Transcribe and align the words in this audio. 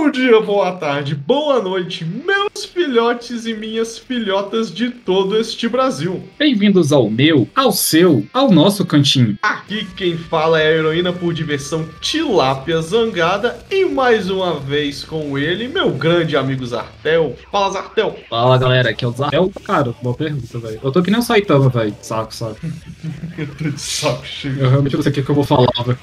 Bom 0.00 0.12
dia, 0.12 0.40
boa 0.40 0.70
tarde, 0.70 1.12
boa 1.16 1.60
noite, 1.60 2.04
meus 2.04 2.64
filhotes 2.64 3.46
e 3.46 3.52
minhas 3.52 3.98
filhotas 3.98 4.72
de 4.72 4.90
todo 4.90 5.36
este 5.36 5.68
Brasil. 5.68 6.22
Bem-vindos 6.38 6.92
ao 6.92 7.10
meu, 7.10 7.48
ao 7.52 7.72
seu, 7.72 8.24
ao 8.32 8.48
nosso 8.48 8.86
cantinho. 8.86 9.36
Aqui 9.42 9.84
quem 9.96 10.16
fala 10.16 10.60
é 10.60 10.68
a 10.68 10.70
heroína 10.70 11.12
por 11.12 11.34
diversão 11.34 11.84
Tilápia 12.00 12.80
Zangada 12.80 13.58
e 13.68 13.86
mais 13.86 14.30
uma 14.30 14.60
vez 14.60 15.02
com 15.02 15.36
ele, 15.36 15.66
meu 15.66 15.90
grande 15.90 16.36
amigo 16.36 16.64
Zartel. 16.64 17.36
Fala, 17.50 17.72
Zartel. 17.72 18.16
Fala 18.30 18.56
galera, 18.56 18.90
aqui 18.90 19.04
é 19.04 19.08
o 19.08 19.12
Zartel. 19.12 19.52
Cara, 19.64 19.92
boa 20.00 20.14
pergunta, 20.14 20.60
velho. 20.60 20.80
Eu 20.80 20.92
tô 20.92 21.02
que 21.02 21.10
nem 21.10 21.18
o 21.18 21.24
Saitama, 21.24 21.68
velho. 21.68 21.94
Saco, 22.00 22.32
saco. 22.32 22.56
Eu 23.36 23.48
tô 23.48 23.68
de 23.68 23.80
saco 23.80 24.24
cheio. 24.24 24.60
Eu 24.60 24.70
realmente 24.70 24.94
não 24.94 25.02
sei 25.02 25.10
o 25.10 25.14
que, 25.16 25.22
que 25.22 25.30
eu 25.30 25.34
vou 25.34 25.44
falar, 25.44 25.68
velho. 25.84 25.98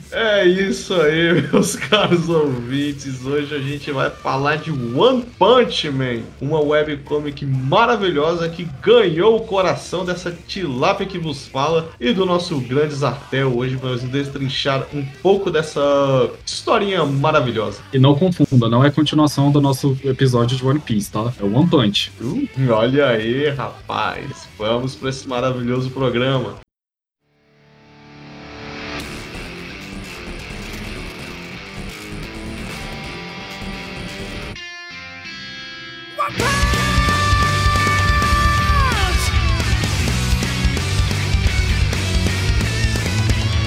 É 0.12 0.44
isso 0.44 0.94
aí, 0.94 1.40
meus 1.52 1.76
caros 1.90 2.28
ouvintes. 2.28 3.26
Hoje 3.26 3.52
a 3.52 3.58
gente 3.58 3.90
vai 3.90 4.08
falar 4.08 4.56
de 4.56 4.70
One 4.70 5.24
Punch 5.36 5.90
Man, 5.90 6.20
uma 6.40 6.60
webcomic 6.60 7.44
maravilhosa 7.44 8.48
que 8.48 8.64
ganhou 8.80 9.36
o 9.36 9.40
coração 9.40 10.04
dessa 10.04 10.30
tilápia 10.30 11.04
que 11.04 11.18
vos 11.18 11.48
fala 11.48 11.90
e 11.98 12.12
do 12.12 12.24
nosso 12.24 12.60
grande 12.60 12.94
Zartel. 12.94 13.56
Hoje 13.56 13.74
vamos 13.74 14.02
destrinchar 14.04 14.86
um 14.94 15.04
pouco 15.20 15.50
dessa 15.50 16.30
historinha 16.46 17.04
maravilhosa. 17.04 17.80
E 17.92 17.98
não 17.98 18.14
confunda, 18.14 18.68
não 18.68 18.84
é 18.84 18.90
continuação 18.90 19.50
do 19.50 19.60
nosso 19.60 19.98
episódio 20.04 20.56
de 20.56 20.64
One 20.64 20.78
Piece, 20.78 21.10
tá? 21.10 21.32
É 21.40 21.42
o 21.42 21.52
One 21.52 21.68
Punch. 21.68 22.12
Uh, 22.20 22.48
olha 22.70 23.08
aí, 23.08 23.48
rapaz. 23.48 24.48
Vamos 24.56 24.94
para 24.94 25.10
esse 25.10 25.26
maravilhoso 25.26 25.90
programa. 25.90 26.60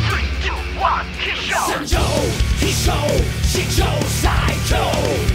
Three, 0.08 0.30
two, 0.42 0.54
one, 0.80 1.06
he 1.20 1.32
show, 1.36 2.08
he 2.60 2.72
show, 2.72 3.08
she 3.44 3.64
show, 3.70 4.00
I. 4.22 5.33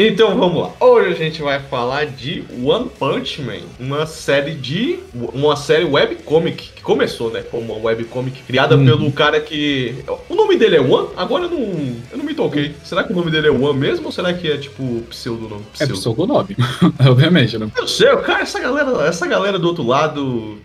Então 0.00 0.38
vamos 0.38 0.62
lá. 0.62 0.70
Hoje 0.78 1.10
a 1.10 1.16
gente 1.16 1.42
vai 1.42 1.58
falar 1.58 2.06
de 2.06 2.44
One 2.62 2.88
Punch 2.88 3.42
Man, 3.42 3.62
uma 3.80 4.06
série 4.06 4.54
de 4.54 5.00
uma 5.12 5.56
série 5.56 5.84
webcomic 5.84 6.70
que 6.76 6.82
começou, 6.82 7.32
né, 7.32 7.42
como 7.42 7.72
uma 7.72 7.84
webcomic 7.84 8.44
criada 8.44 8.76
uhum. 8.76 8.84
pelo 8.84 9.10
cara 9.10 9.40
que 9.40 9.96
o 10.28 10.36
nome 10.36 10.56
dele 10.56 10.76
é 10.76 10.80
One. 10.80 11.08
Agora 11.16 11.46
eu 11.46 11.50
não, 11.50 11.96
eu 12.12 12.18
não 12.18 12.24
me 12.24 12.32
toquei. 12.32 12.76
Será 12.84 13.02
que 13.02 13.12
o 13.12 13.16
nome 13.16 13.28
dele 13.32 13.48
é 13.48 13.50
One 13.50 13.76
mesmo 13.76 14.06
ou 14.06 14.12
será 14.12 14.32
que 14.32 14.48
é 14.48 14.56
tipo 14.56 15.02
pseudonome? 15.10 15.64
É 15.80 15.84
pseudo. 15.84 15.92
É 15.92 15.96
pseudonome, 15.96 16.56
obviamente, 17.10 17.58
né? 17.58 17.68
Eu 17.76 17.88
sei, 17.88 18.06
cara, 18.18 18.42
essa 18.42 18.60
galera, 18.60 19.04
essa 19.04 19.26
galera 19.26 19.58
do 19.58 19.66
outro 19.66 19.84
lado 19.84 20.58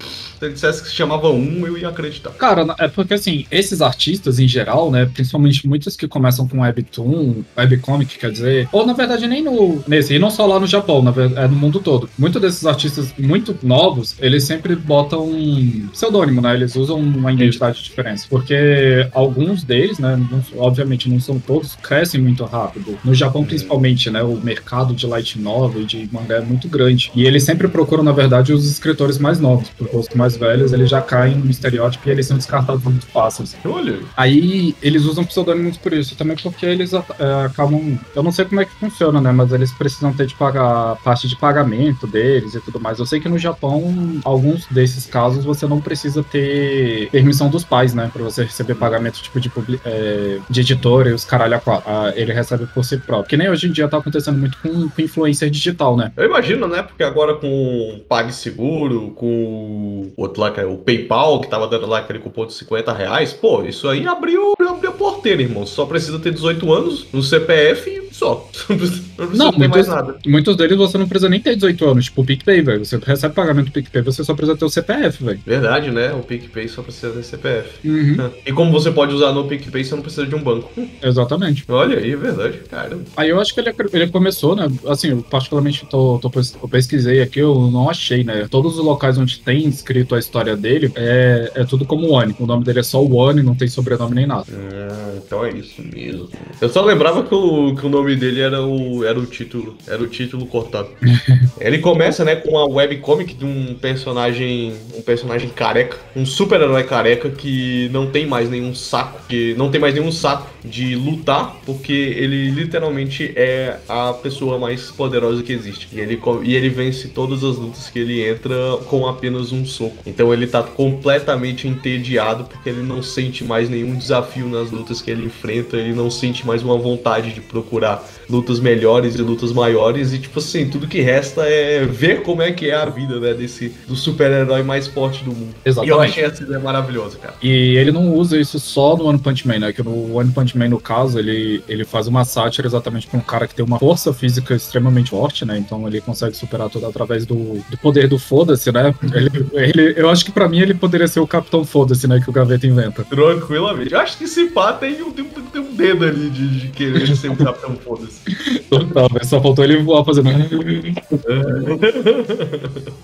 se 0.44 0.46
ele 0.46 0.54
dissesse 0.54 0.82
que 0.82 0.90
se 0.90 0.96
chamava 0.96 1.30
um, 1.30 1.66
eu 1.66 1.78
ia 1.78 1.90
acreditar. 1.90 2.32
Cara, 2.32 2.76
é 2.80 2.88
porque 2.88 3.14
assim, 3.14 3.46
esses 3.50 3.82
artistas 3.82 4.40
em 4.40 4.48
geral, 4.48 4.92
né, 4.92 5.06
principalmente 5.06 5.68
muitos 5.68 5.96
que 5.96 6.08
começam 6.08 6.48
com 6.48 6.62
webtoon, 6.62 7.44
webcomic, 7.58 8.18
quer 8.18 8.32
dizer, 8.32 8.68
ou 8.72 8.86
na 8.86 8.94
verdade 8.94 9.28
nem 9.28 9.42
no 9.42 9.84
nesse, 9.88 10.14
e 10.14 10.20
não 10.20 10.30
só 10.30 10.46
lá 10.46 10.60
no 10.60 10.68
Japão, 10.68 11.02
na 11.02 11.12
verdade, 11.12 11.46
é 11.46 11.48
no 11.48 11.56
mundo 11.56 11.80
todo. 11.80 12.10
Muitos 12.18 12.42
desses 12.42 12.66
artistas 12.66 13.14
muito 13.18 13.56
novos, 13.64 14.16
eles 14.20 14.44
sempre 14.44 14.76
botam 14.76 15.26
um 15.26 15.88
pseudônimo, 15.92 16.42
né? 16.42 16.54
Eles 16.54 16.76
usam 16.76 17.00
uma 17.00 17.32
identidade 17.32 17.82
diferente, 17.84 18.24
porque 18.30 19.08
alguns 19.14 19.64
deles, 19.64 20.00
né, 20.00 20.20
não, 20.30 20.44
obviamente 20.62 21.10
não 21.10 21.20
são 21.20 21.40
todos, 21.40 21.76
crescem 21.76 22.22
muito 22.22 22.44
rápido. 22.46 22.98
No 23.04 23.14
Japão, 23.14 23.46
principalmente, 23.46 24.10
né, 24.10 24.22
o 24.24 24.36
mercado 24.36 24.94
de 24.94 25.06
light 25.08 25.40
novel 25.40 25.82
e 25.82 25.86
de 25.86 26.10
mangá 26.12 26.36
é 26.36 26.42
muito 26.42 26.68
grande. 26.68 27.12
E 27.16 27.26
eles 27.26 27.44
sempre 27.44 27.68
procuram, 27.68 28.04
na 28.04 28.12
verdade, 28.12 28.54
os 28.54 28.70
escritores 28.70 29.18
mais 29.18 29.40
novos, 29.40 29.70
porque 29.78 29.96
os 29.96 30.10
mais 30.16 30.33
mais 30.34 30.38
velhos, 30.38 30.74
eles 30.74 30.90
já 30.90 31.02
caem 31.02 31.36
no 31.36 31.50
estereótipo 31.50 32.08
e 32.08 32.12
eles 32.12 32.26
são 32.26 32.38
descartados 32.38 32.84
muito 32.84 33.06
fácil. 33.08 33.44
Assim. 33.44 33.58
Olha. 33.66 34.00
Aí 34.16 34.76
eles 34.82 35.04
usam 35.06 35.24
pseudônimos 35.24 35.78
por 35.78 35.94
isso, 35.94 36.16
também 36.16 36.36
porque 36.38 36.66
eles 36.66 36.94
é, 36.94 37.46
acabam. 37.46 37.98
Eu 38.16 38.24
não 38.24 38.32
sei 38.32 38.46
como 38.46 38.62
é 38.62 38.66
que 38.66 38.72
funciona, 38.74 39.22
né? 39.22 39.32
Mas 39.32 39.52
eles 39.52 39.72
precisam 39.72 40.14
ter 40.14 40.26
de 40.26 40.36
pagar 40.36 40.98
parte 41.04 41.28
de 41.28 41.36
pagamento 41.36 42.08
deles 42.08 42.56
e 42.56 42.62
tudo 42.62 42.80
mais. 42.80 43.00
Eu 43.00 43.06
sei 43.06 43.20
que 43.20 43.30
no 43.30 43.38
Japão, 43.38 44.22
alguns 44.24 44.66
desses 44.68 45.06
casos, 45.06 45.46
você 45.46 45.68
não 45.68 45.82
precisa 45.82 46.24
ter 46.24 47.10
permissão 47.12 47.50
dos 47.50 47.64
pais, 47.64 47.94
né? 47.94 48.10
Pra 48.12 48.24
você 48.24 48.44
receber 48.44 48.76
pagamento 48.76 49.22
tipo 49.22 49.40
de, 49.40 49.52
é, 49.86 50.40
de 50.50 50.62
editor 50.62 51.08
e 51.08 51.14
os 51.14 51.26
caralho 51.26 51.56
a 51.56 51.60
quatro. 51.60 51.84
Ah, 51.90 52.14
ele 52.16 52.34
recebe 52.34 52.66
por 52.68 52.84
si 52.84 52.98
próprio. 52.98 53.30
Que 53.30 53.38
nem 53.38 53.50
hoje 53.50 53.68
em 53.68 53.72
dia 53.72 53.88
tá 53.88 53.98
acontecendo 53.98 54.38
muito 54.38 54.58
com, 54.62 54.90
com 54.90 55.02
influencer 55.02 55.50
digital, 55.50 55.96
né? 55.96 56.12
Eu 56.16 56.26
imagino, 56.26 56.68
né? 56.68 56.84
Porque 56.84 57.04
agora 57.04 57.36
com 57.36 58.02
PagSeguro, 58.08 59.12
com 59.12 60.12
outro 60.24 60.42
lá, 60.42 60.54
é 60.58 60.66
o 60.66 60.78
PayPal, 60.78 61.42
que 61.42 61.48
tava 61.48 61.68
dando 61.68 61.88
lá 61.88 62.00
aquele 62.00 62.20
cupom 62.20 62.46
de 62.46 62.54
50 62.54 62.92
reais, 62.94 63.34
pô, 63.34 63.64
isso 63.64 63.88
aí 63.88 64.08
abriu, 64.08 64.54
abriu 64.70 64.90
a 64.90 64.94
porteira, 64.94 65.42
irmão. 65.42 65.66
Só 65.66 65.86
precisa 65.86 66.20
ter 66.20 66.34
18 66.34 66.74
anos 66.74 67.08
no 67.12 67.22
CPF 67.22 67.90
e 67.90 68.04
só. 68.14 68.50
Não 68.70 69.28
precisa 69.28 69.44
não, 69.44 69.52
ter 69.52 69.58
muitos, 69.58 69.76
mais 69.76 69.88
nada. 69.88 70.16
Muitos 70.26 70.56
deles 70.56 70.78
você 70.78 70.98
não 70.98 71.08
precisa 71.08 71.30
nem 71.30 71.40
ter 71.40 71.56
18 71.56 71.86
anos, 71.86 72.06
tipo 72.06 72.22
o 72.22 72.26
PicPay, 72.26 72.62
velho. 72.62 72.84
Você 72.84 72.98
recebe 72.98 73.34
pagamento 73.34 73.68
do 73.68 73.72
PicPay, 73.72 74.02
você 74.02 74.24
só 74.24 74.34
precisa 74.34 74.58
ter 74.58 74.66
o 74.66 74.70
CPF, 74.70 75.24
velho. 75.24 75.40
Verdade, 75.46 75.92
né? 75.92 76.12
O 76.14 76.24
PicPay 76.24 76.68
só 76.68 76.82
precisa 76.82 77.12
ter 77.12 77.24
CPF. 77.24 77.88
Uhum. 77.88 78.32
E 78.46 78.52
como 78.52 78.72
você 78.72 78.92
pode 78.92 79.14
usar 79.14 79.32
no 79.32 79.46
PicPay, 79.46 79.84
você 79.84 79.96
não 79.96 80.02
precisa 80.02 80.26
de 80.26 80.36
um 80.36 80.42
banco. 80.42 80.72
Exatamente. 81.02 81.64
Olha 81.70 81.98
aí, 81.98 82.12
é 82.12 82.16
verdade, 82.16 82.60
cara. 82.70 82.98
Aí 83.16 83.30
eu 83.30 83.40
acho 83.40 83.54
que 83.54 83.60
ele, 83.60 83.74
ele 83.94 84.08
começou, 84.08 84.56
né? 84.56 84.70
Assim, 84.88 85.10
eu 85.10 85.24
particularmente 85.24 85.86
tô, 85.86 86.20
tô, 86.20 86.32
eu 86.62 86.68
pesquisei 86.68 87.22
aqui, 87.22 87.40
eu 87.40 87.70
não 87.72 87.90
achei, 87.90 88.24
né? 88.24 88.48
Todos 88.50 88.78
os 88.78 88.84
locais 88.84 89.18
onde 89.18 89.40
tem 89.40 89.68
escrito 89.68 90.16
a 90.16 90.20
história 90.20 90.58
dele 90.58 90.92
é, 90.96 91.52
é 91.56 91.64
tudo 91.64 91.86
como 91.86 92.12
One. 92.12 92.36
O 92.40 92.46
nome 92.46 92.64
dele 92.64 92.80
é 92.80 92.84
só 92.84 93.04
One, 93.04 93.42
não 93.44 93.56
tem 93.56 93.68
sobrenome 93.68 94.16
nem 94.16 94.28
nada. 94.28 94.46
Ah, 94.54 95.14
então 95.18 95.46
é 95.46 95.52
isso 95.52 95.82
mesmo. 95.82 96.30
Eu 96.62 96.70
só 96.70 96.84
lembrava 96.84 97.24
que 97.24 97.34
o, 97.34 97.76
que 97.76 97.86
o 97.86 97.90
nome 97.90 98.16
dele 98.16 98.42
era 98.42 98.62
o, 98.62 99.04
era 99.04 99.20
o 99.20 99.26
título. 99.26 99.76
Era 99.88 100.02
o 100.02 100.08
título 100.08 100.46
cortado. 100.46 100.90
ele 101.60 101.80
começa, 101.80 102.24
né, 102.24 102.36
com 102.36 102.52
uma 102.52 102.68
webcomic 102.68 103.34
de 103.34 103.46
um 103.46 103.74
personagem. 103.76 104.74
Um 104.96 105.02
personagem 105.02 105.50
careca. 105.50 105.98
Um 106.16 106.26
super-herói 106.26 106.84
careca 106.84 107.30
que 107.30 107.90
não 107.92 108.08
tem 108.08 108.26
mais 108.26 108.50
nenhum 108.50 108.76
saco. 108.76 109.22
Que 109.28 109.56
não 109.56 109.72
tem 109.72 109.82
mais 109.82 109.94
nenhum 109.94 110.12
saco 110.12 110.50
de 110.64 110.96
lutar. 110.96 111.56
Porque 111.66 111.94
ele 111.94 112.52
literalmente 112.52 113.34
é 113.36 113.78
a 113.88 114.14
pessoa 114.14 114.60
mais 114.60 114.92
poderosa 114.92 115.42
que 115.42 115.54
existe. 115.54 115.88
E 115.92 116.00
ele, 116.00 116.20
e 116.44 116.56
ele 116.56 116.70
vence 116.70 117.08
todas 117.08 117.44
as 117.44 117.58
lutas 117.58 117.90
que 117.90 118.00
ele 118.00 118.22
entra 118.28 118.56
com 118.86 119.08
apenas 119.08 119.52
um 119.52 119.66
soco. 119.66 119.98
Então 120.06 120.34
ele 120.34 120.48
tá 120.48 120.62
completamente 120.62 121.68
entediado 121.68 122.44
porque 122.46 122.70
ele 122.70 122.82
não 122.82 123.02
sente 123.02 123.44
mais 123.44 123.70
nenhum 123.70 123.96
desafio 123.96 124.43
nas 124.50 124.72
lutas 124.72 125.02
que 125.02 125.12
ele 125.12 125.26
enfrenta, 125.26 125.78
ele 125.78 125.94
não 125.94 126.10
sente 126.10 126.46
mais 126.46 126.64
uma 126.64 126.78
vontade 126.78 127.34
de 127.34 127.42
procurar 127.42 128.04
lutas 128.34 128.60
melhores 128.60 129.16
e 129.16 129.22
lutas 129.22 129.52
maiores. 129.54 130.12
E, 130.12 130.20
tipo 130.20 130.40
assim, 130.40 130.68
tudo 130.70 130.88
que 130.88 131.00
resta 131.02 131.44
é 131.44 131.86
ver 131.86 132.22
como 132.24 132.42
é 132.42 132.52
que 132.52 132.70
é 132.70 132.76
a 132.76 132.86
vida, 132.86 133.20
né? 133.20 133.34
Desse 133.34 133.70
do 133.88 133.96
super-herói 133.96 134.64
mais 134.64 134.88
forte 134.88 135.24
do 135.24 135.32
mundo. 135.32 135.54
Exatamente. 135.64 135.90
E 135.90 135.96
eu 135.96 136.02
achei 136.02 136.24
essa 136.26 136.44
ideia 136.44 136.60
maravilhosa, 136.60 137.18
cara. 137.18 137.36
E 137.42 137.78
ele 137.78 137.92
não 137.92 138.14
usa 138.14 138.38
isso 138.38 138.60
só 138.60 138.98
no 138.98 139.06
One 139.06 139.20
Punch 139.20 139.48
Man, 139.48 139.60
né? 139.60 139.72
Que 139.72 139.82
no 139.84 140.16
One 140.18 140.32
Punch 140.32 140.58
Man, 140.58 140.68
no 140.70 140.80
caso, 140.80 141.18
ele, 141.20 141.64
ele 141.70 141.86
faz 141.86 142.08
uma 142.08 142.26
sátira 142.26 142.68
exatamente 142.68 143.08
pra 143.08 143.20
um 143.20 143.22
cara 143.24 143.48
que 143.48 143.56
tem 143.56 143.64
uma 143.64 143.80
força 143.80 144.14
física 144.14 144.56
extremamente 144.56 145.12
forte, 145.12 145.46
né? 145.46 145.58
Então 145.58 145.88
ele 145.88 146.02
consegue 146.02 146.36
superar 146.36 146.70
tudo 146.70 146.86
através 146.88 147.26
do, 147.26 147.36
do 147.70 147.78
poder 147.78 148.08
do 148.08 148.18
foda-se, 148.18 148.72
né? 148.72 148.94
Ele, 149.14 149.30
ele, 149.54 149.94
eu 149.96 150.10
acho 150.10 150.26
que 150.26 150.32
pra 150.32 150.50
mim 150.50 150.60
ele 150.60 150.74
poderia 150.74 151.08
ser 151.08 151.20
o 151.20 151.28
Capitão 151.28 151.64
Foda-se, 151.64 152.08
né? 152.08 152.20
Que 152.20 152.30
o 152.30 152.34
Gaveta 152.34 152.66
inventa. 152.66 153.04
Tranquilamente. 153.04 153.94
Eu 153.94 154.00
acho 154.00 154.18
que 154.18 154.24
esse 154.24 154.46
pá 154.48 154.74
tem 154.74 155.02
um, 155.04 155.12
tem, 155.12 155.24
um- 155.26 155.30
tem 155.52 155.62
um 155.62 155.74
dedo 155.76 156.06
ali 156.06 156.30
de, 156.30 156.60
de 156.62 156.68
querer 156.70 157.16
ser 157.16 157.30
o 157.30 157.36
Capitão 157.36 157.76
Foda-se. 157.76 158.23
Total, 158.70 159.08
mas 159.12 159.28
só 159.28 159.42
faltou 159.42 159.64
ele 159.64 159.78
voar 159.84 160.04
fazendo. 160.04 160.30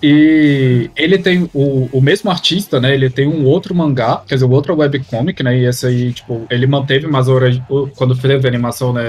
E 0.02 0.90
ele 0.96 1.18
tem 1.18 1.50
o, 1.54 1.90
o 1.92 2.02
mesmo 2.02 2.30
artista, 2.30 2.80
né? 2.80 2.94
Ele 2.94 3.10
tem 3.10 3.28
um 3.28 3.46
outro 3.46 3.76
mangá, 3.76 4.24
quer 4.28 4.36
dizer, 4.36 4.46
outro 4.46 4.76
webcomic, 4.76 5.44
né? 5.44 5.58
E 5.58 5.66
esse 5.66 5.86
aí, 5.86 6.14
tipo, 6.14 6.46
ele 6.50 6.66
manteve 6.66 7.08
mais 7.08 7.28
a 7.28 7.34
ori- 7.34 7.64
quando 7.96 8.16
teve 8.16 8.46
a 8.46 8.50
animação, 8.50 8.94
né? 8.94 9.02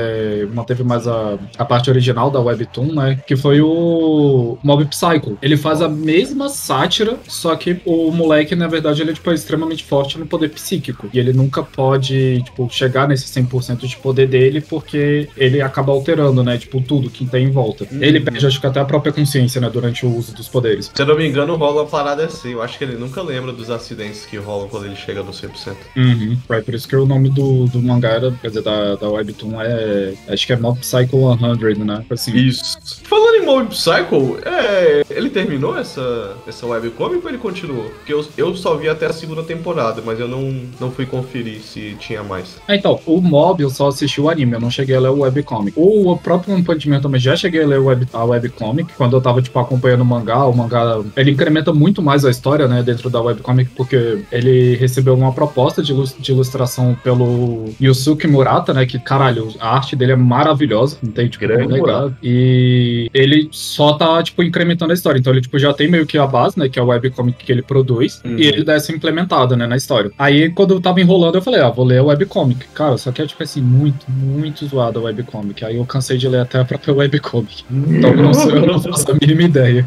Manteve 0.52 0.82
mais 0.82 1.06
a, 1.06 1.38
a 1.58 1.64
parte 1.64 1.90
original 1.90 2.30
da 2.30 2.40
Webtoon, 2.40 2.92
né? 2.94 3.18
Que 3.26 3.36
foi 3.36 3.60
o 3.60 4.58
Mob 4.62 4.84
Psycho. 4.86 5.38
Ele 5.40 5.56
faz 5.56 5.80
a 5.80 5.88
mesma 5.88 6.48
sátira, 6.48 7.16
só 7.28 7.54
que 7.56 7.80
o 7.84 8.10
moleque, 8.10 8.54
na 8.54 8.66
verdade, 8.66 9.02
ele 9.02 9.12
tipo, 9.12 9.30
é 9.30 9.34
extremamente 9.34 9.84
forte 9.84 10.18
no 10.18 10.26
poder 10.26 10.48
psíquico. 10.50 11.08
E 11.12 11.18
ele 11.18 11.32
nunca 11.32 11.62
pode, 11.62 12.42
tipo, 12.42 12.68
chegar 12.70 13.08
nesse 13.08 13.26
100% 13.28 13.86
de 13.86 13.96
poder 13.96 14.26
dele, 14.26 14.60
porque 14.60 15.28
ele 15.36 15.60
acaba 15.62 15.89
alterando, 15.90 16.42
né? 16.42 16.58
Tipo, 16.58 16.80
tudo 16.80 17.10
que 17.10 17.26
tem 17.26 17.46
em 17.46 17.50
volta. 17.50 17.86
Ele 17.90 18.20
perde, 18.20 18.46
acho 18.46 18.60
que 18.60 18.66
até 18.66 18.80
a 18.80 18.84
própria 18.84 19.12
consciência, 19.12 19.60
né? 19.60 19.68
Durante 19.70 20.04
o 20.06 20.16
uso 20.16 20.34
dos 20.34 20.48
poderes. 20.48 20.90
Se 20.94 21.02
eu 21.02 21.06
não 21.06 21.16
me 21.16 21.28
engano, 21.28 21.56
rola 21.56 21.82
uma 21.82 21.88
parada 21.88 22.24
assim. 22.24 22.52
Eu 22.52 22.62
acho 22.62 22.78
que 22.78 22.84
ele 22.84 22.96
nunca 22.96 23.22
lembra 23.22 23.52
dos 23.52 23.70
acidentes 23.70 24.26
que 24.26 24.36
rolam 24.36 24.68
quando 24.68 24.86
ele 24.86 24.96
chega 24.96 25.22
no 25.22 25.32
100%. 25.32 25.76
Uhum. 25.96 26.38
Right, 26.48 26.64
por 26.64 26.74
isso 26.74 26.88
que 26.88 26.96
o 26.96 27.06
nome 27.06 27.28
do, 27.30 27.66
do 27.66 27.82
mangá 27.82 28.10
era, 28.10 28.30
quer 28.32 28.48
dizer, 28.48 28.62
da, 28.62 28.96
da 28.96 29.08
Webtoon 29.08 29.60
é. 29.60 30.14
Acho 30.28 30.46
que 30.46 30.52
é 30.52 30.56
Mob 30.56 30.78
Psycho 30.80 31.38
100, 31.38 31.84
né? 31.84 32.04
Assim. 32.10 32.36
Isso. 32.36 32.78
Falando 33.04 33.39
Mob 33.44 33.68
Psycho, 33.68 34.38
é, 34.44 35.04
ele 35.10 35.30
terminou 35.30 35.78
essa, 35.78 36.36
essa 36.46 36.66
webcomic 36.66 37.22
ou 37.24 37.28
ele 37.28 37.38
continuou? 37.38 37.84
Porque 37.84 38.12
eu, 38.12 38.24
eu 38.36 38.56
só 38.56 38.76
vi 38.76 38.88
até 38.88 39.06
a 39.06 39.12
segunda 39.12 39.42
temporada, 39.42 40.02
mas 40.04 40.18
eu 40.18 40.28
não, 40.28 40.62
não 40.80 40.90
fui 40.90 41.06
conferir 41.06 41.60
se 41.60 41.96
tinha 41.98 42.22
mais. 42.22 42.58
Ah, 42.66 42.74
então, 42.74 43.00
o 43.06 43.20
Mob 43.20 43.62
eu 43.62 43.70
só 43.70 43.88
assisti 43.88 44.20
o 44.20 44.28
anime, 44.28 44.52
eu 44.52 44.60
não 44.60 44.70
cheguei 44.70 44.96
a 44.96 45.00
ler 45.00 45.10
o 45.10 45.20
webcomic. 45.20 45.72
O 45.76 46.16
próprio 46.16 46.54
One 46.54 46.62
Punch 46.62 46.88
Man 46.88 47.00
também 47.00 47.20
já 47.20 47.36
cheguei 47.36 47.62
a 47.62 47.66
ler 47.66 47.80
o 47.80 47.86
web, 47.86 48.06
a 48.12 48.24
webcomic, 48.24 48.92
quando 48.94 49.16
eu 49.16 49.20
tava, 49.20 49.42
tipo, 49.42 49.58
acompanhando 49.58 50.02
o 50.02 50.04
mangá, 50.04 50.44
o 50.46 50.56
mangá, 50.56 51.00
ele 51.16 51.30
incrementa 51.30 51.72
muito 51.72 52.02
mais 52.02 52.24
a 52.24 52.30
história, 52.30 52.68
né, 52.68 52.82
dentro 52.82 53.10
da 53.10 53.20
webcomic, 53.20 53.70
porque 53.76 54.22
ele 54.30 54.76
recebeu 54.76 55.14
uma 55.14 55.32
proposta 55.32 55.82
de, 55.82 55.94
de 56.18 56.32
ilustração 56.32 56.96
pelo 57.02 57.70
Yusuke 57.80 58.26
Murata, 58.26 58.72
né, 58.72 58.86
que, 58.86 58.98
caralho, 58.98 59.48
a 59.60 59.74
arte 59.74 59.96
dele 59.96 60.12
é 60.12 60.16
maravilhosa, 60.16 60.98
não 61.02 61.12
tem, 61.12 61.28
tipo, 61.28 61.40
Grande 61.46 61.62
como 61.64 61.74
negar. 61.74 62.12
E 62.22 63.10
ele 63.14 63.29
só 63.50 63.92
tá, 63.94 64.22
tipo, 64.22 64.42
incrementando 64.42 64.92
a 64.92 64.94
história, 64.94 65.18
então 65.18 65.32
ele, 65.32 65.40
tipo, 65.42 65.58
já 65.58 65.72
tem 65.72 65.88
meio 65.90 66.06
que 66.06 66.16
a 66.18 66.26
base, 66.26 66.58
né, 66.58 66.68
que 66.68 66.78
é 66.78 66.82
o 66.82 66.86
webcomic 66.86 67.44
que 67.44 67.50
ele 67.52 67.62
produz, 67.62 68.20
Uhum. 68.24 68.36
e 68.38 68.46
ele 68.46 68.64
dá 68.64 68.74
essa 68.74 68.92
implementada, 68.92 69.56
né, 69.56 69.66
na 69.66 69.76
história. 69.76 70.10
Aí, 70.18 70.50
quando 70.50 70.74
eu 70.74 70.80
tava 70.80 71.00
enrolando, 71.00 71.34
eu 71.36 71.42
falei, 71.42 71.60
ah, 71.60 71.70
vou 71.70 71.84
ler 71.84 71.98
a 71.98 72.04
webcomic. 72.04 72.66
Cara, 72.74 72.96
só 72.98 73.10
que 73.12 73.22
é, 73.22 73.26
tipo 73.26 73.42
assim, 73.42 73.60
muito, 73.62 74.10
muito 74.10 74.66
zoada 74.66 74.98
a 74.98 75.02
webcomic. 75.02 75.64
Aí 75.64 75.76
eu 75.76 75.84
cansei 75.84 76.16
de 76.18 76.28
ler 76.28 76.40
até 76.40 76.58
a 76.60 76.64
própria 76.64 76.92
webcomic. 76.94 77.64
Então 77.70 78.10
eu 78.10 78.16
não, 78.22 78.34
sei, 78.34 78.52
eu 78.52 78.66
não 78.66 78.80
faço 78.82 79.10
a 79.10 79.14
mínima 79.20 79.42
ideia. 79.42 79.86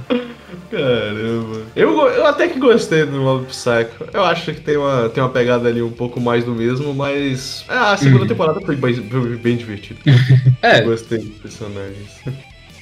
Caramba. 0.72 1.62
Eu, 1.75 2.00
eu 2.07 2.25
até 2.25 2.48
que 2.48 2.60
gostei 2.60 3.06
do 3.06 3.18
Mob 3.22 3.46
Psycho. 3.46 4.06
Eu 4.12 4.24
acho 4.25 4.51
que 4.54 4.62
tem 4.62 4.75
uma, 4.78 5.07
tem 5.10 5.22
uma 5.22 5.30
pegada 5.30 5.68
ali 5.69 5.81
um 5.84 5.92
pouco 5.92 6.19
mais 6.19 6.44
do 6.44 6.51
mesmo, 6.56 6.94
mas. 6.96 7.63
é, 7.69 7.74
a 7.75 7.96
segunda 7.98 8.22
Uhum. 8.24 8.28
temporada 8.28 8.62
foi 8.62 8.75
bem, 8.75 8.96
bem 9.38 9.56
divertida. 9.57 10.00
É, 10.63 10.80
Eu 10.81 10.86
gostei 10.86 11.19
dos 11.19 11.38
personagens. 11.38 12.10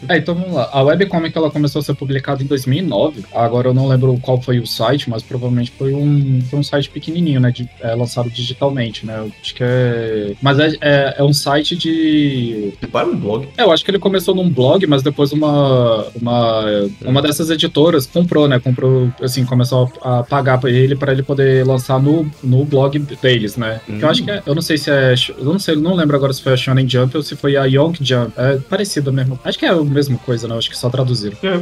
É, 0.08 0.18
então 0.18 0.36
vamos 0.36 0.54
lá. 0.54 0.70
A 0.72 0.82
webcomic 0.82 1.38
ela 1.38 1.52
começou 1.52 1.80
a 1.80 1.84
ser 1.84 1.94
publicada 1.94 2.44
em 2.44 2.46
2009. 2.46 3.26
Agora 3.34 3.70
eu 3.70 3.74
não 3.74 3.88
lembro 3.88 4.18
qual 4.22 4.42
foi 4.42 4.60
o 4.60 4.68
site, 4.68 5.10
mas 5.10 5.24
provavelmente 5.24 5.72
foi 5.72 5.94
um, 5.94 6.42
foi 6.50 6.60
um 6.60 6.64
site 6.64 6.90
pequenininho, 6.90 7.40
né? 7.40 7.52
De, 7.52 7.70
é, 7.82 7.94
lançado 7.94 8.30
digitalmente, 8.30 9.06
né? 9.06 9.18
Eu 9.20 9.32
acho 9.42 9.56
que 9.56 9.64
é. 9.64 10.34
Mas 10.42 10.60
é, 10.60 10.72
é, 10.82 11.16
é 11.18 11.24
um 11.24 11.34
site 11.34 11.76
de. 11.76 12.74
Para 12.92 13.08
um 13.08 13.16
blog. 13.16 13.48
É, 13.58 13.64
eu 13.64 13.72
acho 13.72 13.84
que 13.84 13.92
ele 13.92 14.00
começou 14.00 14.36
num 14.36 14.50
blog, 14.50 14.86
mas 14.88 15.02
depois 15.02 15.32
uma, 15.32 16.08
uma, 16.20 16.66
uma 17.04 17.22
dessas 17.22 17.50
editoras 17.50 18.06
comprou, 18.06 18.48
né? 18.48 18.60
Comprou, 18.60 19.12
assim, 19.22 19.46
começou 19.46 19.92
a 20.02 20.24
pagar 20.24 20.60
pra 20.60 20.70
ele 20.70 20.96
para 20.96 21.12
ele 21.12 21.24
poder 21.24 21.66
lançar 21.66 22.02
no, 22.02 22.30
no 22.44 22.66
blog 22.66 23.00
deles, 23.22 23.58
né? 23.58 23.82
Que 23.86 24.04
eu 24.04 24.10
acho 24.10 24.24
que 24.24 24.32
é, 24.32 24.42
eu 24.46 24.56
não 24.56 24.62
sei 24.62 24.78
se 24.78 24.90
é, 24.90 25.14
eu 25.38 25.46
não 25.46 25.60
sei, 25.60 25.76
não 25.76 25.96
lembro 25.96 26.16
agora 26.16 26.34
se 26.34 26.42
foi 26.42 26.54
a 26.54 26.58
Shonen 26.58 26.88
Jump 26.88 27.16
ou 27.16 27.24
se 27.24 27.36
foi 27.36 27.56
a 27.56 27.66
Young 27.66 27.94
Jump. 28.02 28.32
É 28.38 28.58
parecido 28.58 29.12
mesmo. 29.12 29.40
Acho 29.44 29.58
que 29.58 29.66
é 29.66 29.70
a 29.70 29.76
mesma 29.92 30.18
coisa, 30.18 30.48
né? 30.48 30.54
Eu 30.54 30.58
acho 30.60 30.70
que 30.70 30.78
só 30.78 30.90
traduziram. 30.90 31.38
É. 31.44 31.60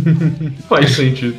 Faz 0.68 0.90
sentido. 0.92 1.36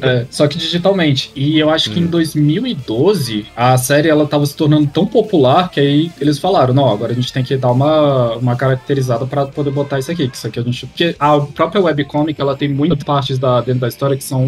É, 0.00 0.26
só 0.30 0.46
que 0.46 0.58
digitalmente. 0.58 1.30
E 1.34 1.58
eu 1.58 1.70
acho 1.70 1.90
que 1.90 2.00
em 2.00 2.06
2012 2.06 3.46
a 3.56 3.76
série 3.76 4.08
ela 4.08 4.26
tava 4.26 4.44
se 4.46 4.56
tornando 4.56 4.86
tão 4.88 5.06
popular 5.06 5.70
que 5.70 5.80
aí 5.80 6.10
eles 6.20 6.38
falaram: 6.38 6.72
não, 6.74 6.88
agora 6.90 7.12
a 7.12 7.14
gente 7.14 7.32
tem 7.32 7.42
que 7.42 7.56
dar 7.56 7.70
uma, 7.70 8.34
uma 8.36 8.56
caracterizada 8.56 9.26
pra 9.26 9.46
poder 9.46 9.70
botar 9.70 9.98
isso 9.98 10.10
aqui. 10.10 10.28
Que 10.28 10.36
isso 10.36 10.46
aqui 10.46 10.58
a 10.58 10.62
gente. 10.62 10.86
Porque 10.86 11.14
a 11.18 11.38
própria 11.40 11.80
webcomic 11.82 12.40
ela 12.40 12.56
tem 12.56 12.68
muitas 12.68 13.02
partes 13.02 13.38
da, 13.38 13.60
dentro 13.60 13.80
da 13.80 13.88
história 13.88 14.16
que 14.16 14.24
são, 14.24 14.46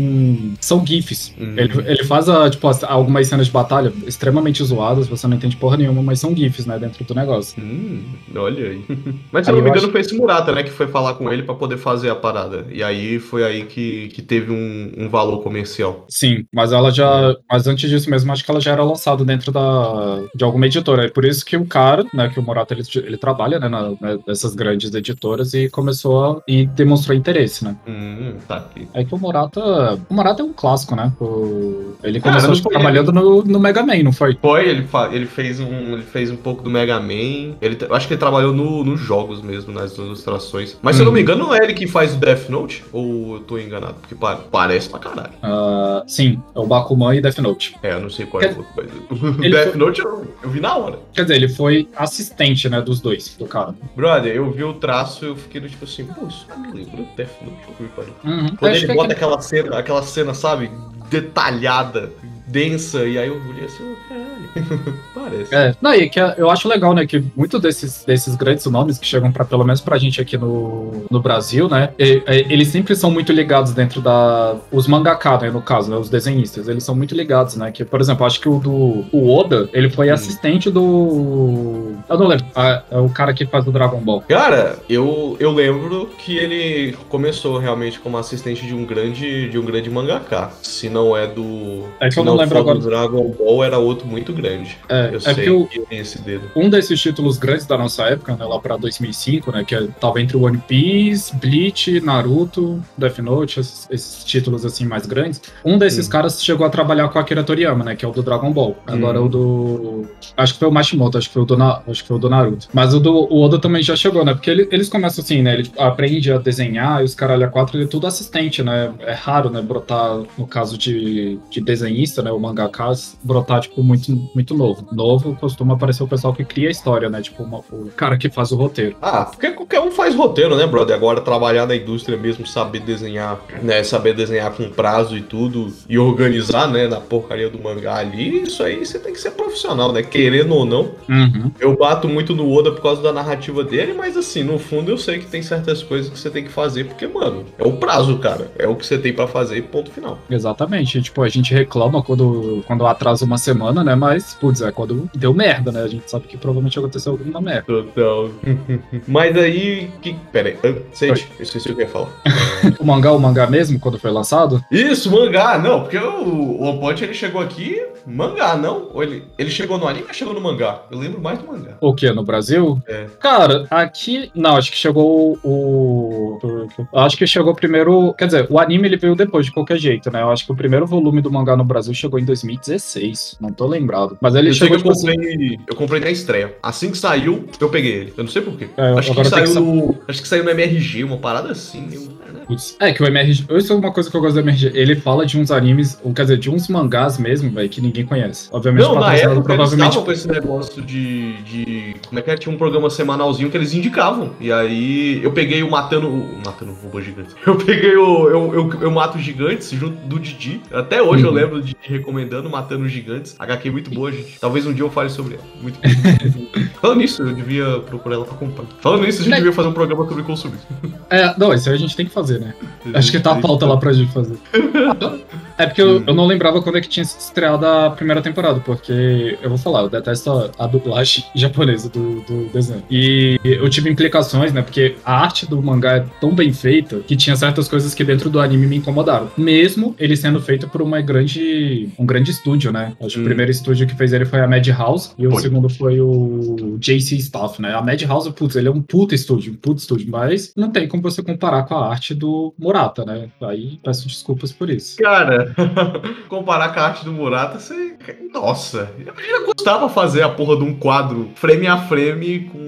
são 0.60 0.84
GIFs. 0.86 1.34
Uhum. 1.38 1.54
Ele, 1.56 1.72
ele 1.86 2.04
faz 2.04 2.28
a, 2.28 2.48
tipo, 2.48 2.66
as- 2.68 2.84
algumas 2.84 3.26
cenas 3.26 3.46
de 3.46 3.52
batalha 3.52 3.92
extremamente 4.06 4.62
zoadas, 4.64 5.06
você 5.08 5.26
não 5.26 5.36
entende 5.36 5.56
porra 5.56 5.76
nenhuma, 5.76 6.02
mas 6.02 6.20
são 6.20 6.34
GIFs, 6.34 6.66
né, 6.66 6.78
dentro 6.78 7.04
do 7.04 7.14
negócio. 7.14 7.60
Hum, 7.62 8.02
olha 8.34 8.66
aí. 8.70 8.80
Mas 9.32 9.44
se 9.46 9.50
eu 9.52 9.56
não 9.56 9.62
me 9.62 9.68
engano, 9.70 9.84
acho- 9.84 9.92
foi 9.92 10.00
esse 10.00 10.14
Murata, 10.14 10.52
né, 10.52 10.62
que 10.62 10.70
foi 10.70 10.86
falar 10.88 11.09
com 11.14 11.32
ele 11.32 11.42
pra 11.42 11.54
poder 11.54 11.76
fazer 11.76 12.10
a 12.10 12.14
parada. 12.14 12.66
E 12.70 12.82
aí 12.82 13.18
foi 13.18 13.44
aí 13.44 13.64
que, 13.64 14.08
que 14.08 14.22
teve 14.22 14.52
um, 14.52 14.92
um 14.96 15.08
valor 15.08 15.42
comercial. 15.42 16.04
Sim, 16.08 16.44
mas 16.52 16.72
ela 16.72 16.90
já. 16.90 17.34
Mas 17.50 17.66
antes 17.66 17.88
disso 17.88 18.10
mesmo, 18.10 18.32
acho 18.32 18.44
que 18.44 18.50
ela 18.50 18.60
já 18.60 18.72
era 18.72 18.82
lançada 18.84 19.24
dentro 19.24 19.50
da, 19.52 20.20
de 20.34 20.44
alguma 20.44 20.66
editora. 20.66 21.06
É 21.06 21.08
por 21.10 21.24
isso 21.24 21.44
que 21.44 21.56
o 21.56 21.64
cara, 21.66 22.04
né, 22.14 22.28
que 22.28 22.38
o 22.38 22.42
Murata 22.42 22.74
ele, 22.74 22.82
ele 22.96 23.16
trabalha, 23.16 23.58
né, 23.58 23.68
na, 23.68 23.90
né, 23.90 24.18
nessas 24.26 24.54
grandes 24.54 24.92
editoras 24.94 25.54
e 25.54 25.68
começou 25.68 26.24
a, 26.24 26.42
e 26.46 26.66
demonstrou 26.66 27.16
interesse, 27.16 27.64
né. 27.64 27.76
Hum, 27.86 28.34
tá 28.46 28.56
aqui. 28.56 28.88
É 28.94 29.04
que 29.04 29.14
o 29.14 29.18
Murata. 29.18 29.60
O 30.08 30.14
Murata 30.14 30.42
é 30.42 30.44
um 30.44 30.52
clássico, 30.52 30.94
né? 30.96 31.12
O- 31.20 31.94
ele 32.02 32.20
Cara, 32.20 32.40
começou 32.40 32.62
foi 32.62 32.72
trabalhando 32.72 33.12
no, 33.12 33.42
no 33.42 33.58
Mega 33.60 33.82
Man, 33.84 34.02
não 34.02 34.12
foi? 34.12 34.36
Foi, 34.40 34.68
ele, 34.68 34.84
fa- 34.84 35.10
ele, 35.12 35.26
fez 35.26 35.60
um, 35.60 35.92
ele 35.94 36.02
fez 36.02 36.30
um 36.30 36.36
pouco 36.36 36.62
do 36.62 36.70
Mega 36.70 36.98
Man. 37.00 37.54
Ele, 37.60 37.76
eu 37.80 37.94
acho 37.94 38.06
que 38.06 38.14
ele 38.14 38.20
trabalhou 38.20 38.52
no- 38.52 38.84
nos 38.84 39.00
jogos 39.00 39.40
mesmo, 39.42 39.72
nas 39.72 39.96
ilustrações. 39.96 40.76
Mas 40.82 40.99
se 41.00 41.02
eu 41.02 41.06
não 41.06 41.12
me 41.12 41.20
engano, 41.22 41.44
não 41.46 41.54
é 41.54 41.58
ele 41.64 41.74
que 41.74 41.86
faz 41.86 42.14
o 42.14 42.16
Death 42.16 42.48
Note? 42.48 42.84
Ou 42.92 43.34
eu 43.36 43.40
tô 43.40 43.58
enganado? 43.58 43.94
Porque 43.94 44.14
pa- 44.14 44.36
parece 44.36 44.88
pra 44.88 44.98
caralho. 44.98 45.32
Ah, 45.42 46.02
sim, 46.06 46.40
é 46.54 46.58
o 46.58 46.66
Bakuman 46.66 47.14
e 47.14 47.20
Death 47.20 47.38
Note. 47.38 47.76
É, 47.82 47.92
eu 47.94 48.00
não 48.00 48.10
sei 48.10 48.26
qual 48.26 48.42
é 48.42 48.48
o 48.52 48.58
outro. 48.58 48.66
mas 48.76 48.86
O 49.40 49.42
Ele 49.44 49.50
Death 49.54 49.68
foi- 49.70 49.78
Note 49.78 50.00
eu, 50.00 50.34
eu 50.42 50.50
vi 50.50 50.60
na 50.60 50.76
hora. 50.76 50.98
Quer 51.12 51.22
dizer, 51.22 51.36
ele 51.36 51.48
foi 51.48 51.88
assistente, 51.96 52.68
né, 52.68 52.80
dos 52.80 53.00
dois, 53.00 53.36
do 53.38 53.46
cara. 53.46 53.74
Brother, 53.96 54.34
eu 54.34 54.50
vi 54.50 54.64
o 54.64 54.74
traço 54.74 55.24
e 55.24 55.28
eu 55.28 55.36
fiquei 55.36 55.60
tipo 55.62 55.84
assim, 55.84 56.04
pô, 56.04 56.26
isso 56.26 56.46
me 56.58 56.72
lembrou 56.84 57.06
Death 57.16 57.30
Note. 57.42 58.10
Uhum. 58.24 58.56
Quando 58.56 58.74
ele 58.74 58.90
é 58.90 58.94
bota 58.94 59.08
que- 59.08 59.14
aquela 59.14 59.40
cena, 59.40 59.78
aquela 59.78 60.02
cena, 60.02 60.34
sabe, 60.34 60.70
detalhada, 61.10 62.10
densa, 62.50 63.04
e 63.06 63.18
aí 63.18 63.28
eu 63.28 63.40
olhei 63.48 63.64
assim, 63.64 63.82
oh, 63.84 64.08
caralho, 64.08 64.94
parece. 65.14 65.54
É, 65.54 65.74
não, 65.80 65.94
e 65.94 66.08
que 66.08 66.18
é- 66.20 66.34
eu 66.36 66.50
acho 66.50 66.68
legal, 66.68 66.92
né, 66.94 67.06
que 67.06 67.22
muitos 67.36 67.60
desses, 67.60 68.04
desses 68.04 68.34
grandes 68.34 68.66
nomes 68.66 68.98
que 68.98 69.06
chegam 69.06 69.30
para 69.30 69.44
pelo 69.44 69.64
menos 69.64 69.80
pra 69.80 69.96
gente 69.98 70.20
aqui 70.20 70.36
no, 70.36 71.04
no 71.10 71.20
Brasil, 71.20 71.68
né, 71.68 71.90
e- 71.98 72.22
e- 72.26 72.46
eles 72.52 72.68
sempre 72.68 72.94
são 72.96 73.10
muito 73.10 73.32
ligados 73.32 73.72
dentro 73.72 74.00
da, 74.00 74.56
os 74.72 74.86
mangaka, 74.86 75.38
né, 75.38 75.50
no 75.50 75.62
caso, 75.62 75.90
né, 75.90 75.96
os 75.96 76.08
desenhistas, 76.10 76.68
eles 76.68 76.82
são 76.84 76.94
muito 76.94 77.14
ligados, 77.14 77.56
né, 77.56 77.70
que, 77.70 77.84
por 77.84 78.00
exemplo, 78.00 78.26
acho 78.26 78.40
que 78.40 78.48
o 78.48 78.58
do 78.58 79.04
o 79.12 79.34
Oda, 79.36 79.68
ele 79.72 79.88
foi 79.88 80.10
Hum. 80.10 80.14
assistente 80.14 80.70
do, 80.70 81.94
eu 82.08 82.18
não 82.18 82.26
lembro, 82.26 82.44
ah, 82.54 82.82
é 82.90 82.98
o 82.98 83.08
cara 83.08 83.32
que 83.32 83.46
faz 83.46 83.66
o 83.66 83.72
Dragon 83.72 84.00
Ball. 84.00 84.22
Cara, 84.28 84.78
eu, 84.88 85.36
eu 85.38 85.52
lembro 85.52 86.10
que 86.18 86.36
ele 86.36 86.96
começou 87.08 87.58
realmente 87.58 87.98
como 88.00 88.16
assistente 88.18 88.66
de 88.66 88.74
um 88.74 88.84
grande 88.84 89.48
de 89.48 89.58
um 89.58 89.64
grande 89.64 89.90
mangaka. 89.90 90.50
Se 90.62 90.88
não 90.88 91.16
é 91.16 91.26
do 91.26 91.84
É 92.00 92.08
que 92.08 92.18
eu 92.18 92.24
não 92.24 92.34
lembro 92.40 92.58
agora. 92.58 92.78
do 92.78 92.86
Dragon 92.88 93.28
Ball, 93.38 93.64
era 93.64 93.78
outro 93.78 94.06
muito 94.06 94.32
grande. 94.32 94.76
É, 94.88 95.10
Eu 95.12 95.16
É 95.16 95.20
sei 95.20 95.50
o- 95.50 95.66
que 95.66 95.80
tem 95.80 95.98
esse 95.98 96.20
dedo. 96.22 96.50
Um 96.56 96.68
desses 96.68 97.00
títulos 97.00 97.38
grandes 97.38 97.66
da 97.66 97.76
nossa 97.78 98.04
época, 98.04 98.34
né, 98.36 98.44
lá 98.44 98.58
pra 98.58 98.76
2005, 98.76 99.50
né, 99.52 99.64
que 99.64 99.74
é- 99.74 99.86
tava 100.00 100.20
entre 100.20 100.36
One 100.36 100.58
Piece, 100.58 101.34
Bleach, 101.36 102.00
Naruto, 102.00 102.82
Death 102.96 103.18
Note, 103.18 103.60
esses, 103.60 103.88
esses 103.90 104.24
títulos 104.24 104.64
assim 104.64 104.84
mais 104.86 105.06
grandes. 105.06 105.40
Um 105.64 105.78
desses 105.78 106.06
Hum. 106.06 106.10
caras 106.10 106.42
chegou 106.42 106.66
a 106.66 106.70
trabalhar 106.70 107.08
com 107.08 107.18
a 107.18 107.22
Akira 107.22 107.42
Toriyama, 107.42 107.84
né, 107.84 107.96
que 107.96 108.04
é 108.04 108.08
o 108.08 108.12
do 108.12 108.22
Dragon 108.22 108.52
Ball. 108.52 108.76
Agora 108.86 109.20
Hum. 109.20 109.26
o 109.26 109.28
do 109.28 110.06
acho 110.36 110.54
que 110.54 110.58
foi 110.58 110.68
o 110.68 110.72
Mashimoto, 110.72 111.18
acho 111.18 111.28
que 111.28 111.34
foi 111.34 111.42
o 111.42 111.46
do, 111.46 111.56
Na- 111.56 111.82
acho 111.88 112.02
que 112.02 112.08
foi 112.08 112.16
o 112.16 112.20
do 112.20 112.30
Naruto. 112.30 112.68
Mas 112.72 112.94
o 112.94 113.00
do 113.00 113.10
o 113.30 113.42
Oda 113.42 113.58
também 113.58 113.82
já 113.82 113.94
chegou, 113.96 114.24
né? 114.24 114.32
Porque 114.34 114.50
ele- 114.50 114.68
eles 114.70 114.88
começam 114.88 115.22
assim, 115.22 115.42
né? 115.42 115.54
Ele 115.54 115.64
tipo, 115.64 115.80
aprende 115.80 116.32
a 116.32 116.38
desenhar 116.38 117.00
e 117.02 117.04
os 117.04 117.14
caralho 117.14 117.44
a 117.44 117.48
quatro, 117.48 117.76
ele 117.76 117.84
é 117.84 117.88
tudo 117.88 118.06
assistente, 118.06 118.62
né? 118.62 118.92
É 119.00 119.12
raro, 119.12 119.50
né? 119.50 119.60
Brotar, 119.60 120.20
no 120.38 120.46
caso 120.46 120.76
de, 120.78 121.38
de 121.50 121.60
desenhista, 121.60 122.22
né? 122.22 122.29
O 122.32 122.38
mangaka, 122.38 122.80
brotar, 123.22 123.60
tipo, 123.60 123.82
muito, 123.82 124.10
muito 124.34 124.54
novo. 124.54 124.86
Novo 124.92 125.36
costuma 125.40 125.74
aparecer 125.74 126.02
o 126.02 126.08
pessoal 126.08 126.32
que 126.32 126.44
cria 126.44 126.68
a 126.68 126.70
história, 126.70 127.08
né? 127.10 127.20
Tipo, 127.20 127.42
uma- 127.42 127.58
o 127.70 127.90
cara 127.96 128.16
que 128.16 128.28
faz 128.30 128.52
o 128.52 128.56
roteiro. 128.56 128.96
Ah, 129.02 129.24
porque 129.26 129.50
qualquer 129.52 129.80
um 129.80 129.90
faz 129.90 130.14
roteiro, 130.14 130.56
né, 130.56 130.66
brother? 130.66 130.96
Agora 130.96 131.20
trabalhar 131.20 131.66
na 131.66 131.76
indústria 131.76 132.16
mesmo, 132.16 132.46
saber 132.46 132.80
desenhar, 132.80 133.38
né? 133.62 133.82
Saber 133.82 134.14
desenhar 134.14 134.50
com 134.52 134.68
prazo 134.70 135.16
e 135.16 135.20
tudo, 135.20 135.72
e 135.88 135.98
organizar, 135.98 136.68
né, 136.68 136.86
na 136.88 137.00
porcaria 137.00 137.48
do 137.50 137.60
mangá 137.62 137.96
ali, 137.96 138.42
isso 138.42 138.62
aí 138.62 138.84
você 138.84 138.98
tem 138.98 139.12
que 139.12 139.20
ser 139.20 139.32
profissional, 139.32 139.92
né? 139.92 140.02
Querendo 140.02 140.54
ou 140.54 140.64
não. 140.64 140.90
Uhum. 141.08 141.50
Eu 141.60 141.76
bato 141.76 142.08
muito 142.08 142.34
no 142.34 142.50
Oda 142.50 142.72
por 142.72 142.82
causa 142.82 143.02
da 143.02 143.12
narrativa 143.12 143.62
dele, 143.64 143.92
mas 143.94 144.16
assim, 144.16 144.42
no 144.42 144.58
fundo 144.58 144.90
eu 144.90 144.98
sei 144.98 145.18
que 145.18 145.26
tem 145.26 145.42
certas 145.42 145.82
coisas 145.82 146.10
que 146.10 146.18
você 146.18 146.30
tem 146.30 146.44
que 146.44 146.50
fazer, 146.50 146.84
porque, 146.84 147.06
mano, 147.06 147.44
é 147.58 147.66
o 147.66 147.72
prazo, 147.72 148.18
cara. 148.18 148.50
É 148.58 148.66
o 148.66 148.74
que 148.76 148.86
você 148.86 148.98
tem 148.98 149.12
pra 149.12 149.26
fazer 149.26 149.56
e 149.58 149.62
ponto 149.62 149.90
final. 149.90 150.18
Exatamente. 150.30 151.00
Tipo, 151.02 151.22
a 151.22 151.28
gente 151.28 151.52
reclama 151.52 152.02
quando, 152.10 152.64
quando 152.66 152.84
atrasa 152.88 153.24
uma 153.24 153.38
semana, 153.38 153.84
né? 153.84 153.94
Mas, 153.94 154.34
putz, 154.34 154.60
é 154.62 154.72
quando 154.72 155.08
deu 155.14 155.32
merda, 155.32 155.70
né? 155.70 155.82
A 155.84 155.86
gente 155.86 156.10
sabe 156.10 156.26
que 156.26 156.36
provavelmente 156.36 156.76
aconteceu 156.76 157.12
alguma 157.12 157.40
merda. 157.40 157.62
Total. 157.66 158.30
mas 159.06 159.36
aí. 159.36 159.88
Que... 160.02 160.14
Pera 160.32 160.48
aí. 160.48 160.82
Sente, 160.92 161.30
eu 161.38 161.42
esqueci 161.44 161.70
o 161.70 161.76
que 161.76 161.82
eu 161.82 161.86
ia 161.86 161.90
falar. 161.92 162.08
O 162.78 162.84
mangá, 162.84 163.12
o 163.12 163.18
mangá 163.18 163.46
mesmo, 163.46 163.78
quando 163.78 163.98
foi 163.98 164.10
lançado? 164.10 164.62
Isso, 164.70 165.10
mangá, 165.10 165.58
não, 165.58 165.80
porque 165.82 165.96
o, 165.98 166.62
One 166.62 166.78
Punch 166.78 167.02
ele 167.04 167.14
chegou 167.14 167.40
aqui, 167.40 167.82
mangá, 168.06 168.56
não? 168.56 168.88
Ou 168.92 169.02
ele, 169.02 169.24
ele 169.38 169.50
chegou 169.50 169.78
no 169.78 169.86
anime 169.86 170.06
ou 170.08 170.14
chegou 170.14 170.34
no 170.34 170.40
mangá? 170.40 170.82
Eu 170.90 170.98
lembro 170.98 171.20
mais 171.20 171.38
do 171.38 171.46
mangá. 171.46 171.76
O 171.80 171.94
que? 171.94 172.10
No 172.12 172.22
Brasil? 172.22 172.80
É. 172.86 173.06
Cara, 173.18 173.66
aqui. 173.70 174.30
Não, 174.34 174.56
acho 174.56 174.70
que 174.70 174.76
chegou 174.76 175.38
o. 175.42 176.38
o- 176.42 176.98
Acho 176.98 177.16
que 177.16 177.26
chegou 177.26 177.54
primeiro. 177.54 178.14
Quer 178.14 178.26
dizer, 178.26 178.46
o 178.50 178.58
anime 178.58 178.88
ele 178.88 178.96
veio 178.96 179.14
depois 179.14 179.46
de 179.46 179.52
qualquer 179.52 179.78
jeito, 179.78 180.10
né? 180.10 180.22
Eu 180.22 180.30
acho 180.30 180.44
que 180.46 180.52
o 180.52 180.56
primeiro 180.56 180.86
volume 180.86 181.20
do 181.20 181.30
mangá 181.30 181.56
no 181.56 181.64
Brasil 181.64 181.94
chegou 182.00 182.18
em 182.18 182.24
2016. 182.24 183.36
Não 183.40 183.50
tô 183.52 183.66
lembrado. 183.66 184.16
Mas 184.20 184.34
ele 184.34 184.50
Eu 184.50 184.54
sei 184.54 184.68
que 184.68 184.74
chegou 184.74 184.90
eu 184.92 184.94
tipo 184.96 185.08
assim. 185.08 185.16
comprei, 185.16 185.58
eu 185.66 185.76
comprei 185.76 186.00
na 186.00 186.10
estreia. 186.10 186.54
Assim 186.62 186.90
que 186.90 186.98
saiu, 186.98 187.44
eu 187.60 187.68
peguei 187.68 187.92
ele. 187.92 188.12
Eu 188.16 188.24
não 188.24 188.30
sei 188.30 188.42
porquê. 188.42 188.68
É, 188.76 188.90
acho, 188.98 189.14
que 189.14 189.24
saiu 189.24 189.44
que 189.44 189.54
no, 189.60 189.98
acho 190.08 190.22
que 190.22 190.28
saiu 190.28 190.44
no 190.44 190.50
MRG, 190.50 191.04
uma 191.04 191.18
parada 191.18 191.50
assim. 191.52 191.88
eu- 191.92 192.08
Putz. 192.50 192.76
É 192.80 192.92
que 192.92 193.00
o 193.02 193.06
MRG. 193.06 193.44
Isso 193.50 193.72
é 193.72 193.76
uma 193.76 193.92
coisa 193.92 194.10
que 194.10 194.16
eu 194.16 194.20
gosto 194.20 194.34
do 194.34 194.40
MRG. 194.40 194.72
Ele 194.74 194.96
fala 194.96 195.24
de 195.24 195.38
uns 195.38 195.50
animes, 195.52 195.96
ou 196.02 196.12
quer 196.12 196.22
dizer, 196.22 196.36
de 196.38 196.50
uns 196.50 196.66
mangás 196.68 197.16
mesmo, 197.16 197.48
velho, 197.50 197.68
que 197.68 197.80
ninguém 197.80 198.04
conhece. 198.04 198.48
Obviamente, 198.50 198.82
Não, 198.82 198.96
na 198.98 199.14
época 199.14 199.30
eles 199.32 199.44
provavelmente. 199.44 199.88
estavam 199.88 200.04
com 200.04 200.12
esse 200.12 200.26
negócio 200.28 200.82
de, 200.82 201.34
de. 201.42 201.96
Como 202.08 202.18
é 202.18 202.22
que 202.22 202.30
é? 202.30 202.36
Tinha 202.36 202.52
um 202.52 202.58
programa 202.58 202.90
semanalzinho 202.90 203.48
que 203.50 203.56
eles 203.56 203.72
indicavam. 203.72 204.32
E 204.40 204.50
aí 204.50 205.20
eu 205.22 205.30
peguei 205.32 205.62
o 205.62 205.70
Matando. 205.70 206.08
o- 206.08 206.40
Matando 206.44 206.72
robô 206.82 207.00
gigante. 207.00 207.30
Eu 207.46 207.56
peguei 207.56 207.96
o. 207.96 208.28
Eu, 208.28 208.54
eu, 208.54 208.70
eu 208.82 208.90
mato 208.90 209.18
gigantes 209.18 209.70
junto 209.70 209.96
do 210.06 210.18
Didi. 210.18 210.60
Até 210.72 211.00
hoje 211.02 211.22
eu 211.22 211.28
Uhum. 211.30 211.34
lembro 211.34 211.62
de 211.62 211.76
recomendando 211.80 212.50
Matando 212.50 212.88
Gigantes. 212.88 213.36
HQ 213.38 213.70
muito 213.70 213.90
boa, 213.90 214.10
gente. 214.10 214.38
Talvez 214.40 214.66
um 214.66 214.72
dia 214.72 214.84
eu 214.84 214.90
fale 214.90 215.08
sobre 215.10 215.34
ela. 215.34 215.44
Muito. 215.62 215.78
Falando 216.80 216.98
nisso, 216.98 217.22
eu 217.22 217.32
devia 217.34 217.78
procurar 217.80 218.16
ela 218.16 218.24
pra 218.24 218.34
comprar. 218.36 218.64
Falando 218.80 219.02
nisso, 219.04 219.20
a 219.20 219.22
gente 219.22 219.30
Né? 219.30 219.36
devia 219.36 219.52
fazer 219.52 219.68
um 219.68 219.72
programa 219.72 220.06
sobre 220.08 220.22
consumismo. 220.22 220.66
É, 221.10 221.34
não, 221.38 221.52
isso 221.52 221.68
aí 221.68 221.74
a 221.74 221.78
gente 221.78 221.94
tem 221.94 222.06
que 222.06 222.12
fazer, 222.12 222.39
né? 222.40 222.54
Acho 222.94 223.10
que 223.12 223.20
tá 223.20 223.32
a 223.32 223.40
pauta 223.40 223.66
lá 223.66 223.76
pra 223.76 223.92
gente 223.92 224.12
fazer. 224.12 224.38
É 225.62 225.66
porque 225.66 225.82
eu, 225.82 225.98
Hum. 225.98 226.04
eu 226.06 226.14
não 226.14 226.26
lembrava 226.26 226.62
quando 226.62 226.78
é 226.78 226.80
que 226.80 226.88
tinha 226.88 227.04
sido 227.04 227.20
estreada 227.20 227.86
a 227.86 227.90
primeira 227.90 228.22
temporada, 228.22 228.60
porque 228.60 229.38
eu 229.42 229.48
vou 229.48 229.58
falar, 229.58 229.82
eu 229.82 229.88
detesto 229.88 230.50
a, 230.58 230.66
dublagem 230.66 231.24
japonesa 231.34 231.88
do, 231.88 232.20
do 232.22 232.50
desenho. 232.52 232.82
E 232.90 233.38
eu 233.44 233.68
tive 233.68 233.90
implicações, 233.90 234.52
né? 234.52 234.62
Porque 234.62 234.96
a 235.04 235.20
arte 235.22 235.46
do 235.48 235.60
mangá 235.62 235.96
é 235.96 236.04
tão 236.20 236.34
bem 236.34 236.52
feita 236.52 237.00
que 237.00 237.16
tinha 237.16 237.36
certas 237.36 237.68
coisas 237.68 237.94
que 237.94 238.04
dentro 238.04 238.30
do 238.30 238.40
anime 238.40 238.66
me 238.66 238.76
incomodaram. 238.76 239.30
Mesmo 239.36 239.94
ele 239.98 240.16
sendo 240.16 240.40
feito 240.40 240.68
por 240.68 240.80
uma 240.82 241.00
grande, 241.00 241.88
um 241.98 242.06
grande 242.06 242.30
estúdio, 242.30 242.72
né? 242.72 242.92
Acho 243.00 243.14
que 243.14 243.18
Hum. 243.20 243.22
o 243.22 243.24
primeiro 243.26 243.50
estúdio 243.50 243.86
que 243.86 243.94
fez 243.94 244.12
ele 244.12 244.24
foi 244.24 244.40
a 244.40 244.46
Madhouse 244.46 245.10
e 245.18 245.26
o 245.26 245.38
segundo 245.38 245.68
foi 245.68 246.00
o 246.00 246.76
JC 246.78 247.16
Staff, 247.16 247.60
né? 247.60 247.74
A 247.74 247.82
Madhouse, 247.82 248.30
putz, 248.32 248.56
ele 248.56 248.68
é 248.68 248.70
um 248.70 248.80
puta 248.80 249.14
estúdio, 249.14 249.52
um 249.52 249.56
puta 249.56 249.80
estúdio, 249.80 250.06
mas 250.10 250.52
não 250.56 250.70
tem 250.70 250.88
como 250.88 251.02
você 251.02 251.22
comparar 251.22 251.64
com 251.64 251.74
a 251.74 251.88
arte 251.90 252.14
do 252.14 252.54
Murata, 252.58 253.04
né? 253.04 253.28
Aí 253.42 253.78
peço 253.84 254.06
desculpas 254.08 254.52
por 254.52 254.70
isso. 254.70 254.96
Cara, 254.98 255.49
comparar 256.28 256.72
com 256.72 256.80
a 256.80 256.82
arte 256.82 257.04
do 257.04 257.12
Murata, 257.12 257.58
você. 257.58 257.96
Nossa, 258.32 258.90
imagina 258.98 259.40
custava 259.40 259.88
fazer 259.88 260.22
a 260.22 260.28
porra 260.28 260.56
de 260.56 260.64
um 260.64 260.74
quadro 260.74 261.30
frame 261.34 261.66
a 261.66 261.78
frame 261.78 262.48
com 262.50 262.58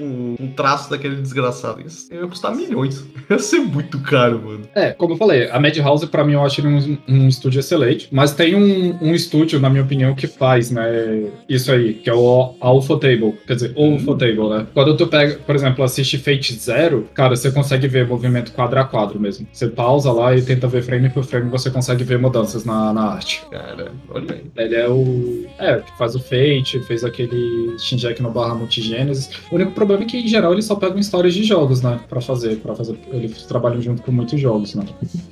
um 0.42 0.48
traço 0.48 0.90
daquele 0.90 1.16
desgraçado. 1.16 1.82
Isso 1.86 2.12
ia 2.12 2.26
custar 2.26 2.54
milhões. 2.54 3.04
Ia 3.30 3.38
ser 3.38 3.60
muito 3.60 3.98
caro, 4.00 4.42
mano. 4.44 4.68
É, 4.74 4.90
como 4.90 5.14
eu 5.14 5.16
falei, 5.16 5.48
a 5.50 5.58
Madhouse, 5.58 6.06
pra 6.06 6.24
mim, 6.24 6.32
eu 6.32 6.44
acho 6.44 6.60
ele 6.60 6.68
um, 6.68 6.98
um 7.08 7.28
estúdio 7.28 7.60
excelente, 7.60 8.08
mas 8.10 8.34
tem 8.34 8.54
um, 8.54 8.98
um 9.00 9.14
estúdio, 9.14 9.58
na 9.58 9.70
minha 9.70 9.82
opinião, 9.82 10.14
que 10.14 10.26
faz, 10.26 10.70
né, 10.70 11.30
isso 11.48 11.72
aí, 11.72 11.94
que 11.94 12.10
é 12.10 12.14
o 12.14 12.54
Alpha 12.60 12.98
Table, 12.98 13.34
quer 13.46 13.54
dizer, 13.54 13.72
o 13.76 13.92
Alpha 13.92 14.16
Table, 14.16 14.48
né? 14.48 14.66
Quando 14.74 14.96
tu 14.96 15.06
pega, 15.06 15.38
por 15.46 15.54
exemplo, 15.54 15.84
assiste 15.84 16.18
Fate 16.18 16.54
Zero, 16.54 17.08
cara, 17.14 17.34
você 17.34 17.50
consegue 17.50 17.88
ver 17.88 18.06
movimento 18.06 18.52
quadro 18.52 18.80
a 18.80 18.84
quadro 18.84 19.18
mesmo. 19.18 19.46
Você 19.52 19.68
pausa 19.68 20.12
lá 20.12 20.34
e 20.36 20.42
tenta 20.42 20.66
ver 20.66 20.82
frame 20.82 21.08
por 21.10 21.24
frame, 21.24 21.50
você 21.50 21.70
consegue 21.70 22.04
ver 22.04 22.18
mudanças 22.18 22.64
na, 22.64 22.92
na 22.92 23.02
arte. 23.12 23.42
Cara, 23.50 23.92
olha 24.10 24.34
aí. 24.34 24.42
Ele 24.56 24.74
é 24.74 24.88
o. 24.88 25.46
É, 25.58 25.78
que 25.78 25.96
faz 25.98 26.14
o 26.14 26.20
Fate, 26.20 26.80
fez 26.80 27.04
aquele 27.04 27.78
Shinjek 27.78 28.22
no 28.22 28.30
barra 28.30 28.54
Multigênesis. 28.54 29.30
O 29.50 29.54
único 29.54 29.72
problema 29.72 30.02
é 30.02 30.06
que, 30.06 30.26
geral, 30.32 30.52
eles 30.52 30.64
só 30.64 30.74
pegam 30.74 30.98
histórias 30.98 31.32
de 31.34 31.44
jogos, 31.44 31.80
né? 31.82 32.00
Pra 32.08 32.20
fazer. 32.20 32.56
Pra 32.56 32.74
fazer. 32.74 32.98
Eles 33.12 33.42
trabalham 33.44 33.80
junto 33.80 34.02
com 34.02 34.10
muitos 34.10 34.40
jogos, 34.40 34.74
né? 34.74 34.84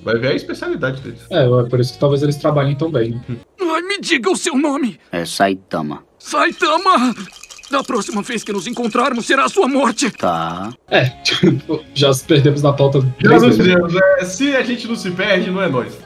Vai 0.05 0.17
ver 0.19 0.29
a 0.29 0.35
especialidade 0.35 1.01
deles. 1.03 1.21
É, 1.31 1.45
é 1.45 1.63
por 1.69 1.81
isso 1.81 1.95
que 1.95 1.99
talvez 1.99 2.23
eles 2.23 2.37
trabalhem 2.37 2.77
tão 2.77 2.91
bem. 2.91 3.11
né? 3.29 3.37
Ai, 3.61 3.83
me 3.83 3.99
diga 4.01 4.31
o 4.31 4.37
seu 4.37 4.57
nome. 4.57 4.99
É 5.11 5.25
Saitama. 5.25 6.05
Saitama! 6.19 7.15
Da 7.71 7.85
próxima 7.85 8.21
vez 8.21 8.43
que 8.43 8.53
nos 8.53 8.67
encontrarmos 8.67 9.27
será 9.27 9.45
a 9.45 9.49
sua 9.49 9.69
morte. 9.69 10.11
Tá. 10.11 10.73
É, 10.89 11.05
tipo, 11.23 11.81
já 11.95 12.13
se 12.13 12.25
perdemos 12.25 12.63
na 12.63 12.73
pauta 12.73 13.01
Já 13.23 13.39
nos. 13.39 13.57
Deus, 13.57 13.95
é, 14.19 14.25
se 14.25 14.57
a 14.57 14.63
gente 14.63 14.89
não 14.89 14.97
se 14.97 15.11
perde, 15.13 15.51
não 15.51 15.63
é 15.63 15.69
nós. 15.69 15.97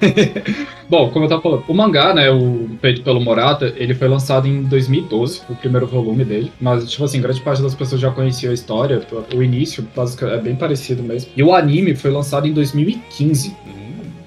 Bom, 0.88 1.10
como 1.10 1.26
eu 1.26 1.28
tava 1.28 1.42
falando, 1.42 1.64
o 1.68 1.74
mangá, 1.74 2.14
né, 2.14 2.30
o 2.30 2.68
feito 2.80 3.02
pelo 3.02 3.20
Morata, 3.20 3.74
ele 3.76 3.94
foi 3.94 4.08
lançado 4.08 4.48
em 4.48 4.62
2012, 4.62 5.42
o 5.50 5.54
primeiro 5.54 5.86
volume 5.86 6.24
dele. 6.24 6.50
Mas, 6.60 6.90
tipo 6.90 7.04
assim, 7.04 7.20
grande 7.20 7.40
parte 7.42 7.62
das 7.62 7.74
pessoas 7.74 8.00
já 8.00 8.10
conhecia 8.10 8.50
a 8.50 8.54
história, 8.54 9.06
o 9.34 9.42
início 9.42 9.86
basicamente, 9.94 10.38
é 10.38 10.42
bem 10.42 10.56
parecido 10.56 11.02
mesmo. 11.02 11.30
E 11.36 11.42
o 11.42 11.54
anime 11.54 11.94
foi 11.94 12.10
lançado 12.10 12.48
em 12.48 12.52
2015. 12.52 13.54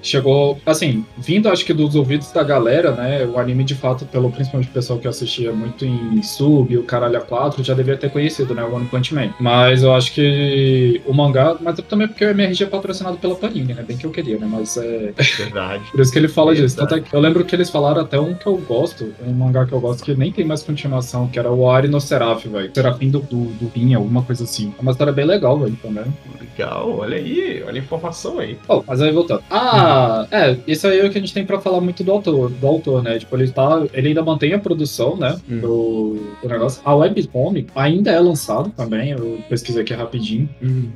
Chegou, 0.06 0.58
assim, 0.64 1.04
vindo 1.18 1.48
acho 1.48 1.64
que 1.64 1.72
dos 1.72 1.96
ouvidos 1.96 2.30
da 2.30 2.44
galera, 2.44 2.92
né? 2.92 3.26
O 3.26 3.38
anime 3.38 3.64
de 3.64 3.74
fato, 3.74 4.04
pelo 4.06 4.30
principalmente 4.30 4.68
o 4.68 4.72
pessoal 4.72 5.00
que 5.00 5.08
assistia 5.08 5.52
muito 5.52 5.84
em 5.84 6.22
sub, 6.22 6.76
o 6.76 6.84
Caralho 6.84 7.20
A4, 7.20 7.64
já 7.64 7.74
devia 7.74 7.96
ter 7.96 8.10
conhecido, 8.10 8.54
né? 8.54 8.62
O 8.62 8.72
One 8.72 8.86
Punch 8.86 9.12
Man. 9.12 9.34
Mas 9.40 9.82
eu 9.82 9.92
acho 9.92 10.12
que 10.12 11.02
o 11.04 11.12
mangá, 11.12 11.56
mas 11.60 11.76
também 11.88 12.06
porque 12.06 12.24
o 12.24 12.30
MRG 12.30 12.62
é 12.62 12.66
patrocinado 12.66 13.16
pela 13.16 13.34
Panini, 13.34 13.74
né? 13.74 13.82
Bem 13.82 13.96
que 13.96 14.06
eu 14.06 14.12
queria, 14.12 14.38
né? 14.38 14.48
Mas 14.48 14.76
é. 14.76 15.12
Verdade. 15.36 15.82
Por 15.90 16.00
isso 16.00 16.12
que 16.12 16.18
ele 16.18 16.28
fala 16.28 16.54
disso. 16.54 16.76
Tanto 16.76 16.94
é 16.94 17.00
que 17.00 17.12
eu 17.12 17.20
lembro 17.20 17.44
que 17.44 17.56
eles 17.56 17.68
falaram 17.68 18.02
até 18.02 18.20
um 18.20 18.32
que 18.34 18.46
eu 18.46 18.56
gosto, 18.58 19.12
um 19.26 19.32
mangá 19.32 19.66
que 19.66 19.72
eu 19.72 19.80
gosto, 19.80 20.04
que 20.04 20.14
nem 20.14 20.30
tem 20.30 20.44
mais 20.44 20.62
continuação, 20.62 21.26
que 21.26 21.38
era 21.38 21.50
o 21.50 21.68
Ari 21.68 21.88
no 21.88 22.00
Seraph, 22.00 22.44
velho. 22.44 22.70
Serafim 22.72 23.10
do, 23.10 23.18
do, 23.20 23.46
do 23.46 23.96
alguma 23.96 24.22
coisa 24.22 24.44
assim. 24.44 24.72
É 24.78 24.82
uma 24.82 24.92
história 24.92 25.12
bem 25.12 25.24
legal, 25.24 25.58
velho, 25.58 25.76
também. 25.82 26.04
Legal, 26.58 26.98
olha 26.98 27.16
aí, 27.16 27.62
olha 27.66 27.74
a 27.74 27.84
informação 27.84 28.38
aí. 28.38 28.56
Oh, 28.68 28.82
mas 28.86 29.00
aí 29.02 29.12
voltando. 29.12 29.42
Ah, 29.50 30.26
é, 30.30 30.56
isso 30.66 30.86
aí 30.86 31.00
é 31.00 31.04
o 31.04 31.10
que 31.10 31.18
a 31.18 31.20
gente 31.20 31.34
tem 31.34 31.44
pra 31.44 31.60
falar 31.60 31.80
muito 31.80 32.02
do 32.02 32.10
autor, 32.10 32.50
do 32.50 32.66
autor, 32.66 33.02
né? 33.02 33.18
Tipo, 33.18 33.36
ele 33.36 33.50
tá. 33.50 33.82
Ele 33.92 34.08
ainda 34.08 34.22
mantém 34.22 34.54
a 34.54 34.58
produção, 34.58 35.16
né? 35.16 35.36
Hum. 35.50 35.58
Do, 35.60 36.16
do 36.42 36.48
negócio. 36.48 36.80
A 36.84 36.94
webcomic 36.94 37.68
ainda 37.74 38.10
é 38.10 38.18
lançado 38.18 38.70
também. 38.70 39.10
Eu 39.10 39.38
pesquisei 39.48 39.82
aqui 39.82 39.92
rapidinho. 39.92 40.48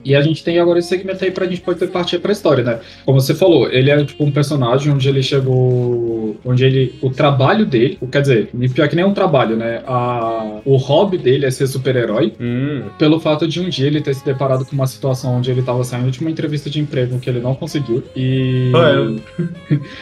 E 0.05 0.14
a 0.14 0.23
gente 0.23 0.43
tem 0.43 0.59
agora 0.59 0.79
esse 0.79 0.88
segmento 0.88 1.25
aí 1.25 1.31
pra 1.31 1.47
gente 1.47 1.61
poder 1.61 1.88
partir 1.88 2.19
pra 2.19 2.33
história, 2.33 2.64
né? 2.64 2.81
Como 3.05 3.21
você 3.21 3.35
falou, 3.35 3.71
ele 3.71 3.90
é 3.90 4.05
tipo 4.05 4.25
um 4.25 4.31
personagem 4.31 4.93
onde 4.93 5.09
ele 5.09 5.23
chegou. 5.23 6.37
Onde 6.45 6.64
ele. 6.64 6.95
O 7.02 7.11
trabalho 7.11 7.67
dele. 7.67 7.99
Quer 8.11 8.23
dizer, 8.23 8.50
pior 8.75 8.88
que 8.88 8.97
nem 8.97 9.05
é 9.05 9.09
um 9.09 9.14
trabalho, 9.14 9.57
né? 9.57 9.83
A, 9.87 10.61
o 10.64 10.76
hobby 10.76 11.19
dele 11.19 11.47
é 11.47 11.50
ser 11.50 11.67
super-herói 11.67 12.33
Hum, 12.40 12.85
pelo 12.99 13.21
fato 13.21 13.47
de 13.47 13.61
um 13.61 13.69
dia 13.69 13.87
ele 13.87 14.00
ter 14.00 14.14
se 14.14 14.25
deparado 14.25 14.64
com 14.64 14.73
uma 14.73 14.87
situação 14.87 15.37
onde 15.37 15.50
onde 15.50 15.61
ele 15.61 15.62
tava 15.66 15.83
saindo 15.85 16.11
de 16.11 16.21
uma 16.21 16.30
entrevista 16.30 16.69
de 16.71 16.80
emprego 16.80 17.19
que 17.19 17.28
ele 17.28 17.40
não 17.40 17.54
conseguiu. 17.54 18.02
E. 18.16 18.71
Ah, 18.75 19.11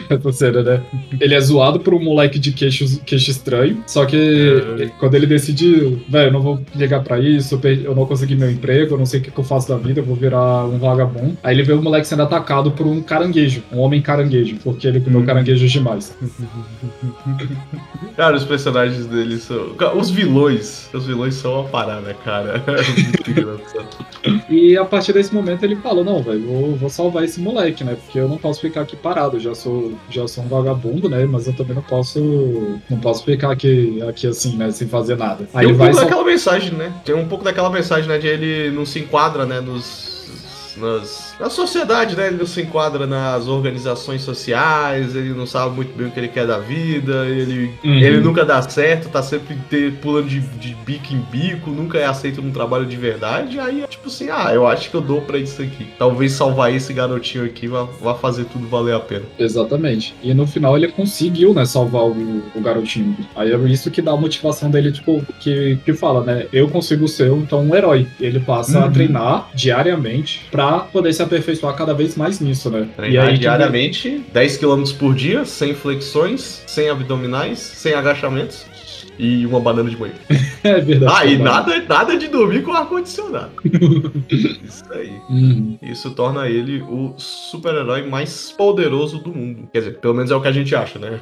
Essa 0.15 0.33
cena, 0.33 0.63
né? 0.63 0.83
Ele 1.21 1.35
é 1.35 1.41
zoado 1.41 1.81
por 1.81 1.95
um 1.95 2.03
moleque 2.03 2.39
de 2.39 2.53
queixo, 2.53 3.01
queixo 3.05 3.31
estranho. 3.31 3.83
Só 3.87 4.05
que 4.07 4.17
É. 4.81 4.87
quando 4.99 5.15
ele 5.15 5.27
decide, 5.27 5.99
velho, 6.09 6.29
eu 6.29 6.33
não 6.33 6.43
vou 6.43 6.61
ligar 6.75 7.03
pra 7.03 7.19
isso, 7.19 7.59
eu 7.85 7.95
não 7.95 8.07
consegui 8.07 8.35
meu 8.37 8.51
emprego, 8.51 8.95
eu 8.95 8.99
não 8.99 9.07
sei 9.07 9.21
o 9.21 9.23
que, 9.23 9.31
que 9.31 9.39
eu 9.39 9.45
faço 9.45 9.69
da 9.69 9.77
vida, 9.77 10.01
eu 10.01 10.05
vou 10.05 10.17
virar 10.17 10.65
um 10.67 10.79
vagabundo. 10.79 11.37
Aí 11.43 11.55
ele 11.55 11.63
vê 11.63 11.73
o 11.73 11.83
moleque 11.83 12.07
sendo 12.07 12.23
atacado 12.23 12.71
por 12.73 12.87
um 12.87 13.01
caranguejo, 13.03 13.63
um 13.73 13.79
homem 13.79 14.01
caranguejo, 14.01 14.57
porque 14.63 14.87
ele 14.87 15.01
comeu 15.01 15.21
Hum. 15.21 15.27
caranguejos 15.27 15.71
demais. 15.71 16.17
Cara, 18.17 18.37
os 18.37 18.45
personagens 18.45 19.07
dele 19.07 19.39
são. 19.39 19.73
Os 19.97 20.11
vilões. 20.11 20.89
Os 20.93 21.07
vilões 21.07 21.35
são 21.35 21.55
uma 21.61 21.65
parada, 21.69 22.15
cara. 22.25 22.63
É 22.69 22.83
muito 23.01 23.31
engraçado. 23.31 23.89
E 24.51 24.77
a 24.77 24.85
partir 24.85 25.13
desse 25.13 25.35
momento 25.39 25.63
ele 25.65 25.77
falou, 25.77 26.05
não, 26.05 26.23
velho, 26.23 26.47
vou, 26.47 26.77
vou 26.77 26.89
salvar 26.91 27.25
esse 27.25 27.41
moleque, 27.41 27.83
né? 27.85 27.97
Porque 27.97 28.19
eu 28.19 28.29
não 28.29 28.39
posso 28.39 28.61
ficar 28.61 28.83
aqui 28.83 28.97
parado, 28.97 29.37
eu 29.37 29.41
já 29.41 29.55
sou, 29.55 29.93
já 30.11 30.27
sou 30.29 30.45
um 30.45 30.49
vagabundo, 30.49 31.09
né? 31.09 31.25
Mas 31.27 31.47
eu 31.47 31.53
também 31.55 31.75
não 31.75 31.83
posso. 31.83 32.79
Não 32.89 32.99
posso 32.99 33.25
ficar 33.25 33.51
aqui, 33.53 34.01
aqui 34.03 34.27
assim, 34.27 34.57
né? 34.57 34.71
Sem 34.71 34.87
fazer 34.89 35.17
nada. 35.17 35.49
Aí 35.55 35.67
Tem 35.67 35.75
um 35.75 35.79
vai 35.79 35.89
pouco 35.89 35.95
sal- 36.01 36.05
daquela 36.09 36.25
mensagem, 36.25 36.73
né? 36.75 36.93
Tem 37.05 37.15
um 37.15 37.27
pouco 37.29 37.45
daquela 37.45 37.71
mensagem, 37.71 38.09
né? 38.09 38.19
De 38.19 38.27
ele 38.27 38.71
não 38.71 38.85
se 38.87 38.99
enquadra, 39.01 39.45
né? 39.47 39.61
Nos. 39.61 40.17
Nas, 40.77 41.28
na 41.39 41.49
sociedade, 41.51 42.17
né? 42.17 42.29
Ele 42.29 42.37
não 42.39 42.47
se 42.47 42.63
enquadra 42.63 43.07
nas 43.07 43.47
organizações 43.47 44.23
sociais, 44.23 45.15
ele 45.15 45.31
não 45.31 45.47
sabe 45.47 45.75
muito 45.75 45.97
bem 45.97 46.07
o 46.09 46.11
que 46.11 46.19
ele 46.21 46.29
quer 46.29 46.47
da 46.47 46.59
vida, 46.59 47.27
ele, 47.27 47.71
Uhum. 47.85 47.95
ele 47.95 48.21
nunca 48.21 48.45
dá 48.45 48.61
certo, 48.63 49.09
tá 49.09 49.23
sempre 49.23 49.57
pulando 50.03 50.27
de, 50.29 50.41
de 50.41 50.75
bico 50.87 51.13
em 51.15 51.21
bico, 51.31 51.71
nunca 51.71 51.99
é 51.99 52.05
aceito 52.07 52.43
num 52.43 52.51
trabalho 52.51 52.87
de 52.87 52.97
verdade. 52.97 53.59
Aí 53.61 53.83
é 53.83 53.87
tipo 53.87 54.09
assim, 54.09 54.29
ah, 54.31 54.51
eu 54.53 54.67
acho 54.67 54.91
que 54.91 54.97
eu 54.97 55.01
dou 55.01 55.21
pra 55.23 55.39
isso 55.39 55.61
aqui. 55.63 55.87
Talvez 55.99 56.33
salvar 56.33 56.73
esse 56.75 56.93
garotinho 56.93 57.45
aqui 57.45 57.67
vá, 57.69 57.85
vá 58.01 58.15
fazer 58.15 58.45
tudo 58.47 58.67
valer 58.69 58.95
a 58.95 59.01
pena. 59.01 59.25
Exatamente. 59.39 60.15
E 60.23 60.33
no 60.35 60.47
final 60.47 60.77
ele 60.77 60.89
conseguiu, 60.89 61.55
né, 61.55 61.65
salvar 61.65 62.03
o, 62.05 62.43
o 62.55 62.61
garotinho. 62.61 63.17
Aí 63.37 63.53
é 63.53 63.57
isso 63.69 63.91
que 63.91 64.03
dá 64.03 64.13
a 64.13 64.17
motivação 64.17 64.71
dele, 64.71 64.93
tipo, 64.93 65.25
que, 65.41 65.79
que 65.85 65.93
fala, 65.95 66.23
né? 66.25 66.47
Eu 66.53 66.69
consigo 66.69 67.07
ser 67.09 67.31
então 67.33 67.61
um 67.63 67.75
herói. 67.75 68.07
Ele 68.21 68.41
passa 68.41 68.79
a 68.81 68.85
Uhum. 68.87 68.93
treinar 68.93 69.49
diariamente 69.55 70.47
pra 70.51 70.79
poder 70.81 71.13
se 71.13 71.23
aperfeiçoar 71.29 71.77
cada 71.77 71.95
vez 71.95 72.17
mais 72.17 72.41
nisso, 72.41 72.69
né? 72.71 72.89
Treinar 72.97 73.31
que- 73.33 73.39
diariamente, 73.39 74.23
10 74.33 74.57
km 74.57 74.83
por 74.99 75.15
dia, 75.15 75.45
sem 75.45 75.75
flexões, 75.75 76.63
sem 76.67 76.89
abdominais, 76.91 77.59
sem 77.59 77.95
agachamentos 77.95 78.67
e 79.19 79.45
uma 79.47 79.61
banana 79.61 79.89
de 79.89 79.97
manhã. 79.97 80.15
É 80.65 80.81
verdade. 80.81 81.13
Ah, 81.17 81.25
e 81.25 81.39
nada, 81.39 81.81
nada 81.89 82.17
de 82.19 82.27
dormir 82.27 82.63
com 82.65 82.73
ar-condicionado. 82.73 83.53
Isso 84.29 84.85
aí. 84.93 85.13
Uhum. 85.31 85.79
Isso 85.81 86.11
torna 86.11 86.49
ele 86.49 86.83
o 86.83 87.15
super-herói 87.17 88.03
mais 88.09 88.51
poderoso 88.51 89.19
do 89.23 89.31
mundo. 89.33 89.69
Quer 89.73 89.79
dizer, 89.79 89.99
pelo 90.01 90.15
menos 90.15 90.33
é 90.33 90.35
o 90.37 90.41
que 90.41 90.49
a 90.49 90.53
gente 90.53 90.75
acha, 90.75 90.99
né? 90.99 91.21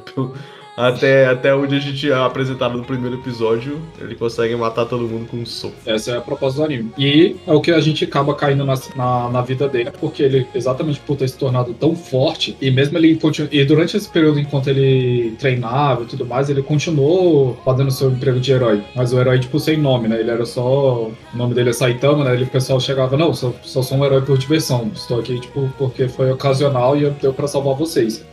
Até, 0.77 1.25
até 1.25 1.55
onde 1.55 1.75
a 1.75 1.79
gente 1.79 2.11
é 2.11 2.13
apresentado 2.13 2.77
no 2.77 2.83
primeiro 2.83 3.15
episódio, 3.15 3.81
ele 3.99 4.13
consegue 4.13 4.55
matar 4.55 4.85
todo 4.85 5.07
mundo 5.07 5.27
com 5.27 5.37
um 5.37 5.45
soco. 5.45 5.73
Essa 5.87 6.11
é 6.11 6.17
a 6.17 6.21
proposta 6.21 6.59
do 6.59 6.65
anime. 6.65 6.91
E 6.95 7.35
é 7.47 7.51
o 7.51 7.59
que 7.59 7.71
a 7.71 7.79
gente 7.81 8.03
acaba 8.03 8.35
caindo 8.35 8.63
na, 8.63 8.75
na, 8.95 9.29
na 9.29 9.41
vida 9.41 9.67
dele, 9.67 9.89
porque 9.99 10.21
ele, 10.21 10.45
exatamente 10.53 10.99
por 10.99 11.17
ter 11.17 11.27
se 11.27 11.35
tornado 11.37 11.73
tão 11.73 11.95
forte, 11.95 12.55
e 12.61 12.69
mesmo 12.69 12.95
ele 12.95 13.15
continu- 13.15 13.49
e 13.51 13.65
durante 13.65 13.97
esse 13.97 14.07
período 14.07 14.39
enquanto 14.39 14.67
ele 14.67 15.33
treinava 15.39 16.03
e 16.03 16.05
tudo 16.05 16.23
mais, 16.27 16.47
ele 16.47 16.61
continuou 16.61 17.57
fazendo 17.65 17.89
seu 17.89 18.11
emprego 18.11 18.39
de 18.39 18.51
herói. 18.51 18.83
Mas 18.95 19.11
o 19.11 19.19
herói, 19.19 19.39
tipo, 19.39 19.59
sem 19.59 19.77
nome, 19.77 20.07
né? 20.07 20.19
Ele 20.19 20.29
era 20.29 20.45
só. 20.45 21.07
O 21.33 21.37
nome 21.37 21.55
dele 21.55 21.71
é 21.71 21.73
Saitama, 21.73 22.23
né? 22.23 22.35
Ele, 22.35 22.43
o 22.43 22.47
pessoal 22.47 22.79
chegava, 22.79 23.17
não, 23.17 23.33
só, 23.33 23.51
só 23.63 23.81
sou 23.81 23.97
um 23.97 24.05
herói 24.05 24.21
por 24.21 24.37
diversão. 24.37 24.91
Estou 24.93 25.19
aqui, 25.19 25.39
tipo, 25.39 25.67
porque 25.79 26.07
foi 26.07 26.29
ocasional 26.31 26.95
e 26.95 27.01
eu 27.01 27.11
deu 27.19 27.33
pra 27.33 27.47
salvar 27.47 27.73
vocês. 27.73 28.23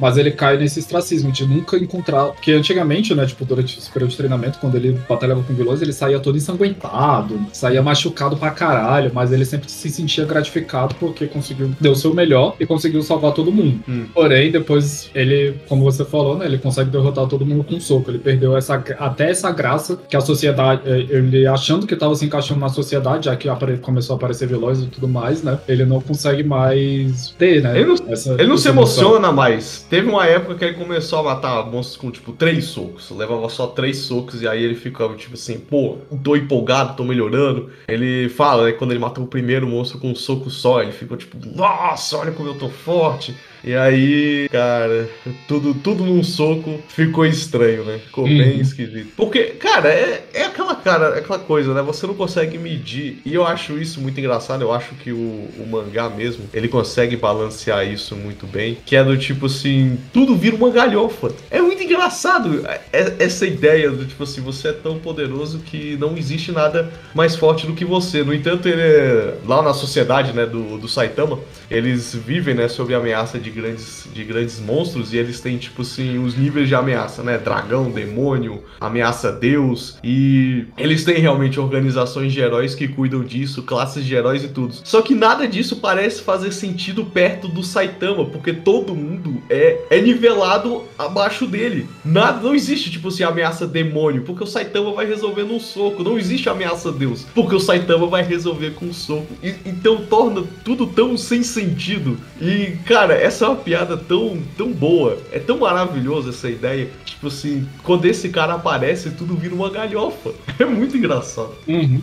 Mas 0.00 0.16
ele 0.16 0.32
cai 0.32 0.56
nesse 0.58 0.80
ostracismo 0.80 1.30
de 1.30 1.46
nunca 1.46 1.67
encontrar. 1.76 2.26
Porque 2.26 2.52
antigamente, 2.52 3.14
né, 3.14 3.26
tipo, 3.26 3.44
durante 3.44 3.78
esse 3.78 3.90
período 3.90 4.10
de 4.10 4.16
treinamento, 4.16 4.58
quando 4.58 4.76
ele 4.76 4.98
batalhava 5.08 5.42
com 5.42 5.52
vilões, 5.54 5.82
ele 5.82 5.92
saía 5.92 6.18
todo 6.20 6.36
ensanguentado, 6.36 7.38
saía 7.52 7.82
machucado 7.82 8.36
pra 8.36 8.50
caralho, 8.50 9.10
mas 9.14 9.32
ele 9.32 9.44
sempre 9.44 9.70
se 9.70 9.88
sentia 9.90 10.24
gratificado 10.24 10.94
porque 10.96 11.26
conseguiu, 11.26 11.70
deu 11.80 11.92
o 11.92 11.96
seu 11.96 12.14
melhor 12.14 12.54
e 12.60 12.66
conseguiu 12.66 13.02
salvar 13.02 13.32
todo 13.32 13.50
mundo. 13.52 13.80
Hum. 13.88 14.06
Porém, 14.14 14.50
depois 14.50 15.10
ele, 15.14 15.54
como 15.68 15.82
você 15.84 16.04
falou, 16.04 16.36
né, 16.38 16.46
ele 16.46 16.58
consegue 16.58 16.90
derrotar 16.90 17.26
todo 17.26 17.44
mundo 17.44 17.64
com 17.64 17.74
um 17.74 17.80
soco. 17.80 18.10
Ele 18.10 18.18
perdeu 18.18 18.56
essa, 18.56 18.82
até 18.98 19.30
essa 19.30 19.50
graça 19.50 19.98
que 20.08 20.16
a 20.16 20.20
sociedade, 20.20 20.82
eh, 20.84 21.06
ele 21.10 21.46
achando 21.46 21.86
que 21.86 21.96
tava 21.96 22.14
se 22.14 22.24
encaixando 22.24 22.60
na 22.60 22.68
sociedade, 22.68 23.26
já 23.26 23.36
que 23.36 23.48
começou 23.80 24.14
a 24.14 24.16
aparecer 24.16 24.46
vilões 24.48 24.80
e 24.82 24.86
tudo 24.86 25.08
mais, 25.08 25.42
né, 25.42 25.58
ele 25.68 25.84
não 25.84 26.00
consegue 26.00 26.42
mais 26.42 27.34
ter, 27.38 27.62
né, 27.62 27.76
Ele 27.78 27.86
não- 27.86 28.12
essa- 28.12 28.34
Ele 28.34 28.46
não 28.46 28.56
se 28.58 28.68
emoção. 28.68 29.04
emociona 29.08 29.32
mais. 29.32 29.86
Teve 29.88 30.08
uma 30.08 30.26
época 30.26 30.54
que 30.54 30.64
ele 30.64 30.74
começou 30.74 31.20
a 31.20 31.22
matar 31.22 31.57
monstros 31.66 31.96
com, 31.96 32.10
tipo, 32.10 32.32
três 32.32 32.66
socos. 32.66 33.10
Levava 33.10 33.48
só 33.48 33.66
três 33.66 33.98
socos 33.98 34.42
e 34.42 34.48
aí 34.48 34.62
ele 34.62 34.74
ficava, 34.74 35.14
tipo 35.14 35.34
assim, 35.34 35.58
pô, 35.58 35.98
tô 36.22 36.36
empolgado, 36.36 36.96
tô 36.96 37.04
melhorando. 37.04 37.70
Ele 37.86 38.28
fala, 38.28 38.66
né, 38.66 38.72
quando 38.72 38.92
ele 38.92 39.00
matou 39.00 39.24
o 39.24 39.28
primeiro 39.28 39.66
monstro 39.66 39.98
com 39.98 40.10
um 40.10 40.14
soco 40.14 40.50
só, 40.50 40.82
ele 40.82 40.92
ficou 40.92 41.16
tipo, 41.16 41.36
nossa, 41.54 42.16
olha 42.18 42.32
como 42.32 42.48
eu 42.48 42.58
tô 42.58 42.68
forte. 42.68 43.34
E 43.64 43.74
aí, 43.74 44.48
cara, 44.50 45.08
tudo, 45.46 45.74
tudo 45.74 46.04
num 46.04 46.22
soco 46.22 46.80
ficou 46.88 47.26
estranho, 47.26 47.84
né? 47.84 47.98
Ficou 48.04 48.24
Uhum. 48.24 48.38
bem 48.38 48.60
esquisito. 48.60 49.08
Porque, 49.16 49.44
cara, 49.44 49.88
é, 49.88 50.24
é 50.32 50.42
aquela 50.44 50.74
cara, 50.76 51.16
é 51.16 51.18
aquela 51.18 51.38
coisa, 51.38 51.74
né? 51.74 51.82
Você 51.82 52.06
não 52.06 52.14
consegue 52.14 52.56
medir. 52.58 53.20
E 53.24 53.34
eu 53.34 53.46
acho 53.46 53.78
isso 53.78 54.00
muito 54.00 54.18
engraçado. 54.20 54.62
Eu 54.62 54.72
acho 54.72 54.94
que 54.96 55.12
o, 55.12 55.16
o 55.58 55.66
mangá 55.70 56.08
mesmo, 56.08 56.44
ele 56.54 56.68
consegue 56.68 57.16
balancear 57.16 57.86
isso 57.86 58.14
muito 58.16 58.46
bem. 58.46 58.78
Que 58.86 58.96
é 58.96 59.02
do 59.04 59.16
tipo 59.16 59.46
assim, 59.46 59.98
tudo 60.12 60.36
vira 60.36 60.56
uma 60.56 60.70
galhofa. 60.70 61.32
É 61.50 61.60
muito 61.60 61.82
engraçado 61.82 62.64
é- 62.92 63.14
essa 63.18 63.46
ideia 63.46 63.90
do 63.90 64.04
tipo 64.06 64.22
assim, 64.22 64.40
você 64.40 64.68
é 64.68 64.72
tão 64.72 64.98
poderoso 64.98 65.58
que 65.60 65.96
não 65.96 66.16
existe 66.16 66.52
nada 66.52 66.90
mais 67.14 67.34
forte 67.36 67.66
do 67.66 67.72
que 67.74 67.84
você. 67.84 68.22
No 68.22 68.32
entanto, 68.34 68.68
ele 68.68 68.82
é, 68.82 69.34
lá 69.46 69.62
na 69.62 69.74
sociedade, 69.74 70.32
né, 70.32 70.46
do, 70.46 70.78
do 70.78 70.88
Saitama, 70.88 71.38
eles 71.70 72.14
vivem, 72.14 72.54
né, 72.54 72.68
sob 72.68 72.94
a 72.94 72.98
ameaça 72.98 73.38
de 73.38 73.47
grandes, 73.50 74.06
de 74.12 74.24
grandes 74.24 74.60
monstros 74.60 75.12
e 75.12 75.16
eles 75.18 75.40
têm, 75.40 75.56
tipo 75.58 75.82
assim, 75.82 76.18
os 76.18 76.36
níveis 76.36 76.68
de 76.68 76.74
ameaça, 76.74 77.22
né? 77.22 77.38
Dragão, 77.38 77.90
demônio, 77.90 78.62
ameaça 78.80 79.30
Deus. 79.32 79.98
E 80.02 80.64
eles 80.76 81.04
têm 81.04 81.18
realmente 81.18 81.58
organizações 81.60 82.32
de 82.32 82.40
heróis 82.40 82.74
que 82.74 82.88
cuidam 82.88 83.22
disso, 83.22 83.62
classes 83.62 84.04
de 84.04 84.14
heróis 84.14 84.42
e 84.44 84.48
tudo. 84.48 84.74
Só 84.84 85.02
que 85.02 85.14
nada 85.14 85.46
disso 85.46 85.76
parece 85.76 86.22
fazer 86.22 86.52
sentido 86.52 87.04
perto 87.04 87.48
do 87.48 87.62
Saitama, 87.62 88.24
porque 88.26 88.52
todo 88.52 88.94
mundo 88.94 89.42
é, 89.48 89.80
é 89.90 90.00
nivelado 90.00 90.84
abaixo 90.98 91.46
dele. 91.46 91.86
Nada, 92.04 92.40
não 92.40 92.54
existe, 92.54 92.90
tipo 92.90 93.08
assim, 93.08 93.22
ameaça 93.22 93.66
demônio, 93.66 94.22
porque 94.22 94.42
o 94.42 94.46
Saitama 94.46 94.92
vai 94.92 95.06
resolver 95.06 95.44
num 95.44 95.60
soco. 95.60 96.02
Não 96.02 96.18
existe 96.18 96.48
ameaça 96.48 96.90
Deus, 96.90 97.26
porque 97.34 97.54
o 97.54 97.60
Saitama 97.60 98.06
vai 98.06 98.22
resolver 98.22 98.70
com 98.70 98.86
um 98.86 98.92
soco. 98.92 99.26
E- 99.42 99.54
então 99.66 99.98
torna 100.08 100.42
tudo 100.64 100.86
tão 100.86 101.16
sem 101.16 101.42
sentido. 101.42 102.18
E, 102.40 102.72
cara, 102.86 103.14
essa 103.14 103.37
é 103.44 103.48
uma 103.48 103.56
piada 103.56 103.96
tão, 103.96 104.38
tão 104.56 104.72
boa. 104.72 105.18
É 105.32 105.38
tão 105.38 105.58
maravilhoso 105.58 106.30
essa 106.30 106.48
ideia. 106.48 106.88
Tipo 107.04 107.28
assim, 107.28 107.66
quando 107.82 108.04
esse 108.06 108.28
cara 108.28 108.54
aparece, 108.54 109.10
tudo 109.10 109.34
vira 109.34 109.54
uma 109.54 109.70
galhofa. 109.70 110.32
É 110.58 110.64
muito 110.64 110.96
engraçado. 110.96 111.52
Uhum. 111.68 112.02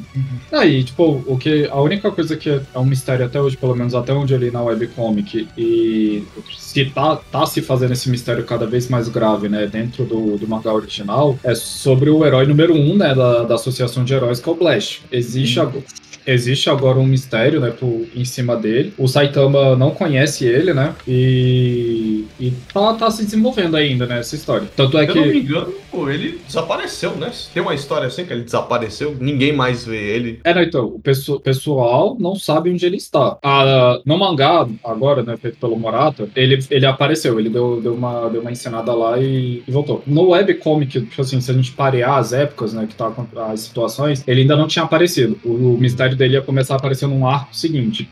Aí, 0.49 0.81
tipo, 0.85 1.21
o 1.27 1.37
que. 1.37 1.67
A 1.69 1.81
única 1.81 2.09
coisa 2.09 2.37
que 2.37 2.49
é 2.49 2.79
um 2.79 2.85
mistério 2.85 3.25
até 3.25 3.39
hoje, 3.39 3.57
pelo 3.57 3.75
menos 3.75 3.93
até 3.93 4.13
onde 4.13 4.33
eu 4.33 4.39
li 4.39 4.49
na 4.49 4.63
webcomic, 4.63 5.45
e 5.57 6.23
se 6.57 6.85
tá, 6.85 7.17
tá 7.17 7.45
se 7.45 7.61
fazendo 7.61 7.91
esse 7.91 8.09
mistério 8.09 8.45
cada 8.45 8.65
vez 8.65 8.87
mais 8.87 9.09
grave, 9.09 9.49
né, 9.49 9.67
dentro 9.67 10.05
do, 10.05 10.37
do 10.37 10.47
mangá 10.47 10.73
original, 10.73 11.37
é 11.43 11.53
sobre 11.53 12.09
o 12.09 12.25
herói 12.25 12.45
número 12.45 12.73
um, 12.73 12.95
né, 12.95 13.13
da, 13.13 13.43
da 13.43 13.55
associação 13.55 14.05
de 14.05 14.13
heróis, 14.13 14.39
que 14.39 14.47
é 14.47 14.51
o 14.53 14.55
Blast. 14.55 15.01
Existe 15.11 15.59
agora. 15.59 15.83
Existe 16.27 16.69
agora 16.69 16.97
um 16.99 17.05
mistério, 17.05 17.59
né, 17.59 17.71
por, 17.71 18.05
em 18.15 18.25
cima 18.25 18.55
dele. 18.55 18.93
O 18.97 19.07
Saitama 19.07 19.75
não 19.75 19.91
conhece 19.91 20.45
ele, 20.45 20.73
né? 20.73 20.95
E, 21.07 22.25
e 22.39 22.51
tá, 22.73 22.93
tá 22.93 23.11
se 23.11 23.23
desenvolvendo 23.25 23.75
ainda, 23.75 24.05
né, 24.05 24.19
essa 24.19 24.35
história. 24.35 24.67
Tanto 24.75 24.97
é 24.97 25.05
Se 25.05 25.11
eu 25.11 25.15
não 25.15 25.25
me 25.25 25.31
que. 25.31 25.37
engano, 25.39 25.73
pô, 25.91 26.09
ele 26.09 26.39
desapareceu, 26.47 27.11
né? 27.15 27.31
Tem 27.53 27.61
uma 27.61 27.73
história 27.75 28.07
assim 28.07 28.25
que 28.25 28.33
ele 28.33 28.43
desapareceu, 28.43 29.15
ninguém 29.19 29.53
mais 29.53 29.85
vê 29.85 29.97
ele. 30.15 30.39
É, 30.43 30.53
não, 30.53 30.61
então, 30.61 30.85
o 30.85 30.99
pesso- 30.99 31.39
pessoal 31.39 32.17
não 32.19 32.35
sabe 32.35 32.69
onde 32.71 32.85
ele 32.85 32.97
está. 32.97 33.37
Ah, 33.43 33.99
no 34.05 34.17
mangá, 34.17 34.67
agora, 34.83 35.23
né, 35.23 35.37
feito 35.37 35.57
pelo 35.57 35.77
Morata, 35.77 36.27
ele, 36.35 36.59
ele 36.69 36.85
apareceu, 36.85 37.39
ele 37.39 37.49
deu, 37.49 37.79
deu, 37.81 37.93
uma, 37.93 38.29
deu 38.29 38.41
uma 38.41 38.51
encenada 38.51 38.93
lá 38.93 39.19
e, 39.19 39.63
e 39.67 39.71
voltou. 39.71 40.01
No 40.05 40.29
webcomic, 40.29 41.01
tipo 41.01 41.21
assim, 41.21 41.39
se 41.41 41.51
a 41.51 41.53
gente 41.53 41.71
parear 41.71 42.17
as 42.17 42.33
épocas, 42.33 42.73
né, 42.73 42.85
que 42.87 42.95
tá 42.95 43.11
as 43.51 43.61
situações, 43.61 44.23
ele 44.27 44.41
ainda 44.41 44.55
não 44.55 44.67
tinha 44.67 44.83
aparecido. 44.85 45.37
O, 45.43 45.49
o 45.75 45.77
mistério 45.77 46.14
personalidade 46.15 46.17
dele 46.17 46.33
ia 46.35 46.41
começar 46.41 46.73
a 46.75 46.77
aparecer 46.77 47.07
num 47.07 47.27
arco 47.27 47.55
seguinte. 47.55 48.07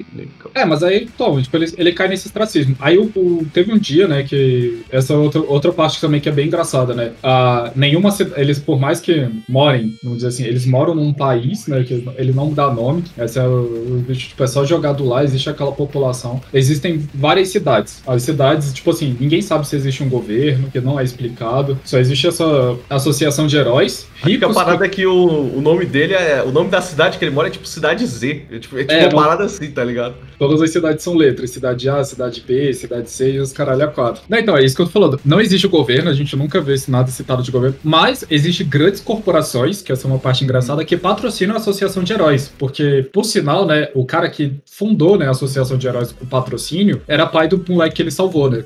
É, 0.54 0.66
mas 0.66 0.84
aí, 0.84 1.08
Tom, 1.18 1.42
tipo, 1.42 1.56
ele, 1.58 1.74
ele 1.78 1.92
cai 1.94 2.08
nesse 2.08 2.28
ostracismo. 2.28 2.76
Aí 2.80 2.98
o, 2.98 3.04
o- 3.16 3.46
teve 3.54 3.72
um 3.74 3.78
dia, 3.78 4.08
né, 4.08 4.24
que 4.24 4.84
essa 4.92 5.16
outra, 5.16 5.42
outra 5.42 5.72
parte 5.72 6.00
também 6.00 6.20
que 6.22 6.30
é 6.30 6.32
bem 6.32 6.48
engraçada, 6.48 6.94
né? 6.94 7.12
Ah, 7.24 7.72
nenhuma 7.76 8.10
eles, 8.38 8.60
por 8.60 8.80
mais 8.80 9.00
que 9.00 9.28
morem, 9.50 9.96
vamos 10.04 10.20
dizer 10.20 10.30
assim, 10.30 10.44
eles 10.44 10.66
moram 10.66 10.94
num 10.94 11.14
país, 11.14 11.68
né, 11.68 11.84
que 11.84 12.06
ele 12.18 12.32
não 12.34 12.54
dá 12.54 12.72
nome. 12.72 13.04
Essa 13.18 13.42
é 13.42 13.48
o, 13.48 13.98
o 13.98 14.06
bicho, 14.08 14.30
tipo, 14.30 14.44
é 14.44 14.48
só 14.48 14.66
jogado 14.66 15.04
lá, 15.06 15.24
existe 15.24 15.50
aquela 15.50 15.72
população. 15.72 16.42
Existem 16.54 17.08
várias 17.14 17.50
cidades. 17.50 18.02
As 18.06 18.24
cidades, 18.24 18.74
tipo 18.74 18.92
assim, 18.92 19.16
ninguém 19.20 19.42
sabe 19.42 19.68
se 19.68 19.76
existe 19.76 20.04
um 20.04 20.10
governo, 20.10 20.70
que 20.72 20.80
não 20.80 21.00
é 21.00 21.04
explicado. 21.04 21.78
Só 21.86 21.98
existe 21.98 22.28
essa 22.28 22.76
associação 22.90 23.48
de 23.48 23.58
heróis 23.58 24.08
que 24.22 24.28
a 24.30 24.30
ricos. 24.30 24.54
parada 24.56 24.86
é 24.86 24.90
que 24.90 25.06
o, 25.06 25.58
o 25.58 25.62
nome 25.62 25.86
dele 25.86 26.14
é. 26.14 26.44
O 26.44 26.52
nome 26.52 26.70
da 26.70 26.82
cidade 26.82 27.18
que 27.18 27.26
ele 27.26 27.32
mora 27.32 27.48
é 27.48 27.52
tipo 27.52 27.68
Cidade 27.68 27.93
Z. 28.02 28.42
É 28.52 28.60
tipo, 28.60 28.78
é 28.78 28.82
tipo 28.82 28.92
É, 28.94 29.00
uma 29.04 29.10
não- 29.12 29.22
parada 29.22 29.44
assim, 29.44 29.70
tá 29.72 29.84
ligado? 29.84 30.16
Todas 30.40 30.62
as 30.62 30.72
cidades 30.72 31.04
são 31.04 31.16
letras. 31.16 31.52
Cidade 31.52 31.88
A, 31.90 32.04
cidade 32.04 32.44
B, 32.46 32.74
cidade 32.74 33.10
C 33.10 33.34
e 33.34 33.40
os 33.40 33.54
caralho 33.54 33.84
a 33.84 33.88
quatro. 33.88 34.22
Não, 34.28 34.38
então, 34.38 34.58
é 34.58 34.64
isso 34.64 34.76
que 34.76 34.82
eu 34.82 34.86
tô 34.86 34.92
falando. 34.92 35.20
Não 35.24 35.40
existe 35.40 35.66
o 35.68 35.70
governo, 35.70 36.10
a 36.10 36.14
gente 36.14 36.36
nunca 36.36 36.60
vê 36.60 36.74
nada 36.88 37.10
citado 37.12 37.44
de 37.44 37.52
governo, 37.52 37.76
mas 37.84 38.26
existe 38.30 38.64
grandes 38.64 39.00
corporações, 39.00 39.82
que 39.82 39.92
essa 39.92 40.08
é 40.08 40.12
uma 40.12 40.20
parte 40.20 40.44
engraçada, 40.44 40.84
que 40.84 40.98
patrocinam 40.98 41.54
a 41.56 41.58
Associação 41.58 42.04
de 42.04 42.12
Heróis. 42.14 42.52
Porque, 42.58 43.08
por 43.14 43.24
sinal, 43.24 43.66
né, 43.66 43.90
o 43.94 44.06
cara 44.06 44.30
que 44.30 44.54
fundou 44.66 45.18
né, 45.18 45.28
a 45.28 45.32
Associação 45.32 45.78
de 45.78 45.88
Heróis 45.88 46.12
com 46.12 46.26
patrocínio 46.26 47.02
era 47.08 47.26
pai 47.26 47.48
do 47.48 47.64
moleque 47.70 47.96
que 47.96 48.02
ele 48.02 48.12
salvou, 48.12 48.50
né? 48.50 48.64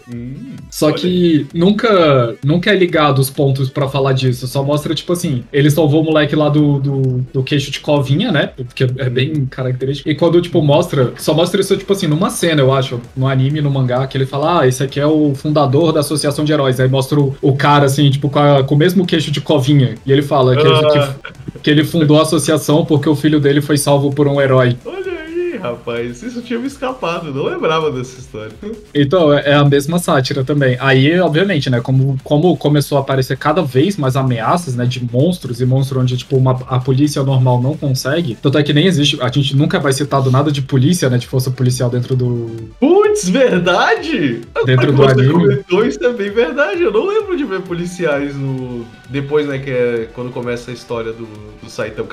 Só 0.71 0.87
Olha 0.87 0.95
que 0.95 1.45
nunca, 1.53 2.35
nunca 2.43 2.71
é 2.71 2.75
ligado 2.75 3.19
os 3.19 3.29
pontos 3.29 3.69
pra 3.69 3.87
falar 3.87 4.13
disso. 4.13 4.47
Só 4.47 4.63
mostra, 4.63 4.93
tipo 4.95 5.13
assim, 5.13 5.43
ele 5.51 5.69
salvou 5.69 6.01
o 6.01 6.05
moleque 6.05 6.35
lá 6.35 6.49
do, 6.49 6.79
do, 6.79 7.01
do 7.33 7.43
queixo 7.43 7.71
de 7.71 7.79
covinha, 7.79 8.31
né? 8.31 8.47
Porque 8.55 8.83
é 8.97 9.09
bem 9.17 9.45
característico. 9.45 10.07
E 10.09 10.15
quando, 10.15 10.39
tipo, 10.41 10.61
mostra, 10.61 11.13
só 11.17 11.33
mostra 11.33 11.59
isso, 11.59 11.75
tipo 11.75 11.91
assim, 11.91 12.05
numa 12.07 12.29
cena, 12.29 12.61
eu 12.61 12.71
acho, 12.71 13.01
no 13.15 13.27
anime, 13.27 13.59
no 13.61 13.69
mangá, 13.71 14.05
que 14.05 14.15
ele 14.17 14.25
fala, 14.25 14.61
ah, 14.61 14.67
esse 14.67 14.83
aqui 14.83 14.99
é 14.99 15.05
o 15.07 15.33
fundador 15.35 15.91
da 15.91 16.01
Associação 16.01 16.45
de 16.45 16.53
Heróis. 16.53 16.79
Aí 16.79 16.87
mostra 16.87 17.19
o, 17.19 17.35
o 17.41 17.53
cara, 17.55 17.85
assim, 17.85 18.09
tipo, 18.09 18.29
com, 18.29 18.39
a- 18.39 18.63
com 18.63 18.75
o 18.75 18.77
mesmo 18.77 19.05
queixo 19.05 19.31
de 19.31 19.41
covinha. 19.41 19.95
E 20.05 20.11
ele 20.11 20.21
fala 20.21 20.55
que, 20.55 20.67
Ah. 20.67 21.15
que, 21.53 21.59
que 21.63 21.69
ele 21.69 21.83
fundou 21.83 22.19
a 22.19 22.21
associação 22.21 22.85
porque 22.85 23.09
o 23.09 23.15
filho 23.15 23.39
dele 23.39 23.61
foi 23.61 23.77
salvo 23.77 24.11
por 24.11 24.27
um 24.27 24.39
herói. 24.39 24.77
Olha 24.85 25.16
rapaz. 25.57 26.21
Isso 26.21 26.41
tinha 26.41 26.59
me 26.59 26.67
escapado. 26.67 27.33
Não 27.33 27.45
lembrava 27.45 27.91
dessa 27.91 28.19
história. 28.19 28.51
Então, 28.93 29.33
é 29.33 29.47
é 29.47 29.53
a 29.53 29.63
mesma 29.63 29.97
sátira 29.97 30.43
também. 30.43 30.77
Aí, 30.79 31.17
obviamente, 31.19 31.69
né, 31.69 31.79
como, 31.79 32.17
como 32.23 32.55
começou 32.57 32.97
a 32.97 33.01
aparecer 33.01 33.37
cada 33.37 33.61
vez 33.61 33.95
mais 33.95 34.17
ameaças, 34.17 34.75
né, 34.75 34.85
de 34.85 35.03
monstros, 35.03 35.61
e 35.61 35.65
monstros 35.65 36.03
onde, 36.03 36.17
tipo, 36.17 36.35
uma, 36.35 36.51
a 36.67 36.79
polícia 36.79 37.23
normal 37.23 37.61
não 37.61 37.77
consegue, 37.77 38.37
tanto 38.41 38.57
é 38.57 38.63
que 38.63 38.73
nem 38.73 38.85
existe, 38.85 39.17
a 39.21 39.31
gente 39.31 39.55
nunca 39.55 39.79
vai 39.79 39.93
citado 39.93 40.29
nada 40.29 40.51
de 40.51 40.61
polícia, 40.61 41.09
né, 41.09 41.17
de 41.17 41.27
força 41.27 41.49
policial 41.49 41.89
dentro 41.89 42.15
do... 42.15 42.51
Putz, 42.79 43.29
verdade? 43.29 44.41
Dentro 44.65 44.89
Agora 44.89 45.13
do 45.15 45.21
você 45.23 45.29
anime. 45.29 45.43
comentou, 45.45 45.85
isso 45.85 46.03
é 46.03 46.13
bem 46.13 46.29
verdade. 46.29 46.81
Eu 46.81 46.91
não 46.91 47.07
lembro 47.07 47.37
de 47.37 47.45
ver 47.45 47.61
policiais 47.61 48.35
no. 48.35 48.85
Depois, 49.09 49.47
né, 49.47 49.57
que 49.59 49.69
é 49.69 50.07
quando 50.13 50.31
começa 50.31 50.71
a 50.71 50.73
história 50.73 51.11
do, 51.13 51.25
do 51.61 51.69
Saitama. 51.69 52.07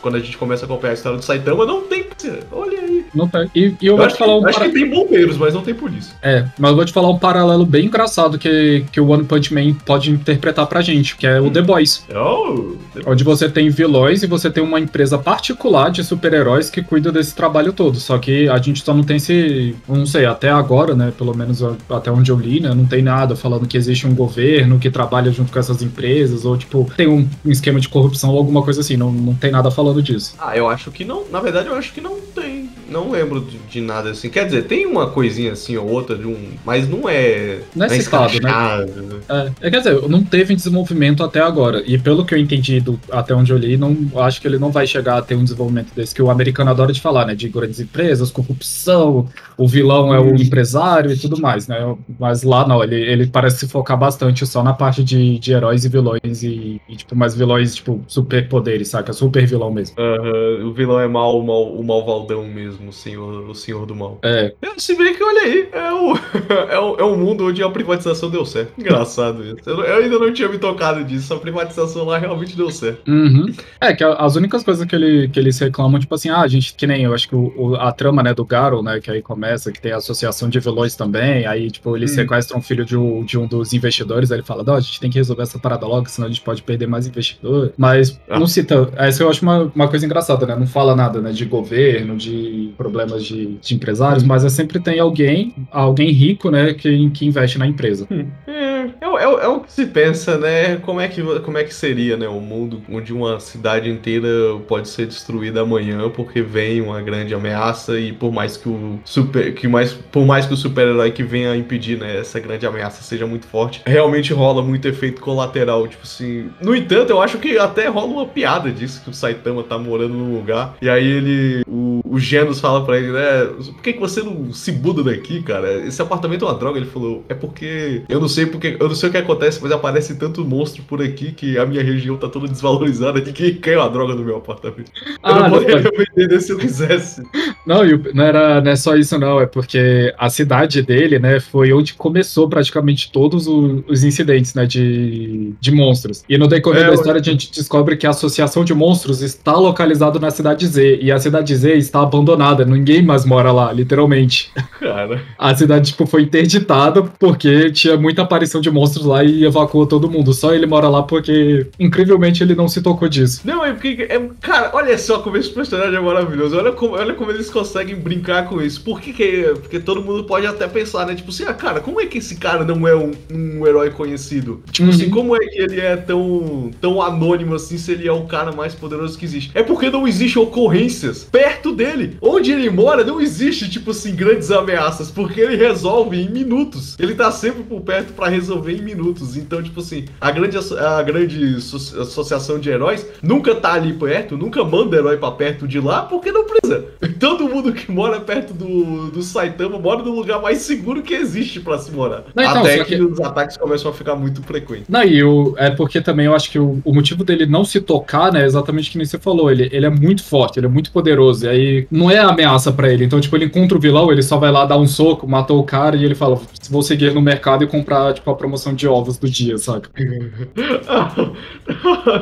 Quando 0.00 0.16
a, 0.16 0.20
gente, 0.20 0.36
começa 0.36 0.64
a 0.64 0.66
acompanhar 0.66 0.92
a 0.92 0.94
história 0.94 1.18
do 1.18 1.24
Saitama, 1.24 1.64
não 1.64 1.82
tem. 1.82 2.04
Olha 2.52 2.78
aí. 2.80 3.04
Não 3.14 3.28
tem. 3.28 3.50
E, 3.54 3.60
e 3.60 3.86
eu, 3.86 3.92
Eu 3.92 3.96
vou 3.96 4.06
acho, 4.06 4.14
te 4.14 4.18
falar 4.18 4.36
um 4.38 4.42
que, 4.42 4.48
acho 4.48 4.58
para- 4.58 4.68
que 4.68 4.74
tem 4.74 4.88
bombeiros, 4.88 5.36
mas 5.36 5.52
não 5.54 5.62
tem 5.62 5.74
polícia. 5.74 6.14
É, 6.22 6.46
mas 6.58 6.70
eu 6.70 6.76
vou 6.76 6.84
te 6.84 6.92
falar 6.92 7.10
um 7.10 7.18
paralelo 7.18 7.66
bem 7.66 7.86
engraçado 7.86 8.38
que, 8.38 8.84
que 8.92 9.00
o 9.00 9.08
One 9.08 9.24
Punch 9.24 9.52
Man 9.52 9.74
pode 9.86 10.10
interpretar 10.10 10.66
pra 10.66 10.80
gente, 10.80 11.16
que 11.16 11.26
é 11.26 11.40
o 11.40 11.50
The 11.50 11.62
Boys. 11.62 12.04
Oh, 12.14 12.74
Onde 13.06 13.24
você 13.24 13.48
tem 13.48 13.68
vilões 13.68 14.22
e 14.22 14.26
você 14.26 14.50
tem 14.50 14.62
uma 14.62 14.80
empresa 14.80 15.18
particular 15.18 15.90
de 15.90 16.02
super-heróis 16.04 16.70
que 16.70 16.82
cuida 16.82 17.10
desse 17.12 17.34
trabalho 17.34 17.72
todo. 17.72 17.98
Só 17.98 18.16
que 18.18 18.48
a 18.48 18.58
gente 18.58 18.82
só 18.84 18.94
não 18.94 19.02
tem 19.02 19.16
esse. 19.16 19.74
Não 19.88 20.06
sei, 20.06 20.24
até 20.26 20.50
agora, 20.50 20.94
né? 20.94 21.12
Pelo 21.16 21.36
menos 21.36 21.62
até 21.90 22.10
onde 22.10 22.30
eu 22.30 22.38
li, 22.38 22.60
né? 22.60 22.72
Não 22.74 22.86
tem 22.86 23.02
nada 23.02 23.36
falando 23.36 23.66
que 23.66 23.76
existe 23.76 24.06
um 24.06 24.14
governo 24.14 24.78
que 24.78 24.90
trabalha 24.90 25.30
junto 25.30 25.52
com 25.52 25.58
essas 25.58 25.82
empresas, 25.82 26.33
ou 26.44 26.56
tipo, 26.56 26.90
tem 26.96 27.06
um, 27.06 27.28
um 27.44 27.50
esquema 27.50 27.78
de 27.78 27.88
corrupção 27.88 28.30
ou 28.30 28.38
alguma 28.38 28.62
coisa 28.62 28.80
assim. 28.80 28.96
Não, 28.96 29.12
não 29.12 29.34
tem 29.34 29.50
nada 29.50 29.70
falando 29.70 30.02
disso. 30.02 30.34
Ah, 30.38 30.56
eu 30.56 30.68
acho 30.68 30.90
que 30.90 31.04
não. 31.04 31.24
Na 31.30 31.40
verdade, 31.40 31.68
eu 31.68 31.74
acho 31.74 31.92
que 31.92 32.00
não 32.00 32.16
tem. 32.34 32.70
Não 32.88 33.10
lembro 33.10 33.40
de, 33.40 33.58
de 33.58 33.80
nada 33.80 34.10
assim. 34.10 34.28
Quer 34.30 34.44
dizer, 34.46 34.64
tem 34.64 34.86
uma 34.86 35.08
coisinha 35.08 35.52
assim 35.52 35.76
ou 35.76 35.88
outra 35.88 36.16
de 36.16 36.26
um. 36.26 36.36
Mas 36.64 36.88
não 36.88 37.08
é. 37.08 37.58
Não 37.74 37.86
é 37.86 37.88
citado, 37.90 38.40
né? 38.40 38.50
né? 38.94 39.50
É, 39.60 39.66
é, 39.66 39.70
quer 39.70 39.78
dizer, 39.78 40.08
não 40.08 40.22
teve 40.22 40.54
desenvolvimento 40.54 41.22
até 41.24 41.40
agora. 41.40 41.82
E 41.86 41.98
pelo 41.98 42.24
que 42.24 42.34
eu 42.34 42.38
entendi 42.38 42.80
do- 42.80 42.98
até 43.10 43.34
onde 43.34 43.52
eu 43.52 43.58
li, 43.58 43.76
não, 43.76 43.96
acho 44.16 44.40
que 44.40 44.46
ele 44.46 44.58
não 44.58 44.70
vai 44.70 44.86
chegar 44.86 45.18
a 45.18 45.22
ter 45.22 45.34
um 45.34 45.42
desenvolvimento 45.44 45.88
desse, 45.94 46.14
que 46.14 46.22
o 46.22 46.30
americano 46.30 46.70
adora 46.70 46.92
de 46.92 47.00
falar, 47.00 47.26
né? 47.26 47.34
De 47.34 47.48
grandes 47.48 47.80
empresas, 47.80 48.30
corrupção, 48.30 49.28
o 49.56 49.66
vilão 49.66 50.14
é 50.14 50.20
o 50.20 50.34
empresário 50.34 51.10
e 51.12 51.16
tudo 51.16 51.40
mais, 51.40 51.66
né? 51.68 51.94
Mas 52.18 52.42
lá 52.42 52.66
não, 52.66 52.82
ele, 52.82 52.96
ele 52.96 53.26
parece 53.26 53.58
se 53.60 53.68
focar 53.68 53.98
bastante 53.98 54.46
só 54.46 54.62
na 54.62 54.72
parte 54.72 55.02
de, 55.02 55.38
de 55.38 55.52
heróis 55.52 55.84
e 55.84 55.88
vilões 55.88 56.20
e, 56.42 56.80
e, 56.88 56.96
tipo, 56.96 57.14
mais 57.16 57.34
vilões, 57.34 57.74
tipo, 57.74 58.02
superpoderes, 58.06 58.88
saca? 58.88 59.12
Super 59.12 59.46
vilão 59.46 59.70
mesmo. 59.72 59.96
Aham, 59.98 60.66
o 60.66 60.72
vilão 60.72 61.00
é 61.00 61.06
mal, 61.08 61.38
o, 61.38 61.46
mal, 61.46 61.74
o 61.74 61.84
malvaldão 61.84 62.44
mesmo, 62.46 62.88
o 62.88 62.92
senhor, 62.92 63.48
o 63.48 63.54
senhor 63.54 63.86
do 63.86 63.94
mal. 63.94 64.18
É, 64.24 64.52
Se 64.76 64.96
bem 64.96 65.14
que, 65.14 65.22
olha 65.22 65.42
aí, 65.42 65.68
é 65.72 65.92
o, 65.92 66.14
é, 66.70 66.78
o, 66.78 66.96
é 66.98 67.04
um 67.04 67.16
mundo 67.16 67.46
onde 67.46 67.62
a 67.62 67.68
privatização 67.70 68.30
deu 68.30 68.44
certo. 68.44 68.72
Engraçado 68.78 69.44
isso. 69.44 69.68
Eu, 69.68 69.82
eu 69.84 69.96
ainda 70.02 70.18
não 70.18 70.32
tinha 70.32 70.48
me 70.48 70.58
tocado 70.58 71.04
disso, 71.04 71.32
a 71.34 71.38
privatização 71.38 72.04
lá 72.04 72.18
realmente 72.18 72.56
deu 72.56 72.70
certo. 72.70 73.08
Uhum. 73.10 73.52
É, 73.80 73.92
que 73.94 74.02
as 74.04 74.36
únicas 74.36 74.62
coisas 74.64 74.84
que, 74.86 74.94
ele, 74.94 75.28
que 75.28 75.38
eles 75.38 75.58
reclamam, 75.58 76.00
tipo 76.00 76.14
assim, 76.14 76.28
ah, 76.30 76.40
a 76.40 76.48
gente, 76.48 76.74
que 76.74 76.86
nem 76.86 77.04
eu 77.04 77.14
acho 77.14 77.28
que 77.28 77.34
o, 77.36 77.52
o- 77.56 77.76
a 77.76 77.92
trama, 77.92 78.22
né, 78.22 78.32
do 78.34 78.44
Garo, 78.44 78.82
né, 78.82 79.00
que 79.00 79.10
aí 79.10 79.22
começa, 79.22 79.70
que 79.72 79.80
tem 79.80 79.92
a 79.92 79.96
associação 79.96 80.48
de 80.48 80.58
vilões 80.60 80.96
também, 80.96 81.46
aí, 81.46 81.70
tipo, 81.70 81.96
eles 81.96 82.12
Hum. 82.12 82.14
sequestram 82.16 82.58
o 82.58 82.62
filho 82.62 82.84
de 82.84 82.96
um, 82.96 83.24
de 83.24 83.38
um 83.38 83.46
dos 83.46 83.72
investidores, 83.72 84.30
aí 84.30 84.38
ele 84.38 84.46
fala, 84.46 84.62
não, 84.62 84.74
a 84.74 84.80
gente 84.80 85.00
tem 85.00 85.10
que 85.10 85.18
resolver 85.18 85.42
essa 85.42 85.58
parada 85.58 85.86
logo, 85.86 86.08
senão 86.14 86.26
a 86.28 86.30
gente 86.30 86.40
pode 86.42 86.62
perder 86.62 86.86
mais 86.86 87.06
investidor. 87.06 87.72
Mas 87.76 88.20
Ah. 88.28 88.38
não 88.38 88.46
cita, 88.46 88.88
essa 88.96 89.22
eu 89.22 89.28
acho 89.28 89.42
uma, 89.42 89.70
uma 89.74 89.88
coisa 89.88 90.04
engraçada, 90.06 90.46
né, 90.46 90.56
não 90.56 90.66
fala 90.66 90.94
nada, 90.96 91.20
né, 91.20 91.32
de 91.32 91.44
governo, 91.44 92.16
de 92.16 92.72
problemas 92.76 93.24
de, 93.24 93.56
de 93.60 93.74
empresários, 93.74 94.22
mas 94.22 94.44
é 94.44 94.48
sempre 94.48 94.78
tem 94.80 94.98
alguém, 95.00 95.54
alguém 95.70 96.10
rico, 96.10 96.50
né, 96.50 96.74
que, 96.74 97.10
que 97.10 97.26
investe 97.26 97.58
na 97.58 97.66
empresa. 97.66 98.06
É, 98.46 98.73
é, 99.00 99.08
o- 99.08 99.18
é, 99.18 99.28
o- 99.28 99.38
é 99.40 99.48
o 99.48 99.60
que 99.60 99.72
se 99.72 99.86
pensa, 99.86 100.36
né? 100.38 100.76
Como 100.76 101.00
é, 101.00 101.08
que, 101.08 101.22
como 101.40 101.58
é 101.58 101.64
que 101.64 101.74
seria, 101.74 102.16
né? 102.16 102.28
Um 102.28 102.40
mundo 102.40 102.82
onde 102.90 103.12
uma 103.12 103.38
cidade 103.40 103.88
inteira 103.90 104.28
pode 104.68 104.88
ser 104.88 105.06
destruída 105.06 105.60
amanhã 105.62 106.08
porque 106.10 106.42
vem 106.42 106.80
uma 106.80 107.00
grande 107.02 107.34
ameaça 107.34 107.98
e 107.98 108.12
por 108.12 108.32
mais 108.32 108.56
que 108.56 108.68
o 108.68 108.98
super. 109.04 109.54
Que 109.54 109.66
mais, 109.68 109.92
por 109.92 110.24
mais 110.26 110.46
que 110.46 110.54
o 110.54 110.56
super-herói 110.56 111.10
que 111.10 111.22
venha 111.22 111.54
impedir, 111.56 111.98
né, 111.98 112.18
essa 112.18 112.38
grande 112.40 112.66
ameaça 112.66 113.02
seja 113.02 113.26
muito 113.26 113.46
forte, 113.46 113.82
realmente 113.86 114.32
rola 114.32 114.62
muito 114.62 114.86
efeito 114.88 115.20
colateral. 115.20 115.86
Tipo 115.88 116.02
assim. 116.04 116.50
No 116.60 116.74
entanto, 116.74 117.10
eu 117.10 117.20
acho 117.20 117.38
que 117.38 117.58
até 117.58 117.86
rola 117.88 118.06
uma 118.06 118.26
piada 118.26 118.70
disso, 118.70 119.00
que 119.02 119.10
o 119.10 119.14
Saitama 119.14 119.62
tá 119.62 119.78
morando 119.78 120.14
num 120.14 120.34
lugar. 120.36 120.74
E 120.80 120.88
aí 120.88 121.06
ele. 121.06 121.62
O, 121.68 121.93
o 122.14 122.18
Genos 122.18 122.60
fala 122.60 122.84
pra 122.84 122.98
ele, 122.98 123.12
né? 123.12 123.44
Por 123.72 123.82
que, 123.82 123.92
que 123.94 124.00
você 124.00 124.22
não 124.22 124.52
se 124.52 124.72
muda 124.72 125.02
daqui, 125.02 125.42
cara? 125.42 125.86
Esse 125.86 126.00
apartamento 126.00 126.44
é 126.44 126.48
uma 126.48 126.58
droga. 126.58 126.78
Ele 126.78 126.86
falou, 126.86 127.24
é 127.28 127.34
porque 127.34 128.02
eu 128.08 128.20
não 128.20 128.28
sei 128.28 128.46
porque. 128.46 128.76
Eu 128.78 128.88
não 128.88 128.94
sei 128.94 129.08
o 129.08 129.12
que 129.12 129.18
acontece, 129.18 129.60
mas 129.62 129.72
aparece 129.72 130.16
tanto 130.16 130.44
monstro 130.44 130.82
por 130.84 131.02
aqui 131.02 131.32
que 131.32 131.58
a 131.58 131.66
minha 131.66 131.82
região 131.82 132.16
tá 132.16 132.28
toda 132.28 132.48
desvalorizada. 132.48 133.20
Ninguém 133.20 133.54
quer 133.56 133.78
uma 133.78 133.88
droga 133.90 134.14
no 134.14 134.24
meu 134.24 134.36
apartamento. 134.36 134.90
eu 135.26 135.34
Ah, 135.34 135.34
não 135.34 135.48
não, 135.48 135.50
poderia 135.50 135.90
vender 136.16 136.40
se 136.40 136.52
eu 136.52 136.58
quisesse. 136.58 137.22
Não, 137.66 137.84
e 137.84 137.98
não, 138.14 138.24
era, 138.24 138.60
não 138.60 138.70
é 138.70 138.76
só 138.76 138.96
isso, 138.96 139.18
não. 139.18 139.40
É 139.40 139.46
porque 139.46 140.14
a 140.18 140.28
cidade 140.30 140.82
dele, 140.82 141.18
né, 141.18 141.40
foi 141.40 141.72
onde 141.72 141.94
começou 141.94 142.48
praticamente 142.48 143.10
todos 143.10 143.46
os 143.46 144.04
incidentes, 144.04 144.54
né, 144.54 144.66
de, 144.66 145.54
de 145.60 145.72
monstros. 145.72 146.24
E 146.28 146.36
no 146.38 146.46
decorrer 146.46 146.84
É, 146.84 146.86
da 146.86 146.94
história, 146.94 147.20
a 147.20 147.24
gente 147.24 147.50
descobre 147.52 147.96
que 147.96 148.06
a 148.06 148.10
associação 148.10 148.64
de 148.64 148.74
monstros 148.74 149.22
está 149.22 149.54
localizada 149.56 150.18
na 150.18 150.30
cidade 150.30 150.66
Z. 150.66 150.98
E 151.00 151.10
a 151.10 151.18
cidade 151.18 151.54
Z 151.56 151.74
está 151.76 152.03
abandonada. 152.04 152.64
Ninguém 152.64 153.02
mais 153.02 153.24
mora 153.24 153.50
lá, 153.52 153.72
literalmente. 153.72 154.50
Cara. 154.80 155.22
A 155.38 155.54
cidade, 155.54 155.90
tipo, 155.90 156.06
foi 156.06 156.22
interditada 156.22 157.02
porque 157.02 157.70
tinha 157.70 157.96
muita 157.96 158.22
aparição 158.22 158.60
de 158.60 158.70
monstros 158.70 159.04
lá 159.04 159.22
e 159.24 159.44
evacuou 159.44 159.86
todo 159.86 160.10
mundo. 160.10 160.32
Só 160.32 160.54
ele 160.54 160.66
mora 160.66 160.88
lá 160.88 161.02
porque, 161.02 161.66
incrivelmente, 161.78 162.42
ele 162.42 162.54
não 162.54 162.68
se 162.68 162.80
tocou 162.82 163.08
disso. 163.08 163.40
Não, 163.44 163.64
é 163.64 163.72
porque. 163.72 164.06
É, 164.08 164.20
cara, 164.40 164.70
olha 164.74 164.96
só 164.98 165.18
como 165.18 165.36
esse 165.36 165.50
personagem 165.50 165.96
é 165.96 166.00
maravilhoso. 166.00 166.56
Olha 166.56 166.72
como, 166.72 166.94
olha 166.94 167.14
como 167.14 167.30
eles 167.30 167.50
conseguem 167.50 167.96
brincar 167.96 168.48
com 168.48 168.60
isso. 168.60 168.80
Por 168.82 169.00
que, 169.00 169.12
que? 169.12 169.54
Porque 169.60 169.78
todo 169.80 170.02
mundo 170.02 170.24
pode 170.24 170.46
até 170.46 170.66
pensar, 170.68 171.06
né? 171.06 171.14
Tipo 171.14 171.30
assim, 171.30 171.44
ah, 171.46 171.54
cara, 171.54 171.80
como 171.80 172.00
é 172.00 172.06
que 172.06 172.18
esse 172.18 172.36
cara 172.36 172.64
não 172.64 172.86
é 172.86 172.94
um, 172.94 173.12
um 173.32 173.66
herói 173.66 173.90
conhecido? 173.90 174.62
Tipo 174.70 174.84
Uhum. 174.84 174.94
assim, 174.94 175.08
como 175.10 175.34
é 175.34 175.38
que 175.38 175.58
ele 175.58 175.80
é 175.80 175.96
tão, 175.96 176.70
tão 176.80 177.00
anônimo 177.00 177.54
assim 177.54 177.78
se 177.78 177.92
ele 177.92 178.06
é 178.06 178.12
o 178.12 178.24
cara 178.24 178.52
mais 178.52 178.74
poderoso 178.74 179.16
que 179.18 179.24
existe? 179.24 179.50
É 179.54 179.62
porque 179.62 179.88
não 179.88 180.06
existe 180.06 180.38
ocorrências 180.38 181.24
perto 181.30 181.72
dele. 181.72 181.93
Dele, 181.96 182.16
onde 182.20 182.52
ele 182.52 182.68
mora, 182.70 183.04
não 183.04 183.20
existe, 183.20 183.68
tipo 183.70 183.90
assim, 183.90 184.14
grandes 184.14 184.50
ameaças, 184.50 185.10
porque 185.10 185.40
ele 185.40 185.56
resolve 185.56 186.16
em 186.20 186.28
minutos. 186.28 186.96
Ele 186.98 187.14
tá 187.14 187.30
sempre 187.30 187.62
por 187.62 187.80
perto 187.80 188.12
pra 188.12 188.28
resolver 188.28 188.72
em 188.72 188.82
minutos. 188.82 189.36
Então, 189.36 189.62
tipo 189.62 189.80
assim, 189.80 190.04
a 190.20 190.30
grande, 190.30 190.56
a 190.78 191.02
grande 191.02 191.56
asso- 191.56 192.00
associação 192.00 192.58
de 192.58 192.68
heróis 192.70 193.06
nunca 193.22 193.54
tá 193.54 193.74
ali 193.74 193.92
perto, 193.92 194.36
nunca 194.36 194.64
manda 194.64 194.96
herói 194.96 195.16
pra 195.16 195.30
perto 195.30 195.66
de 195.66 195.80
lá, 195.80 196.02
porque 196.02 196.30
não 196.32 196.44
precisa. 196.44 196.84
Todo 197.18 197.48
mundo 197.48 197.72
que 197.72 197.90
mora 197.90 198.20
perto 198.20 198.52
do, 198.52 199.10
do 199.10 199.22
Saitama 199.22 199.78
mora 199.78 200.02
no 200.02 200.14
lugar 200.14 200.40
mais 200.40 200.58
seguro 200.58 201.02
que 201.02 201.14
existe 201.14 201.60
pra 201.60 201.78
se 201.78 201.90
morar. 201.92 202.24
Não, 202.34 202.42
então, 202.42 202.60
Até 202.62 202.84
que- 202.84 203.00
os 203.00 203.20
ataques 203.20 203.56
começam 203.56 203.90
a 203.90 203.94
ficar 203.94 204.14
muito 204.16 204.42
frequentes. 204.42 204.86
Não, 204.88 205.02
e 205.02 205.22
o, 205.22 205.54
é 205.56 205.70
porque 205.70 206.00
também 206.00 206.26
eu 206.26 206.34
acho 206.34 206.50
que 206.50 206.58
o, 206.58 206.80
o 206.84 206.92
motivo 206.94 207.24
dele 207.24 207.46
não 207.46 207.64
se 207.64 207.80
tocar, 207.80 208.32
né, 208.32 208.42
é 208.42 208.46
exatamente 208.46 208.90
que 208.90 208.98
nem 208.98 209.06
você 209.06 209.18
falou. 209.18 209.50
Ele, 209.50 209.68
ele 209.72 209.86
é 209.86 209.90
muito 209.90 210.22
forte, 210.24 210.58
ele 210.58 210.66
é 210.66 210.68
muito 210.68 210.90
poderoso. 210.90 211.46
E 211.46 211.48
aí 211.48 211.73
não 211.90 212.10
é 212.10 212.18
ameaça 212.18 212.72
pra 212.72 212.92
ele. 212.92 213.04
Então, 213.04 213.20
tipo, 213.20 213.36
ele 213.36 213.46
encontra 213.46 213.76
o 213.76 213.80
vilão, 213.80 214.10
ele 214.10 214.22
só 214.22 214.38
vai 214.38 214.50
lá 214.50 214.64
dar 214.64 214.78
um 214.78 214.86
soco, 214.86 215.26
matou 215.26 215.60
o 215.60 215.64
cara 215.64 215.96
e 215.96 216.04
ele 216.04 216.14
fala: 216.14 216.40
vou 216.70 216.82
seguir 216.82 217.12
no 217.12 217.20
mercado 217.20 217.64
e 217.64 217.66
comprar, 217.66 218.14
tipo, 218.14 218.30
a 218.30 218.34
promoção 218.34 218.74
de 218.74 218.86
ovos 218.86 219.18
do 219.18 219.28
dia, 219.28 219.58
saca? 219.58 219.90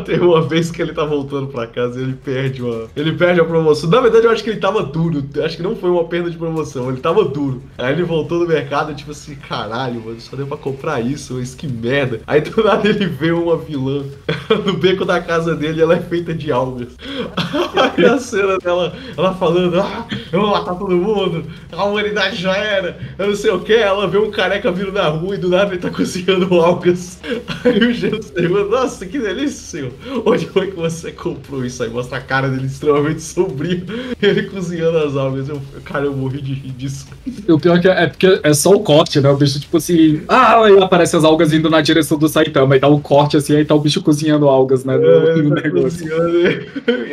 Tem 0.04 0.20
uma 0.20 0.42
vez 0.42 0.70
que 0.70 0.80
ele 0.80 0.92
tá 0.92 1.04
voltando 1.04 1.48
pra 1.48 1.66
casa 1.66 2.00
e 2.00 2.02
ele 2.02 2.14
perde 2.14 2.62
uma. 2.62 2.86
Ele 2.96 3.12
perde 3.12 3.40
a 3.40 3.44
promoção. 3.44 3.90
Na 3.90 4.00
verdade, 4.00 4.26
eu 4.26 4.30
acho 4.30 4.42
que 4.42 4.50
ele 4.50 4.60
tava 4.60 4.82
duro. 4.82 5.24
Acho 5.44 5.56
que 5.56 5.62
não 5.62 5.76
foi 5.76 5.90
uma 5.90 6.04
perda 6.04 6.30
de 6.30 6.36
promoção, 6.36 6.90
ele 6.90 7.00
tava 7.00 7.24
duro. 7.24 7.62
Aí 7.78 7.92
ele 7.92 8.02
voltou 8.02 8.38
no 8.38 8.46
mercado, 8.46 8.94
tipo 8.94 9.10
assim, 9.10 9.34
caralho, 9.34 10.02
mano, 10.04 10.20
só 10.20 10.36
deu 10.36 10.46
pra 10.46 10.56
comprar 10.56 11.00
isso, 11.00 11.34
mas 11.34 11.54
que 11.54 11.66
merda. 11.66 12.20
Aí 12.26 12.40
do 12.40 12.62
nada 12.62 12.88
ele 12.88 13.06
vê 13.06 13.32
uma 13.32 13.56
vilã 13.56 14.04
no 14.64 14.74
beco 14.74 15.04
da 15.04 15.20
casa 15.20 15.54
dele 15.54 15.80
ela 15.80 15.96
é 15.96 16.00
feita 16.00 16.34
de 16.34 16.50
algas. 16.52 16.88
Aí 17.96 18.04
a 18.04 18.18
cena 18.18 18.58
dela, 18.58 18.94
ela 19.16 19.34
falando, 19.42 19.80
ah, 19.80 20.06
eu 20.30 20.40
vou 20.40 20.50
matar 20.50 20.74
todo 20.76 20.94
mundo, 20.94 21.44
a 21.72 21.84
humanidade 21.84 22.36
já 22.40 22.56
era, 22.56 22.96
eu 23.18 23.26
não 23.28 23.34
sei 23.34 23.50
o 23.50 23.58
que. 23.58 23.72
Ela 23.72 24.06
vê 24.06 24.18
um 24.18 24.30
careca 24.30 24.70
vindo 24.70 24.92
na 24.92 25.08
rua 25.08 25.34
e 25.34 25.38
do 25.38 25.48
nada 25.48 25.72
ele 25.72 25.80
tá 25.80 25.90
cozinhando 25.90 26.54
algas. 26.60 27.18
Aí 27.64 27.78
o 27.78 27.92
Gelo 27.92 28.22
pergunta, 28.24 28.64
nossa, 28.66 29.04
que 29.04 29.18
delícia, 29.18 29.80
senhor. 29.80 29.92
Onde 30.24 30.46
foi 30.46 30.68
que 30.68 30.76
você 30.76 31.10
comprou 31.10 31.64
isso 31.64 31.82
aí? 31.82 31.90
Mostra 31.90 32.18
a 32.18 32.20
cara 32.20 32.48
dele 32.48 32.66
extremamente 32.66 33.20
sombrio, 33.20 33.84
ele 34.22 34.44
cozinhando 34.44 34.98
as 34.98 35.16
algas. 35.16 35.48
Eu, 35.48 35.60
cara, 35.84 36.04
eu 36.04 36.12
morri 36.16 36.40
de 36.40 36.54
rir 36.54 36.70
disso. 36.70 37.06
E 37.26 37.50
o 37.50 37.58
pior 37.58 37.78
é 37.78 37.80
que 37.80 37.88
é, 37.88 38.04
é 38.04 38.06
porque 38.06 38.40
é 38.42 38.54
só 38.54 38.70
o 38.70 38.80
corte, 38.80 39.20
né? 39.20 39.28
O 39.28 39.36
bicho, 39.36 39.58
tipo 39.58 39.76
assim. 39.76 40.22
Ah, 40.28 40.62
aí 40.62 40.78
aparece 40.80 41.16
as 41.16 41.24
algas 41.24 41.52
indo 41.52 41.68
na 41.68 41.80
direção 41.80 42.16
do 42.16 42.28
Saitama. 42.28 42.74
Aí 42.74 42.80
dá 42.80 42.88
um 42.88 43.00
corte 43.00 43.36
assim, 43.36 43.56
aí 43.56 43.64
tá 43.64 43.74
o 43.74 43.80
bicho 43.80 44.00
cozinhando 44.02 44.48
algas, 44.48 44.84
né? 44.84 44.96
No, 44.96 45.06
É, 45.06 45.36
no 45.42 45.54
tá 45.54 45.62
negócio. 45.62 45.90
cozinhando. 45.90 46.32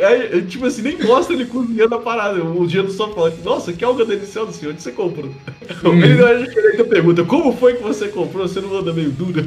Aí, 0.06 0.42
tipo 0.42 0.66
assim, 0.66 0.82
nem 0.82 0.98
mostra 1.02 1.34
ele 1.34 1.44
cozinhando 1.46 1.94
a 1.94 1.98
parada. 1.98 2.19
O 2.28 2.68
Gelo 2.68 2.90
só 2.90 3.08
fala, 3.08 3.32
nossa, 3.44 3.72
que 3.72 3.84
alga 3.84 4.04
deliciosa, 4.04 4.52
senhor, 4.52 4.72
onde 4.72 4.82
você 4.82 4.92
comprou? 4.92 5.30
Ele 5.84 6.14
não 6.14 6.28
ele 6.28 6.68
ainda 6.72 6.84
pergunta, 6.84 7.24
como 7.24 7.52
foi 7.56 7.74
que 7.74 7.82
você 7.82 8.08
comprou? 8.08 8.46
Você 8.46 8.60
não 8.60 8.76
anda 8.76 8.92
meio 8.92 9.10
duro? 9.10 9.40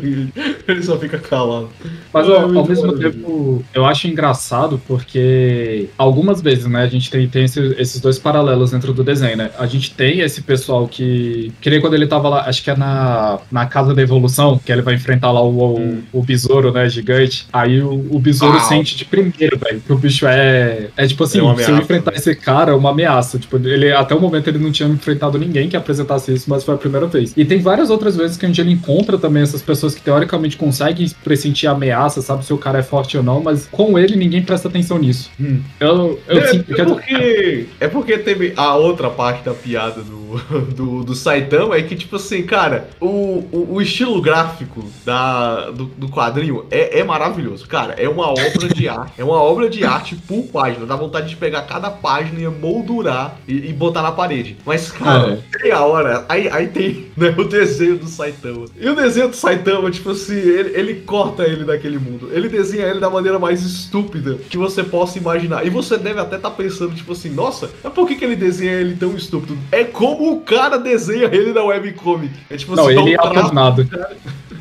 Ele 0.68 0.84
só 0.84 0.98
fica 0.98 1.18
calado. 1.20 1.70
Mas 2.14 2.28
ao, 2.30 2.58
ao 2.58 2.68
mesmo 2.68 2.94
tempo, 2.98 3.64
eu 3.74 3.86
acho 3.86 4.08
engraçado 4.08 4.82
porque 4.88 5.90
algumas 5.98 6.42
vezes, 6.42 6.66
né, 6.66 6.82
a 6.84 6.88
gente 6.88 7.10
tem, 7.10 7.28
tem 7.28 7.46
esse- 7.46 7.76
esses 7.78 8.00
dois 8.00 8.18
paralelos 8.18 8.72
dentro 8.72 8.94
do 8.94 9.04
desenho, 9.04 9.38
né? 9.38 9.52
A 9.58 9.66
gente 9.66 9.92
tem 9.94 10.20
esse 10.22 10.42
pessoal 10.42 10.88
que. 10.88 11.52
Que 11.62 11.70
nem 11.70 11.82
quando 11.82 11.94
ele 11.94 12.08
tava 12.08 12.30
lá, 12.30 12.48
acho 12.48 12.64
que 12.64 12.70
é 12.70 12.76
na, 12.76 13.40
na 13.52 13.66
Casa 13.66 13.94
da 13.94 14.02
Evolução, 14.02 14.60
que 14.64 14.72
ele 14.72 14.82
vai 14.82 14.96
enfrentar 14.96 15.32
lá 15.32 15.42
o, 15.42 15.76
o, 15.78 16.04
o 16.14 16.24
besouro, 16.24 16.72
né, 16.72 16.88
gigante. 16.90 17.46
Aí 17.52 17.82
o, 17.82 18.08
o 18.10 18.20
besouro 18.20 18.58
Ah. 18.58 18.62
sente 18.62 18.96
de 18.96 19.06
primeiro, 19.06 19.58
velho, 19.58 19.82
que 19.86 19.92
o 19.94 19.98
bicho 19.98 20.26
é. 20.28 20.88
É 20.96 21.08
tipo 21.08 21.24
assim, 21.24 21.40
É 21.40 21.64
se 21.64 21.72
eu 21.72 21.78
enfrentar 21.78 22.12
né? 22.12 22.18
esse 22.18 22.34
cara, 22.36 22.63
é 22.72 22.76
uma 22.76 22.92
ameaça. 22.92 23.38
Tipo, 23.40 23.58
ele, 23.58 23.92
até 23.92 24.16
o 24.16 24.20
momento 24.20 24.48
ele 24.48 24.60
não 24.60 24.72
tinha 24.72 24.88
enfrentado 24.90 25.38
ninguém 25.38 25.70
que 25.70 25.78
apresentasse 25.78 26.34
isso, 26.34 26.50
mas 26.50 26.64
foi 26.64 26.76
a 26.76 26.78
primeira 26.78 27.08
vez. 27.08 27.34
E 27.36 27.46
tem 27.46 27.60
várias 27.60 27.90
outras 27.90 28.16
vezes 28.16 28.38
que 28.38 28.46
a 28.46 28.48
gente 28.48 28.62
ele 28.62 28.72
encontra 28.72 29.18
também 29.18 29.44
essas 29.44 29.62
pessoas 29.62 29.96
que 29.96 30.02
teoricamente 30.02 30.58
conseguem 30.58 31.10
pressentir 31.24 31.68
ameaça, 31.68 32.22
sabe 32.22 32.46
se 32.46 32.54
o 32.54 32.58
cara 32.58 32.80
é 32.80 32.84
forte 32.84 33.18
ou 33.18 33.24
não, 33.24 33.42
mas 33.42 33.68
com 33.72 33.98
ele 33.98 34.16
ninguém 34.16 34.42
presta 34.42 34.68
atenção 34.68 34.98
nisso. 34.98 35.32
Eu, 35.80 36.20
eu 36.28 36.38
é, 36.38 36.48
sinto 36.48 36.72
é 36.72 36.76
que 36.76 36.86
porque, 36.86 37.66
é 37.80 37.88
porque 37.88 38.18
teve 38.18 38.54
a 38.56 38.76
outra 38.76 39.10
parte 39.10 39.44
da 39.44 39.54
piada 39.54 40.02
do, 40.02 40.38
do, 40.76 41.04
do 41.04 41.16
Saitama, 41.16 41.76
é 41.76 41.82
que, 41.82 41.96
tipo 41.96 42.16
assim, 42.16 42.44
cara, 42.44 42.90
o, 43.00 43.08
o, 43.52 43.68
o 43.76 43.82
estilo 43.82 44.22
gráfico 44.22 44.84
da, 45.06 45.70
do, 45.72 45.86
do 45.86 46.10
quadrinho 46.10 46.66
é, 46.72 47.00
é 47.00 47.04
maravilhoso. 47.04 47.68
Cara, 47.68 47.94
é 47.98 48.08
uma 48.08 48.30
obra 48.30 48.70
de 48.70 48.88
arte. 48.90 49.14
É 49.18 49.24
uma 49.24 49.42
obra 49.42 49.70
de 49.70 49.86
arte 49.86 50.16
por 50.16 50.44
página. 50.44 50.86
Dá 50.86 50.96
vontade 50.96 51.30
de 51.30 51.36
pegar 51.36 51.64
cada 51.64 51.90
página 51.90 52.40
e 52.40 52.46
moldurar 52.60 53.38
e, 53.48 53.70
e 53.70 53.74
botar 53.74 54.02
na 54.02 54.12
parede. 54.12 54.58
Mas, 54.66 54.92
cara, 54.92 55.44
tem 55.62 55.72
a 55.72 55.82
hora. 55.82 56.26
Aí, 56.30 56.48
aí 56.50 56.68
tem 56.68 57.08
né, 57.18 57.34
o 57.38 57.44
desenho 57.44 57.98
do 57.98 58.08
Saitama. 58.08 58.66
E 58.80 58.88
o 58.90 58.96
desenho 58.96 59.30
do 59.30 59.36
Saitama, 59.36 59.90
tipo 59.92 60.12
assim, 60.12 60.36
ele, 60.36 60.78
ele 60.78 60.94
corta 61.02 61.44
ele 61.44 61.64
daquele 61.64 61.98
mundo. 61.98 62.30
Ele 62.32 62.48
desenha 62.50 62.86
ele 62.86 63.00
da 63.00 63.10
maneira 63.10 63.38
mais 63.40 63.62
estúpida 63.64 64.36
que 64.50 64.58
você 64.58 64.84
possa 64.84 65.18
imaginar. 65.18 65.66
E 65.66 65.70
você 65.70 65.98
deve 65.98 66.20
até 66.20 66.36
estar 66.38 66.52
pensando, 66.52 66.96
tipo 66.96 67.12
assim, 67.12 67.30
nossa, 67.30 67.70
mas 67.84 67.94
por 67.94 68.08
que, 68.08 68.16
que 68.16 68.26
ele 68.26 68.36
desenha 68.36 68.74
ele 68.74 68.96
tão 68.96 69.16
estúpido? 69.16 69.58
É 69.72 69.84
como 69.84 70.34
o 70.34 70.42
cara 70.42 70.78
desenha 70.78 71.26
ele 71.26 71.54
na 71.54 71.64
webcomic. 71.64 72.34
É 72.50 72.58
tipo 72.58 72.76
Não, 72.76 72.88
assim, 72.88 73.00
ele 73.00 73.14
é 73.16 73.22
um 73.22 73.32
traço- 73.32 73.54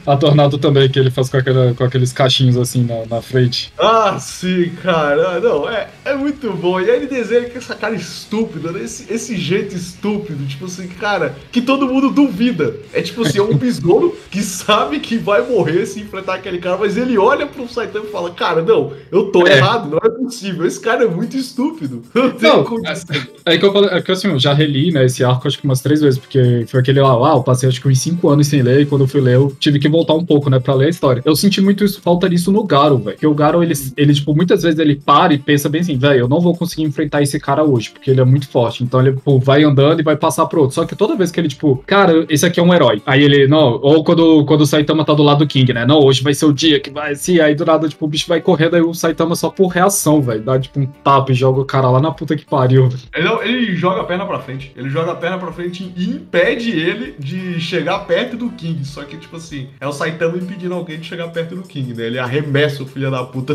atornado. 0.07 0.33
Atornado 0.33 0.59
também, 0.59 0.89
que 0.89 0.99
ele 0.99 1.11
faz 1.11 1.29
com, 1.29 1.37
aquela, 1.37 1.75
com 1.75 1.85
aqueles 1.85 2.13
cachinhos 2.13 2.57
assim 2.57 2.85
na, 2.85 3.07
na 3.07 3.23
frente. 3.23 3.73
Ah, 3.79 4.17
sim, 4.19 4.71
cara. 4.83 5.41
Não, 5.41 5.69
é, 5.69 5.89
é 6.05 6.15
muito 6.15 6.51
bom. 6.53 6.81
E 6.81 6.91
aí 6.91 6.97
ele 6.97 7.07
desenha 7.07 7.49
com 7.49 7.59
essa 7.59 7.75
cara 7.75 7.95
estúpida, 7.95 8.73
né? 8.73 8.83
esse, 8.83 9.13
esse 9.13 9.37
jeito 9.37 9.75
estúpido, 9.75 10.45
tipo 10.47 10.65
assim, 10.67 10.87
cara, 10.89 11.35
que 11.51 11.61
todo 11.61 11.87
mundo 11.87 12.11
duvida. 12.11 12.75
É 12.93 13.03
tipo 13.03 13.23
assim, 13.23 13.39
é 13.39 13.43
um 13.43 13.57
besouro 13.57 14.17
que 14.31 14.43
sabe 14.43 15.01
que 15.01 15.17
vai 15.17 15.43
morrer 15.47 15.87
se 15.87 16.01
enfrentar 16.01 16.35
aquele 16.35 16.59
cara, 16.59 16.77
mas 16.79 16.97
ele 16.97 17.17
olha 17.19 17.47
pro 17.47 17.69
Saitama 17.69 18.07
e 18.07 18.11
fala, 18.13 18.31
cara, 18.31 18.63
não, 18.63 18.93
eu 19.11 19.27
tô 19.31 19.47
É. 19.47 19.57
errado, 19.59 19.89
não 19.91 19.99
é 19.99 20.09
possível. 20.09 20.67
Esse 20.67 20.81
cara 20.81 21.05
é 21.05 21.09
muito 21.09 21.37
estúpido. 21.37 22.03
Não 22.15 22.33
Não, 22.41 22.65
condição. 22.65 23.17
É 23.45 23.57
que 23.59 23.65
eu 23.65 23.73
falei, 23.73 23.91
é 23.91 24.01
que 24.01 24.13
assim, 24.13 24.29
eu 24.29 24.39
já 24.39 24.53
reli, 24.53 24.93
né, 24.93 25.05
esse 25.05 25.25
arco 25.25 25.47
acho 25.49 25.59
que 25.59 25.65
umas 25.65 25.81
três 25.81 26.01
vezes, 26.01 26.19
porque 26.19 26.65
foi 26.69 26.81
aquele 26.81 27.01
lá, 27.01 27.13
ah, 27.13 27.37
eu 27.37 27.43
passei 27.43 27.69
acho 27.69 27.81
que 27.81 27.89
uns 27.89 27.99
cinco 28.01 28.29
anos 28.29 28.47
sem 28.47 28.63
ler, 28.63 28.81
e 28.81 28.87
quando 28.87 29.03
eu 29.03 29.09
fui 29.09 29.21
ler, 29.21 29.35
eu 29.37 29.55
tive 29.59 29.79
que 29.79 29.89
voltar 29.93 30.15
um 30.15 30.25
pouco, 30.25 30.51
né, 30.51 30.59
pra 30.59 30.75
ler 30.75 30.87
a 30.87 30.91
história. 30.91 31.23
Eu 31.25 31.37
senti 31.37 31.61
muito 31.61 31.85
isso, 31.85 32.01
falta 32.01 32.29
disso 32.29 32.51
no 32.51 32.65
Garo, 32.65 32.99
velho. 32.99 33.13
Porque 33.13 33.27
o 33.27 33.35
Garo, 33.35 33.63
ele, 33.63 33.75
ele, 33.97 34.15
tipo, 34.15 34.35
muitas 34.35 34.63
vezes 34.63 34.79
ele 34.79 34.97
para 34.97 35.35
e 35.35 35.39
pensa 35.39 35.69
bem 35.69 35.83
assim, 35.83 35.97
velho, 35.97 36.21
eu 36.21 36.29
não 36.29 36.41
vou 36.41 36.57
conseguir 36.57 36.83
enfrentar 36.83 37.23
esse 37.23 37.39
cara 37.39 37.63
hoje, 37.63 37.91
porque 37.91 38.11
ele 38.11 38.21
é 38.21 38.25
muito 38.25 38.49
forte. 38.49 38.83
Então 38.83 39.01
ele, 39.01 39.13
tipo, 39.13 39.39
vai 39.39 39.63
andando 39.63 40.01
e 40.01 40.03
vai 40.03 40.17
passar 40.17 40.47
pro 40.47 40.63
outro. 40.63 40.75
Só 40.75 40.85
que 40.85 40.97
toda 40.97 41.17
vez 41.17 41.31
que 41.31 41.39
ele, 41.39 41.49
tipo, 41.49 41.83
cara, 41.87 42.27
esse 42.29 42.45
aqui 42.47 42.59
é 42.59 42.63
um 42.63 42.75
herói. 42.75 43.03
Aí 43.07 43.23
ele, 43.23 43.47
não, 43.47 43.79
ou 43.83 44.03
quando, 44.03 44.45
quando 44.47 44.63
o 44.63 44.67
Saitama 44.67 45.05
tá 45.05 45.15
do 45.15 45.23
lado 45.23 45.41
do 45.41 45.47
King, 45.47 45.73
né, 45.73 45.85
não, 45.87 46.01
hoje 46.01 46.23
vai 46.23 46.35
ser 46.35 46.47
o 46.47 46.53
dia 46.53 46.81
que 46.81 46.91
vai, 46.91 47.15
sim, 47.15 47.39
aí 47.41 47.55
do 47.55 47.65
nada, 47.65 47.89
tipo, 47.89 48.05
o 48.05 48.09
bicho 48.09 48.27
vai 48.29 48.41
correndo, 48.41 48.77
aí 48.77 48.83
o 48.83 48.95
Saitama 48.95 49.35
só 49.35 49.51
por 49.51 49.69
reação, 49.69 50.21
velho, 50.21 50.43
dá, 50.43 50.59
tipo, 50.59 50.81
um 50.81 50.87
tapa 50.87 51.33
e 51.33 51.35
joga 51.35 51.61
o 51.61 51.65
cara 51.65 51.91
lá 51.91 52.01
na 52.01 52.11
puta 52.11 52.37
que 52.37 52.45
pariu, 52.45 52.89
velho. 52.89 53.03
Ele, 53.15 53.29
ele 53.43 53.77
joga 53.77 54.01
a 54.01 54.05
perna 54.05 54.27
pra 54.27 54.39
frente. 54.39 54.73
Ele 54.77 54.89
joga 54.89 55.13
a 55.13 55.15
perna 55.15 55.39
pra 55.39 55.53
frente 55.53 55.93
e 55.97 56.05
impede 56.05 56.71
ele 56.71 57.15
de 57.19 57.61
chegar 57.61 58.01
perto 58.01 58.37
do 58.37 58.51
King. 58.51 58.85
Só 58.85 59.03
que, 59.05 59.17
tipo 59.17 59.37
assim, 59.37 59.69
é 59.83 59.87
o 59.89 59.93
Saitama 59.93 60.39
impedindo 60.39 60.75
alguém 60.75 61.01
de 61.01 61.07
chegar 61.09 61.27
perto 61.31 61.57
do 61.57 61.63
King, 61.63 61.93
né? 61.93 62.07
Ele 62.07 62.17
arremessa 62.17 62.85
o 62.85 62.87
filho 62.87 63.11
da 63.11 63.25
puta 63.25 63.53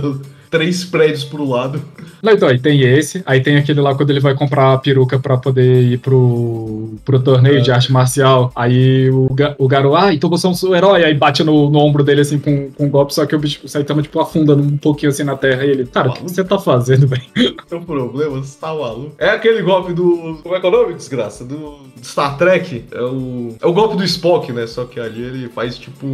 três 0.50 0.84
prédios 0.86 1.24
pro 1.24 1.48
lado. 1.48 1.82
Não, 2.22 2.34
então, 2.34 2.48
aí 2.48 2.60
tem 2.60 2.82
esse, 2.82 3.22
aí 3.26 3.42
tem 3.42 3.58
aquele 3.58 3.80
lá 3.82 3.94
quando 3.96 4.10
ele 4.10 4.20
vai 4.20 4.34
comprar 4.34 4.74
a 4.74 4.78
peruca 4.78 5.20
pra 5.20 5.38
poder 5.38 5.84
ir 5.84 6.00
pro, 6.00 6.96
pro 7.06 7.20
torneio 7.20 7.58
É. 7.58 7.62
de 7.62 7.72
arte 7.72 7.92
marcial. 7.92 8.52
Aí 8.56 9.10
o, 9.10 9.28
o 9.58 9.68
garoto, 9.68 9.96
ah, 9.96 10.14
então 10.14 10.30
você 10.30 10.48
é 10.48 10.50
um 10.70 10.76
herói, 10.76 11.04
aí 11.04 11.14
bate 11.14 11.44
no, 11.44 11.70
no 11.70 11.80
ombro 11.80 12.04
dele 12.04 12.22
assim 12.22 12.40
com, 12.40 12.72
com 12.72 12.86
um 12.86 12.90
golpe, 12.90 13.14
só 13.14 13.26
que 13.26 13.36
o 13.36 13.40
bicho 13.40 13.60
o 13.64 13.70
Saitama, 13.70 14.02
tipo, 14.02 14.20
afunda 14.20 14.56
um 14.56 14.78
pouquinho 14.78 15.12
assim 15.12 15.24
na 15.24 15.36
terra. 15.36 15.66
E 15.66 15.70
ele, 15.70 15.86
cara, 15.86 16.10
o 16.10 16.14
que 16.14 16.24
você 16.24 16.44
tá 16.44 16.58
fazendo, 16.58 17.08
velho? 17.08 17.22
Tem 17.70 17.78
um 17.78 17.84
problema, 17.84 18.38
você 18.42 18.58
tá 18.60 18.74
maluco. 18.74 19.12
É 19.18 19.30
aquele 19.30 19.62
golpe 19.62 19.94
do. 19.94 20.40
Como 20.44 20.56
é 20.56 20.60
que 20.60 20.66
é 20.66 20.70
o 20.70 20.72
nome, 20.72 20.94
desgraça? 20.94 21.44
Do 21.44 21.78
Star 22.04 22.38
Trek. 22.38 22.86
É 22.92 23.02
o. 23.02 23.56
É 23.62 23.68
o 23.68 23.74
golpe 23.74 23.98
do 23.98 24.04
Spock, 24.04 24.52
né? 24.52 24.66
Só 24.68 24.86
que 24.86 25.00
ali 25.00 25.22
ele 25.22 25.50
faz 25.50 25.78
tipo. 25.78 26.06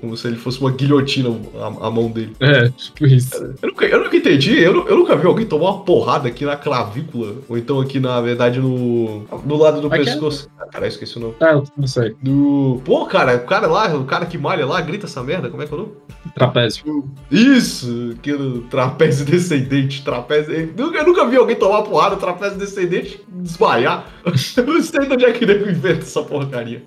Como 0.00 0.16
se 0.16 0.26
ele 0.26 0.36
fosse 0.36 0.60
uma 0.60 0.70
guilhotina 0.70 1.30
a, 1.60 1.86
a 1.86 1.90
mão 1.90 2.10
dele. 2.10 2.32
É, 2.40 2.68
tipo 2.68 3.06
isso. 3.06 3.54
Nunca, 3.70 3.86
eu 3.86 4.02
nunca 4.02 4.16
entendi, 4.16 4.58
eu, 4.58 4.86
eu 4.86 4.96
nunca 4.96 5.16
vi 5.16 5.26
alguém 5.26 5.46
tomar 5.46 5.70
uma 5.70 5.84
porrada 5.84 6.28
aqui 6.28 6.44
na 6.44 6.56
clavícula. 6.56 7.36
Ou 7.48 7.56
então 7.56 7.80
aqui, 7.80 7.98
na 8.00 8.20
verdade, 8.20 8.60
no. 8.60 9.24
No 9.44 9.56
lado 9.56 9.80
do 9.80 9.86
Aqui 9.88 10.02
é- 10.02 10.04
pescoço. 10.04 10.50
Ah, 10.58 10.66
cara, 10.66 10.86
esqueci 10.86 11.16
o 11.16 11.20
nome. 11.20 11.34
É, 11.40 11.52
eu 11.52 11.64
não 11.76 11.86
sei. 11.86 12.14
Do. 12.22 12.80
Pô, 12.84 13.06
cara, 13.06 13.36
o 13.36 13.46
cara 13.46 13.66
lá, 13.66 13.94
o 13.96 14.04
cara 14.04 14.26
que 14.26 14.36
malha 14.38 14.66
lá, 14.66 14.80
grita 14.80 15.06
essa 15.06 15.22
merda, 15.22 15.48
como 15.48 15.62
é 15.62 15.66
que 15.66 15.72
é 15.72 15.76
o 15.76 15.80
nome? 15.80 15.92
Trapézio. 16.34 17.04
Isso! 17.30 18.14
Aquele 18.18 18.60
trapézio 18.70 19.24
descendente, 19.24 20.04
trapézio. 20.04 20.52
Eu 20.54 20.86
nunca, 20.86 20.98
eu 20.98 21.06
nunca 21.06 21.26
vi 21.26 21.36
alguém 21.36 21.56
tomar 21.56 21.82
porrada, 21.82 22.16
trapézio 22.16 22.58
descendente, 22.58 23.20
desmaiar. 23.28 24.06
Eu 24.56 24.66
não 24.66 24.82
sei 24.82 25.06
de 25.06 25.14
onde 25.14 25.24
é 25.24 25.32
que 25.32 25.44
ele 25.44 25.70
inventa 25.70 26.00
essa 26.00 26.22
porcaria. 26.22 26.82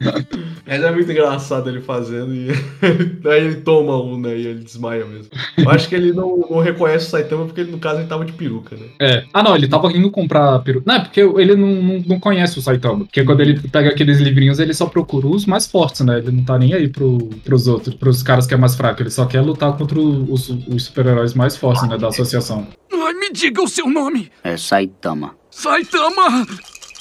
Mas 0.65 0.83
é 0.83 0.91
muito 0.91 1.11
engraçado 1.11 1.67
ele 1.67 1.81
fazendo 1.81 2.33
e 2.33 2.49
aí 3.27 3.45
ele 3.45 3.55
toma 3.55 4.01
um, 4.01 4.19
né? 4.19 4.37
E 4.37 4.47
ele 4.47 4.63
desmaia 4.63 5.03
mesmo. 5.05 5.31
Eu 5.57 5.69
acho 5.69 5.89
que 5.89 5.95
ele 5.95 6.13
não, 6.13 6.37
não 6.37 6.59
reconhece 6.73 7.07
o 7.07 7.09
Saitama 7.09 7.45
porque 7.45 7.61
ele, 7.61 7.71
no 7.71 7.79
caso, 7.79 7.99
ele 7.99 8.07
tava 8.07 8.25
de 8.25 8.33
peruca, 8.33 8.75
né? 8.75 8.85
É. 8.99 9.23
Ah, 9.33 9.41
não, 9.41 9.55
ele 9.55 9.67
tava 9.67 9.91
indo 9.91 10.11
comprar 10.11 10.59
peruca. 10.59 10.83
Não, 10.85 10.95
é 10.95 10.99
porque 10.99 11.21
ele 11.21 11.55
não, 11.55 11.67
não, 11.67 11.99
não 12.05 12.19
conhece 12.19 12.59
o 12.59 12.61
Saitama. 12.61 13.05
Porque 13.05 13.23
quando 13.23 13.41
ele 13.41 13.59
pega 13.69 13.89
aqueles 13.89 14.19
livrinhos, 14.19 14.59
ele 14.59 14.73
só 14.73 14.85
procura 14.85 15.27
os 15.27 15.45
mais 15.45 15.67
fortes, 15.67 16.01
né? 16.01 16.17
Ele 16.17 16.31
não 16.31 16.43
tá 16.43 16.57
nem 16.57 16.73
aí 16.73 16.87
pro, 16.87 17.17
pros 17.43 17.67
outros, 17.67 17.95
pros 17.95 18.21
caras 18.21 18.45
que 18.45 18.53
é 18.53 18.57
mais 18.57 18.75
fraco. 18.75 19.01
Ele 19.01 19.09
só 19.09 19.25
quer 19.25 19.41
lutar 19.41 19.75
contra 19.77 19.99
os, 19.99 20.49
os 20.49 20.83
super-heróis 20.83 21.33
mais 21.33 21.55
fortes, 21.55 21.87
né? 21.87 21.97
Da 21.97 22.07
associação. 22.07 22.67
Ai, 22.91 23.13
me 23.13 23.31
diga 23.31 23.61
o 23.61 23.67
seu 23.67 23.89
nome! 23.89 24.31
É 24.43 24.57
Saitama. 24.57 25.35
Saitama! 25.49 26.45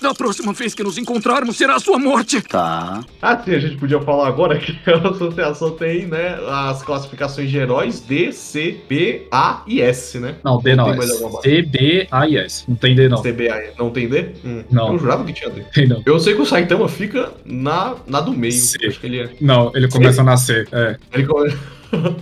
Da 0.03 0.13
próxima 0.13 0.53
vez 0.53 0.75
que 0.75 0.83
nos 0.83 0.99
encontrarmos 0.99 1.57
será 1.57 1.77
a 1.77 1.81
sua 1.81 1.97
morte! 1.99 2.41
Tá. 2.43 3.05
Ah, 3.21 3.41
sim, 3.43 3.55
a 3.55 3.59
gente 3.61 3.77
podia 3.77 4.01
falar 4.01 4.27
agora 4.27 4.59
que 4.59 4.77
a 4.91 4.97
associação 5.09 5.71
tem, 5.71 6.07
né, 6.07 6.37
as 6.49 6.83
classificações 6.83 7.49
de 7.51 7.57
heróis 7.57 8.01
D, 8.01 8.33
C, 8.33 8.81
B, 8.89 9.29
A 9.31 9.63
e 9.67 9.81
S, 9.81 10.19
né? 10.19 10.35
Não, 10.45 10.59
D 10.61 10.75
não. 10.75 10.93
É 10.93 11.01
C, 11.43 11.63
B, 11.63 12.09
A 12.11 12.27
e 12.29 12.37
S. 12.37 12.65
Não 12.69 12.75
tem 12.77 12.95
D, 12.97 13.09
não. 13.09 13.19
C, 13.23 13.33
B, 13.33 13.49
A, 13.49 13.63
não 13.79 13.91
tem 13.91 14.09
D? 14.09 14.31
Hum, 14.45 14.65
Não. 14.71 14.93
Eu 14.93 14.99
jurava 14.99 15.25
que 15.25 15.33
tinha 15.33 15.51
D. 15.51 15.63
Tem 15.73 15.87
não. 15.87 16.03
Eu 16.05 16.19
sei 16.19 16.35
que 16.35 16.41
o 16.43 16.47
Saitama 16.47 16.89
fica 16.89 17.33
na, 17.45 17.95
na 18.07 18.21
do 18.21 18.33
meio. 18.33 18.53
C. 18.53 18.85
Acho 18.87 18.99
que 19.01 19.07
ele 19.07 19.21
é. 19.21 19.31
Não, 19.41 19.71
ele 19.75 19.89
começa 19.89 20.21
a 20.21 20.25
nascer. 20.25 20.69
É. 20.73 20.97
Ele 21.13 21.27
come- 21.27 21.55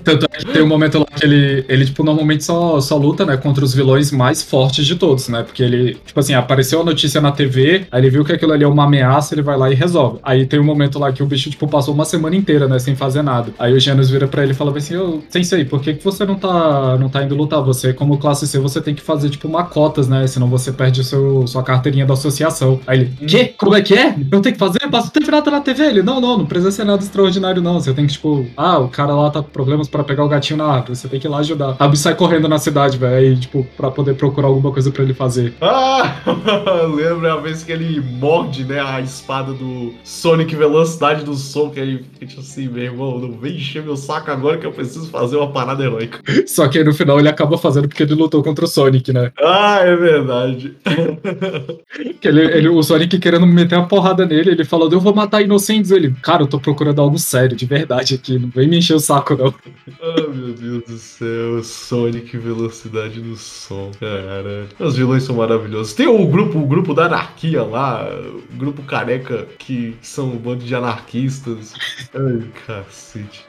Tanto 0.02 0.26
é 0.33 0.38
que 0.38 0.46
tem 0.46 0.62
um 0.62 0.66
momento 0.66 0.98
lá 0.98 1.06
que 1.06 1.24
ele, 1.24 1.64
ele 1.68 1.85
tipo, 1.85 2.02
normalmente 2.02 2.44
só, 2.44 2.80
só 2.80 2.96
luta, 2.96 3.24
né, 3.24 3.37
contra 3.37 3.64
os 3.64 3.74
vilões 3.74 4.11
mais 4.11 4.42
fortes 4.42 4.85
de 4.85 4.96
todos, 4.96 5.28
né? 5.28 5.42
Porque 5.42 5.62
ele, 5.62 5.96
tipo 6.04 6.18
assim, 6.18 6.35
apareceu 6.35 6.80
a 6.80 6.85
notícia 6.85 7.20
na 7.20 7.30
TV, 7.33 7.87
aí 7.90 8.00
ele 8.00 8.11
viu 8.11 8.24
que 8.24 8.33
aquilo 8.33 8.52
ali 8.52 8.64
é 8.64 8.68
uma 8.68 8.85
ameaça, 8.85 9.35
ele 9.35 9.42
vai 9.42 9.56
lá 9.56 9.70
e 9.70 9.74
resolve. 9.74 10.18
Aí 10.22 10.46
tem 10.46 10.59
um 10.59 10.64
momento 10.64 10.98
lá 10.98 11.12
que 11.12 11.22
o 11.22 11.26
bicho, 11.26 11.50
tipo, 11.50 11.68
passou 11.68 11.94
uma 11.94 12.04
semana 12.04 12.35
inteira, 12.35 12.66
né, 12.66 12.78
sem 12.78 12.96
fazer 12.96 13.22
nada. 13.22 13.52
Aí 13.59 13.72
o 13.72 13.80
Janus 13.80 14.11
vira 14.11 14.26
pra 14.26 14.42
ele 14.42 14.52
e 14.52 14.54
fala 14.54 14.76
assim, 14.76 14.96
ô, 14.96 15.20
Sensei, 15.28 15.64
por 15.64 15.80
que, 15.80 15.94
que 15.94 16.04
você 16.04 16.24
não 16.24 16.35
tá, 16.35 16.96
não 16.98 17.09
tá 17.09 17.22
indo 17.22 17.35
lutar? 17.35 17.62
Você, 17.62 17.92
como 17.92 18.18
classe 18.18 18.46
C, 18.46 18.59
você 18.59 18.80
tem 18.80 18.94
que 18.94 19.02
fazer, 19.02 19.30
tipo, 19.30 19.46
uma 19.46 19.64
cotas, 19.64 20.09
né? 20.09 20.26
Senão 20.26 20.48
você 20.48 20.72
perde 20.72 21.04
seu, 21.04 21.46
sua 21.46 21.62
carteirinha 21.62 22.06
da 22.06 22.14
associação. 22.14 22.80
Aí 22.87 23.00
ele, 23.00 23.26
quê? 23.26 23.54
Como 23.56 23.74
é 23.74 23.83
que 23.83 23.94
é? 23.94 24.14
Eu 24.30 24.40
tenho 24.40 24.54
que 24.54 24.59
fazer? 24.59 24.80
Passa 24.90 25.09
o 25.09 25.11
tempo 25.11 25.30
na 25.50 25.61
TV. 25.61 25.85
Ele, 25.87 26.02
não, 26.02 26.20
não, 26.20 26.38
não 26.38 26.46
precisa 26.46 26.70
ser 26.70 26.85
nada 26.85 27.02
extraordinário, 27.02 27.62
não. 27.62 27.80
Você 27.80 27.92
tem 27.92 28.06
que, 28.06 28.12
tipo, 28.12 28.46
ah, 28.56 28.78
o 28.78 28.88
cara 28.88 29.14
lá 29.14 29.30
tá 29.30 29.42
problemas 29.60 29.88
pra 29.88 30.02
pegar 30.02 30.24
o 30.24 30.28
gatinho 30.28 30.56
na 30.56 30.64
árvore. 30.64 30.96
Você 30.96 31.06
tem 31.06 31.20
que 31.20 31.26
ir 31.26 31.30
lá 31.30 31.38
ajudar. 31.38 31.76
O 31.78 31.88
bicho 31.88 32.02
sai 32.02 32.14
correndo 32.14 32.48
na 32.48 32.58
cidade, 32.58 32.96
velho. 32.96 33.14
Aí, 33.14 33.36
tipo, 33.36 33.66
pra 33.76 33.90
poder 33.90 34.14
procurar 34.14 34.48
alguma 34.48 34.72
coisa 34.72 34.90
pra 34.90 35.02
ele 35.02 35.12
fazer. 35.12 35.52
Ah, 35.60 36.16
lembra 36.96 37.34
a 37.34 37.36
vez 37.36 37.62
que 37.62 37.70
ele 37.70 38.00
morde, 38.00 38.64
né, 38.64 38.80
a 38.80 39.00
espada 39.00 39.52
do 39.52 39.92
Sonic 40.02 40.56
Velocidade 40.56 41.24
do 41.24 41.34
Som, 41.34 41.68
que 41.68 41.78
ele 41.78 42.06
fica 42.18 42.40
assim, 42.40 42.68
meu 42.68 42.84
irmão, 42.84 43.18
não 43.18 43.32
vem 43.32 43.56
encher 43.56 43.82
meu 43.82 43.96
saco 43.96 44.30
agora 44.30 44.56
que 44.56 44.66
eu 44.66 44.72
preciso 44.72 45.10
fazer 45.10 45.36
uma 45.36 45.52
parada 45.52 45.84
heróica. 45.84 46.20
Só 46.46 46.66
que 46.68 46.78
aí 46.78 46.84
no 46.84 46.94
final 46.94 47.18
ele 47.18 47.28
acaba 47.28 47.58
fazendo 47.58 47.86
porque 47.86 48.02
ele 48.02 48.14
lutou 48.14 48.42
contra 48.42 48.64
o 48.64 48.68
Sonic, 48.68 49.12
né? 49.12 49.30
Ah, 49.38 49.80
é 49.82 49.94
verdade. 49.94 50.74
Que 52.20 52.28
ele, 52.28 52.42
ele, 52.42 52.68
o 52.68 52.82
Sonic 52.82 53.18
querendo 53.18 53.46
meter 53.46 53.76
a 53.76 53.82
porrada 53.82 54.26
nele, 54.26 54.50
ele 54.50 54.64
falou, 54.64 54.90
eu 54.90 55.00
vou 55.00 55.14
matar 55.14 55.42
inocentes. 55.42 55.90
Ele, 55.90 56.14
cara, 56.22 56.42
eu 56.42 56.46
tô 56.46 56.60
procurando 56.60 57.00
algo 57.00 57.18
sério, 57.18 57.56
de 57.56 57.64
verdade 57.64 58.14
aqui. 58.14 58.38
Não 58.38 58.48
vem 58.48 58.68
me 58.68 58.78
encher 58.78 58.94
o 58.94 59.00
saco, 59.00 59.34
não. 59.36 59.49
Ah, 60.00 60.28
meu 60.28 60.52
Deus 60.54 60.84
do 60.84 60.98
céu, 60.98 61.62
Sonic 61.62 62.36
Velocidade 62.38 63.20
do 63.20 63.36
Som, 63.36 63.90
cara. 63.98 64.66
Os 64.78 64.96
vilões 64.96 65.22
são 65.22 65.36
maravilhosos. 65.36 65.92
Tem 65.94 66.06
o 66.06 66.26
grupo, 66.26 66.58
o 66.58 66.66
grupo 66.66 66.94
da 66.94 67.06
anarquia 67.06 67.62
lá, 67.62 68.08
o 68.52 68.56
grupo 68.56 68.82
careca, 68.82 69.46
que 69.58 69.96
são 70.02 70.26
um 70.32 70.36
bando 70.36 70.64
de 70.64 70.74
anarquistas. 70.74 71.74
Ai, 72.14 72.42
cacete. 72.66 73.44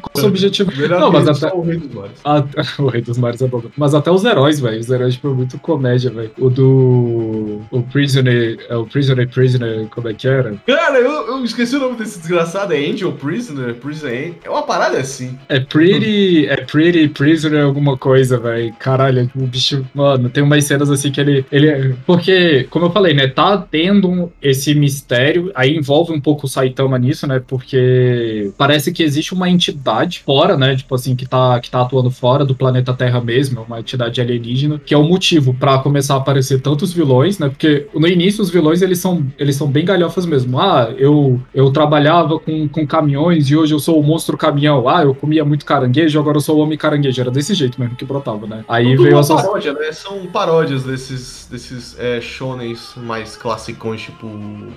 Qual 0.00 0.12
o 0.14 0.18
seu 0.20 0.28
objetivo? 0.28 0.70
Melhor 0.76 1.00
Não, 1.00 1.10
mas 1.10 1.26
até- 1.26 1.52
o 1.52 1.62
Rei 1.62 1.76
dos 1.78 1.92
Mares. 1.92 2.20
Ah, 2.24 2.44
o 2.78 2.86
Rei 2.86 3.02
dos 3.02 3.18
Mares 3.18 3.42
é 3.42 3.48
bom. 3.48 3.62
Mas 3.76 3.92
até 3.92 4.10
os 4.10 4.24
heróis, 4.24 4.60
velho. 4.60 4.78
Os 4.78 4.88
heróis, 4.88 5.14
tipo, 5.14 5.28
é 5.28 5.32
muito 5.32 5.58
comédia, 5.58 6.10
velho. 6.10 6.30
O 6.38 6.48
do. 6.48 7.60
O 7.80 7.82
Prisoner. 7.82 8.58
É 8.68 8.76
o 8.76 8.84
Prisoner 8.84 9.28
Prisoner, 9.28 9.86
como 9.88 10.08
é 10.08 10.14
que 10.14 10.28
era? 10.28 10.54
Cara, 10.66 10.98
eu, 10.98 11.28
eu 11.28 11.44
esqueci 11.44 11.76
o 11.76 11.80
nome 11.80 11.96
desse 11.96 12.18
desgraçado. 12.18 12.74
É 12.74 12.78
Angel 12.78 13.12
Prisoner? 13.12 13.74
Prisoner 13.74 14.34
É 14.44 14.50
uma 14.50 14.62
parada 14.62 14.98
assim. 14.98 15.38
É 15.48 15.58
Pretty. 15.58 16.46
É 16.46 16.56
Pretty 16.56 17.08
Prisoner 17.08 17.64
alguma 17.64 17.96
coisa, 17.96 18.38
velho. 18.38 18.72
Caralho, 18.78 19.30
o 19.34 19.46
bicho. 19.46 19.86
Mano, 19.94 20.28
tem 20.28 20.42
umas 20.42 20.64
cenas 20.64 20.90
assim 20.90 21.10
que 21.10 21.20
ele. 21.20 21.44
ele 21.50 21.96
porque, 22.06 22.66
como 22.70 22.86
eu 22.86 22.90
falei, 22.90 23.14
né? 23.14 23.26
Tá 23.28 23.56
tendo 23.58 24.30
esse 24.42 24.74
mistério. 24.74 25.50
Aí 25.54 25.76
envolve 25.76 26.12
um 26.12 26.20
pouco 26.20 26.46
o 26.46 26.48
Saitama 26.48 26.98
nisso, 26.98 27.26
né? 27.26 27.40
Porque 27.46 28.52
parece 28.58 28.92
que 28.92 29.02
existe 29.02 29.32
uma 29.32 29.48
entidade 29.48 30.20
fora, 30.20 30.56
né? 30.56 30.76
Tipo 30.76 30.94
assim, 30.94 31.16
que 31.16 31.26
tá, 31.26 31.58
que 31.60 31.70
tá 31.70 31.82
atuando 31.82 32.10
fora 32.10 32.44
do 32.44 32.54
planeta 32.54 32.92
Terra 32.92 33.20
mesmo, 33.20 33.62
uma 33.62 33.80
entidade 33.80 34.20
alienígena, 34.20 34.80
que 34.84 34.92
é 34.92 34.98
o 34.98 35.04
motivo 35.04 35.54
pra 35.54 35.78
começar 35.78 36.14
a 36.14 36.18
aparecer 36.18 36.60
tantos 36.60 36.92
vilões, 36.92 37.38
né? 37.38 37.48
Porque 37.48 37.69
no 37.94 38.06
início 38.06 38.42
os 38.42 38.50
vilões 38.50 38.82
eles 38.82 38.98
são, 38.98 39.26
eles 39.38 39.56
são 39.56 39.68
bem 39.68 39.84
galhofas 39.84 40.26
mesmo. 40.26 40.58
Ah, 40.58 40.92
eu, 40.96 41.40
eu 41.54 41.70
trabalhava 41.70 42.38
com, 42.38 42.68
com 42.68 42.86
caminhões 42.86 43.50
e 43.50 43.56
hoje 43.56 43.74
eu 43.74 43.78
sou 43.80 43.98
o 43.98 44.02
monstro 44.02 44.36
caminhão. 44.36 44.88
Ah, 44.88 45.02
eu 45.02 45.14
comia 45.14 45.44
muito 45.44 45.64
caranguejo, 45.64 46.18
agora 46.18 46.36
eu 46.36 46.40
sou 46.40 46.56
o 46.58 46.60
homem 46.60 46.76
caranguejo. 46.78 47.20
Era 47.20 47.30
desse 47.30 47.54
jeito 47.54 47.80
mesmo 47.80 47.96
que 47.96 48.04
brotava, 48.04 48.46
né? 48.46 48.64
Aí 48.68 48.90
Tudo 48.92 49.02
veio 49.04 49.14
uma 49.14 49.20
a 49.20 49.24
soci- 49.24 49.42
paródia, 49.44 49.72
né? 49.72 49.92
São 49.92 50.26
paródias 50.26 50.84
desses, 50.84 51.48
desses 51.50 51.96
é, 51.98 52.20
shonens 52.20 52.92
mais 52.96 53.36
classicões, 53.36 54.00
tipo 54.02 54.26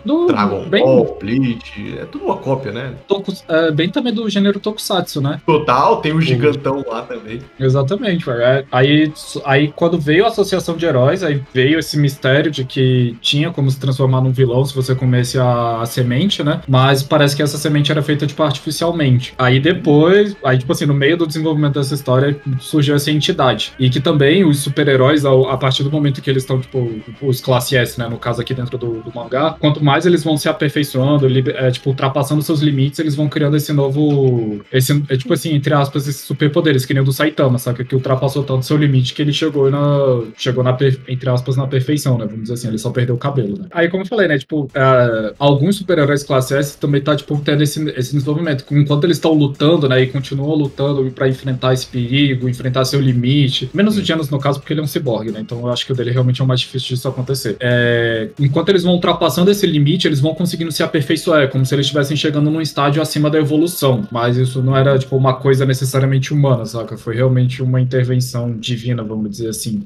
do- 0.05 0.27
Dragon 0.27 0.65
bem, 0.69 0.83
Ball, 0.83 1.17
Bleach. 1.19 1.97
É 1.99 2.05
tudo 2.05 2.25
uma 2.25 2.37
cópia, 2.37 2.71
né? 2.71 2.93
tokus- 3.07 3.43
é, 3.47 3.71
bem 3.71 3.89
também 3.89 4.13
do 4.13 4.29
gênero 4.29 4.59
Tokusatsu, 4.59 5.21
né? 5.21 5.39
Total, 5.45 5.97
tem 6.01 6.13
o 6.13 6.21
gigantão 6.21 6.83
lá 6.87 7.01
também. 7.01 7.39
Exatamente, 7.59 8.25
velho. 8.25 8.41
É, 8.41 8.65
Aí, 8.71 9.11
aí 9.45 9.71
quando 9.75 9.99
veio 9.99 10.25
a 10.25 10.27
associação 10.29 10.75
de 10.75 10.85
heróis, 10.85 11.23
aí 11.23 11.41
veio 11.53 11.79
esse 11.79 11.97
mistério 11.97 12.49
de 12.51 12.63
que 12.65 12.81
tinha 13.21 13.51
como 13.51 13.69
se 13.69 13.79
transformar 13.79 14.21
num 14.21 14.31
vilão 14.31 14.63
se 14.65 14.75
você 14.75 14.95
comesse 14.95 15.37
a, 15.39 15.81
a 15.81 15.85
semente, 15.85 16.43
né? 16.43 16.61
Mas 16.67 17.03
parece 17.03 17.35
que 17.35 17.41
essa 17.41 17.57
semente 17.57 17.91
era 17.91 18.01
feita, 18.01 18.25
tipo, 18.25 18.41
artificialmente. 18.43 19.33
Aí 19.37 19.59
depois, 19.59 20.35
aí, 20.43 20.57
tipo 20.57 20.71
assim, 20.71 20.85
no 20.85 20.93
meio 20.93 21.17
do 21.17 21.27
desenvolvimento 21.27 21.75
dessa 21.75 21.93
história, 21.93 22.37
surgiu 22.59 22.95
essa 22.95 23.11
entidade. 23.11 23.73
E 23.79 23.89
que 23.89 23.99
também 23.99 24.43
os 24.45 24.59
super-heróis, 24.59 25.25
a 25.25 25.57
partir 25.57 25.83
do 25.83 25.91
momento 25.91 26.21
que 26.21 26.29
eles 26.29 26.43
estão, 26.43 26.59
tipo, 26.59 26.89
os 27.21 27.41
classe 27.41 27.75
S, 27.75 27.99
né? 27.99 28.07
No 28.07 28.17
caso 28.17 28.41
aqui 28.41 28.53
dentro 28.53 28.77
do, 28.77 29.01
do 29.01 29.13
mangá, 29.13 29.55
quanto 29.59 29.83
mais 29.83 30.05
eles 30.05 30.23
vão 30.23 30.37
se 30.37 30.49
aperfeiçoando, 30.49 31.27
é, 31.49 31.71
tipo, 31.71 31.89
ultrapassando 31.89 32.41
seus 32.41 32.61
limites, 32.61 32.99
eles 32.99 33.15
vão 33.15 33.27
criando 33.27 33.55
esse 33.57 33.71
novo. 33.73 34.61
Esse, 34.71 35.03
é, 35.09 35.17
tipo 35.17 35.33
assim, 35.33 35.53
entre 35.53 35.73
aspas, 35.73 36.07
esses 36.07 36.21
superpoderes, 36.21 36.85
que 36.85 36.93
nem 36.93 37.01
o 37.01 37.05
do 37.05 37.13
Saitama, 37.13 37.57
saca? 37.57 37.83
Que 37.83 37.95
ultrapassou 37.95 38.43
tanto 38.43 38.65
seu 38.65 38.77
limite 38.77 39.13
que 39.13 39.21
ele 39.21 39.33
chegou 39.33 39.69
na. 39.69 40.23
Chegou 40.37 40.63
na, 40.63 40.75
entre 41.07 41.29
aspas, 41.29 41.55
na 41.55 41.67
perfeição, 41.67 42.17
né? 42.17 42.25
Vamos 42.25 42.43
dizer 42.43 42.53
assim, 42.53 42.67
ele 42.73 42.79
só 42.79 42.89
perdeu 42.89 43.15
o 43.15 43.17
cabelo, 43.17 43.57
né? 43.57 43.65
Aí, 43.71 43.89
como 43.89 44.03
eu 44.03 44.07
falei, 44.07 44.27
né? 44.27 44.37
Tipo, 44.37 44.69
é, 44.73 45.33
alguns 45.39 45.77
super-heróis 45.77 46.23
classe 46.23 46.55
S 46.55 46.77
também 46.77 47.01
tá, 47.01 47.15
tipo, 47.15 47.39
tendo 47.39 47.63
esse, 47.63 47.81
esse 47.91 48.13
desenvolvimento. 48.13 48.65
Enquanto 48.71 49.03
eles 49.05 49.17
estão 49.17 49.33
lutando, 49.33 49.87
né? 49.87 50.01
E 50.01 50.07
continuam 50.07 50.55
lutando 50.55 51.09
pra 51.11 51.27
enfrentar 51.27 51.73
esse 51.73 51.85
perigo, 51.85 52.49
enfrentar 52.49 52.85
seu 52.85 52.99
limite. 52.99 53.69
Menos 53.73 53.97
o 53.97 54.03
Janus, 54.03 54.29
no 54.29 54.39
caso, 54.39 54.59
porque 54.59 54.73
ele 54.73 54.81
é 54.81 54.83
um 54.83 54.87
ciborgue, 54.87 55.31
né? 55.31 55.39
Então 55.39 55.59
eu 55.59 55.69
acho 55.69 55.85
que 55.85 55.91
o 55.91 55.95
dele 55.95 56.11
realmente 56.11 56.41
é 56.41 56.43
o 56.43 56.47
mais 56.47 56.59
difícil 56.59 56.89
disso 56.89 57.07
acontecer. 57.07 57.55
É, 57.59 58.29
enquanto 58.39 58.69
eles 58.69 58.83
vão 58.83 58.93
ultrapassando 58.93 59.51
esse 59.51 59.65
limite, 59.65 60.07
eles 60.07 60.19
vão 60.19 60.33
conseguindo 60.33 60.71
se 60.71 60.83
aperfeiçoar. 60.83 61.43
É 61.43 61.47
como 61.47 61.65
se 61.65 61.73
eles 61.75 61.85
estivessem 61.85 62.17
chegando 62.17 62.49
num 62.49 62.61
estágio 62.61 63.01
acima 63.01 63.29
da 63.29 63.37
evolução. 63.37 64.07
Mas 64.11 64.37
isso 64.37 64.61
não 64.61 64.75
era, 64.75 64.97
tipo, 64.97 65.15
uma 65.15 65.33
coisa 65.35 65.65
necessariamente 65.65 66.33
humana, 66.33 66.65
saca? 66.65 66.97
Foi 66.97 67.15
realmente 67.15 67.61
uma 67.61 67.79
intervenção 67.79 68.55
divina, 68.57 69.03
vamos 69.03 69.29
dizer 69.29 69.49
assim. 69.49 69.83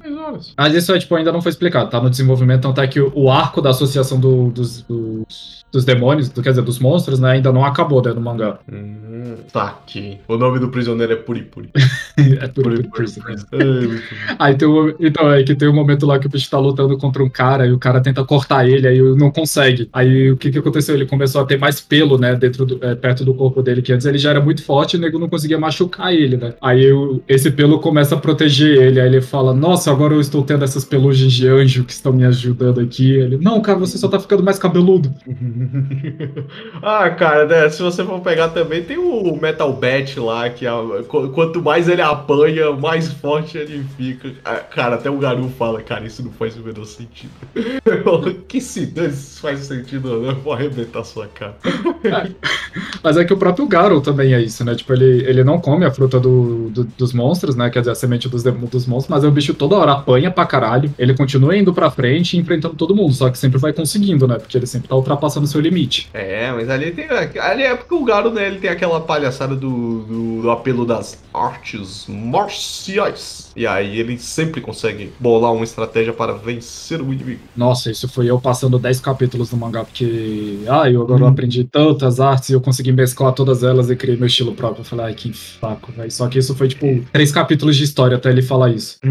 Mas 0.55 0.73
isso 0.73 0.93
é, 0.93 0.99
tipo, 0.99 1.15
ainda 1.15 1.31
não 1.31 1.41
foi 1.41 1.51
explicado, 1.51 1.89
tá 1.89 2.01
no 2.01 2.09
desenvolvimento, 2.09 2.61
tanto 2.61 2.76
é 2.83 2.87
que 2.87 2.99
o, 2.99 3.29
arco 3.31 3.61
da 3.61 3.69
associação 3.71 4.19
do- 4.19 4.49
dos, 4.49 4.81
dos, 4.83 5.65
dos 5.71 5.85
demônios, 5.85 6.29
do- 6.29 6.41
quer 6.41 6.49
dizer, 6.51 6.61
dos 6.63 6.79
monstros, 6.79 7.19
né, 7.19 7.31
ainda 7.31 7.51
não 7.51 7.63
acabou, 7.65 8.01
né, 8.03 8.11
no 8.13 8.21
mangá. 8.21 8.59
Hum, 8.71 9.35
tá 9.51 9.63
aqui. 9.65 10.17
O 10.27 10.37
nome 10.37 10.59
do 10.59 10.69
prisioneiro 10.69 11.13
é 11.13 11.15
Puripuri. 11.15 11.69
é. 12.17 12.39
Ai, 12.41 13.87
muito 13.87 14.01
bom. 14.01 14.35
Aí 14.39 14.55
tem 14.55 14.67
um, 14.67 14.93
então, 14.99 15.31
é 15.31 15.43
que 15.43 15.55
tem 15.55 15.67
um 15.67 15.73
momento 15.73 16.05
lá 16.05 16.17
que 16.19 16.27
o 16.27 16.29
bicho 16.29 16.49
tá 16.49 16.57
lutando 16.59 16.97
contra 16.97 17.23
um 17.23 17.29
cara 17.29 17.65
e 17.65 17.71
o 17.71 17.77
cara 17.79 18.01
tenta 18.01 18.23
cortar 18.23 18.67
ele, 18.67 18.87
aí 18.87 18.99
não 19.15 19.31
consegue. 19.31 19.89
Aí 19.93 20.31
o 20.31 20.37
que 20.37 20.49
que 20.51 20.57
aconteceu? 20.59 20.95
Ele 20.95 21.05
começou 21.05 21.41
a 21.41 21.45
ter 21.45 21.57
mais 21.57 21.79
pelo, 21.79 22.17
né, 22.17 22.35
dentro 22.35 22.65
do, 22.65 22.83
é, 22.83 22.95
perto 22.95 23.23
do 23.23 23.33
corpo 23.33 23.61
dele, 23.61 23.81
que 23.81 23.93
antes 23.93 24.05
ele 24.05 24.17
já 24.17 24.31
era 24.31 24.41
muito 24.41 24.63
forte 24.63 24.95
e 24.95 24.97
o 24.97 25.01
nego 25.01 25.19
não 25.19 25.29
conseguia 25.29 25.59
machucar 25.59 26.13
ele, 26.13 26.37
né? 26.37 26.53
Aí 26.61 26.91
o- 26.91 27.21
esse 27.27 27.51
pelo 27.51 27.79
começa 27.79 28.15
a 28.15 28.17
proteger 28.17 28.81
ele, 28.81 28.99
aí 28.99 29.07
ele 29.07 29.21
fala, 29.21 29.53
nossa, 29.53 29.91
agora 29.91 30.13
eu 30.13 30.21
estou 30.21 30.43
tendo 30.43 30.63
essas 30.63 30.83
pelugens 30.85 31.31
de 31.33 31.47
anjo 31.47 31.83
que 31.83 31.93
estão 31.93 32.11
me 32.13 32.25
ajudando 32.25 32.66
aqui. 32.69 33.11
Ele, 33.11 33.37
não, 33.37 33.61
cara, 33.61 33.79
você 33.79 33.97
só 33.97 34.07
tá 34.07 34.19
ficando 34.19 34.43
mais 34.43 34.59
cabeludo. 34.59 35.13
ah, 36.81 37.09
cara, 37.09 37.45
né, 37.45 37.69
se 37.69 37.81
você 37.81 38.03
for 38.03 38.19
pegar 38.21 38.49
também, 38.49 38.83
tem 38.83 38.97
o, 38.97 39.33
o 39.33 39.41
Metal 39.41 39.71
Bat 39.73 40.19
lá, 40.19 40.49
que 40.49 40.65
a, 40.65 40.75
quanto 41.33 41.61
mais 41.61 41.87
ele 41.87 42.01
apanha, 42.01 42.71
mais 42.71 43.11
forte 43.11 43.57
ele 43.57 43.83
fica. 43.95 44.31
Ah, 44.43 44.55
cara, 44.55 44.95
até 44.95 45.09
o 45.09 45.17
Garu 45.17 45.49
fala, 45.57 45.81
cara, 45.81 46.05
isso 46.05 46.23
não 46.23 46.31
faz 46.31 46.55
o 46.57 46.61
menor 46.61 46.85
sentido. 46.85 47.31
que 48.47 48.61
se 48.61 48.85
dane 48.85 49.13
se 49.13 49.39
faz 49.39 49.59
sentido 49.59 50.11
ou 50.11 50.21
não, 50.21 50.29
eu 50.29 50.35
vou 50.35 50.53
arrebentar 50.53 51.03
sua 51.03 51.27
cara. 51.27 51.55
É. 52.03 52.31
Mas 53.03 53.17
é 53.17 53.25
que 53.25 53.33
o 53.33 53.37
próprio 53.37 53.67
Garo 53.67 54.01
também 54.01 54.33
é 54.33 54.41
isso, 54.41 54.63
né? 54.63 54.75
Tipo, 54.75 54.93
ele, 54.93 55.23
ele 55.25 55.43
não 55.43 55.59
come 55.59 55.85
a 55.85 55.91
fruta 55.91 56.19
do, 56.19 56.69
do, 56.69 56.83
dos 56.83 57.13
monstros, 57.13 57.55
né? 57.55 57.69
Quer 57.69 57.79
dizer, 57.79 57.91
a 57.91 57.95
semente 57.95 58.27
dos, 58.27 58.43
dos 58.43 58.85
monstros, 58.85 59.07
mas 59.07 59.23
é 59.23 59.27
um 59.27 59.31
bicho 59.31 59.53
toda 59.53 59.75
hora 59.75 59.93
apanha 59.93 60.31
pra 60.31 60.45
caralho. 60.45 60.93
Ele 60.97 61.13
continua 61.13 61.57
indo 61.57 61.73
pra 61.73 61.89
frente 61.89 62.35
e 62.35 62.39
enfrentando 62.57 62.75
todo 62.75 62.95
mundo, 62.95 63.13
só 63.13 63.29
que 63.29 63.37
sempre 63.37 63.57
vai 63.57 63.71
conseguindo, 63.71 64.27
né? 64.27 64.37
Porque 64.37 64.57
ele 64.57 64.65
sempre 64.65 64.87
tá 64.87 64.95
ultrapassando 64.95 65.45
o 65.45 65.47
seu 65.47 65.61
limite. 65.61 66.09
É, 66.13 66.51
mas 66.51 66.69
ali 66.69 66.91
tem. 66.91 67.07
Ali 67.39 67.63
é 67.63 67.75
porque 67.75 67.93
o 67.93 68.03
Garo, 68.03 68.31
né? 68.31 68.47
Ele 68.47 68.59
tem 68.59 68.69
aquela 68.69 68.99
palhaçada 68.99 69.55
do, 69.55 69.99
do, 70.03 70.41
do 70.41 70.51
apelo 70.51 70.85
das 70.85 71.17
artes 71.33 72.05
marciais. 72.07 73.51
E 73.55 73.65
aí 73.65 73.99
ele 73.99 74.17
sempre 74.17 74.61
consegue 74.61 75.11
bolar 75.19 75.53
uma 75.53 75.63
estratégia 75.63 76.13
para 76.13 76.33
vencer 76.33 77.01
o 77.01 77.13
inimigo. 77.13 77.41
Nossa, 77.55 77.89
isso 77.89 78.07
foi 78.07 78.27
eu 78.27 78.39
passando 78.39 78.77
10 78.77 78.99
capítulos 78.99 79.51
no 79.51 79.57
mangá, 79.57 79.83
porque. 79.83 80.59
Ah, 80.67 80.89
eu 80.89 81.01
agora 81.01 81.23
hum. 81.23 81.27
aprendi 81.27 81.63
tantas 81.63 82.19
artes 82.19 82.49
e 82.49 82.53
eu 82.53 82.61
consegui 82.61 82.91
mesclar 82.91 83.33
todas 83.33 83.63
elas 83.63 83.89
e 83.89 83.95
criei 83.95 84.17
meu 84.17 84.27
estilo 84.27 84.53
próprio. 84.53 84.81
Eu 84.81 84.85
falei, 84.85 85.07
ai, 85.07 85.13
que 85.13 85.31
saco, 85.33 85.91
velho. 85.91 86.11
Só 86.11 86.27
que 86.27 86.39
isso 86.39 86.55
foi 86.55 86.67
tipo 86.67 86.87
três 87.11 87.31
capítulos 87.31 87.75
de 87.75 87.83
história 87.83 88.17
até 88.17 88.29
ele 88.29 88.41
falar 88.41 88.69
isso. 88.69 88.97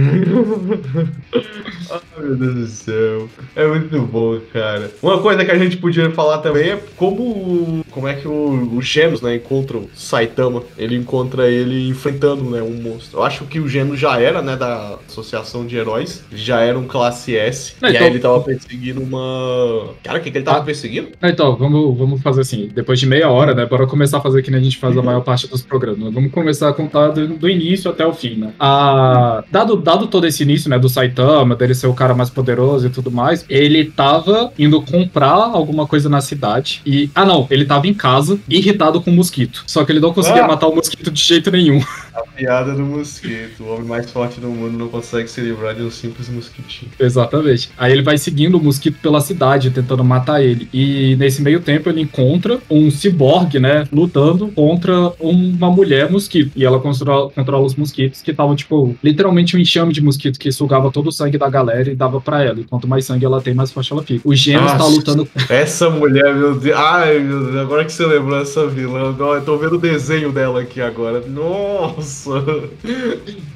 meu 2.18 2.36
Deus 2.36 2.54
do 2.54 2.66
céu. 2.66 3.28
É 3.54 3.66
muito 3.66 4.00
bom, 4.02 4.38
cara. 4.52 4.90
Uma 5.02 5.20
coisa 5.20 5.44
que 5.44 5.50
a 5.50 5.58
gente 5.58 5.76
podia 5.76 6.10
falar 6.10 6.38
também 6.38 6.70
é 6.70 6.80
como. 6.96 7.84
Como 7.90 8.08
é 8.08 8.14
que 8.14 8.28
o, 8.28 8.76
o 8.76 8.82
Genos, 8.82 9.22
né, 9.22 9.36
encontra 9.36 9.78
o 9.78 9.88
Saitama. 9.94 10.62
Ele 10.76 10.96
encontra 10.96 11.48
ele 11.48 11.88
enfrentando, 11.88 12.44
né, 12.44 12.62
um 12.62 12.74
monstro. 12.74 13.20
Eu 13.20 13.24
acho 13.24 13.44
que 13.44 13.58
o 13.58 13.68
Genos 13.68 13.98
já 13.98 14.20
era, 14.20 14.42
né, 14.42 14.56
da 14.56 14.98
Associação 15.08 15.66
de 15.66 15.76
Heróis. 15.76 16.24
Já 16.32 16.60
era 16.60 16.78
um 16.78 16.86
classe 16.86 17.36
S. 17.36 17.74
Não, 17.80 17.88
e 17.88 17.92
então... 17.92 18.06
aí 18.06 18.12
ele 18.12 18.18
tava 18.18 18.40
perseguindo 18.40 19.02
uma. 19.02 19.94
Cara, 20.02 20.18
o 20.18 20.22
que, 20.22 20.30
que 20.30 20.38
ele 20.38 20.44
tava 20.44 20.58
ah, 20.58 20.62
perseguindo? 20.62 21.08
Então, 21.22 21.56
vamos, 21.56 21.96
vamos 21.96 22.22
fazer 22.22 22.42
assim. 22.42 22.68
Depois 22.74 22.98
de 23.00 23.06
meia 23.06 23.28
hora, 23.30 23.54
né? 23.54 23.66
Bora 23.66 23.86
começar 23.86 24.18
a 24.18 24.20
fazer 24.20 24.42
que 24.42 24.54
a 24.54 24.60
gente 24.60 24.78
faz 24.78 24.96
a 24.96 25.02
maior 25.02 25.22
parte 25.22 25.46
dos 25.48 25.62
programas. 25.62 26.12
Vamos 26.12 26.30
começar 26.30 26.68
a 26.68 26.72
contar 26.72 27.08
do, 27.08 27.28
do 27.28 27.48
início 27.48 27.90
até 27.90 28.06
o 28.06 28.12
fim, 28.12 28.36
né? 28.36 28.52
Ah, 28.58 29.44
dado, 29.50 29.76
dado 29.76 30.06
todo 30.06 30.26
esse 30.26 30.42
início, 30.42 30.70
né? 30.70 30.78
Do 30.78 30.88
Saitama, 30.88 31.54
dele 31.56 31.74
ser 31.74 31.86
o 31.86 31.94
cara 31.94 32.05
mais 32.14 32.30
poderoso 32.30 32.86
e 32.86 32.90
tudo 32.90 33.10
mais, 33.10 33.44
ele 33.48 33.84
tava 33.84 34.52
indo 34.58 34.80
comprar 34.82 35.30
alguma 35.30 35.86
coisa 35.86 36.08
na 36.08 36.20
cidade. 36.20 36.80
E. 36.84 37.10
Ah, 37.14 37.24
não, 37.24 37.46
ele 37.50 37.64
tava 37.64 37.86
em 37.86 37.94
casa, 37.94 38.38
irritado 38.48 39.00
com 39.00 39.10
o 39.10 39.14
mosquito. 39.14 39.64
Só 39.66 39.84
que 39.84 39.92
ele 39.92 40.00
não 40.00 40.12
conseguia 40.12 40.44
ah. 40.44 40.48
matar 40.48 40.68
o 40.68 40.74
mosquito 40.74 41.10
de 41.10 41.22
jeito 41.22 41.50
nenhum. 41.50 41.82
Piada 42.36 42.74
do 42.74 42.84
mosquito. 42.84 43.64
O 43.64 43.72
homem 43.72 43.86
mais 43.86 44.10
forte 44.10 44.38
do 44.40 44.48
mundo 44.48 44.76
não 44.76 44.88
consegue 44.88 45.28
se 45.28 45.40
livrar 45.40 45.74
de 45.74 45.82
um 45.82 45.90
simples 45.90 46.28
mosquitinho. 46.28 46.92
Exatamente. 46.98 47.70
Aí 47.78 47.92
ele 47.92 48.02
vai 48.02 48.18
seguindo 48.18 48.56
o 48.56 48.62
mosquito 48.62 48.98
pela 49.00 49.20
cidade, 49.20 49.70
tentando 49.70 50.04
matar 50.04 50.42
ele. 50.42 50.68
E 50.72 51.16
nesse 51.16 51.40
meio 51.40 51.60
tempo 51.60 51.88
ele 51.88 52.02
encontra 52.02 52.58
um 52.68 52.90
ciborgue, 52.90 53.58
né? 53.58 53.88
Lutando 53.90 54.48
contra 54.48 55.12
uma 55.18 55.70
mulher 55.70 56.10
mosquito. 56.10 56.52
E 56.54 56.64
ela 56.64 56.78
controla, 56.78 57.30
controla 57.30 57.64
os 57.64 57.74
mosquitos 57.74 58.20
que 58.20 58.32
estavam, 58.32 58.54
tipo, 58.54 58.94
literalmente 59.02 59.56
um 59.56 59.58
enxame 59.58 59.92
de 59.92 60.02
mosquito 60.02 60.38
que 60.38 60.52
sugava 60.52 60.90
todo 60.90 61.08
o 61.08 61.12
sangue 61.12 61.38
da 61.38 61.48
galera 61.48 61.90
e 61.90 61.94
dava 61.94 62.20
para 62.20 62.44
ela. 62.44 62.60
E 62.60 62.64
quanto 62.64 62.86
mais 62.86 63.06
sangue 63.06 63.24
ela 63.24 63.40
tem, 63.40 63.54
mais 63.54 63.72
forte 63.72 63.92
ela 63.92 64.02
fica. 64.02 64.28
O 64.28 64.34
Genos 64.34 64.72
tá 64.72 64.84
lutando. 64.84 65.26
Essa 65.48 65.88
mulher, 65.88 66.34
meu 66.34 66.54
Deus. 66.54 66.76
Ai, 66.76 67.18
meu 67.18 67.44
Deus. 67.44 67.56
Agora 67.56 67.84
que 67.84 67.92
você 67.92 68.04
lembrou 68.04 68.38
essa 68.38 68.66
vilã, 68.66 69.14
eu 69.18 69.44
tô 69.44 69.56
vendo 69.56 69.76
o 69.76 69.78
desenho 69.78 70.30
dela 70.32 70.60
aqui 70.60 70.82
agora. 70.82 71.22
Nossa! 71.26 72.25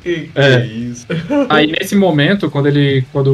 que, 0.03 0.31
que 0.31 0.31
é. 0.35 0.55
é 0.55 0.67
isso? 0.67 1.07
Aí 1.49 1.67
nesse 1.67 1.95
momento, 1.97 2.51
quando 2.51 2.67
ele. 2.67 3.05
Quando 3.13 3.31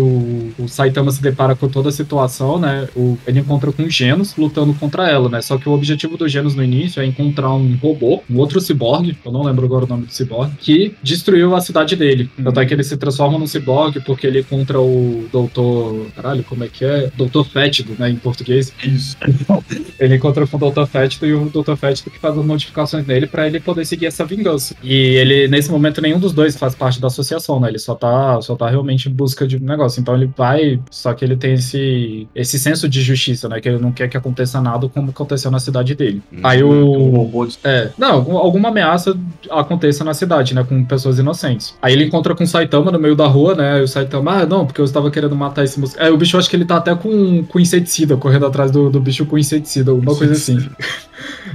o 0.59 0.69
Saitama 0.69 1.11
se 1.11 1.23
depara 1.23 1.55
com 1.55 1.69
toda 1.69 1.89
a 1.89 1.93
situação, 1.93 2.59
né? 2.59 2.89
O, 2.97 3.19
ele 3.27 3.41
encontra 3.41 3.71
com 3.73 3.83
o 3.83 3.91
Genos 3.91 4.35
lutando 4.37 4.75
contra 4.75 5.09
ela, 5.09 5.29
né? 5.29 5.41
Só 5.41 5.59
que 5.59 5.69
o 5.69 5.73
objetivo 5.73 6.17
do 6.17 6.29
Genos 6.29 6.55
no 6.55 6.63
início 6.63 7.01
é 7.01 7.07
encontrar 7.07 7.53
um 7.55 7.77
robô, 7.77 8.23
um 8.29 8.39
outro 8.39 8.61
ciborgue, 8.61 9.17
eu 9.25 9.33
não 9.33 9.43
lembro 9.43 9.65
agora 9.67 9.85
o 9.85 9.89
nome 9.89 10.07
do 10.07 10.13
ciborgue, 10.13 10.55
que 10.59 10.95
destruiu 11.03 11.55
a 11.55 11.61
cidade 11.61 11.97
dele. 11.97 12.31
Hum. 12.39 12.45
Tanto 12.45 12.61
é 12.61 12.67
que 12.67 12.75
ele 12.75 12.85
se 12.85 12.97
transforma 12.97 13.39
num 13.39 13.47
ciborgue 13.47 14.01
porque 14.01 14.27
ele 14.27 14.41
encontra 14.41 14.81
o 14.81 15.29
doutor. 15.33 16.07
Caralho, 16.15 16.45
como 16.45 16.65
é 16.65 16.69
que 16.69 16.85
é? 16.85 17.11
Doutor 17.17 17.45
Fétido, 17.47 17.95
né? 17.99 18.11
Em 18.11 18.17
português. 18.17 18.73
Isso. 18.83 19.17
ele 19.99 20.17
encontra 20.17 20.47
com 20.47 20.57
o 20.57 20.61
Doutor 20.61 20.87
Fétido 20.87 21.27
e 21.27 21.35
o 21.35 21.47
Doutor 21.49 21.77
Fétido 21.77 22.11
que 22.11 22.19
faz 22.19 22.37
as 22.37 22.45
modificações 22.45 23.07
nele 23.07 23.27
para 23.27 23.47
ele 23.47 23.61
poder 23.61 23.85
seguir 23.85 24.07
essa 24.07 24.25
vingança. 24.25 24.75
E 24.83 24.93
ele, 24.93 25.26
nesse 25.49 25.71
momento, 25.71 26.01
nenhum 26.01 26.19
dos 26.19 26.33
dois 26.33 26.57
faz 26.57 26.75
parte 26.75 27.01
da 27.01 27.07
associação, 27.07 27.61
né? 27.61 27.69
Ele 27.69 27.79
só 27.79 27.95
tá, 27.95 28.41
só 28.41 28.55
tá 28.55 28.69
realmente 28.69 29.09
em 29.09 29.13
busca 29.13 29.47
de 29.47 29.57
um 29.57 29.61
negócio. 29.61 30.01
Então 30.01 30.15
ele 30.15 30.31
vai, 30.37 30.81
só 30.91 31.13
que 31.15 31.25
ele 31.25 31.37
tem 31.37 31.55
esse, 31.55 32.29
esse 32.35 32.59
senso 32.59 32.89
de 32.89 33.01
justiça, 33.03 33.49
né? 33.49 33.61
Que 33.61 33.69
ele 33.69 33.79
não 33.79 33.93
quer 33.93 34.09
que 34.09 34.17
aconteça 34.17 34.61
nada 34.61 34.89
como 34.89 35.11
aconteceu 35.11 35.51
na 35.51 35.59
cidade 35.59 35.95
dele. 35.95 36.23
Hum, 36.33 36.41
Aí 36.43 36.63
o. 36.63 36.71
Um 36.71 37.47
de... 37.47 37.59
É. 37.65 37.91
Não, 37.99 38.37
alguma 38.37 38.69
ameaça 38.69 39.17
aconteça 39.51 40.05
na 40.05 40.15
cidade, 40.15 40.55
né? 40.55 40.65
Com 40.65 40.85
pessoas 40.85 41.19
inocentes. 41.19 41.75
Aí 41.81 41.93
ele 41.93 42.05
encontra 42.05 42.35
com 42.35 42.45
o 42.45 42.47
Saitama 42.47 42.91
no 42.91 42.99
meio 42.99 43.17
da 43.17 43.27
rua, 43.27 43.55
né? 43.55 43.81
E 43.81 43.83
o 43.83 43.89
Saitama, 43.89 44.43
ah, 44.43 44.47
não, 44.47 44.67
porque 44.67 44.81
eu 44.81 44.85
estava 44.85 45.11
querendo 45.11 45.35
matar 45.35 45.65
esse 45.65 45.79
mosquito. 45.79 46.01
É, 46.01 46.11
o 46.11 46.17
bicho 46.17 46.37
acho 46.37 46.49
que 46.49 46.57
ele 46.57 46.65
tá 46.65 46.77
até 46.77 46.95
com, 46.95 47.45
com 47.45 47.61
inseticida, 47.61 48.17
correndo 48.17 48.47
atrás 48.47 48.71
do, 48.71 48.91
do 48.91 49.01
bicho 49.01 49.25
com 49.27 49.39
inseticida, 49.39 49.91
alguma 49.91 50.15
coisa 50.15 50.33
assim. 50.33 50.59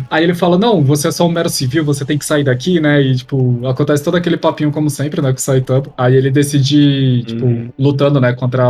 Aí 0.10 0.24
ele 0.24 0.34
fala: 0.34 0.58
Não, 0.58 0.84
você 0.84 1.08
é 1.08 1.12
só 1.12 1.28
um 1.28 1.32
mero 1.32 1.50
civil, 1.50 1.84
você 1.84 2.04
tem 2.06 2.18
que 2.18 2.26
sair 2.26 2.44
daqui, 2.44 2.80
né? 2.80 3.02
E, 3.02 3.16
tipo, 3.16 3.60
acontece 3.68 4.04
todo 4.04 4.16
aquele 4.16 4.38
papinho, 4.38 4.72
como 4.72 4.90
sempre, 4.90 5.22
né? 5.22 5.32
Com 5.32 5.38
o 5.38 5.42
Saitama. 5.42 5.86
Aí 5.98 6.16
ele 6.16 6.32
decide, 6.32 7.24
tipo, 7.24 7.46
uhum. 7.46 7.70
lutando, 7.78 8.20
né? 8.20 8.34
Contra, 8.34 8.64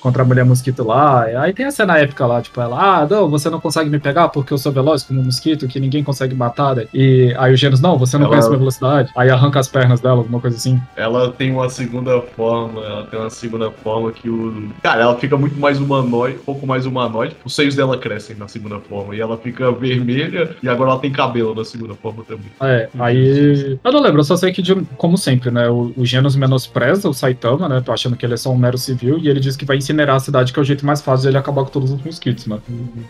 contra 0.00 0.22
a 0.22 0.26
mulher 0.26 0.44
mosquito 0.44 0.84
lá. 0.84 1.22
Aí 1.22 1.52
tem 1.52 1.66
a 1.66 1.70
cena 1.70 1.98
épica 1.98 2.26
lá, 2.26 2.40
tipo, 2.40 2.60
ela: 2.60 3.02
Ah, 3.02 3.06
não, 3.08 3.28
você 3.28 3.48
não 3.50 3.60
consegue 3.60 3.90
me 3.90 3.98
pegar 3.98 4.28
porque 4.28 4.52
eu 4.52 4.58
sou 4.58 4.72
veloz 4.72 5.02
como 5.02 5.20
um 5.20 5.24
mosquito, 5.24 5.68
que 5.68 5.80
ninguém 5.80 6.02
consegue 6.02 6.34
matar. 6.34 6.76
Né? 6.76 6.86
E 6.92 7.34
aí 7.38 7.52
o 7.52 7.56
Genos: 7.56 7.80
Não, 7.80 7.98
você 7.98 8.16
não 8.16 8.24
ela... 8.24 8.30
conhece 8.30 8.48
minha 8.48 8.58
velocidade. 8.58 9.10
Aí 9.16 9.30
arranca 9.30 9.60
as 9.60 9.68
pernas 9.68 10.00
dela, 10.00 10.18
alguma 10.18 10.40
coisa 10.40 10.56
assim. 10.56 10.80
Ela 10.96 11.30
tem 11.32 11.52
uma 11.52 11.68
segunda 11.68 12.20
forma, 12.20 12.80
ela 12.84 13.06
tem 13.06 13.18
uma 13.18 13.30
segunda 13.30 13.70
forma 13.70 14.12
que 14.12 14.28
o. 14.28 14.70
Cara, 14.82 15.02
ela 15.02 15.16
fica 15.16 15.36
muito 15.36 15.58
mais 15.58 15.78
humanoide, 15.78 16.36
um 16.36 16.44
pouco 16.44 16.66
mais 16.66 16.86
humanoide. 16.86 17.36
Os 17.44 17.54
seios 17.54 17.74
dela 17.74 17.96
crescem 17.98 18.36
na 18.36 18.48
segunda 18.48 18.78
forma. 18.80 19.14
E 19.14 19.20
ela 19.20 19.36
fica 19.36 19.70
vermelha 19.72 20.56
e 20.62 20.68
agora 20.68 20.90
ela 20.90 21.00
tem 21.00 21.10
cabelo 21.10 21.54
na 21.54 21.64
segunda 21.64 21.94
forma 21.94 22.24
também. 22.24 22.50
É, 22.60 22.88
aí. 22.98 23.78
Eu 23.82 23.92
não 23.92 24.00
lembro, 24.00 24.09
eu 24.18 24.24
só 24.24 24.36
sei 24.36 24.52
que, 24.52 24.62
como 24.96 25.16
sempre, 25.16 25.50
né? 25.50 25.68
O, 25.68 25.92
o 25.96 26.04
Genos 26.04 26.36
menospreza 26.36 27.08
o 27.08 27.14
Saitama, 27.14 27.68
né? 27.68 27.80
Tô 27.80 27.92
achando 27.92 28.16
que 28.16 28.24
ele 28.24 28.34
é 28.34 28.36
só 28.36 28.50
um 28.50 28.56
mero 28.56 28.78
civil, 28.78 29.18
e 29.18 29.28
ele 29.28 29.40
diz 29.40 29.56
que 29.56 29.64
vai 29.64 29.76
incinerar 29.76 30.16
a 30.16 30.20
cidade, 30.20 30.52
que 30.52 30.58
é 30.58 30.62
o 30.62 30.64
jeito 30.64 30.84
mais 30.84 31.00
fácil 31.00 31.22
de 31.22 31.28
ele 31.28 31.38
acabar 31.38 31.64
com 31.64 31.70
todos 31.70 31.90
os 31.90 32.02
mosquitos, 32.02 32.46
né? 32.46 32.58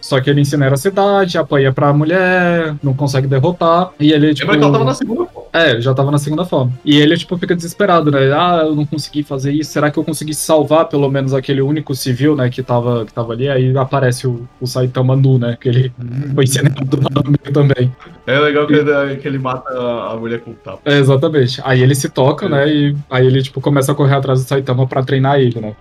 Só 0.00 0.20
que 0.20 0.30
ele 0.30 0.40
incinera 0.40 0.74
a 0.74 0.78
cidade, 0.78 1.38
apanha 1.38 1.72
pra 1.72 1.92
mulher, 1.92 2.74
não 2.82 2.94
consegue 2.94 3.26
derrotar, 3.26 3.90
e 3.98 4.12
ele, 4.12 4.34
tipo. 4.34 4.50
Lembra 4.50 4.58
que 4.58 4.64
ela 4.64 4.72
tava 4.72 4.84
na 4.84 4.94
segunda 4.94 5.26
forma. 5.26 5.48
É, 5.52 5.80
já 5.80 5.92
tava 5.92 6.10
na 6.10 6.18
segunda 6.18 6.44
forma. 6.44 6.72
E 6.84 6.96
ele, 6.96 7.16
tipo, 7.16 7.36
fica 7.36 7.56
desesperado, 7.56 8.10
né? 8.10 8.32
Ah, 8.32 8.62
eu 8.64 8.74
não 8.74 8.86
consegui 8.86 9.22
fazer 9.22 9.52
isso. 9.52 9.72
Será 9.72 9.90
que 9.90 9.98
eu 9.98 10.04
consegui 10.04 10.34
salvar 10.34 10.88
pelo 10.88 11.08
menos 11.10 11.34
aquele 11.34 11.60
único 11.60 11.94
civil, 11.94 12.36
né, 12.36 12.48
que 12.48 12.62
tava, 12.62 13.04
que 13.04 13.12
tava 13.12 13.32
ali? 13.32 13.48
Aí 13.48 13.76
aparece 13.76 14.26
o, 14.26 14.48
o 14.60 14.66
Saitama 14.66 15.16
nu, 15.16 15.38
né? 15.38 15.56
Que 15.60 15.68
ele 15.68 15.92
foi 16.34 16.44
incinerado 16.44 16.98
também. 17.52 17.92
É 18.30 18.38
legal 18.38 18.66
que 18.66 18.74
ele, 18.74 19.16
que 19.16 19.26
ele 19.26 19.38
mata 19.38 19.72
a 19.72 20.16
mulher 20.16 20.40
com 20.40 20.52
o 20.52 20.54
tapa. 20.54 20.80
É, 20.84 20.98
exatamente. 20.98 21.60
Aí 21.64 21.82
ele 21.82 21.94
se 21.94 22.08
toca, 22.08 22.46
é. 22.46 22.48
né? 22.48 22.68
E 22.68 22.96
aí 23.10 23.26
ele, 23.26 23.42
tipo, 23.42 23.60
começa 23.60 23.90
a 23.90 23.94
correr 23.94 24.14
atrás 24.14 24.42
do 24.42 24.48
Saitama 24.48 24.86
pra 24.86 25.02
treinar 25.02 25.40
ele, 25.40 25.60
né? 25.60 25.74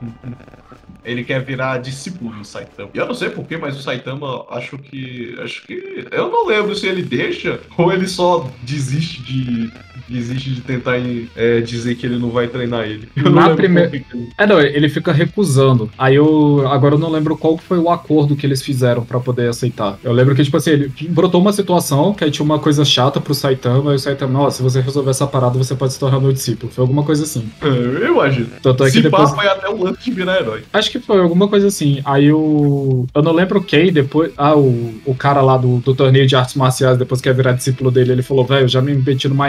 Ele 1.05 1.23
quer 1.23 1.43
virar 1.43 1.77
discípulo 1.77 2.31
do 2.31 2.45
Saitama. 2.45 2.89
E 2.93 2.97
eu 2.97 3.05
não 3.05 3.13
sei 3.13 3.29
porquê, 3.29 3.57
mas 3.57 3.77
o 3.77 3.81
Saitama 3.81 4.45
acho 4.49 4.77
que. 4.77 5.35
Acho 5.43 5.65
que. 5.65 6.07
Eu 6.11 6.29
não 6.29 6.47
lembro 6.47 6.75
se 6.75 6.87
ele 6.87 7.03
deixa 7.03 7.59
ou 7.77 7.93
ele 7.93 8.07
só 8.07 8.49
desiste 8.63 9.21
de. 9.23 9.71
Desiste 10.07 10.51
de 10.51 10.61
tentar 10.61 10.97
é, 11.35 11.61
dizer 11.61 11.95
que 11.95 12.05
ele 12.05 12.17
não 12.17 12.29
vai 12.29 12.47
treinar 12.47 12.85
ele. 12.85 13.09
Eu 13.15 13.31
Na 13.31 13.55
primeira. 13.55 13.95
Ele... 13.95 14.05
É, 14.37 14.47
não, 14.47 14.59
ele 14.59 14.89
fica 14.89 15.11
recusando. 15.11 15.89
Aí 15.97 16.15
eu. 16.15 16.67
Agora 16.67 16.95
eu 16.95 16.99
não 16.99 17.11
lembro 17.11 17.37
qual 17.37 17.57
foi 17.57 17.77
o 17.77 17.89
acordo 17.89 18.35
que 18.35 18.45
eles 18.45 18.61
fizeram 18.61 19.03
para 19.03 19.19
poder 19.19 19.49
aceitar. 19.49 19.97
Eu 20.03 20.11
lembro 20.13 20.35
que, 20.35 20.43
tipo 20.43 20.57
assim, 20.57 20.71
ele 20.71 20.91
brotou 21.09 21.41
uma 21.41 21.53
situação 21.53 22.13
que 22.13 22.23
aí 22.23 22.31
tinha 22.31 22.45
uma 22.45 22.59
coisa 22.59 22.83
chata 22.85 23.19
pro 23.19 23.33
Saitama, 23.33 23.91
e 23.91 23.95
o 23.95 23.99
Saitama, 23.99 24.41
ó, 24.41 24.49
se 24.49 24.61
você 24.61 24.81
resolver 24.81 25.11
essa 25.11 25.27
parada, 25.27 25.57
você 25.57 25.75
pode 25.75 25.93
se 25.93 25.99
tornar 25.99 26.19
meu 26.19 26.31
discípulo. 26.31 26.71
Foi 26.71 26.81
alguma 26.81 27.03
coisa 27.03 27.23
assim. 27.23 27.49
É, 27.61 27.67
eu 27.67 28.13
imagino. 28.13 28.49
Tanto 28.61 28.83
é 28.83 28.87
que 28.87 28.93
se 28.93 29.01
depois... 29.01 29.29
pá, 29.29 29.35
foi 29.35 29.47
até 29.47 29.69
o 29.69 29.83
lance 29.83 30.03
de 30.03 30.11
virar 30.11 30.39
herói. 30.39 30.63
Acho 30.71 30.91
que 30.91 30.99
foi 30.99 31.19
alguma 31.19 31.47
coisa 31.47 31.67
assim. 31.67 32.01
Aí 32.05 32.31
o. 32.31 33.05
Eu 33.13 33.21
não 33.21 33.33
lembro 33.33 33.61
quem, 33.61 33.91
depois. 33.91 34.31
Ah, 34.37 34.55
o, 34.55 34.93
o 35.05 35.15
cara 35.15 35.41
lá 35.41 35.57
do, 35.57 35.77
do 35.77 35.93
torneio 35.93 36.27
de 36.27 36.35
artes 36.35 36.55
marciais, 36.55 36.97
depois 36.97 37.21
que 37.21 37.29
ia 37.29 37.33
virar 37.33 37.53
discípulo 37.53 37.91
dele, 37.91 38.11
ele 38.11 38.21
falou: 38.21 38.45
velho, 38.45 38.67
já 38.67 38.81
me 38.81 38.93
meti 38.93 39.27
numa 39.27 39.47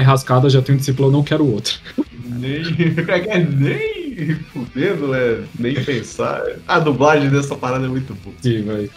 já 0.49 0.62
tenho 0.62 0.76
um 0.76 0.78
discípulo, 0.78 1.09
eu 1.09 1.12
não 1.12 1.22
quero 1.22 1.47
outro. 1.47 1.74
Nem. 2.24 2.62
Nem 3.59 4.01
nem 4.20 4.34
fudendo, 4.34 5.09
né? 5.09 5.45
Nem 5.59 5.74
pensar. 5.84 6.43
A 6.66 6.78
dublagem 6.78 7.30
dessa 7.30 7.55
parada 7.55 7.86
é 7.86 7.88
muito 7.88 8.14
boa. 8.14 8.34
Sim, 8.41 8.62
velho. 8.62 8.91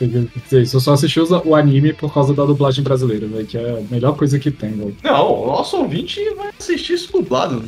Eu 0.52 0.80
só 0.80 0.94
assisti 0.94 1.20
o 1.20 1.56
anime 1.56 1.94
por 1.94 2.14
causa 2.14 2.34
da 2.34 2.46
dublagem 2.46 2.84
brasileira, 2.84 3.28
velho, 3.28 3.46
que 3.46 3.58
é 3.58 3.72
a 3.72 3.94
melhor 3.94 4.16
coisa 4.16 4.38
que 4.38 4.52
tem, 4.52 4.72
velho. 4.72 4.96
Não, 5.04 5.44
o 5.44 5.48
nosso 5.48 5.78
ouvinte 5.78 6.20
vai 6.36 6.52
assistir 6.58 6.94
isso 6.94 7.12
dublado. 7.12 7.64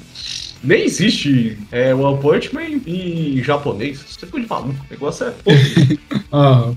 Nem 0.63 0.83
existe 0.83 1.57
é, 1.71 1.93
One 1.93 2.19
Punch 2.21 2.53
Man 2.53 2.81
em, 2.85 3.41
japonês. 3.43 4.03
Você 4.07 4.25
pode 4.25 4.45
falar, 4.45 4.67
o 4.67 4.75
negócio 4.89 5.27
é 5.27 5.33
ah. 6.31 6.71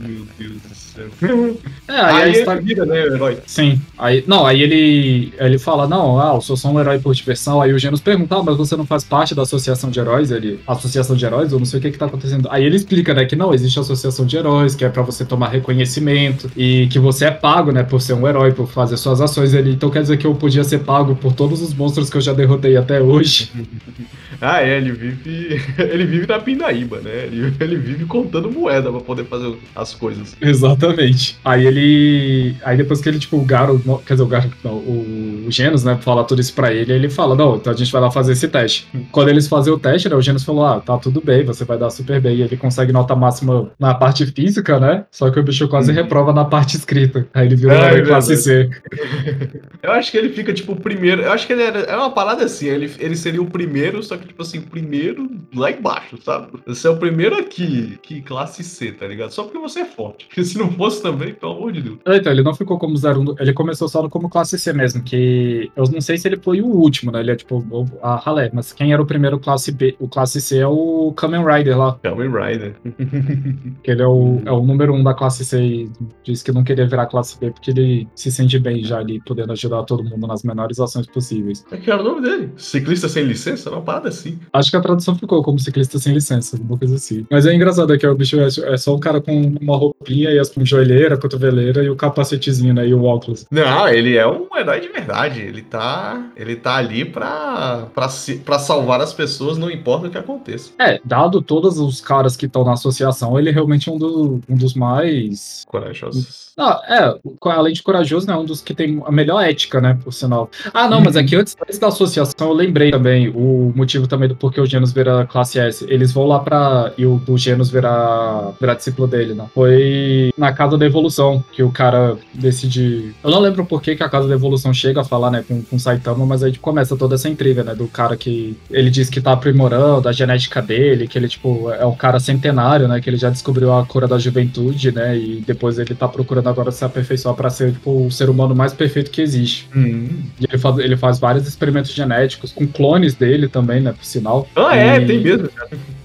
Meu 0.00 0.26
Deus 0.38 0.52
do 0.62 0.74
céu. 0.74 1.56
É, 1.88 1.92
aí, 1.92 2.14
aí 2.14 2.22
a 2.22 2.28
história... 2.28 2.60
ele 2.60 2.66
vira, 2.66 2.86
né, 2.86 3.02
o 3.04 3.14
herói. 3.14 3.38
Sim. 3.46 3.80
Aí, 3.98 4.24
não, 4.26 4.46
aí 4.46 4.62
ele, 4.62 5.32
ele 5.38 5.58
fala, 5.58 5.86
não, 5.88 6.20
ah, 6.20 6.34
eu 6.34 6.40
sou 6.40 6.56
só 6.56 6.68
um 6.70 6.78
herói 6.78 6.98
por 6.98 7.14
diversão. 7.14 7.60
Aí 7.60 7.72
o 7.72 7.78
Genos 7.78 8.00
pergunta, 8.00 8.36
ah, 8.36 8.42
mas 8.42 8.56
você 8.56 8.76
não 8.76 8.86
faz 8.86 9.04
parte 9.04 9.34
da 9.34 9.42
associação 9.42 9.90
de 9.90 9.98
heróis? 9.98 10.30
Ele, 10.30 10.60
associação 10.66 11.16
de 11.16 11.24
heróis? 11.24 11.52
Eu 11.52 11.58
não 11.58 11.66
sei 11.66 11.78
o 11.78 11.82
que 11.82 11.90
que 11.90 11.98
tá 11.98 12.06
acontecendo. 12.06 12.48
Aí 12.50 12.64
ele 12.64 12.76
explica, 12.76 13.14
né, 13.14 13.24
que 13.24 13.36
não, 13.36 13.54
existe 13.54 13.78
a 13.78 13.82
associação 13.82 14.26
de 14.26 14.36
heróis, 14.36 14.74
que 14.74 14.84
é 14.84 14.88
pra 14.88 15.02
você 15.02 15.24
tomar 15.24 15.48
reconhecimento 15.48 16.50
e 16.56 16.86
que 16.88 16.98
você 16.98 17.26
é 17.26 17.30
pago, 17.30 17.72
né, 17.72 17.82
por 17.82 18.00
ser 18.00 18.14
um 18.14 18.26
herói, 18.26 18.52
por 18.52 18.68
fazer 18.68 18.96
suas 18.96 19.20
ações. 19.20 19.54
Ele, 19.54 19.72
então 19.72 19.90
quer 19.90 20.02
dizer 20.02 20.16
que 20.16 20.26
eu 20.26 20.34
podia 20.34 20.64
ser 20.64 20.80
pago 20.80 21.14
por 21.14 21.32
todos 21.32 21.62
os 21.62 21.72
monstros 21.72 22.10
que 22.10 22.16
eu 22.16 22.20
já 22.20 22.32
derrotei 22.32 22.76
até 22.76 23.00
hoje. 23.00 23.19
ah, 24.40 24.62
é, 24.62 24.76
ele 24.76 24.92
vive. 24.92 25.60
Ele 25.90 26.04
vive 26.04 26.26
na 26.26 26.38
pindaíba, 26.38 27.00
né? 27.00 27.24
Ele, 27.24 27.54
ele 27.58 27.76
vive 27.76 28.04
contando 28.04 28.50
moeda 28.50 28.90
pra 28.90 29.00
poder 29.00 29.24
fazer 29.24 29.54
as 29.74 29.94
coisas. 29.94 30.36
Exatamente. 30.40 31.38
Aí 31.44 31.66
ele. 31.66 32.54
Aí 32.64 32.76
depois 32.76 33.00
que 33.00 33.08
ele, 33.08 33.18
tipo, 33.18 33.36
o 33.36 33.44
Garo. 33.44 33.80
Quer 34.06 34.14
dizer, 34.14 34.22
o 34.22 34.26
Garo. 34.26 34.50
Não, 34.62 34.72
o, 34.72 35.44
o 35.46 35.50
Genos, 35.50 35.84
né? 35.84 35.98
Fala 36.00 36.24
tudo 36.24 36.40
isso 36.40 36.52
pra 36.54 36.72
ele. 36.72 36.92
Ele 36.92 37.08
fala: 37.08 37.34
Não, 37.34 37.56
então 37.56 37.72
a 37.72 37.76
gente 37.76 37.90
vai 37.90 38.00
lá 38.00 38.10
fazer 38.10 38.32
esse 38.32 38.48
teste. 38.48 38.86
Quando 39.10 39.28
eles 39.28 39.48
fazem 39.48 39.72
o 39.72 39.78
teste, 39.78 40.08
né? 40.08 40.14
O 40.14 40.22
Genos 40.22 40.44
falou: 40.44 40.64
Ah, 40.64 40.80
tá 40.80 40.96
tudo 40.98 41.20
bem, 41.20 41.44
você 41.44 41.64
vai 41.64 41.78
dar 41.78 41.90
super 41.90 42.20
bem. 42.20 42.36
E 42.36 42.42
ele 42.42 42.56
consegue 42.56 42.92
nota 42.92 43.14
máxima 43.16 43.70
na 43.78 43.94
parte 43.94 44.26
física, 44.26 44.78
né? 44.78 45.04
Só 45.10 45.30
que 45.30 45.38
o 45.38 45.42
bicho 45.42 45.68
quase 45.68 45.90
uhum. 45.90 45.96
reprova 45.96 46.32
na 46.32 46.44
parte 46.44 46.76
escrita. 46.76 47.26
Aí 47.34 47.46
ele 47.46 47.56
vira 47.56 47.74
é, 47.74 48.02
classe 48.02 48.36
C. 48.36 48.70
Eu 49.82 49.92
acho 49.92 50.10
que 50.10 50.18
ele 50.18 50.30
fica, 50.30 50.52
tipo, 50.52 50.72
o 50.72 50.76
primeiro. 50.76 51.22
Eu 51.22 51.32
acho 51.32 51.46
que 51.46 51.52
ele 51.52 51.62
era. 51.62 51.80
É 51.80 51.96
uma 51.96 52.10
parada 52.10 52.44
assim. 52.44 52.66
Ele, 52.66 52.90
ele 52.98 53.09
seria 53.16 53.42
o 53.42 53.46
primeiro, 53.46 54.02
só 54.02 54.16
que, 54.16 54.26
tipo 54.26 54.42
assim, 54.42 54.58
o 54.58 54.62
primeiro 54.62 55.30
lá 55.54 55.70
embaixo, 55.70 56.18
sabe? 56.22 56.48
Você 56.66 56.86
é 56.86 56.90
o 56.90 56.96
primeiro 56.96 57.36
aqui, 57.36 57.98
que 58.02 58.22
classe 58.22 58.62
C, 58.62 58.92
tá 58.92 59.06
ligado? 59.06 59.30
Só 59.30 59.44
porque 59.44 59.58
você 59.58 59.80
é 59.80 59.84
forte. 59.84 60.26
Porque 60.26 60.44
se 60.44 60.58
não 60.58 60.70
fosse 60.72 61.02
também, 61.02 61.34
pelo 61.34 61.52
amor 61.52 61.72
de 61.72 61.82
Deus. 61.82 61.98
É, 62.04 62.16
então, 62.16 62.32
ele 62.32 62.42
não 62.42 62.54
ficou 62.54 62.78
como 62.78 62.94
01, 62.94 63.36
ele 63.38 63.52
começou 63.52 63.88
só 63.88 64.08
como 64.08 64.28
classe 64.28 64.58
C 64.58 64.72
mesmo, 64.72 65.02
que 65.02 65.70
eu 65.76 65.84
não 65.90 66.00
sei 66.00 66.18
se 66.18 66.28
ele 66.28 66.36
foi 66.36 66.60
o 66.60 66.66
último, 66.66 67.10
né? 67.10 67.20
Ele 67.20 67.30
é 67.30 67.36
tipo 67.36 67.64
a 68.02 68.16
ralé, 68.16 68.50
mas 68.52 68.72
quem 68.72 68.92
era 68.92 69.02
o 69.02 69.06
primeiro 69.06 69.38
classe 69.38 69.72
B, 69.72 69.96
o 69.98 70.08
classe 70.08 70.40
C 70.40 70.58
é 70.58 70.66
o 70.66 71.12
Kamen 71.16 71.44
Rider 71.44 71.78
lá. 71.78 71.98
Kamen 72.02 72.30
Rider. 72.30 72.74
que 73.82 73.90
ele 73.90 74.02
é 74.02 74.06
o, 74.06 74.40
é 74.44 74.52
o 74.52 74.62
número 74.62 74.94
um 74.94 75.02
da 75.02 75.14
classe 75.14 75.44
C 75.44 75.60
e 75.60 75.90
disse 76.22 76.44
que 76.44 76.52
não 76.52 76.64
queria 76.64 76.86
virar 76.86 77.06
classe 77.06 77.38
B 77.38 77.50
porque 77.50 77.70
ele 77.70 78.08
se 78.14 78.30
sente 78.30 78.58
bem 78.58 78.82
já 78.82 78.98
ali, 78.98 79.20
podendo 79.24 79.52
ajudar 79.52 79.82
todo 79.84 80.04
mundo 80.04 80.26
nas 80.26 80.42
menores 80.42 80.78
ações 80.80 81.06
possíveis. 81.06 81.64
É 81.70 81.76
que 81.76 81.90
era 81.90 82.00
o 82.00 82.04
nome 82.04 82.22
dele? 82.22 82.52
Ciclista 82.56 82.99
sem 83.08 83.24
licença? 83.24 83.70
Uma 83.70 83.80
parada 83.80 84.08
assim. 84.08 84.38
Acho 84.52 84.70
que 84.70 84.76
a 84.76 84.80
tradução 84.80 85.14
ficou 85.14 85.42
como 85.42 85.58
ciclista 85.58 85.98
sem 85.98 86.12
licença, 86.12 86.56
uma 86.56 86.78
coisa 86.78 86.96
assim. 86.96 87.26
Mas 87.30 87.46
é 87.46 87.54
engraçado 87.54 87.92
é 87.92 87.98
que 87.98 88.06
o 88.06 88.14
bicho 88.14 88.38
é, 88.38 88.46
é 88.46 88.76
só 88.76 88.94
um 88.94 89.00
cara 89.00 89.20
com 89.20 89.54
uma 89.60 89.76
roupinha 89.76 90.30
e 90.30 90.38
as 90.38 90.50
com 90.50 90.64
joelheira, 90.64 91.16
cotoveleira 91.16 91.82
e 91.82 91.90
o 91.90 91.96
capacetezinho, 91.96 92.74
né? 92.74 92.86
E 92.86 92.94
o 92.94 93.04
óculos. 93.04 93.46
Não, 93.50 93.88
ele 93.88 94.16
é 94.16 94.26
um 94.26 94.46
herói 94.56 94.80
de 94.80 94.88
verdade. 94.88 95.40
Ele 95.40 95.62
tá, 95.62 96.30
ele 96.36 96.56
tá 96.56 96.76
ali 96.76 97.04
pra, 97.04 97.88
pra, 97.94 98.08
pra 98.44 98.58
salvar 98.58 99.00
as 99.00 99.12
pessoas, 99.12 99.58
não 99.58 99.70
importa 99.70 100.06
o 100.06 100.10
que 100.10 100.18
aconteça. 100.18 100.70
É, 100.78 101.00
dado 101.04 101.42
todos 101.42 101.78
os 101.78 102.00
caras 102.00 102.36
que 102.36 102.46
estão 102.46 102.64
na 102.64 102.72
associação, 102.72 103.38
ele 103.38 103.50
é 103.50 103.52
realmente 103.52 103.90
um, 103.90 103.98
do, 103.98 104.40
um 104.48 104.56
dos 104.56 104.74
mais. 104.74 105.64
Corajosos. 105.66 106.50
Não, 106.56 106.70
é, 106.84 107.18
além 107.46 107.72
de 107.72 107.82
corajoso, 107.82 108.26
né? 108.26 108.36
Um 108.36 108.44
dos 108.44 108.60
que 108.60 108.74
tem 108.74 109.02
a 109.04 109.10
melhor 109.10 109.40
ética, 109.40 109.80
né? 109.80 109.98
Por 110.02 110.12
sinal. 110.12 110.50
Ah, 110.74 110.88
não, 110.88 111.00
mas 111.00 111.16
aqui 111.16 111.34
antes, 111.34 111.56
antes 111.62 111.78
da 111.78 111.88
associação 111.88 112.48
eu 112.48 112.52
lembrei 112.52 112.89
também 112.90 113.28
o 113.28 113.72
motivo 113.74 114.06
também 114.06 114.28
do 114.28 114.36
porquê 114.36 114.60
o 114.60 114.66
Genos 114.66 114.92
vira 114.92 115.26
classe 115.26 115.58
S. 115.58 115.84
Eles 115.88 116.12
vão 116.12 116.26
lá 116.26 116.38
pra. 116.38 116.92
E 116.96 117.06
o, 117.06 117.20
o 117.26 117.38
Genos 117.38 117.70
virar, 117.70 118.52
virar 118.60 118.74
discípulo 118.74 119.06
dele, 119.06 119.34
né? 119.34 119.46
Foi 119.54 120.32
na 120.36 120.52
Casa 120.52 120.76
da 120.76 120.86
Evolução 120.86 121.44
que 121.52 121.62
o 121.62 121.70
cara 121.70 122.16
decide. 122.34 123.14
Eu 123.22 123.30
não 123.30 123.40
lembro 123.40 123.64
por 123.64 123.80
que, 123.82 123.92
a 123.92 124.08
Casa 124.08 124.28
da 124.28 124.34
Evolução 124.34 124.72
chega 124.72 125.00
a 125.00 125.04
falar, 125.04 125.30
né, 125.30 125.44
com, 125.46 125.62
com 125.62 125.78
Saitama, 125.78 126.24
mas 126.26 126.42
aí 126.42 126.56
começa 126.56 126.96
toda 126.96 127.14
essa 127.14 127.28
intriga, 127.28 127.62
né? 127.62 127.74
Do 127.74 127.86
cara 127.86 128.16
que 128.16 128.56
ele 128.70 128.90
diz 128.90 129.08
que 129.08 129.20
tá 129.20 129.32
aprimorando 129.32 130.08
a 130.08 130.12
genética 130.12 130.60
dele, 130.62 131.06
que 131.06 131.18
ele, 131.18 131.28
tipo, 131.28 131.70
é 131.70 131.84
um 131.86 131.94
cara 131.94 132.20
centenário, 132.20 132.88
né? 132.88 133.00
Que 133.00 133.10
ele 133.10 133.16
já 133.16 133.30
descobriu 133.30 133.72
a 133.72 133.84
cura 133.84 134.06
da 134.06 134.18
juventude, 134.18 134.92
né? 134.92 135.16
E 135.16 135.42
depois 135.46 135.78
ele 135.78 135.94
tá 135.94 136.08
procurando 136.08 136.48
agora 136.48 136.70
se 136.70 136.84
aperfeiçoar 136.84 137.34
pra 137.34 137.50
ser, 137.50 137.72
tipo, 137.72 138.06
o 138.06 138.10
ser 138.10 138.28
humano 138.30 138.54
mais 138.54 138.72
perfeito 138.72 139.10
que 139.10 139.20
existe. 139.20 139.68
Uhum. 139.74 140.08
E 140.40 140.44
ele 140.48 140.58
faz, 140.58 140.78
ele 140.78 140.96
faz 140.96 141.18
vários 141.18 141.46
experimentos 141.46 141.92
genéticos 141.92 142.52
com 142.52 142.66
clones 142.80 143.14
dele 143.14 143.46
também, 143.46 143.78
né? 143.82 143.92
Por 143.92 144.04
sinal. 144.06 144.48
Ah, 144.56 144.74
é, 144.74 144.96
e... 144.96 145.06
tem 145.06 145.20
mesmo. 145.20 145.50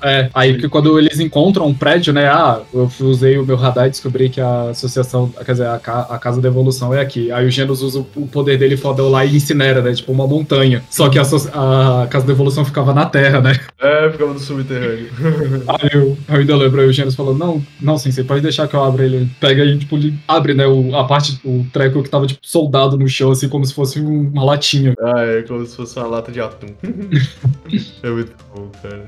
É, 0.04 0.30
aí 0.34 0.58
que 0.58 0.68
quando 0.68 1.00
eles 1.00 1.22
encontram 1.22 1.68
um 1.68 1.74
prédio, 1.74 2.12
né? 2.12 2.28
Ah, 2.28 2.60
eu 2.74 2.92
usei 3.00 3.38
o 3.38 3.46
meu 3.46 3.56
radar 3.56 3.88
e 3.88 3.90
descobri 3.90 4.30
que 4.30 4.42
a 4.42 4.72
associação, 4.72 5.30
quer 5.30 5.54
dizer, 5.54 5.68
a, 5.68 5.76
a 5.76 6.20
Casa 6.20 6.42
da 6.42 6.50
Evolução 6.50 6.94
é 6.94 7.00
aqui. 7.00 7.32
Aí 7.32 7.48
o 7.48 7.50
Genos 7.50 7.82
usa 7.82 8.00
o 8.00 8.28
poder 8.28 8.58
dele 8.58 8.76
fodão 8.76 9.10
lá 9.10 9.24
e 9.24 9.38
incinera, 9.38 9.82
né? 9.82 9.94
Tipo 9.94 10.12
uma 10.12 10.28
montanha. 10.28 10.84
Só 10.90 11.08
que 11.08 11.18
a, 11.18 11.22
a 11.24 12.08
Casa 12.08 12.26
da 12.26 12.34
Evolução 12.34 12.66
ficava 12.66 12.94
na 12.94 13.06
Terra, 13.06 13.40
né? 13.40 13.58
É, 13.82 14.10
ficava 14.12 14.34
no 14.34 14.40
subterrâneo. 14.40 15.08
aí 15.68 15.90
eu, 15.94 16.18
eu 16.28 16.36
ainda 16.36 16.56
lembro, 16.58 16.82
aí 16.82 16.88
o 16.88 16.94
Genos 16.94 17.16
falou, 17.16 17.34
não, 17.34 17.64
não, 17.82 17.98
sim, 17.98 18.12
você 18.12 18.24
pode 18.24 18.42
deixar 18.42 18.68
que 18.68 18.76
eu 18.76 18.84
abra 18.84 19.06
ele. 19.06 19.30
Pega 19.40 19.64
aí, 19.64 19.78
tipo, 19.78 19.98
abre, 20.28 20.54
né? 20.54 20.68
O, 20.68 20.94
a 20.94 21.06
parte, 21.06 21.40
o 21.46 21.66
treco 21.72 22.04
que 22.04 22.10
tava, 22.10 22.28
tipo, 22.28 22.42
soldado 22.44 22.98
no 22.98 23.08
chão, 23.08 23.32
assim, 23.32 23.48
como 23.48 23.66
se 23.66 23.74
fosse 23.74 24.00
uma 24.00 24.44
latinha. 24.44 24.94
Ah, 25.00 25.22
é, 25.22 25.42
como 25.44 25.66
se 25.66 25.76
fosse 25.76 25.98
uma 25.98 26.08
lata 26.08 26.32
de 26.32 26.42
atum. 26.42 26.65
é 28.04 28.10
muito 28.10 28.34
bom, 28.54 28.70
cara. 28.82 29.06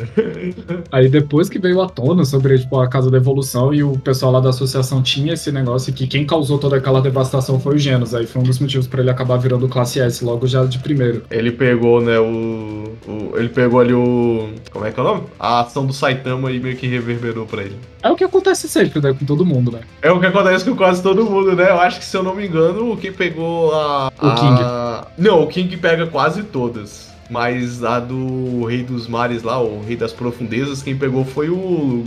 Aí 0.91 1.09
depois 1.09 1.49
que 1.49 1.59
veio 1.59 1.81
à 1.81 1.89
tona 1.89 2.25
sobre 2.25 2.57
tipo, 2.57 2.79
a 2.79 2.87
Casa 2.87 3.09
da 3.09 3.17
Evolução 3.17 3.73
e 3.73 3.83
o 3.83 3.97
pessoal 3.97 4.31
lá 4.31 4.39
da 4.39 4.49
associação 4.49 5.01
tinha 5.01 5.33
esse 5.33 5.51
negócio 5.51 5.93
que 5.93 6.07
quem 6.07 6.25
causou 6.25 6.57
toda 6.57 6.77
aquela 6.77 7.01
devastação 7.01 7.59
foi 7.59 7.75
o 7.75 7.77
Genos. 7.77 8.13
Aí 8.13 8.25
foi 8.25 8.41
um 8.41 8.45
dos 8.45 8.59
motivos 8.59 8.87
para 8.87 9.01
ele 9.01 9.09
acabar 9.09 9.37
virando 9.37 9.67
classe 9.67 9.99
S 9.99 10.23
logo 10.23 10.47
já 10.47 10.65
de 10.65 10.79
primeiro. 10.79 11.23
Ele 11.29 11.51
pegou, 11.51 12.01
né, 12.01 12.19
o, 12.19 12.91
o, 13.07 13.37
Ele 13.37 13.49
pegou 13.49 13.79
ali 13.79 13.93
o. 13.93 14.49
Como 14.71 14.85
é 14.85 14.91
que 14.91 14.99
é 14.99 15.03
o 15.03 15.05
nome? 15.05 15.23
A 15.39 15.61
ação 15.61 15.85
do 15.85 15.93
Saitama 15.93 16.51
e 16.51 16.59
meio 16.59 16.75
que 16.75 16.87
reverberou 16.87 17.45
pra 17.45 17.63
ele. 17.63 17.75
É 18.01 18.09
o 18.09 18.15
que 18.15 18.23
acontece 18.23 18.69
sempre, 18.69 19.01
né? 19.01 19.13
Com 19.13 19.25
todo 19.25 19.45
mundo, 19.45 19.71
né? 19.71 19.79
É 20.01 20.11
o 20.11 20.19
que 20.19 20.25
acontece 20.25 20.63
com 20.63 20.75
quase 20.75 21.01
todo 21.01 21.25
mundo, 21.25 21.55
né? 21.55 21.69
Eu 21.69 21.79
acho 21.79 21.99
que, 21.99 22.05
se 22.05 22.15
eu 22.15 22.23
não 22.23 22.35
me 22.35 22.47
engano, 22.47 22.91
o 22.91 22.97
que 22.97 23.11
pegou 23.11 23.73
a. 23.73 24.11
O 24.21 24.27
a... 24.27 24.35
King. 24.35 25.27
Não, 25.27 25.43
o 25.43 25.47
King 25.47 25.75
pega 25.77 26.05
quase 26.07 26.43
todas. 26.43 27.06
Mas 27.30 27.84
a 27.84 27.99
do 27.99 28.65
Rei 28.65 28.84
dos 28.84 29.07
Mares 29.07 29.43
lá, 29.43 29.61
o 29.61 29.82
Rei 29.82 29.95
das 29.95 30.13
Profundezas, 30.13 30.82
quem 30.82 30.95
pegou 30.95 31.25
foi 31.25 31.49
o 31.49 32.05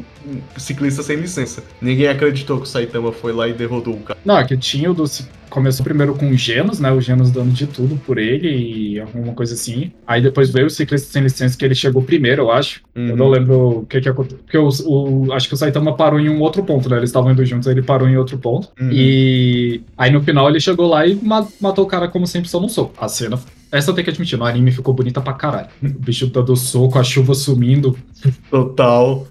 ciclista 0.56 1.02
sem 1.02 1.16
licença. 1.16 1.62
Ninguém 1.80 2.08
acreditou 2.08 2.58
que 2.58 2.64
o 2.64 2.66
Saitama 2.66 3.12
foi 3.12 3.32
lá 3.32 3.48
e 3.48 3.52
derrotou 3.52 3.94
o 3.94 4.00
cara. 4.00 4.18
Não, 4.24 4.38
é 4.38 4.44
que 4.44 4.56
tinha 4.56 4.90
o 4.90 4.94
do. 4.94 5.04
Começou 5.48 5.82
primeiro 5.82 6.14
com 6.14 6.30
o 6.30 6.36
Genos, 6.36 6.78
né? 6.78 6.92
O 6.92 7.00
Genos 7.00 7.32
dando 7.32 7.50
de 7.50 7.66
tudo 7.66 7.96
por 8.06 8.18
ele 8.18 8.48
e 8.48 9.00
alguma 9.00 9.32
coisa 9.32 9.54
assim. 9.54 9.90
Aí 10.06 10.22
depois 10.22 10.50
veio 10.50 10.66
o 10.66 10.70
ciclista 10.70 11.10
sem 11.10 11.22
licença, 11.22 11.58
que 11.58 11.64
ele 11.64 11.74
chegou 11.74 12.02
primeiro, 12.02 12.42
eu 12.42 12.52
acho. 12.52 12.82
Uhum. 12.94 13.08
Eu 13.08 13.16
não 13.16 13.28
lembro 13.28 13.78
o 13.80 13.86
que 13.86 14.00
que 14.00 14.08
aconteceu. 14.08 14.38
Porque 14.38 14.56
o, 14.56 14.68
o, 14.86 15.32
acho 15.32 15.48
que 15.48 15.54
o 15.54 15.56
Saitama 15.56 15.96
parou 15.96 16.20
em 16.20 16.28
um 16.28 16.40
outro 16.40 16.62
ponto, 16.62 16.88
né? 16.88 16.98
Eles 16.98 17.10
estavam 17.10 17.32
indo 17.32 17.44
juntos, 17.44 17.66
aí 17.66 17.74
ele 17.74 17.82
parou 17.82 18.08
em 18.08 18.16
outro 18.16 18.38
ponto. 18.38 18.68
Uhum. 18.80 18.90
E 18.92 19.82
aí 19.98 20.12
no 20.12 20.22
final 20.22 20.48
ele 20.48 20.60
chegou 20.60 20.86
lá 20.86 21.04
e 21.04 21.18
matou 21.60 21.84
o 21.84 21.88
cara 21.88 22.06
como 22.06 22.28
sempre, 22.28 22.48
só 22.48 22.60
não 22.60 22.68
soco. 22.68 22.94
A 22.96 23.08
cena 23.08 23.36
essa 23.72 23.90
eu 23.90 23.94
tenho 23.94 24.04
que 24.04 24.10
admitir, 24.10 24.38
no 24.38 24.44
anime 24.44 24.72
ficou 24.72 24.92
bonita 24.92 25.20
pra 25.20 25.32
caralho. 25.32 25.68
O 25.82 25.88
bicho 25.88 26.26
dando 26.26 26.56
soco, 26.56 26.98
a 26.98 27.04
chuva 27.04 27.34
sumindo. 27.34 27.96
Total. 28.50 29.26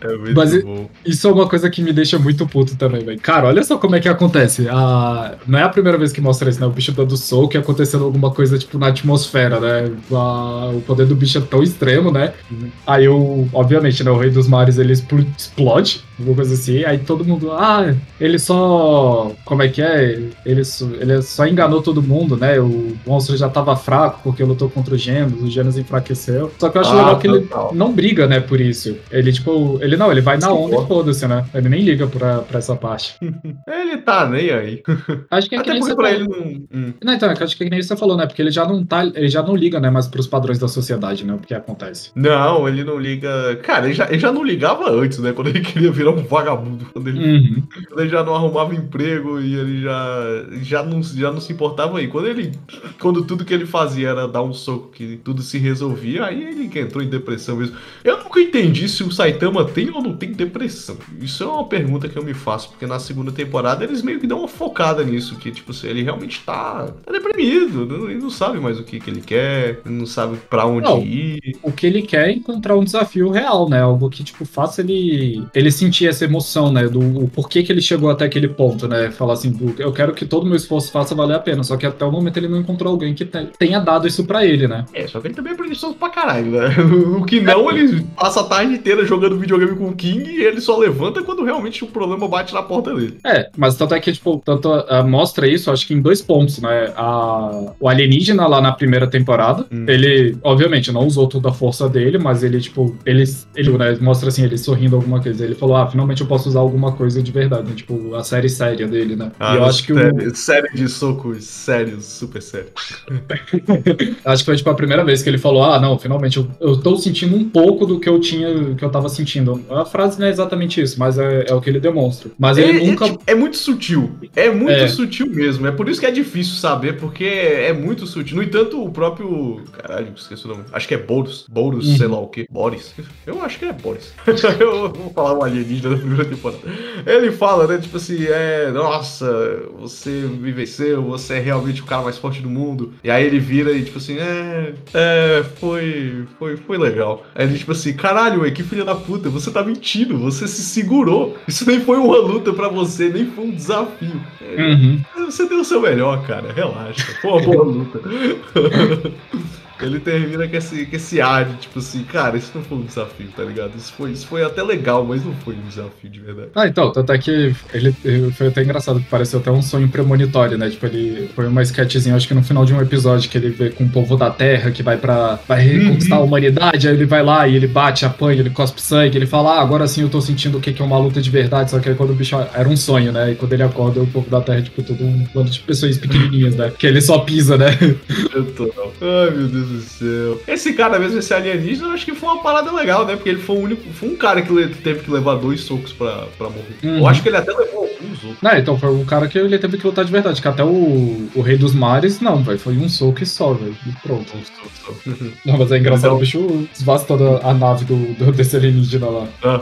É 0.00 0.16
muito 0.16 0.34
Mas 0.34 0.62
bom. 0.62 0.88
isso 1.04 1.28
é 1.28 1.32
uma 1.32 1.48
coisa 1.48 1.68
que 1.70 1.82
me 1.82 1.92
deixa 1.92 2.18
muito 2.18 2.46
puto 2.46 2.76
também, 2.76 3.04
velho. 3.04 3.20
Cara, 3.20 3.48
olha 3.48 3.62
só 3.62 3.78
como 3.78 3.96
é 3.96 4.00
que 4.00 4.08
acontece. 4.08 4.68
A... 4.68 5.34
Não 5.46 5.58
é 5.58 5.62
a 5.62 5.68
primeira 5.68 5.98
vez 5.98 6.12
que 6.12 6.20
mostra 6.20 6.48
isso, 6.48 6.60
né? 6.60 6.66
O 6.66 6.70
bicho 6.70 6.92
dando 6.92 7.16
soco 7.16 7.56
e 7.56 7.58
acontecendo 7.58 8.04
alguma 8.04 8.30
coisa, 8.30 8.58
tipo, 8.58 8.78
na 8.78 8.88
atmosfera, 8.88 9.60
né? 9.60 9.90
A... 10.12 10.70
O 10.74 10.80
poder 10.82 11.06
do 11.06 11.14
bicho 11.14 11.38
é 11.38 11.40
tão 11.40 11.62
extremo, 11.62 12.10
né? 12.10 12.32
Uhum. 12.50 12.68
Aí, 12.86 13.08
o... 13.08 13.48
obviamente, 13.52 14.02
né? 14.02 14.10
O 14.10 14.18
Rei 14.18 14.30
dos 14.30 14.48
Mares, 14.48 14.78
ele 14.78 14.92
explode, 14.92 16.02
alguma 16.18 16.36
coisa 16.36 16.54
assim. 16.54 16.84
Aí 16.84 16.98
todo 16.98 17.24
mundo, 17.24 17.52
ah, 17.52 17.94
ele 18.20 18.38
só... 18.38 19.32
Como 19.44 19.62
é 19.62 19.68
que 19.68 19.82
é? 19.82 20.12
Ele, 20.44 20.62
ele 21.00 21.22
só 21.22 21.46
enganou 21.46 21.82
todo 21.82 22.02
mundo, 22.02 22.36
né? 22.36 22.58
O 22.60 22.96
monstro 23.06 23.36
já 23.36 23.48
tava 23.48 23.76
fraco 23.76 24.20
porque 24.22 24.42
lutou 24.42 24.68
contra 24.68 24.94
o 24.94 24.98
Genos, 24.98 25.42
o 25.42 25.50
Genos 25.50 25.78
enfraqueceu. 25.78 26.50
Só 26.58 26.68
que 26.68 26.76
eu 26.76 26.82
acho 26.82 26.90
ah, 26.90 26.96
legal 26.96 27.18
que 27.18 27.26
ele 27.26 27.48
não 27.72 27.92
briga, 27.92 28.26
né, 28.26 28.40
por 28.40 28.60
isso. 28.60 28.96
Ele, 29.10 29.32
tipo 29.32 29.50
tipo, 29.72 29.84
ele 29.84 29.96
não, 29.96 30.10
ele 30.10 30.20
vai 30.20 30.38
na 30.38 30.52
onda 30.52 30.76
e 30.76 30.86
foda-se, 30.86 31.26
né? 31.26 31.44
Ele 31.54 31.68
nem 31.68 31.82
liga 31.82 32.06
pra, 32.06 32.38
pra 32.40 32.58
essa 32.58 32.74
parte. 32.76 33.14
Ele 33.68 33.98
tá 33.98 34.28
nem 34.28 34.50
aí. 34.50 34.82
Acho 35.30 35.48
que 35.48 35.54
é 35.56 35.62
que 35.62 35.70
Até 35.70 35.78
porque 35.78 35.80
você 35.90 35.94
pra 35.96 36.08
falou. 36.08 36.20
ele 36.20 36.28
não. 36.28 36.78
Hum. 36.80 36.92
Não, 37.02 37.14
então, 37.14 37.30
é 37.30 37.34
que 37.34 37.42
acho 37.42 37.56
que 37.56 37.62
é 37.64 37.66
que 37.66 37.70
nem 37.70 37.82
você 37.82 37.96
falou, 37.96 38.16
né? 38.16 38.26
Porque 38.26 38.40
ele 38.42 38.50
já 38.50 38.66
não 38.66 38.84
tá, 38.84 39.04
ele 39.04 39.28
já 39.28 39.42
não 39.42 39.54
liga, 39.56 39.78
né, 39.80 39.90
mais 39.90 40.06
pros 40.08 40.26
padrões 40.26 40.58
da 40.58 40.68
sociedade, 40.68 41.24
né? 41.24 41.34
O 41.34 41.38
que 41.38 41.54
acontece. 41.54 42.10
Não, 42.14 42.68
ele 42.68 42.84
não 42.84 42.98
liga. 42.98 43.56
Cara, 43.62 43.86
ele 43.86 43.94
já, 43.94 44.06
ele 44.08 44.18
já 44.18 44.32
não 44.32 44.44
ligava 44.44 44.90
antes, 44.90 45.18
né? 45.18 45.32
Quando 45.32 45.48
ele 45.48 45.60
queria 45.62 45.90
virar 45.92 46.10
um 46.10 46.24
vagabundo. 46.24 46.86
Quando 46.92 47.08
ele, 47.08 47.16
Uhum. 47.26 47.62
quando 47.88 48.00
ele 48.00 48.10
já 48.10 48.22
não 48.24 48.34
arrumava 48.34 48.74
emprego 48.74 49.40
e 49.40 49.54
ele 49.54 49.82
já, 49.82 50.16
já, 50.62 50.82
não, 50.82 51.02
já 51.02 51.32
não 51.32 51.40
se 51.40 51.52
importava 51.52 51.98
aí. 51.98 52.08
Quando 52.08 52.28
ele. 52.28 52.52
Quando 52.98 53.24
tudo 53.24 53.44
que 53.44 53.54
ele 53.54 53.66
fazia 53.66 54.08
era 54.10 54.28
dar 54.28 54.42
um 54.42 54.52
soco 54.52 54.90
que 54.90 55.18
tudo 55.24 55.42
se 55.42 55.58
resolvia, 55.58 56.24
aí 56.26 56.42
ele 56.42 56.68
que 56.68 56.78
entrou 56.80 57.02
em 57.02 57.08
depressão 57.08 57.56
mesmo. 57.56 57.76
Eu 58.04 58.18
nunca 58.18 58.40
entendi 58.40 58.88
se 58.88 59.02
o 59.02 59.10
Saitama 59.10 59.55
tem 59.64 59.90
ou 59.90 60.02
não 60.02 60.16
tem 60.16 60.32
depressão. 60.32 60.96
Isso 61.20 61.42
é 61.42 61.46
uma 61.46 61.64
pergunta 61.64 62.08
que 62.08 62.16
eu 62.18 62.24
me 62.24 62.34
faço, 62.34 62.70
porque 62.70 62.86
na 62.86 62.98
segunda 62.98 63.32
temporada 63.32 63.84
eles 63.84 64.02
meio 64.02 64.20
que 64.20 64.26
dão 64.26 64.38
uma 64.40 64.48
focada 64.48 65.02
nisso, 65.04 65.36
que 65.36 65.50
tipo, 65.50 65.72
se 65.72 65.86
ele 65.86 66.02
realmente 66.02 66.42
tá, 66.44 66.88
tá 67.04 67.12
deprimido, 67.12 67.86
não- 67.86 68.10
ele 68.10 68.20
não 68.20 68.30
sabe 68.30 68.58
mais 68.60 68.78
o 68.78 68.84
que, 68.84 68.98
que 69.00 69.10
ele 69.10 69.20
quer, 69.20 69.80
não 69.84 70.06
sabe 70.06 70.36
pra 70.48 70.66
onde 70.66 70.86
Não. 70.86 71.00
ir. 71.02 71.56
O 71.62 71.72
que 71.72 71.86
ele 71.86 72.02
quer 72.02 72.28
é 72.28 72.32
encontrar 72.32 72.76
um 72.76 72.84
desafio 72.84 73.30
real, 73.30 73.68
né? 73.68 73.80
Algo 73.80 74.08
que, 74.10 74.22
tipo, 74.24 74.44
faça 74.44 74.80
ele, 74.80 75.44
ele 75.54 75.70
sentir 75.70 76.06
essa 76.08 76.24
emoção, 76.24 76.72
né? 76.72 76.88
Do 76.88 77.28
porquê 77.34 77.62
que 77.62 77.72
ele 77.72 77.80
chegou 77.82 78.10
até 78.10 78.24
aquele 78.24 78.48
ponto, 78.48 78.86
né? 78.88 79.10
Falar 79.10 79.34
assim, 79.34 79.54
eu 79.78 79.92
quero 79.92 80.12
que 80.14 80.24
todo 80.24 80.44
o 80.44 80.46
meu 80.46 80.56
esforço 80.56 80.90
faça 80.90 81.14
valer 81.14 81.34
a 81.36 81.40
pena. 81.40 81.62
Só 81.62 81.76
que 81.76 81.86
até 81.86 82.04
o 82.04 82.10
momento 82.12 82.36
ele 82.36 82.48
não 82.48 82.58
encontrou 82.58 82.92
alguém 82.92 83.14
que 83.14 83.24
te- 83.24 83.48
tenha 83.58 83.80
dado 83.80 84.06
isso 84.06 84.24
pra 84.24 84.44
ele, 84.44 84.66
né? 84.68 84.84
É, 84.92 85.06
só 85.06 85.20
que 85.20 85.28
ele 85.28 85.34
também 85.34 85.52
é 85.52 85.56
preguiçoso 85.56 85.94
pra 85.94 86.08
caralho, 86.10 86.50
né? 86.52 86.66
O 87.16 87.24
que 87.24 87.40
não, 87.40 87.70
ele 87.70 88.02
passa 88.16 88.40
a 88.40 88.44
tarde 88.44 88.74
inteira 88.74 89.04
jogando 89.04 89.36
videogame 89.46 89.76
com 89.76 89.88
o 89.88 89.94
King 89.94 90.28
e 90.28 90.44
ele 90.44 90.60
só 90.60 90.76
levanta 90.76 91.22
quando 91.22 91.44
realmente 91.44 91.84
o 91.84 91.86
problema 91.86 92.28
bate 92.28 92.52
na 92.52 92.62
porta 92.62 92.94
dele. 92.94 93.18
É, 93.24 93.48
mas 93.56 93.76
tanto 93.76 93.94
é 93.94 94.00
que, 94.00 94.12
tipo, 94.12 94.42
tanto 94.44 94.70
ah, 94.72 95.02
mostra 95.02 95.46
isso, 95.46 95.70
acho 95.70 95.86
que 95.86 95.94
em 95.94 96.00
dois 96.00 96.20
pontos, 96.20 96.60
né? 96.60 96.92
A, 96.96 97.72
o 97.80 97.88
alienígena 97.88 98.46
lá 98.46 98.60
na 98.60 98.72
primeira 98.72 99.06
temporada, 99.06 99.66
Hum. 99.70 99.84
ele, 99.88 100.36
obviamente, 100.42 100.92
não 100.92 101.06
usou 101.06 101.26
toda 101.28 101.48
a 101.48 101.52
força 101.52 101.88
dele, 101.88 102.18
mas 102.18 102.42
ele, 102.42 102.60
tipo, 102.60 102.96
ele, 103.04 103.24
ele 103.54 103.78
né, 103.78 103.96
mostra 104.00 104.28
assim, 104.28 104.44
ele 104.44 104.58
sorrindo 104.58 104.96
alguma 104.96 105.20
coisa. 105.20 105.44
Ele 105.44 105.54
falou, 105.54 105.76
ah, 105.76 105.86
finalmente 105.86 106.20
eu 106.20 106.26
posso 106.26 106.48
usar 106.48 106.60
alguma 106.60 106.92
coisa 106.92 107.22
de 107.22 107.32
verdade, 107.32 107.68
né? 107.68 107.74
Tipo, 107.74 108.14
a 108.14 108.22
série 108.22 108.48
séria 108.48 108.86
dele, 108.86 109.16
né? 109.16 109.30
e 109.40 109.56
eu 109.56 109.64
acho 109.64 109.84
que 109.84 109.92
o, 109.92 109.96
série, 109.96 110.36
série 110.36 110.74
de 110.74 110.88
socos 110.88 111.44
sérios, 111.44 112.04
super 112.04 112.42
sério. 112.42 112.68
Acho 114.24 114.42
que 114.42 114.46
foi 114.46 114.56
tipo 114.56 114.70
a 114.70 114.74
primeira 114.74 115.04
vez 115.04 115.22
que 115.22 115.28
ele 115.28 115.38
falou: 115.38 115.62
Ah, 115.62 115.80
não, 115.80 115.98
finalmente 115.98 116.36
eu, 116.38 116.48
eu 116.60 116.76
tô 116.76 116.96
sentindo 116.96 117.36
um 117.36 117.48
pouco 117.48 117.86
do 117.86 117.98
que 117.98 118.08
eu 118.08 118.20
tinha, 118.20 118.74
que 118.74 118.84
eu 118.84 118.90
tava 118.90 119.08
sentindo. 119.08 119.25
A 119.70 119.84
frase 119.84 120.18
não 120.18 120.26
é 120.26 120.30
exatamente 120.30 120.80
isso, 120.80 120.98
mas 120.98 121.18
é, 121.18 121.46
é 121.48 121.54
o 121.54 121.60
que 121.60 121.68
ele 121.70 121.80
demonstra. 121.80 122.30
Mas 122.38 122.58
ele 122.58 122.82
é, 122.82 122.86
nunca. 122.86 123.04
é, 123.06 123.08
tipo, 123.10 123.22
é 123.26 123.34
muito 123.34 123.56
sutil. 123.56 124.10
É 124.34 124.50
muito 124.50 124.72
É. 124.72 124.88
sutil 124.88 125.26
mesmo. 125.28 125.66
É 125.66 125.72
por 125.72 125.88
isso 125.88 126.00
que 126.00 126.06
é 126.06 126.10
difícil 126.10 126.54
saber, 126.56 126.96
porque 126.98 127.24
é 127.24 127.72
muito 127.72 128.06
sutil. 128.06 128.36
No 128.36 128.42
entanto, 128.42 128.82
o 128.82 128.90
próprio. 128.90 129.62
Caralho, 129.72 130.12
esqueci 130.16 130.44
o 130.44 130.48
nome. 130.48 130.64
Acho 130.72 130.86
que 130.88 130.94
é 130.94 130.98
Boros. 130.98 131.46
Boros, 131.48 131.86
Uhum. 131.88 131.96
sei 131.96 132.06
lá 132.06 132.18
o 132.20 132.28
quê. 132.28 132.46
Boris. 132.50 132.94
Eu 133.26 133.42
acho 133.42 133.58
que 133.58 133.64
é 133.64 133.72
Boris. 133.72 134.12
eu 134.60 134.92
vou 134.92 135.10
falar 135.14 135.34
um 135.38 135.42
alienígena 135.42 135.90
da 135.94 135.96
primeira 136.00 136.24
temporada. 136.24 136.60
Ele 137.06 137.32
fala, 137.32 137.66
né? 137.66 137.78
Tipo 137.78 137.96
assim, 137.96 138.24
é. 138.26 138.70
Nossa, 138.72 139.62
você 139.78 140.10
me 140.10 140.52
venceu, 140.52 141.02
você 141.02 141.34
é 141.34 141.40
realmente 141.40 141.82
o 141.82 141.84
cara 141.84 142.02
mais 142.02 142.18
forte 142.18 142.40
do 142.40 142.48
mundo. 142.50 142.94
E 143.02 143.10
aí 143.10 143.24
ele 143.24 143.38
vira 143.38 143.72
e, 143.72 143.84
tipo 143.84 143.98
assim, 143.98 144.16
é. 144.18 144.74
É, 144.94 145.44
foi. 145.60 146.24
Foi, 146.38 146.56
foi 146.56 146.78
legal. 146.78 147.24
Aí 147.34 147.46
ele, 147.46 147.58
tipo 147.58 147.72
assim, 147.72 147.92
caralho, 147.94 148.42
ué, 148.42 148.50
que 148.50 148.62
filha 148.62 148.84
da 148.84 148.94
puta, 148.94 149.15
você 149.18 149.50
tá 149.50 149.62
mentindo, 149.62 150.18
você 150.18 150.46
se 150.46 150.62
segurou. 150.62 151.36
Isso 151.46 151.66
nem 151.68 151.80
foi 151.80 151.98
uma 151.98 152.18
luta 152.18 152.52
pra 152.52 152.68
você, 152.68 153.08
nem 153.08 153.26
foi 153.26 153.44
um 153.44 153.50
desafio. 153.50 154.20
Uhum. 154.40 155.00
Você 155.26 155.48
deu 155.48 155.60
o 155.60 155.64
seu 155.64 155.80
melhor, 155.80 156.24
cara, 156.26 156.52
relaxa. 156.52 157.04
Foi 157.20 157.30
uma 157.30 157.42
boa 157.42 157.64
luta. 157.64 158.00
Ele 159.80 160.00
termina 160.00 160.48
com 160.48 160.56
esse, 160.56 160.86
com 160.86 160.96
esse 160.96 161.20
ar 161.20 161.44
de 161.44 161.56
tipo 161.56 161.78
assim, 161.78 162.02
cara, 162.04 162.36
isso 162.36 162.50
não 162.54 162.62
foi 162.64 162.78
um 162.78 162.82
desafio, 162.84 163.28
tá 163.36 163.42
ligado? 163.44 163.76
Isso 163.76 163.92
foi, 163.92 164.12
isso 164.12 164.26
foi 164.26 164.42
até 164.42 164.62
legal, 164.62 165.04
mas 165.04 165.24
não 165.24 165.34
foi 165.34 165.54
um 165.54 165.60
desafio 165.68 166.08
de 166.08 166.20
verdade. 166.20 166.48
Ah, 166.54 166.66
então, 166.66 166.90
tanto 166.92 167.12
é 167.12 167.18
que 167.18 167.54
ele, 167.74 167.94
ele- 168.04 168.30
foi 168.32 168.48
até 168.48 168.62
engraçado, 168.62 169.00
que 169.00 169.06
pareceu 169.08 169.38
até 169.38 169.50
um 169.50 169.60
sonho 169.60 169.88
premonitório, 169.88 170.56
né? 170.56 170.70
Tipo, 170.70 170.86
ele 170.86 171.28
foi 171.34 171.46
uma 171.46 171.62
sketchzinha, 171.62 172.16
acho 172.16 172.26
que 172.26 172.34
no 172.34 172.42
final 172.42 172.64
de 172.64 172.72
um 172.72 172.80
episódio, 172.80 173.28
que 173.28 173.36
ele 173.36 173.50
vê 173.50 173.70
com 173.70 173.84
o 173.84 173.88
povo 173.90 174.16
da 174.16 174.30
Terra, 174.30 174.70
que 174.70 174.82
vai 174.82 174.96
pra 174.96 175.38
vai 175.46 175.60
reconquistar 175.60 176.16
a 176.16 176.20
humanidade, 176.20 176.88
aí 176.88 176.94
ele 176.94 177.04
vai 177.04 177.22
lá 177.22 177.46
e 177.46 177.54
ele 177.56 177.66
bate, 177.66 178.04
apanha, 178.06 178.40
ele 178.40 178.50
cospe 178.50 178.80
sangue, 178.80 179.16
ele 179.18 179.26
fala, 179.26 179.56
ah, 179.58 179.60
agora 179.60 179.86
sim 179.86 180.02
eu 180.02 180.08
tô 180.08 180.20
sentindo 180.20 180.58
o 180.58 180.60
que 180.60 180.80
é 180.80 180.84
uma 180.84 180.98
luta 180.98 181.20
de 181.20 181.30
verdade, 181.30 181.70
só 181.70 181.78
que 181.78 181.88
aí 181.88 181.94
quando 181.94 182.10
o 182.10 182.14
bicho 182.14 182.34
era 182.54 182.68
um 182.68 182.76
sonho, 182.76 183.12
né? 183.12 183.32
E 183.32 183.34
quando 183.34 183.52
ele 183.52 183.62
acorda, 183.62 184.00
o 184.00 184.06
povo 184.06 184.28
da 184.30 184.40
Terra 184.40 184.58
é 184.58 184.62
tipo 184.62 184.82
todo 184.82 185.04
um 185.04 185.26
bando 185.34 185.50
de 185.50 185.60
pessoas 185.60 185.98
pequenininhas, 185.98 186.56
né? 186.56 186.72
Que 186.78 186.86
ele 186.86 187.00
só 187.00 187.18
pisa, 187.18 187.56
né? 187.58 187.66
Eu 188.34 188.44
tô, 188.52 188.64
não. 188.76 188.92
Ai, 189.00 189.30
meu 189.30 189.48
Deus 189.48 189.65
do 189.66 189.80
céu. 189.80 190.40
Esse 190.46 190.72
cara 190.72 190.98
mesmo, 190.98 191.18
esse 191.18 191.32
alienígena, 191.32 191.88
eu 191.88 191.92
acho 191.92 192.04
que 192.04 192.14
foi 192.14 192.28
uma 192.28 192.42
parada 192.42 192.72
legal, 192.72 193.06
né? 193.06 193.16
Porque 193.16 193.28
ele 193.28 193.40
foi 193.40 193.56
o 193.56 193.60
único. 193.60 193.82
Foi 193.92 194.08
um 194.08 194.16
cara 194.16 194.42
que 194.42 194.68
teve 194.82 195.00
que 195.00 195.10
levar 195.10 195.36
dois 195.36 195.60
socos 195.60 195.92
pra, 195.92 196.26
pra 196.38 196.48
morrer. 196.48 196.76
Uhum. 196.82 196.98
Eu 196.98 197.06
acho 197.06 197.22
que 197.22 197.28
ele 197.28 197.36
até 197.36 197.52
levou 197.52 197.88
alguns 198.16 198.24
outros. 198.24 198.42
Não, 198.42 198.58
então 198.58 198.78
foi 198.78 199.00
o 199.00 199.04
cara 199.04 199.28
que 199.28 199.38
ele 199.38 199.58
teve 199.58 199.78
que 199.78 199.86
lutar 199.86 200.04
de 200.04 200.12
verdade, 200.12 200.40
que 200.40 200.48
até 200.48 200.64
o, 200.64 201.28
o 201.34 201.40
Rei 201.40 201.56
dos 201.56 201.74
Mares, 201.74 202.20
não, 202.20 202.42
velho, 202.42 202.58
foi 202.58 202.76
um 202.76 202.88
soco 202.88 203.22
e 203.22 203.26
só, 203.26 203.52
velho, 203.52 203.76
e 203.86 203.92
pronto. 204.06 204.36
Um 204.36 204.42
soco 204.44 204.70
só. 204.74 205.14
Não, 205.44 205.58
mas 205.58 205.72
é 205.72 205.78
engraçado, 205.78 206.06
Então- 206.06 206.16
o 206.16 206.20
bicho 206.20 206.68
desvasta 206.72 207.06
toda 207.16 207.46
a 207.46 207.54
nave 207.54 207.84
do, 207.84 208.14
do, 208.14 208.32
desse 208.32 208.56
alienígena 208.56 209.06
lá. 209.06 209.28
Ah. 209.42 209.60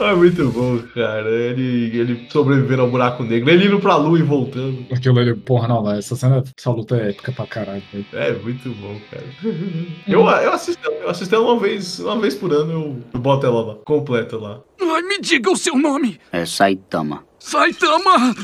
ah, 0.00 0.14
muito 0.16 0.48
bom, 0.50 0.78
cara. 0.94 1.28
Ele, 1.30 1.98
ele 1.98 2.26
sobrevivendo 2.30 2.82
ao 2.82 2.90
buraco 2.90 3.22
negro, 3.22 3.50
ele 3.50 3.66
indo 3.66 3.80
pra 3.80 3.96
lua 3.96 4.18
e 4.18 4.22
voltando. 4.22 4.84
Aquilo 4.92 5.18
ali, 5.18 5.34
porra, 5.34 5.68
não, 5.68 5.82
velho, 5.82 5.98
essa 5.98 6.16
cena, 6.16 6.42
essa 6.56 6.70
luta 6.70 6.96
é 6.96 7.10
épica 7.10 7.32
pra 7.32 7.46
caralho, 7.46 7.82
velho. 7.92 8.06
É 8.12 8.32
muito 8.32 8.68
bom, 8.70 8.96
cara. 9.10 9.24
Eu, 10.06 10.20
eu 10.20 10.52
assisto, 10.52 10.86
eu 10.88 11.08
assisto 11.08 11.34
ela 11.34 11.44
uma 11.52 11.60
vez, 11.60 11.98
uma 12.00 12.20
vez 12.20 12.34
por 12.34 12.52
ano, 12.52 12.72
eu, 12.72 12.96
eu 13.12 13.20
boto 13.20 13.46
ela 13.46 13.62
lá, 13.62 13.74
completa 13.84 14.36
lá. 14.36 14.60
Ai, 14.92 15.02
me 15.02 15.18
diga 15.18 15.50
o 15.50 15.56
seu 15.56 15.76
nome. 15.76 16.20
É 16.32 16.44
Saitama. 16.44 17.24
Saitama! 17.38 18.34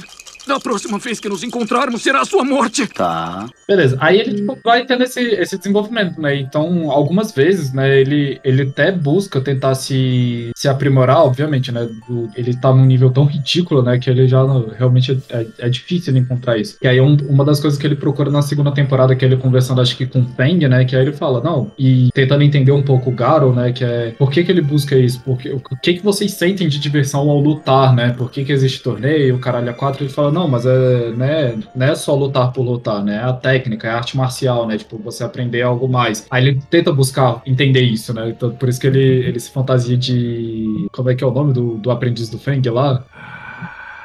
Da 0.46 0.58
próxima 0.58 0.98
vez 0.98 1.20
que 1.20 1.28
nos 1.28 1.42
encontrarmos 1.44 2.02
será 2.02 2.20
a 2.22 2.24
sua 2.24 2.44
morte. 2.44 2.86
Tá. 2.86 3.46
Beleza, 3.68 3.96
aí 4.00 4.18
ele 4.20 4.34
tipo, 4.34 4.58
vai 4.64 4.84
tendo 4.84 5.04
esse, 5.04 5.20
esse 5.20 5.56
desenvolvimento, 5.58 6.20
né? 6.20 6.36
Então, 6.36 6.90
algumas 6.90 7.32
vezes, 7.32 7.72
né, 7.72 8.00
ele, 8.00 8.40
ele 8.42 8.62
até 8.62 8.90
busca 8.90 9.40
tentar 9.40 9.74
se, 9.74 10.50
se 10.56 10.68
aprimorar, 10.68 11.24
obviamente, 11.24 11.70
né? 11.70 11.88
do- 12.08 12.28
ele 12.36 12.54
tá 12.56 12.72
num 12.72 12.84
nível 12.84 13.10
tão 13.10 13.24
ridículo, 13.24 13.82
né? 13.82 13.98
Que 13.98 14.10
ele 14.10 14.26
já 14.26 14.40
realmente 14.78 15.18
é, 15.28 15.46
é 15.58 15.68
difícil 15.68 16.12
ele 16.12 16.20
encontrar 16.20 16.58
isso. 16.58 16.76
E 16.82 16.88
aí, 16.88 17.00
um- 17.00 17.16
uma 17.28 17.44
das 17.44 17.60
coisas 17.60 17.78
que 17.78 17.86
ele 17.86 17.94
procura 17.96 18.30
na 18.30 18.42
segunda 18.42 18.72
temporada, 18.72 19.14
que 19.14 19.24
é 19.24 19.28
ele 19.28 19.36
conversando, 19.36 19.80
acho 19.80 19.96
que 19.96 20.06
com 20.06 20.20
o 20.20 20.26
Feng, 20.36 20.66
né? 20.68 20.84
Que 20.84 20.96
aí 20.96 21.02
ele 21.02 21.12
fala, 21.12 21.40
não, 21.42 21.70
e 21.78 22.08
tentando 22.14 22.42
entender 22.42 22.72
um 22.72 22.82
pouco 22.82 23.10
o 23.10 23.14
Garo, 23.14 23.52
né? 23.54 23.72
Que 23.72 23.84
é 23.84 24.14
por 24.18 24.30
que, 24.30 24.42
que 24.44 24.50
ele 24.50 24.62
busca 24.62 24.96
isso? 24.96 25.20
Porque, 25.24 25.50
o 25.50 25.60
que, 25.82 25.94
que 25.94 26.02
vocês 26.02 26.32
sentem 26.32 26.68
de 26.68 26.78
diversão 26.78 27.28
ao 27.30 27.38
lutar, 27.38 27.94
né? 27.94 28.14
Por 28.16 28.30
que, 28.30 28.44
que 28.44 28.52
existe 28.52 28.82
torneio, 28.82 29.36
o 29.36 29.38
caralho 29.38 29.70
a 29.70 29.74
quatro? 29.74 30.02
Ele 30.04 30.12
fala, 30.12 30.29
não, 30.32 30.48
mas 30.48 30.66
é, 30.66 31.10
né, 31.10 31.58
não 31.74 31.86
é 31.86 31.94
só 31.94 32.14
lutar 32.14 32.52
por 32.52 32.62
lutar, 32.62 33.04
né? 33.04 33.16
É 33.16 33.24
a 33.24 33.32
técnica, 33.32 33.88
é 33.88 33.90
a 33.90 33.96
arte 33.96 34.16
marcial, 34.16 34.66
né? 34.66 34.78
Tipo, 34.78 34.98
você 34.98 35.24
aprender 35.24 35.62
algo 35.62 35.88
mais. 35.88 36.26
Aí 36.30 36.48
ele 36.48 36.62
tenta 36.70 36.92
buscar 36.92 37.42
entender 37.46 37.82
isso, 37.82 38.12
né? 38.12 38.30
Então, 38.30 38.50
por 38.50 38.68
isso 38.68 38.80
que 38.80 38.86
ele, 38.86 39.00
ele 39.00 39.40
se 39.40 39.50
fantasia 39.50 39.96
de. 39.96 40.88
Como 40.92 41.10
é 41.10 41.14
que 41.14 41.24
é 41.24 41.26
o 41.26 41.30
nome 41.30 41.52
do, 41.52 41.76
do 41.76 41.90
aprendiz 41.90 42.28
do 42.28 42.38
Feng 42.38 42.62
lá? 42.70 43.04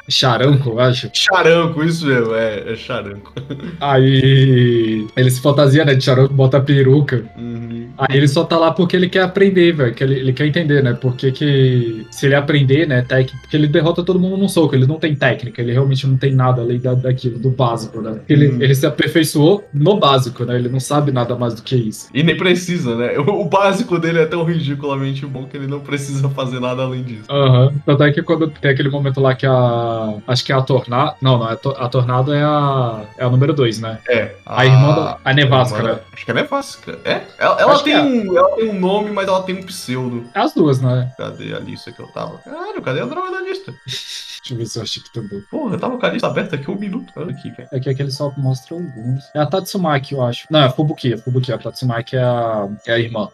Charanco, 0.07 0.69
eu 0.69 0.79
acho. 0.79 1.09
Charanco, 1.13 1.83
isso 1.83 2.05
mesmo, 2.05 2.35
é, 2.35 2.73
é 2.73 2.75
charanco. 2.75 3.33
Aí 3.81 5.07
ele 5.15 5.31
se 5.31 5.41
fantasia, 5.41 5.83
né? 5.83 5.95
De 5.95 6.03
charanco, 6.03 6.33
bota 6.33 6.57
a 6.57 6.61
peruca. 6.61 7.25
Uhum. 7.35 7.64
Aí 7.97 8.17
ele 8.17 8.27
só 8.27 8.43
tá 8.43 8.57
lá 8.57 8.71
porque 8.71 8.95
ele 8.95 9.09
quer 9.09 9.21
aprender, 9.21 9.71
velho. 9.73 9.93
Que 9.93 10.03
ele, 10.03 10.15
ele 10.15 10.33
quer 10.33 10.45
entender, 10.47 10.83
né? 10.83 10.93
Porque 10.99 11.31
que 11.31 12.05
se 12.11 12.25
ele 12.25 12.35
aprender, 12.35 12.87
né? 12.87 13.01
Técnica, 13.01 13.37
porque 13.41 13.55
ele 13.57 13.67
derrota 13.67 14.03
todo 14.03 14.19
mundo 14.19 14.37
num 14.37 14.47
soco. 14.49 14.75
Ele 14.75 14.85
não 14.87 14.99
tem 14.99 15.15
técnica, 15.15 15.61
ele 15.61 15.71
realmente 15.71 16.05
não 16.07 16.17
tem 16.17 16.33
nada 16.33 16.61
além 16.61 16.79
da, 16.79 16.93
daquilo, 16.93 17.39
do 17.39 17.49
básico, 17.49 18.01
né? 18.01 18.19
Ele, 18.29 18.45
Hum. 18.49 18.57
ele 18.61 18.75
se 18.75 18.85
aperfeiçoou 18.85 19.67
no 19.73 19.97
básico, 19.97 20.43
né? 20.45 20.55
Ele 20.55 20.69
não 20.69 20.79
sabe 20.79 21.11
nada 21.11 21.35
mais 21.35 21.55
do 21.55 21.61
que 21.63 21.75
isso. 21.75 22.09
E 22.13 22.21
nem 22.23 22.35
precisa, 22.37 22.95
né? 22.95 23.13
O, 23.35 23.45
básico 23.45 23.97
dele 23.99 24.19
é 24.19 24.25
tão 24.25 24.43
ridiculamente 24.43 25.25
bom 25.25 25.45
que 25.45 25.55
ele 25.57 25.67
não 25.67 25.79
precisa 25.79 26.27
fazer 26.29 26.59
nada 26.59 26.83
além 26.83 27.03
disso. 27.03 27.23
Aham. 27.29 27.73
Tanto 27.85 28.03
é 28.03 28.11
que 28.11 28.21
quando 28.21 28.47
tem 28.49 28.71
aquele 28.71 28.89
momento 28.89 29.19
lá 29.21 29.33
que 29.35 29.45
a. 29.45 30.15
Acho 30.27 30.43
que 30.45 30.51
é 30.51 30.55
a 30.55 30.61
Tornado. 30.61 31.15
Não, 31.21 31.37
não, 31.37 31.47
a, 31.47 31.55
to, 31.55 31.69
a 31.77 31.87
Tornado 31.89 32.33
é 32.33 32.41
a. 32.43 33.03
É 33.17 33.23
a 33.25 33.29
número 33.29 33.53
2, 33.53 33.79
né? 33.81 33.99
É. 34.09 34.31
A, 34.45 34.65
irmã 34.65 34.93
da. 34.95 35.17
A 35.23 35.33
Nevasca, 35.33 35.77
irmã- 35.77 35.89
né? 35.93 35.99
Acho 36.13 36.25
que 36.25 36.31
é 36.31 36.33
Nevasca. 36.33 36.99
É? 37.05 37.21
Ela, 37.37 37.61
ela 37.61 37.73
tem, 37.85 37.93
É. 37.93 38.01
um, 38.01 38.37
ela 38.37 38.55
tem 38.55 38.69
um 38.69 38.79
nome, 38.79 39.11
mas 39.11 39.27
ela 39.27 39.41
tem 39.43 39.55
um 39.55 39.63
pseudo. 39.63 40.29
É 40.33 40.39
as 40.39 40.53
duas, 40.53 40.81
né? 40.81 41.13
Cadê 41.17 41.53
a 41.55 41.59
lista 41.59 41.91
que 41.91 41.99
eu 42.01 42.07
tava? 42.07 42.37
Caralho, 42.39 42.81
cadê 42.81 42.99
a 42.99 43.05
droga 43.05 43.31
da 43.31 43.41
lista? 43.41 43.73
Deixa 44.45 44.53
eu 44.53 44.57
ver 44.59 44.65
se 44.67 44.77
eu 44.77 44.83
achei 44.83 45.01
que 45.01 45.11
também. 45.11 45.41
Porra, 45.49 45.73
eu 45.73 45.79
tava 45.79 45.97
com 45.97 46.05
a 46.05 46.09
lista 46.09 46.27
aberta 46.27 46.55
aqui 46.55 46.69
um 46.69 46.77
minuto. 46.77 47.11
Olha 47.15 47.31
aqui, 47.31 47.49
cara. 47.49 47.67
É 47.71 47.79
que 47.79 47.89
aqui 47.89 47.99
ele 48.03 48.11
só 48.11 48.31
mostra 48.37 48.75
alguns. 48.75 49.23
É 49.33 49.39
a 49.39 49.45
Tatsumaki, 49.47 50.13
eu 50.13 50.21
acho. 50.21 50.45
Não, 50.51 50.59
é 50.59 50.65
a 50.65 50.69
Fubuki. 50.69 51.15
A 51.15 51.17
Fubuki. 51.17 51.51
A 51.51 51.57
Tatsumaki 51.57 52.15
é 52.15 52.21
a, 52.21 52.69
é 52.85 52.93
a 52.93 52.99
irmã. 52.99 53.27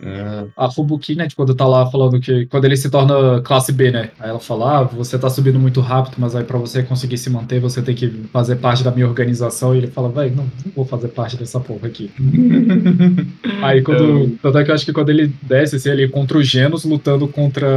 A 0.55 0.71
Fubuki, 0.71 1.15
né, 1.15 1.27
de 1.27 1.35
quando 1.35 1.53
tá 1.53 1.67
lá 1.67 1.85
falando 1.91 2.17
que. 2.21 2.45
Quando 2.45 2.63
ele 2.63 2.77
se 2.77 2.89
torna 2.89 3.41
classe 3.41 3.73
B, 3.73 3.91
né? 3.91 4.11
Aí 4.21 4.29
ela 4.29 4.39
fala: 4.39 4.79
ah, 4.79 4.83
você 4.83 5.19
tá 5.19 5.29
subindo 5.29 5.59
muito 5.59 5.81
rápido, 5.81 6.15
mas 6.17 6.33
aí 6.33 6.45
pra 6.45 6.57
você 6.57 6.81
conseguir 6.81 7.17
se 7.17 7.29
manter, 7.29 7.59
você 7.59 7.81
tem 7.81 7.93
que 7.93 8.07
fazer 8.31 8.55
parte 8.55 8.81
da 8.81 8.91
minha 8.91 9.07
organização. 9.07 9.75
E 9.75 9.79
ele 9.79 9.87
fala: 9.87 10.07
véi, 10.07 10.29
não, 10.29 10.45
não 10.45 10.71
vou 10.73 10.85
fazer 10.85 11.09
parte 11.09 11.35
dessa 11.35 11.59
porra 11.59 11.87
aqui. 11.87 12.09
Aí 13.61 13.81
quando. 13.81 14.37
Tanto 14.41 14.57
é 14.57 14.63
que 14.63 14.71
eu 14.71 14.75
acho 14.75 14.85
que 14.85 14.93
quando 14.93 15.09
ele 15.09 15.33
desce, 15.41 15.75
assim, 15.75 15.89
ele 15.89 16.07
contra 16.07 16.37
os 16.37 16.47
Genos 16.47 16.85
lutando 16.85 17.27
contra. 17.27 17.67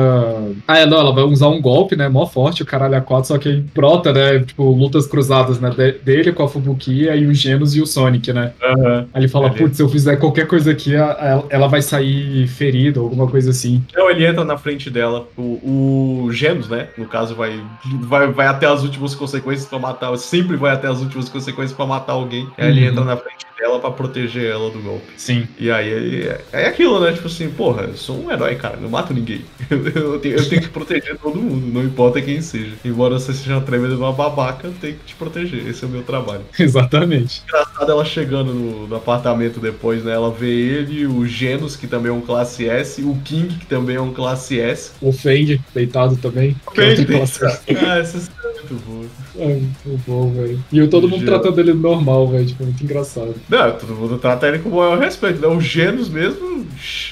Ah, 0.69 0.79
é, 0.79 0.87
não, 0.87 0.99
ela 0.99 1.13
vai 1.13 1.25
usar 1.25 1.49
um 1.49 1.61
golpe, 1.61 1.97
né? 1.97 2.09
Mó 2.09 2.27
forte, 2.27 2.63
o 2.63 2.67
caralho 2.67 2.97
a 2.97 3.01
4, 3.25 3.27
só 3.27 3.39
que 3.39 3.49
aí 3.49 3.61
brota, 3.75 4.13
né? 4.13 4.39
Tipo, 4.41 4.71
lutas 4.71 5.07
cruzadas, 5.07 5.59
né? 5.61 5.71
de- 5.71 5.93
dele 6.05 6.33
com 6.33 6.43
a 6.43 6.49
Fubuki, 6.49 7.09
aí 7.09 7.27
o 7.27 7.35
Genos 7.35 7.75
e 7.75 7.81
o 7.81 7.87
Sonic, 7.87 8.33
né? 8.33 8.53
Aham. 8.63 9.07
Aí 9.13 9.23
ele 9.23 9.29
fala, 9.29 9.47
Ele- 9.49 9.57
putz, 9.57 9.77
se 9.77 9.83
eu 9.83 9.89
fizer 9.89 10.17
qualquer 10.17 10.47
coisa 10.47 10.71
aqui, 10.71 10.95
a- 10.97 11.11
a- 11.13 11.43
ela 11.51 11.67
vai 11.67 11.83
sair 11.83 12.47
ferida, 12.47 13.01
alguma 13.01 13.27
coisa 13.27 13.51
assim. 13.51 13.83
Não, 13.95 14.11
ele 14.11 14.27
entra 14.27 14.45
na 14.45 14.57
frente 14.57 14.91
dela. 14.91 15.27
O, 15.37 16.25
o 16.27 16.33
Genos, 16.33 16.69
né? 16.69 16.89
No 16.97 17.07
caso, 17.07 17.35
vai, 17.35 17.61
vai, 18.03 18.27
vai 18.31 18.47
até 18.47 18.67
as 18.67 18.83
últimas 18.83 19.15
consequências 19.15 19.67
pra 19.69 19.79
matar. 19.79 20.17
Sempre 20.19 20.57
vai 20.57 20.73
até 20.73 20.87
as 20.89 21.01
últimas 21.01 21.29
consequências 21.29 21.73
pra 21.77 21.87
matar 21.87 22.13
alguém. 22.13 22.47
Aí 22.59 22.69
ele 22.69 22.83
Uhum. 22.83 22.93
entra 22.93 23.05
na 23.05 23.17
frente 23.17 23.45
dela 23.59 23.79
pra 23.79 23.91
proteger 23.91 24.51
ela 24.51 24.71
do 24.71 24.79
golpe. 24.81 25.05
Sim. 25.17 25.47
E 25.59 25.71
aí 25.71 26.23
é, 26.27 26.41
é 26.53 26.67
aquilo, 26.67 27.01
né? 27.01 27.13
Tipo 27.13 27.27
assim, 27.29 27.49
porra, 27.51 27.83
eu 27.83 27.95
sou 27.97 28.23
um 28.25 28.31
herói, 28.31 28.55
cara, 28.57 28.77
não 28.81 28.89
mato 28.91 29.13
ninguém. 29.15 29.43
Eu 29.71 30.19
tenho, 30.21 30.37
eu 30.37 30.49
tenho 30.49 30.63
que 30.63 30.69
proteger 30.69 31.17
todo 31.19 31.41
mundo, 31.41 31.67
não 31.73 31.83
importa 31.85 32.21
quem 32.21 32.41
seja. 32.41 32.73
Embora 32.85 33.14
você 33.19 33.33
seja 33.33 33.55
uma 33.55 33.61
tremenda 33.63 33.95
de 33.95 34.01
uma 34.01 34.13
babaca, 34.13 34.67
eu 34.67 34.75
tenho 34.81 34.95
que 34.97 35.05
te 35.07 35.15
proteger. 35.15 35.67
Esse 35.69 35.85
é 35.85 35.87
o 35.87 35.91
meu 35.91 36.03
trabalho. 36.03 36.43
Exatamente. 36.59 37.43
Engraçado 37.47 37.91
ela 37.91 38.05
chegando 38.05 38.53
no, 38.55 38.87
no 38.87 38.97
apartamento 38.97 39.61
depois, 39.61 40.05
né? 40.05 40.13
Ela 40.13 40.31
vê 40.31 40.51
ele, 40.51 41.07
o 41.07 41.27
Genos, 41.27 41.77
que 41.77 41.87
também 41.87 42.11
é 42.11 42.15
um 42.15 42.21
classe 42.21 42.69
S, 42.69 43.03
o 43.03 43.17
King, 43.25 43.57
que 43.59 43.67
também 43.67 43.97
é 43.97 44.01
um 44.01 44.13
classe 44.13 44.59
S. 44.61 44.93
O 45.01 45.13
Feng, 45.13 45.61
deitado 45.75 46.17
também. 46.17 46.57
classe. 46.65 47.41
Ah, 47.45 47.99
essa 47.99 48.19
cena 48.19 48.33
é 48.45 48.53
muito 48.53 48.75
boa. 48.87 49.05
É 49.37 49.47
muito 49.49 50.01
bom, 50.07 50.33
velho. 50.33 50.65
E 50.73 50.81
o 50.83 50.89
todo 50.89 51.09
mundo 51.09 51.25
Gelo. 51.25 51.33
tratando 51.41 51.59
ele 51.61 51.73
normal, 51.75 52.29
velho. 52.29 52.47
Tipo, 52.47 52.65
muito 52.65 52.83
engraçado. 52.85 53.35
Não, 53.49 53.73
todo 53.73 53.95
mundo 53.95 54.19
trata 54.19 54.47
ele 54.49 54.59
com 54.61 54.69
o 54.69 54.77
maior 54.77 54.99
respeito, 54.99 55.41
né? 55.41 55.49
O 55.49 55.61
Genos 55.61 56.09
mesmo 56.09 56.67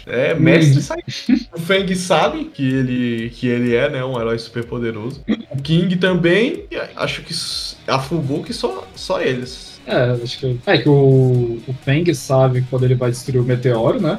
é 0.07 0.35
mestre 0.35 0.79
Hum. 0.79 0.81
sai. 0.81 0.99
O 1.55 1.61
Feng 1.61 1.95
sabe 1.95 2.45
que 2.45 2.63
ele, 2.63 3.31
que 3.31 3.47
ele 3.47 3.75
é, 3.75 3.89
né? 3.91 4.05
Um 4.05 4.19
herói 4.21 4.39
super 4.39 4.65
poderoso. 4.65 5.23
O 5.51 5.57
King 5.63 5.92
também, 5.97 6.65
e 6.71 6.77
acho 6.97 7.23
que 7.23 7.33
s- 7.33 7.77
a 7.87 7.99
Fubuki 7.99 8.53
só, 8.53 8.87
só 8.95 9.21
eles. 9.21 9.72
É, 9.87 10.11
acho 10.23 10.39
que. 10.39 10.59
É 10.67 10.79
que 10.79 10.89
o, 10.89 11.59
o 11.67 11.75
Feng 11.85 12.13
sabe 12.15 12.65
quando 12.71 12.85
ele 12.85 12.95
vai 12.95 13.11
destruir 13.11 13.41
o 13.41 13.45
meteoro, 13.45 14.01
né? 14.01 14.19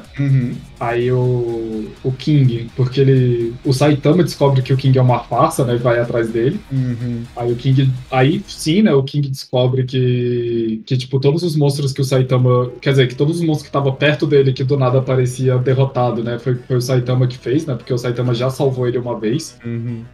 Aí 0.78 1.10
o, 1.10 1.88
o 2.02 2.12
King, 2.12 2.68
porque 2.76 3.00
ele. 3.00 3.54
O 3.64 3.72
Saitama 3.72 4.22
descobre 4.22 4.62
que 4.62 4.72
o 4.72 4.76
King 4.76 4.98
é 4.98 5.02
uma 5.02 5.20
farsa, 5.20 5.64
né? 5.64 5.74
E 5.74 5.78
vai 5.78 5.98
atrás 5.98 6.28
dele. 6.30 6.60
Aí 7.36 7.52
o 7.52 7.56
King. 7.56 7.90
Aí 8.10 8.42
sim, 8.46 8.82
né? 8.82 8.92
O 8.92 9.02
King 9.02 9.28
descobre 9.28 9.84
que. 9.84 10.82
Que, 10.84 10.96
tipo, 10.96 11.18
todos 11.18 11.42
os 11.42 11.56
monstros 11.56 11.92
que 11.92 12.00
o 12.00 12.04
Saitama. 12.04 12.70
Quer 12.80 12.90
dizer, 12.90 13.08
que 13.08 13.14
todos 13.14 13.36
os 13.36 13.42
monstros 13.42 13.62
que 13.62 13.68
estavam 13.68 13.92
perto 13.94 14.26
dele, 14.26 14.52
que 14.52 14.64
do 14.64 14.76
nada 14.76 14.98
aparecia 14.98 15.56
derrotado, 15.58 16.22
né? 16.22 16.38
Foi, 16.38 16.56
foi 16.56 16.76
o 16.76 16.80
Saitama 16.80 17.26
que 17.26 17.38
fez, 17.38 17.64
né? 17.66 17.74
Porque 17.74 17.92
o 17.92 17.98
Saitama 17.98 18.34
já 18.34 18.50
salvou 18.50 18.86
ele 18.86 18.98
uma 18.98 19.18
vez. 19.18 19.56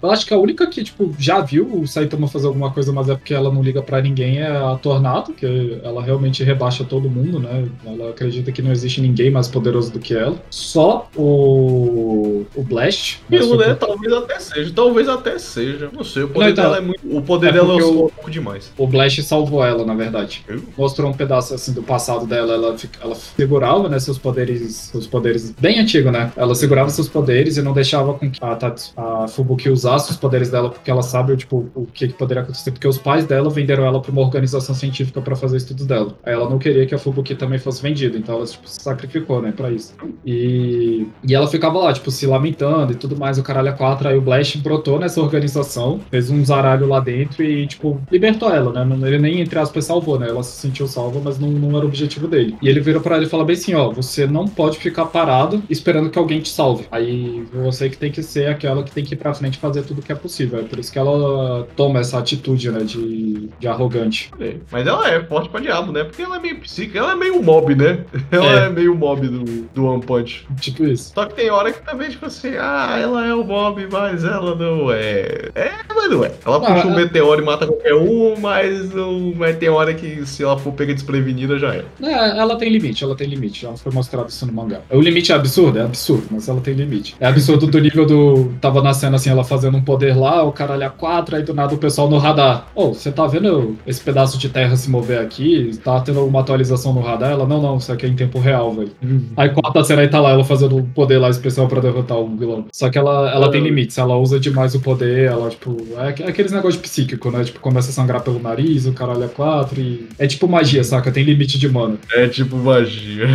Eu 0.02 0.10
acho 0.10 0.26
que 0.26 0.34
a 0.34 0.38
única 0.38 0.66
que, 0.68 0.84
tipo, 0.84 1.12
já 1.18 1.40
viu 1.40 1.80
o 1.80 1.86
Saitama 1.86 2.28
fazer 2.28 2.46
alguma 2.46 2.70
coisa, 2.70 2.92
mas 2.92 3.08
é 3.08 3.14
porque 3.14 3.34
ela 3.34 3.52
não 3.52 3.62
liga 3.62 3.82
pra 3.82 4.00
ninguém, 4.00 4.38
é 4.38 4.46
a 4.48 4.76
Tornado, 4.76 5.32
que 5.40 5.80
ela 5.82 6.02
realmente 6.02 6.44
rebaixa 6.44 6.84
todo 6.84 7.08
mundo, 7.10 7.38
né? 7.38 7.66
Ela 7.84 8.10
acredita 8.10 8.52
que 8.52 8.60
não 8.62 8.70
existe 8.70 9.00
ninguém 9.00 9.30
mais 9.30 9.48
poderoso 9.48 9.90
do 9.92 9.98
que 9.98 10.14
ela. 10.14 10.36
Só 10.50 11.08
o. 11.16 12.44
o 12.54 12.62
Blast. 12.62 13.20
Aquilo, 13.26 13.56
foi 13.56 13.66
né? 13.66 13.74
por- 13.74 13.86
Talvez 13.88 14.12
até 14.12 14.38
seja, 14.38 14.72
talvez 14.74 15.08
até 15.08 15.38
seja. 15.38 15.90
Não 15.92 16.04
sei, 16.04 16.22
o 16.24 16.28
poder 16.28 16.44
Não, 16.46 16.52
então, 16.52 16.64
dela 16.64 16.76
é 16.76 16.80
muito. 16.80 17.00
O 17.16 17.22
poder 17.22 17.48
é 17.48 17.52
dela 17.52 17.74
é 17.74 17.78
porque 17.78 17.84
um 17.84 18.04
o- 18.04 18.10
pouco 18.10 18.30
demais. 18.30 18.72
O 18.76 18.86
Blast 18.86 19.22
salvou 19.22 19.64
ela, 19.64 19.84
na 19.84 19.94
verdade. 19.94 20.44
Eu? 20.48 20.62
Mostrou 20.76 21.10
um 21.10 21.14
pedaço 21.14 21.54
assim 21.54 21.72
do 21.72 21.82
passado 21.82 22.26
dela. 22.26 22.54
Ela, 22.54 22.76
ela 23.02 23.14
segurava, 23.14 23.88
né, 23.88 23.98
seus 23.98 24.18
poderes, 24.18 24.90
seus 24.92 25.06
poderes 25.06 25.50
bem 25.58 25.78
antigo, 25.80 26.10
né? 26.10 26.32
Ela 26.36 26.54
segurava 26.54 26.90
seus 26.90 27.08
poderes 27.08 27.56
e 27.56 27.62
não 27.62 27.72
deixava 27.72 28.14
com 28.14 28.30
que 28.30 28.38
a, 28.42 28.54
Tatsu- 28.56 28.92
a 28.96 29.26
Fubuki 29.28 29.68
usasse 29.70 30.10
os 30.10 30.16
poderes 30.16 30.50
dela, 30.50 30.70
porque 30.70 30.90
ela 30.90 31.02
sabe 31.02 31.36
tipo, 31.36 31.68
o 31.74 31.86
que, 31.86 32.08
que 32.08 32.14
poderia 32.14 32.42
acontecer. 32.42 32.70
Porque 32.70 32.86
os 32.88 32.98
pais 32.98 33.24
dela 33.24 33.48
venderam 33.50 33.84
ela 33.84 34.00
para 34.00 34.10
uma 34.12 34.20
organização 34.22 34.74
científica 34.74 35.20
para 35.30 35.36
fazer 35.36 35.58
estudos 35.58 35.86
dela. 35.86 36.16
Aí 36.24 36.32
ela 36.32 36.50
não 36.50 36.58
queria 36.58 36.84
que 36.84 36.94
a 36.94 36.98
Fubuki 36.98 37.36
também 37.36 37.58
fosse 37.58 37.80
vendida, 37.80 38.18
então 38.18 38.34
ela 38.34 38.44
tipo, 38.44 38.68
se 38.68 38.82
sacrificou, 38.82 39.40
né, 39.40 39.52
para 39.52 39.70
isso. 39.70 39.94
E, 40.26 41.06
e 41.26 41.34
ela 41.34 41.46
ficava 41.46 41.78
lá, 41.78 41.92
tipo, 41.92 42.10
se 42.10 42.26
lamentando 42.26 42.92
e 42.92 42.96
tudo 42.96 43.16
mais, 43.16 43.38
o 43.38 43.42
caralho 43.42 43.70
a 43.70 43.72
quatro. 43.72 44.08
Aí 44.08 44.18
o 44.18 44.20
Blast 44.20 44.58
brotou 44.58 44.98
nessa 44.98 45.20
organização, 45.20 46.00
fez 46.10 46.30
um 46.30 46.44
zaralho 46.44 46.88
lá 46.88 46.98
dentro 46.98 47.44
e, 47.44 47.66
tipo, 47.66 48.00
libertou 48.10 48.52
ela, 48.52 48.72
né? 48.84 49.06
Ele 49.06 49.18
nem, 49.18 49.40
entre 49.40 49.58
aspas, 49.58 49.84
salvou, 49.84 50.18
né? 50.18 50.28
Ela 50.28 50.42
se 50.42 50.60
sentiu 50.60 50.88
salva, 50.88 51.20
mas 51.22 51.38
não, 51.38 51.48
não 51.48 51.76
era 51.76 51.86
o 51.86 51.88
objetivo 51.88 52.26
dele. 52.26 52.56
E 52.60 52.68
ele 52.68 52.80
virou 52.80 53.00
pra 53.00 53.16
ela 53.16 53.24
e 53.24 53.28
falou 53.28 53.46
bem 53.46 53.54
assim: 53.54 53.74
ó, 53.74 53.90
você 53.90 54.26
não 54.26 54.46
pode 54.46 54.78
ficar 54.78 55.06
parado 55.06 55.62
esperando 55.70 56.10
que 56.10 56.18
alguém 56.18 56.40
te 56.40 56.48
salve. 56.48 56.86
Aí 56.90 57.44
você 57.52 57.88
que 57.88 57.96
tem 57.96 58.10
que 58.10 58.22
ser 58.22 58.48
aquela 58.48 58.82
que 58.82 58.90
tem 58.90 59.04
que 59.04 59.14
ir 59.14 59.16
pra 59.16 59.34
frente 59.34 59.54
e 59.54 59.60
fazer 59.60 59.82
tudo 59.82 60.02
que 60.02 60.12
é 60.12 60.14
possível. 60.14 60.58
É 60.60 60.62
por 60.62 60.78
isso 60.78 60.92
que 60.92 60.98
ela 60.98 61.66
toma 61.76 62.00
essa 62.00 62.18
atitude, 62.18 62.70
né, 62.70 62.80
de, 62.80 63.48
de 63.58 63.68
arrogante. 63.68 64.30
É, 64.40 64.56
Mas 64.70 64.86
ela 64.86 65.08
é 65.08 65.19
forte 65.24 65.48
pra 65.48 65.60
diabo, 65.60 65.92
né? 65.92 66.04
Porque 66.04 66.22
ela 66.22 66.36
é 66.36 66.40
meio 66.40 66.58
psíquica, 66.60 66.98
ela 66.98 67.12
é 67.12 67.14
meio 67.16 67.42
mob, 67.42 67.74
né? 67.74 68.00
Ela 68.30 68.64
é, 68.64 68.66
É. 68.66 68.68
meio 68.68 68.94
mob 68.94 69.26
do, 69.28 69.44
do 69.74 69.84
One 69.86 70.02
Punch. 70.02 70.46
Tipo 70.60 70.84
isso. 70.84 71.12
Só 71.14 71.24
que 71.26 71.34
tem 71.34 71.50
hora 71.50 71.72
que 71.72 71.84
também, 71.84 72.08
tipo 72.10 72.26
assim, 72.26 72.52
ah, 72.58 72.98
ela 73.00 73.26
é 73.26 73.34
o 73.34 73.44
mob, 73.44 73.86
mas 73.90 74.24
ela 74.24 74.54
não 74.54 74.90
é. 74.92 75.50
É, 75.54 75.70
mas 75.94 76.10
não 76.10 76.24
é. 76.24 76.32
Ela 76.44 76.56
Ah, 76.56 76.60
puxa 76.60 76.86
um 76.86 76.92
é. 76.92 76.96
meteoro 76.96 77.42
e 77.42 77.44
mata 77.44 77.66
qualquer 77.66 77.94
um, 77.94 78.34
mas, 78.38 78.92
não, 78.94 79.32
mas 79.36 79.56
tem 79.56 79.68
hora 79.68 79.94
que 79.94 80.24
se 80.26 80.42
ela 80.44 80.58
for 80.58 80.72
pega 80.72 80.94
desprevenida 80.94 81.58
já 81.58 81.74
é. 81.74 81.84
É, 82.02 82.38
ela 82.38 82.56
tem 82.56 82.68
limite, 82.70 83.02
ela 83.04 83.16
tem 83.16 83.26
limite. 83.28 83.62
Já 83.62 83.72
foi 83.76 83.92
mostrado 83.92 84.28
isso 84.28 84.46
no 84.46 84.52
mangá. 84.52 84.80
O 84.90 85.00
limite 85.00 85.32
é 85.32 85.34
absurdo, 85.34 85.78
é 85.78 85.82
absurdo, 85.82 86.24
mas 86.30 86.48
ela 86.48 86.60
tem 86.60 86.74
limite. 86.74 87.16
É 87.20 87.26
absurdo 87.26 87.66
do 87.66 87.78
nível 87.80 88.06
do. 88.06 88.52
Tava 88.60 88.82
na 88.82 88.92
cena 88.94 89.16
assim, 89.16 89.30
ela 89.30 89.44
fazendo 89.44 89.76
um 89.76 89.82
poder 89.82 90.16
lá, 90.16 90.42
o 90.42 90.52
caralho 90.52 90.86
a 90.86 90.90
quatro, 90.90 91.36
aí 91.36 91.42
do 91.42 91.52
nada 91.54 91.74
o 91.74 91.78
pessoal 91.78 92.08
no 92.08 92.18
radar. 92.18 92.68
Ô, 92.74 92.92
você 92.94 93.10
tá 93.10 93.26
vendo 93.26 93.76
esse 93.86 94.00
pedaço 94.00 94.38
de 94.38 94.48
terra 94.48 94.76
se 94.76 94.88
mover 94.90 95.09
aqui? 95.18 95.70
Tá 95.82 96.00
tendo 96.00 96.24
uma 96.24 96.40
atualização 96.40 96.92
no 96.94 97.00
radar? 97.00 97.30
Ela, 97.32 97.46
não, 97.46 97.60
não, 97.60 97.76
isso 97.76 97.92
aqui 97.92 98.06
é 98.06 98.08
em 98.08 98.14
tempo 98.16 98.38
real, 98.38 98.72
velho. 98.74 98.90
Aí 99.36 99.48
quarta 99.50 99.82
cena 99.84 100.02
aí 100.02 100.08
tá 100.08 100.20
lá, 100.20 100.30
ela 100.30 100.44
fazendo 100.44 100.76
um 100.76 100.84
poder 100.84 101.18
lá 101.18 101.28
especial 101.28 101.66
pra 101.68 101.80
derrotar 101.80 102.18
o 102.18 102.36
vilão. 102.36 102.66
Só 102.72 102.88
que 102.90 102.98
ela, 102.98 103.30
ela 103.30 103.50
tem 103.50 103.60
limites, 103.60 103.98
ela 103.98 104.16
usa 104.16 104.38
demais 104.38 104.74
o 104.74 104.80
poder, 104.80 105.26
ela, 105.30 105.48
tipo, 105.50 105.76
é 105.98 106.08
aqu- 106.08 106.24
aqueles 106.28 106.52
negócios 106.52 106.80
psíquico, 106.80 107.30
né? 107.30 107.44
Tipo, 107.44 107.60
começa 107.60 107.90
a 107.90 107.92
sangrar 107.92 108.22
pelo 108.22 108.38
nariz, 108.40 108.86
o 108.86 108.92
caralho 108.92 109.24
a 109.24 109.28
quatro 109.28 109.80
e. 109.80 110.08
É 110.18 110.26
tipo 110.26 110.46
magia, 110.48 110.82
saca? 110.84 111.10
Tem 111.10 111.24
limite 111.24 111.58
de 111.58 111.68
mana. 111.68 111.96
É 112.12 112.28
tipo 112.28 112.56
magia. 112.56 113.26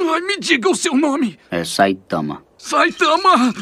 Ai, 0.00 0.20
me 0.20 0.38
diga 0.38 0.68
o 0.68 0.74
seu 0.74 0.96
nome. 0.96 1.36
É 1.50 1.64
Saitama. 1.64 2.42
Saitama! 2.58 3.52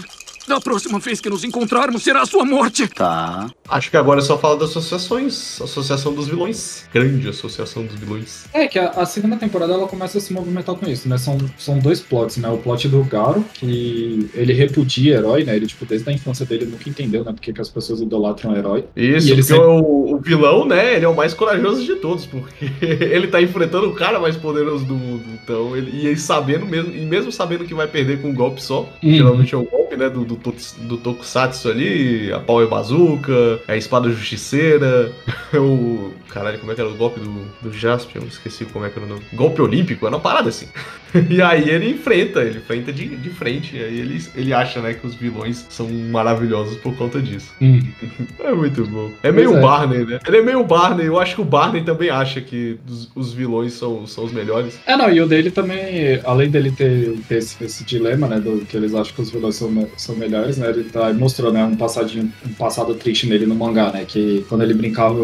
Da 0.53 0.61
próxima 0.61 0.99
vez 0.99 1.19
que 1.19 1.31
nos 1.31 1.45
encontrarmos 1.45 2.03
será 2.03 2.21
a 2.21 2.27
sua 2.27 2.45
morte. 2.45 2.87
Tá. 2.87 3.51
Acho 3.67 3.91
que 3.91 3.97
agora 3.97 4.21
só 4.21 4.37
fala 4.37 4.55
das 4.59 4.69
associações. 4.69 5.59
Associação 5.63 6.13
dos 6.13 6.29
vilões. 6.29 6.85
Grande 6.93 7.27
associação 7.27 7.87
dos 7.87 7.95
vilões. 7.99 8.45
É, 8.53 8.67
que 8.69 8.79
a, 8.79 8.91
a 8.91 9.07
segunda 9.07 9.37
temporada 9.37 9.73
ela 9.73 9.89
começa 9.89 10.19
a 10.19 10.21
se 10.21 10.31
movimentar 10.35 10.75
com 10.75 10.87
isso, 10.91 11.09
né? 11.09 11.17
São, 11.17 11.39
são 11.57 11.79
dois 11.79 12.01
plots, 12.01 12.37
né? 12.37 12.51
O 12.51 12.59
plot 12.59 12.87
do 12.87 13.03
Garo, 13.03 13.43
que 13.55 14.29
ele 14.35 14.53
repudia 14.53 15.15
herói, 15.17 15.43
né? 15.43 15.57
Ele, 15.57 15.67
tipo, 15.67 15.87
desde 15.87 16.11
a 16.11 16.13
infância 16.13 16.45
dele 16.45 16.67
nunca 16.67 16.87
entendeu, 16.87 17.25
né? 17.25 17.33
Porque 17.33 17.51
que 17.51 17.61
as 17.61 17.71
pessoas 17.71 18.03
idolatram 18.03 18.55
herói. 18.55 18.85
Isso, 18.95 19.29
E 19.29 19.31
ele 19.31 19.41
porque 19.43 19.55
sempre- 19.55 19.65
o, 19.65 20.17
o 20.17 20.19
vilão, 20.21 20.67
né, 20.67 20.97
ele 20.97 21.07
é 21.07 21.09
o 21.09 21.17
mais 21.17 21.33
corajoso 21.33 21.83
de 21.83 21.97
todos, 21.97 22.27
porque 22.27 22.67
ele 22.85 23.29
tá 23.29 23.41
enfrentando 23.41 23.89
o 23.89 23.95
cara 23.95 24.21
mais 24.21 24.37
poderoso 24.37 24.85
do 24.85 24.95
mundo. 24.95 25.25
Então, 25.43 25.75
ele, 25.75 25.91
e 25.95 26.07
ele 26.09 26.19
sabendo 26.19 26.67
mesmo, 26.67 26.93
e 26.95 27.07
mesmo 27.07 27.33
sabendo 27.33 27.65
que 27.65 27.73
vai 27.73 27.89
perder 27.89 28.21
com 28.21 28.29
um 28.29 28.35
golpe 28.35 28.63
só, 28.63 28.83
Uhum. 29.03 29.15
geralmente 29.15 29.55
é 29.55 29.59
um 29.59 29.65
golpe, 29.65 29.97
né, 29.97 30.11
do, 30.11 30.25
do 30.25 30.42
do 30.79 30.97
Tokusatsu 30.97 31.69
ali, 31.69 32.33
a 32.33 32.41
Power 32.41 32.69
Bazooka, 32.69 33.61
a 33.69 33.77
Espada 33.77 34.11
Justiceira, 34.11 35.13
o. 35.55 36.13
Caralho, 36.29 36.59
como 36.59 36.73
é 36.73 36.75
que 36.75 36.81
era 36.81 36.89
o 36.89 36.95
golpe 36.95 37.21
do, 37.21 37.47
do 37.61 37.73
Jaspion? 37.73 38.23
Esqueci 38.27 38.65
como 38.65 38.87
é 38.87 38.91
que 38.91 38.99
era 38.99 39.07
o 39.07 39.09
nome. 39.09 39.23
Golpe 39.35 39.61
Olímpico, 39.61 40.07
era 40.07 40.17
uma 40.17 40.23
parada 40.23 40.49
assim. 40.49 40.69
E 41.29 41.43
aí 41.43 41.69
ele 41.69 41.91
enfrenta, 41.91 42.41
ele 42.41 42.59
enfrenta 42.59 42.93
de, 42.93 43.17
de 43.17 43.31
frente. 43.31 43.77
E 43.77 43.85
aí 43.85 43.99
ele, 44.01 44.25
ele 44.35 44.53
acha, 44.55 44.81
né, 44.81 44.95
que 44.95 45.07
os 45.07 45.15
vilões 45.15 45.67
são 45.69 45.87
maravilhosos 45.89 46.79
por 46.79 46.97
conta 46.97 47.21
disso. 47.21 47.53
Hum. 47.61 47.81
É 48.43 48.53
muito 48.53 48.85
bom. 48.87 49.11
É 49.23 49.31
meio 49.31 49.51
Pois 49.51 49.59
é. 49.59 49.63
Barney, 49.63 50.05
né? 50.05 50.19
Ele 50.27 50.37
é 50.39 50.43
meio 50.43 50.65
Barney. 50.65 51.07
Eu 51.07 51.19
acho 51.19 51.37
que 51.37 51.41
o 51.41 51.45
Barney 51.45 51.83
também 51.83 52.11
acha 52.11 52.41
que 52.41 52.79
os, 52.89 53.11
os 53.15 53.33
vilões 53.33 53.73
são, 53.75 54.07
são 54.07 54.25
os 54.25 54.33
melhores. 54.33 54.79
É, 54.87 54.97
não, 54.97 55.11
e 55.11 55.21
o 55.21 55.27
dele 55.27 55.51
também, 55.51 56.21
além 56.25 56.51
dele 56.51 56.73
ter, 56.73 57.17
ter 57.29 57.37
esse, 57.37 57.63
esse 57.63 57.85
dilema, 57.85 58.27
né, 58.27 58.41
do 58.41 58.65
que 58.67 58.77
eles 58.77 58.95
acham 58.95 59.15
que 59.15 59.23
os 59.23 59.31
vilões 59.31 59.55
são, 59.55 59.89
são 59.97 60.17
melhores, 60.23 60.57
né, 60.59 60.69
ele 60.71 60.85
tá, 60.85 61.13
mostrou, 61.13 61.53
né, 61.53 61.65
um 61.65 61.77
passadinho, 61.77 62.33
um 62.47 62.53
passado 62.53 62.95
triste 62.95 63.27
nele 63.27 63.47
no 63.47 63.55
mangá, 63.55 63.91
né, 63.93 64.05
que 64.07 64.45
quando 64.49 64.63
ele 64.63 64.75
brincava, 64.75 65.19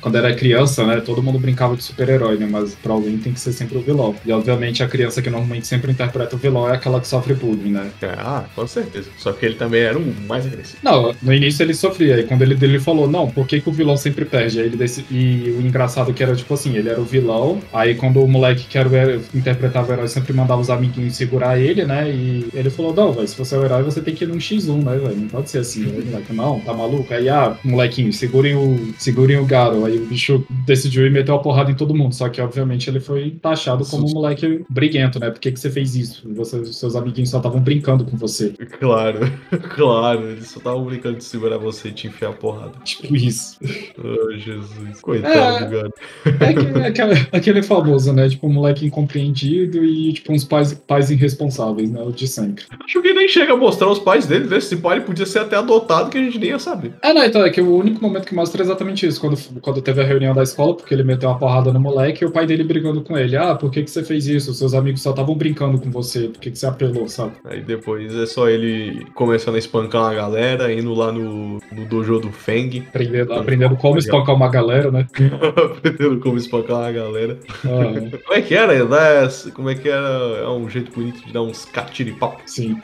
quando 0.00 0.16
era 0.16 0.34
criança, 0.34 0.84
né, 0.86 1.00
todo 1.00 1.22
mundo 1.22 1.38
brincava 1.38 1.76
de 1.76 1.82
super-herói, 1.82 2.36
né, 2.36 2.48
mas 2.50 2.74
pra 2.74 2.92
alguém 2.92 3.16
tem 3.18 3.32
que 3.32 3.40
ser 3.40 3.52
sempre 3.52 3.78
o 3.78 3.80
vilão. 3.80 4.14
E, 4.26 4.32
obviamente, 4.32 4.82
a 4.82 4.88
criança 4.88 5.22
que 5.22 5.30
normalmente 5.30 5.66
sempre 5.66 5.92
interpreta 5.92 6.34
o 6.36 6.38
vilão 6.38 6.68
é 6.68 6.74
aquela 6.74 7.00
que 7.00 7.06
sofre 7.06 7.34
bullying, 7.34 7.72
né. 7.72 7.90
É, 8.02 8.06
ah, 8.18 8.44
com 8.54 8.66
certeza. 8.66 9.08
Só 9.18 9.32
que 9.32 9.46
ele 9.46 9.54
também 9.54 9.82
era 9.82 9.98
o 9.98 10.14
mais 10.26 10.46
agressivo. 10.46 10.78
Não, 10.82 11.14
no 11.22 11.32
início 11.32 11.62
ele 11.62 11.74
sofria, 11.74 12.18
e 12.18 12.24
quando 12.24 12.42
ele, 12.42 12.56
ele 12.60 12.80
falou, 12.80 13.08
não, 13.08 13.28
por 13.30 13.46
que, 13.46 13.60
que 13.60 13.68
o 13.68 13.72
vilão 13.72 13.96
sempre 13.96 14.24
perde? 14.24 14.60
Aí 14.60 14.66
ele 14.66 14.76
desse, 14.76 15.04
e 15.10 15.54
o 15.58 15.60
engraçado 15.66 16.12
que 16.12 16.22
era, 16.22 16.34
tipo 16.34 16.52
assim, 16.54 16.76
ele 16.76 16.88
era 16.88 17.00
o 17.00 17.04
vilão, 17.04 17.60
aí 17.72 17.94
quando 17.94 18.22
o 18.22 18.28
moleque 18.28 18.66
que 18.66 18.78
era 18.78 18.88
o 18.88 18.94
herói, 18.94 19.20
interpretava 19.34 19.90
o 19.90 19.92
herói 19.92 20.08
sempre 20.08 20.32
mandava 20.32 20.60
os 20.60 20.70
amiguinhos 20.70 21.14
segurar 21.14 21.58
ele, 21.58 21.84
né, 21.84 22.10
e 22.10 22.48
ele 22.54 22.70
falou, 22.70 22.94
não, 22.94 23.12
velho, 23.12 23.28
se 23.28 23.36
você 23.36 23.54
é 23.54 23.58
o 23.58 23.64
herói, 23.64 23.82
você 23.82 24.00
tem 24.00 24.14
que 24.14 24.24
ir 24.24 24.26
num 24.26 24.39
X1, 24.40 24.82
né, 24.84 24.96
velho, 24.98 25.16
não 25.16 25.28
pode 25.28 25.50
ser 25.50 25.58
assim, 25.58 25.84
né, 25.84 26.02
moleque, 26.04 26.32
não, 26.32 26.60
tá 26.60 26.72
maluco? 26.72 27.12
Aí, 27.12 27.28
ah, 27.28 27.56
molequinho, 27.64 28.12
segurem 28.12 28.54
o, 28.56 28.92
segurem 28.98 29.36
o 29.38 29.44
Garo, 29.46 29.84
aí 29.84 29.98
o 29.98 30.06
bicho 30.06 30.44
decidiu 30.66 31.06
ir 31.06 31.10
meter 31.10 31.30
uma 31.32 31.42
porrada 31.42 31.70
em 31.70 31.74
todo 31.74 31.94
mundo, 31.94 32.14
só 32.14 32.28
que, 32.28 32.40
obviamente, 32.40 32.88
ele 32.90 33.00
foi 33.00 33.30
taxado 33.42 33.84
como 33.86 34.06
um 34.08 34.12
moleque 34.12 34.64
briguento, 34.68 35.18
né, 35.20 35.30
por 35.30 35.40
que 35.40 35.52
que 35.52 35.60
você 35.60 35.70
fez 35.70 35.94
isso? 35.94 36.22
Você, 36.34 36.64
seus 36.66 36.96
amiguinhos 36.96 37.30
só 37.30 37.36
estavam 37.38 37.60
brincando 37.60 38.04
com 38.04 38.16
você, 38.16 38.54
Claro, 38.78 39.18
claro. 39.74 40.30
Eles 40.30 40.48
só 40.48 40.58
estavam 40.58 40.84
brincando 40.84 41.18
de 41.18 41.24
segurar 41.24 41.58
você 41.58 41.88
e 41.88 41.92
te 41.92 42.06
enfiar 42.06 42.30
a 42.30 42.32
porrada. 42.32 42.72
tipo 42.84 43.14
isso. 43.14 43.58
Oh, 43.98 44.32
Jesus. 44.38 45.00
Coitado 45.00 45.34
É. 45.34 45.64
do 45.64 45.70
gato. 45.70 45.92
É 46.40 46.44
aquele, 46.48 46.84
aquele, 46.86 47.26
aquele 47.32 47.62
famoso, 47.62 48.12
né? 48.12 48.28
Tipo, 48.28 48.46
um 48.46 48.52
moleque 48.52 48.86
incompreendido 48.86 49.84
e, 49.84 50.12
tipo, 50.12 50.32
uns 50.32 50.44
pais, 50.44 50.72
pais 50.74 51.10
irresponsáveis, 51.10 51.90
né? 51.90 52.00
O 52.02 52.10
de 52.12 52.26
sempre. 52.26 52.64
Acho 52.84 53.02
que 53.02 53.12
nem 53.12 53.28
chega 53.28 53.52
a 53.52 53.56
mostrar 53.56 53.88
os 53.90 53.98
pais 53.98 54.26
dele, 54.30 54.46
né? 54.46 54.56
Esse 54.56 54.76
pai 54.76 54.96
ele 54.96 55.04
podia 55.04 55.26
ser 55.26 55.40
até 55.40 55.56
adotado 55.56 56.10
que 56.10 56.16
a 56.16 56.22
gente 56.22 56.38
nem 56.38 56.50
ia 56.50 56.58
saber. 56.58 56.94
É, 57.02 57.12
não, 57.12 57.24
então, 57.24 57.44
é 57.44 57.50
que 57.50 57.60
o 57.60 57.76
único 57.76 58.02
momento 58.02 58.26
que 58.26 58.34
mostra 58.34 58.62
é 58.62 58.64
exatamente 58.64 59.06
isso. 59.06 59.20
Quando, 59.20 59.36
quando 59.60 59.82
teve 59.82 60.00
a 60.00 60.04
reunião 60.04 60.34
da 60.34 60.42
escola, 60.42 60.74
porque 60.74 60.94
ele 60.94 61.02
meteu 61.02 61.28
uma 61.28 61.38
porrada 61.38 61.72
no 61.72 61.80
moleque 61.80 62.24
e 62.24 62.26
o 62.26 62.30
pai 62.30 62.46
dele 62.46 62.64
brigando 62.64 63.02
com 63.02 63.18
ele. 63.18 63.36
Ah, 63.36 63.54
por 63.54 63.70
que, 63.70 63.82
que 63.82 63.90
você 63.90 64.02
fez 64.02 64.26
isso? 64.26 64.54
Seus 64.54 64.72
amigos 64.72 65.02
só 65.02 65.10
estavam 65.10 65.34
brincando 65.34 65.80
com 65.80 65.90
você. 65.90 66.28
Por 66.28 66.40
que, 66.40 66.50
que 66.50 66.58
você 66.58 66.66
apelou, 66.66 67.08
sabe? 67.08 67.32
Aí 67.44 67.60
depois 67.60 68.14
é 68.14 68.26
só 68.26 68.48
ele 68.48 69.04
começando 69.14 69.56
a 69.56 69.58
espancar 69.58 70.02
uma 70.02 70.14
galera, 70.14 70.72
indo 70.72 70.94
lá 70.94 71.10
no, 71.10 71.60
no 71.72 71.84
dojo 71.86 72.20
do 72.20 72.32
Feng, 72.32 72.84
Aprendendo, 72.88 73.32
aprendendo 73.32 73.76
como 73.76 73.98
espancar 73.98 74.34
uma 74.34 74.48
galera, 74.48 74.90
né? 74.90 75.06
aprendendo 75.76 76.20
como 76.20 76.36
espancar 76.36 76.78
uma 76.78 76.92
galera. 76.92 77.38
Ah, 77.64 78.18
Como 78.24 78.38
é 78.38 78.42
que 78.42 78.54
era? 78.54 78.84
Né? 78.84 79.28
Como 79.54 79.70
é 79.70 79.74
que 79.74 79.88
era? 79.88 80.06
É 80.42 80.48
um 80.48 80.68
jeito 80.68 80.92
bonito 80.92 81.24
de 81.26 81.32
dar 81.32 81.42
uns 81.42 81.64
catiripau. 81.64 82.36
sim. 82.46 82.78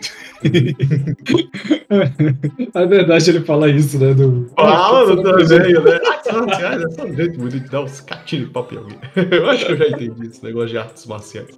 É 2.75 2.87
verdade, 2.87 3.31
ele 3.31 3.41
fala 3.41 3.69
isso, 3.69 3.99
né? 3.99 4.13
Do... 4.15 4.49
Fala 4.57 4.75
Ah, 4.75 5.05
você 5.05 5.15
não 5.15 5.37
desenho, 5.37 5.83
né? 5.83 5.99
Ah, 6.29 6.43
marciais 6.47 6.83
é 6.83 6.91
só 6.91 7.05
um 7.05 7.15
jeito 7.15 7.39
bonito 7.39 7.61
de 7.61 7.71
dar 7.71 7.83
uns 7.83 8.01
catiripau 8.01 8.69
em 8.73 8.77
alguém. 8.77 8.99
Eu 9.31 9.49
acho 9.51 9.67
que 9.67 9.73
eu 9.73 9.77
já 9.77 9.89
entendi 9.89 10.27
esse 10.27 10.45
negócio 10.45 10.69
de 10.69 10.79
artes 10.79 11.07
marciais. 11.07 11.49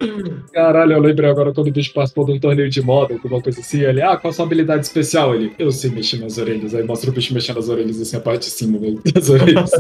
Caralho, 0.52 0.92
eu 0.92 1.00
lembrei 1.00 1.28
agora 1.30 1.52
quando 1.52 1.68
o 1.68 1.72
bicho 1.72 1.92
participou 1.92 2.24
de 2.26 2.32
um 2.32 2.40
torneio 2.40 2.68
de 2.68 2.80
moda, 2.82 3.14
alguma 3.14 3.40
coisa 3.40 3.60
assim. 3.60 3.80
Ele, 3.80 4.02
ah, 4.02 4.16
qual 4.16 4.30
a 4.30 4.34
sua 4.34 4.44
habilidade 4.44 4.86
especial? 4.86 5.34
Ele, 5.34 5.52
eu 5.58 5.70
sei 5.72 5.90
mexer 5.90 6.16
minhas 6.16 6.38
orelhas. 6.38 6.74
Aí 6.74 6.84
mostra 6.84 7.10
o 7.10 7.12
bicho 7.12 7.32
mexendo 7.34 7.58
as 7.58 7.68
orelhas 7.68 8.00
assim, 8.00 8.16
a 8.16 8.20
parte 8.20 8.42
de 8.42 8.50
cima, 8.50 8.78
velho. 8.78 9.00
Das 9.12 9.28
orelhas. 9.30 9.70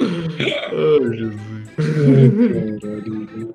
Ai, 0.00 1.16
Jesus. 1.16 1.40
Ai, 1.78 2.80
caralho. 2.80 3.54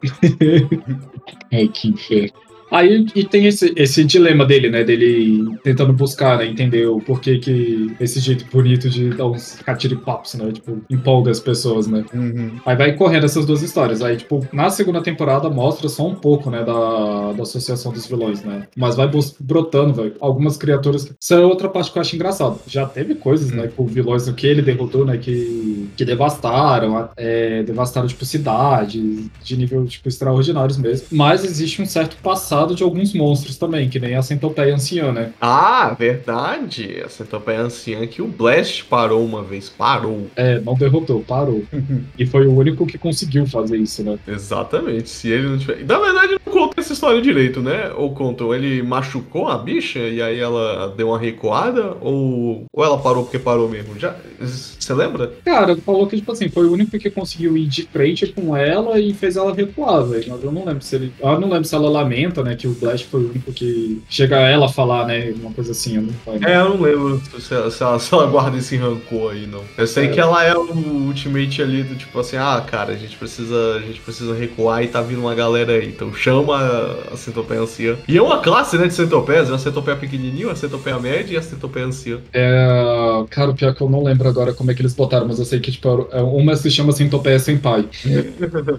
Ai, 1.51 1.67
que 1.67 1.89
inferno. 1.89 2.48
Aí 2.71 3.05
e 3.15 3.23
tem 3.23 3.47
esse, 3.47 3.73
esse 3.75 4.03
dilema 4.03 4.45
dele, 4.45 4.69
né? 4.69 4.83
Dele 4.83 5.57
tentando 5.63 5.93
buscar, 5.93 6.37
né? 6.37 6.47
Entender 6.47 6.87
o 6.87 6.99
porquê 6.99 7.39
que 7.39 7.93
esse 7.99 8.19
jeito 8.19 8.45
bonito 8.51 8.89
de 8.89 9.09
dar 9.09 9.25
uns 9.25 9.55
catiripapos, 9.65 10.35
né? 10.35 10.51
Tipo, 10.51 10.81
empolga 10.89 11.31
as 11.31 11.39
pessoas, 11.39 11.87
né? 11.87 12.05
Uhum. 12.13 12.51
Aí 12.65 12.75
vai 12.75 12.93
correndo 12.93 13.25
essas 13.25 13.45
duas 13.45 13.61
histórias. 13.61 14.01
Aí, 14.01 14.17
tipo, 14.17 14.45
na 14.53 14.69
segunda 14.69 15.01
temporada 15.01 15.49
mostra 15.49 15.89
só 15.89 16.07
um 16.07 16.15
pouco, 16.15 16.49
né, 16.49 16.63
da, 16.63 17.33
da 17.33 17.43
associação 17.43 17.91
dos 17.91 18.05
vilões, 18.05 18.43
né? 18.43 18.67
Mas 18.75 18.95
vai 18.95 19.09
brotando, 19.39 19.93
velho. 19.93 20.13
Algumas 20.19 20.57
criaturas. 20.57 21.11
Isso 21.19 21.33
é 21.33 21.45
outra 21.45 21.69
parte 21.69 21.91
que 21.91 21.97
eu 21.97 22.01
acho 22.01 22.15
engraçado. 22.15 22.59
Já 22.67 22.85
teve 22.85 23.15
coisas, 23.15 23.51
né, 23.51 23.69
com 23.75 23.85
vilões 23.85 24.29
que 24.29 24.45
ele 24.45 24.61
derrotou, 24.61 25.05
né, 25.05 25.17
que, 25.17 25.89
que 25.95 26.05
devastaram, 26.05 27.09
é, 27.17 27.63
devastaram, 27.63 28.07
tipo, 28.07 28.23
cidades 28.25 29.29
de 29.43 29.57
nível, 29.57 29.85
tipo, 29.85 30.07
extraordinários 30.07 30.77
mesmo. 30.77 31.07
Mas 31.11 31.43
existe 31.43 31.81
um 31.81 31.85
certo 31.85 32.15
passado 32.17 32.58
de 32.67 32.83
alguns 32.83 33.13
monstros 33.13 33.57
também, 33.57 33.89
que 33.89 33.99
nem 33.99 34.15
a 34.15 34.21
centopeia 34.21 34.73
anciã, 34.73 35.11
né? 35.11 35.31
Ah, 35.41 35.95
verdade. 35.97 37.01
A 37.03 37.09
centopeia 37.09 37.61
anciã 37.61 38.05
que 38.07 38.21
o 38.21 38.27
Blast 38.27 38.85
parou 38.85 39.23
uma 39.25 39.43
vez. 39.43 39.69
Parou. 39.69 40.27
É, 40.35 40.59
não 40.59 40.75
derrotou, 40.75 41.21
parou. 41.21 41.63
e 42.17 42.25
foi 42.25 42.47
o 42.47 42.55
único 42.55 42.85
que 42.85 42.97
conseguiu 42.97 43.45
fazer 43.45 43.77
isso, 43.77 44.03
né? 44.03 44.17
Exatamente. 44.27 45.09
Se 45.09 45.29
ele 45.29 45.49
não 45.49 45.57
tiver. 45.57 45.85
Na 45.85 45.99
verdade, 45.99 46.37
não 46.45 46.53
conta 46.53 46.79
essa 46.79 46.93
história 46.93 47.21
direito, 47.21 47.61
né? 47.61 47.91
Ou 47.95 48.13
contou, 48.13 48.53
ele 48.55 48.81
machucou 48.81 49.47
a 49.47 49.57
bicha 49.57 49.99
e 49.99 50.21
aí 50.21 50.39
ela 50.39 50.93
deu 50.95 51.09
uma 51.09 51.19
recuada? 51.19 51.95
Ou, 52.01 52.65
ou 52.71 52.83
ela 52.83 52.97
parou 52.97 53.23
porque 53.23 53.39
parou 53.39 53.69
mesmo? 53.69 53.97
Já. 53.97 54.15
Você 54.39 54.93
lembra? 54.93 55.33
Cara, 55.45 55.75
falou 55.77 56.07
que, 56.07 56.17
tipo 56.17 56.31
assim, 56.31 56.49
foi 56.49 56.65
o 56.65 56.71
único 56.71 56.97
que 56.97 57.09
conseguiu 57.09 57.55
ir 57.57 57.67
de 57.67 57.83
frente 57.83 58.27
com 58.27 58.55
ela 58.55 58.99
e 58.99 59.13
fez 59.13 59.35
ela 59.35 59.53
recuar, 59.53 60.03
velho. 60.03 60.25
Mas 60.29 60.43
eu 60.43 60.51
não 60.51 60.65
lembro 60.65 60.83
se 60.83 60.95
ele. 60.95 61.13
Eu 61.19 61.39
não 61.39 61.49
lembro 61.49 61.65
se 61.65 61.75
ela 61.75 61.89
lamenta, 61.89 62.43
né? 62.43 62.48
Que 62.55 62.67
o 62.67 62.71
Blast 62.73 63.05
foi 63.07 63.21
o 63.21 63.29
único 63.29 63.51
que 63.53 64.01
chega 64.09 64.37
a 64.37 64.49
ela 64.49 64.67
falar, 64.69 65.05
né? 65.05 65.33
Uma 65.39 65.51
coisa 65.51 65.71
assim, 65.71 65.95
eu 65.97 66.01
não 66.03 66.13
lembro. 66.33 66.49
É, 66.49 66.57
eu 66.57 66.69
não 66.69 66.81
lembro 66.81 67.21
se 67.39 67.53
ela, 67.53 67.71
se 67.71 67.83
ela, 67.83 67.99
se 67.99 68.13
ela 68.13 68.25
guarda 68.27 68.57
esse 68.57 68.75
rancor 68.77 69.31
aí, 69.33 69.45
não. 69.47 69.61
Eu 69.77 69.87
sei 69.87 70.05
É. 70.05 70.07
que 70.09 70.19
ela 70.19 70.43
é 70.43 70.55
o 70.55 70.71
ultimate 71.07 71.61
ali 71.61 71.83
do 71.83 71.95
tipo 71.95 72.19
assim, 72.19 72.37
ah, 72.37 72.63
cara, 72.65 72.93
a 72.93 72.95
gente 72.97 73.15
precisa, 73.17 73.75
a 73.75 73.79
gente 73.79 73.99
precisa 74.01 74.33
recuar 74.33 74.83
e 74.83 74.87
tá 74.87 75.01
vindo 75.01 75.19
uma 75.21 75.35
galera 75.35 75.73
aí. 75.73 75.87
Então 75.87 76.13
chama 76.13 76.57
a, 76.57 77.13
a 77.13 77.17
centopeia 77.17 77.61
anciã. 77.61 77.95
E 78.07 78.17
é 78.17 78.21
uma 78.21 78.39
classe, 78.41 78.77
né, 78.77 78.87
de 78.87 78.93
centopeias. 78.93 79.47
É 79.49 79.51
uma 79.51 79.59
centopeia 79.59 79.97
pequenininha, 79.97 80.47
uma 80.47 80.55
centopeia 80.55 80.99
média 80.99 81.33
e 81.33 81.37
a 81.37 81.41
centopeia 81.41 81.85
anciã. 81.85 82.19
É, 82.33 83.23
cara, 83.29 83.51
o 83.51 83.55
pior 83.55 83.69
é 83.69 83.73
que 83.73 83.81
eu 83.81 83.89
não 83.89 84.03
lembro 84.03 84.27
agora 84.27 84.53
como 84.53 84.71
é 84.71 84.73
que 84.73 84.81
eles 84.81 84.93
botaram, 84.93 85.27
mas 85.27 85.39
eu 85.39 85.45
sei 85.45 85.59
que, 85.59 85.71
tipo, 85.71 86.07
é- 86.11 86.21
uma 86.21 86.55
se 86.55 86.69
chama 86.71 86.91
Centopeia 86.91 87.39
Senpai. 87.39 87.85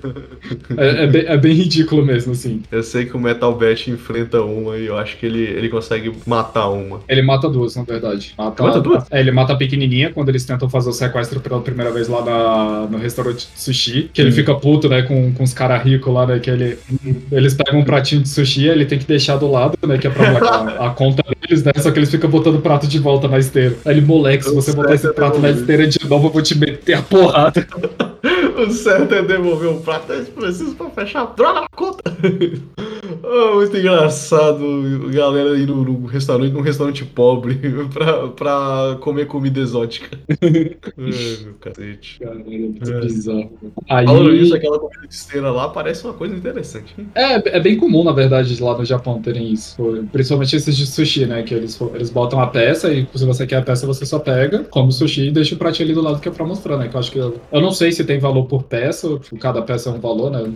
É, 0.77 1.05
é, 1.05 1.07
bem, 1.07 1.25
é 1.27 1.37
bem 1.37 1.53
ridículo 1.55 2.05
mesmo, 2.05 2.33
assim. 2.33 2.63
Eu 2.71 2.83
sei 2.83 3.05
que 3.07 3.17
o 3.17 3.21
Metal 3.21 3.55
Bat 3.61 3.91
enfrenta 3.91 4.41
uma 4.43 4.77
e 4.79 4.87
eu 4.87 4.97
acho 4.97 5.17
que 5.19 5.27
ele, 5.27 5.43
ele 5.43 5.69
consegue 5.69 6.13
matar 6.27 6.69
uma. 6.69 7.01
Ele 7.09 7.23
mata 7.23 7.49
duas, 7.49 7.77
na 7.77 7.83
verdade. 7.83 8.35
Mata, 8.39 8.63
Mata 8.63 8.81
duas? 8.81 9.05
É, 9.11 9.21
ele 9.21 9.31
mata 9.31 9.53
a 9.53 9.57
pequenininha 9.57 10.11
quando 10.13 10.29
eles 10.31 10.45
tentam 10.45 10.69
fazer 10.69 10.89
o 10.89 10.93
sequestro 10.93 11.41
pela 11.41 11.61
primeira 11.61 11.91
vez 11.93 12.09
lá 12.09 12.25
na- 12.25 12.87
no 12.91 12.99
restaurante 12.99 13.47
de 13.53 13.61
sushi. 13.61 14.11
Que 14.13 14.21
ele 14.23 14.31
Hum. 14.31 14.35
fica 14.35 14.55
puto, 14.55 14.89
né, 14.89 15.03
com, 15.03 15.33
com 15.33 15.45
os 15.45 15.53
caras 15.53 15.83
ricos 15.83 16.13
lá, 16.13 16.27
né, 16.27 16.39
que 16.39 16.51
ele, 16.51 16.79
eles 17.31 17.55
pegam 17.55 17.81
um 17.81 17.85
pratinho 17.85 18.23
de 18.23 18.29
sushi, 18.29 18.67
ele 18.69 18.85
tem 18.87 18.99
que 18.99 19.05
deixar 19.07 19.37
do 19.37 19.51
lado, 19.51 19.77
né, 19.87 19.99
que 19.99 20.07
é 20.07 20.11
pra 20.11 20.33
pagar 20.33 20.69
a 20.87 20.91
conta 20.91 21.23
deles, 21.41 21.63
né, 21.65 21.73
só 21.77 21.91
que 21.91 21.99
eles 21.99 22.11
ficam 22.11 22.31
botando 22.31 22.57
o 22.57 22.61
prato 22.61 22.87
de 22.87 22.99
volta 22.99 23.29
na 23.29 23.39
esteira. 23.39 23.77
Aí 23.85 23.93
ele, 23.97 24.01
moleque, 24.07 24.45
se 24.45 24.55
você 24.55 24.73
botar 24.73 24.95
esse 24.95 25.13
prato 25.13 25.39
na 25.39 25.51
esteira 25.51 25.87
de 25.87 25.99
novo, 26.09 26.29
eu 26.29 26.33
vou 26.33 26.43
te 26.43 26.57
meter 26.57 26.95
a 26.95 27.03
porrada. 27.03 27.67
O 28.61 28.71
certo 28.71 29.15
é 29.15 29.23
devolver 29.23 29.71
o 29.71 29.81
prato, 29.81 30.13
eu 30.13 30.23
preciso 30.27 30.75
pra 30.75 30.91
fechar 30.91 31.23
a 31.23 31.25
droga 31.27 31.63
na 31.63 31.67
conta. 31.75 32.03
Oh, 33.33 33.55
muito 33.55 33.77
engraçado, 33.77 35.09
galera 35.15 35.57
indo 35.57 35.77
num 35.77 36.05
restaurante, 36.05 36.51
num 36.53 36.63
restaurante 36.63 37.05
pobre 37.05 37.61
pra, 37.95 38.27
pra 38.29 38.99
comer 39.01 39.27
comida 39.29 39.61
exótica. 39.61 40.19
Ai, 40.99 41.45
meu 41.45 41.55
cacete. 41.61 42.19
Cara, 42.19 42.41
é 42.41 42.43
muito 42.43 42.93
É. 42.93 43.01
bizarro. 43.01 43.53
Aí... 43.89 44.05
Falando 44.05 44.35
isso, 44.35 44.53
aquela 44.53 44.81
comida 44.81 45.07
de 45.07 45.15
esteira 45.15 45.49
lá 45.53 45.69
parece 45.69 46.05
uma 46.05 46.13
coisa 46.15 46.35
interessante. 46.35 46.93
É, 47.15 47.57
é 47.57 47.61
bem 47.61 47.77
comum, 47.77 48.03
na 48.03 48.11
verdade, 48.11 48.61
lá 48.61 48.77
no 48.77 48.85
Japão 48.85 49.23
terem 49.23 49.53
isso. 49.53 49.77
Principalmente 50.11 50.57
esses 50.57 50.77
de 50.77 50.85
sushi, 50.87 51.25
né? 51.27 51.45
Que 51.45 51.55
eles, 51.55 51.81
eles 51.95 52.11
botam 52.11 52.41
a 52.41 52.49
peça 52.49 52.93
e 52.93 53.07
se 53.15 53.25
você 53.25 53.47
quer 53.47 53.59
a 53.59 53.63
peça, 53.63 53.87
você 53.87 54.05
só 54.05 54.19
pega, 54.19 54.65
come 54.65 54.89
o 54.89 54.93
sushi 54.93 55.29
e 55.29 55.31
deixa 55.31 55.55
o 55.55 55.59
pratinho 55.59 55.87
ali 55.87 55.95
do 55.95 56.03
lado 56.03 56.21
que 56.21 56.29
é 56.29 56.33
pra 56.33 56.45
mostrar, 56.45 56.77
né? 56.77 56.89
Que 56.89 56.97
eu 56.97 56.99
acho 57.01 57.13
que. 57.13 57.19
Eu, 57.19 57.37
eu 57.53 57.61
não 57.61 57.71
sei 57.71 57.93
se 57.93 58.03
tem 58.03 58.19
valor 58.19 58.47
por 58.47 58.65
peça, 58.65 59.07
ou, 59.09 59.21
tipo, 59.21 59.39
cada 59.39 59.63
peça 59.63 59.89
é 59.89 59.93
um 59.93 60.01
valor, 60.01 60.33
né? 60.33 60.53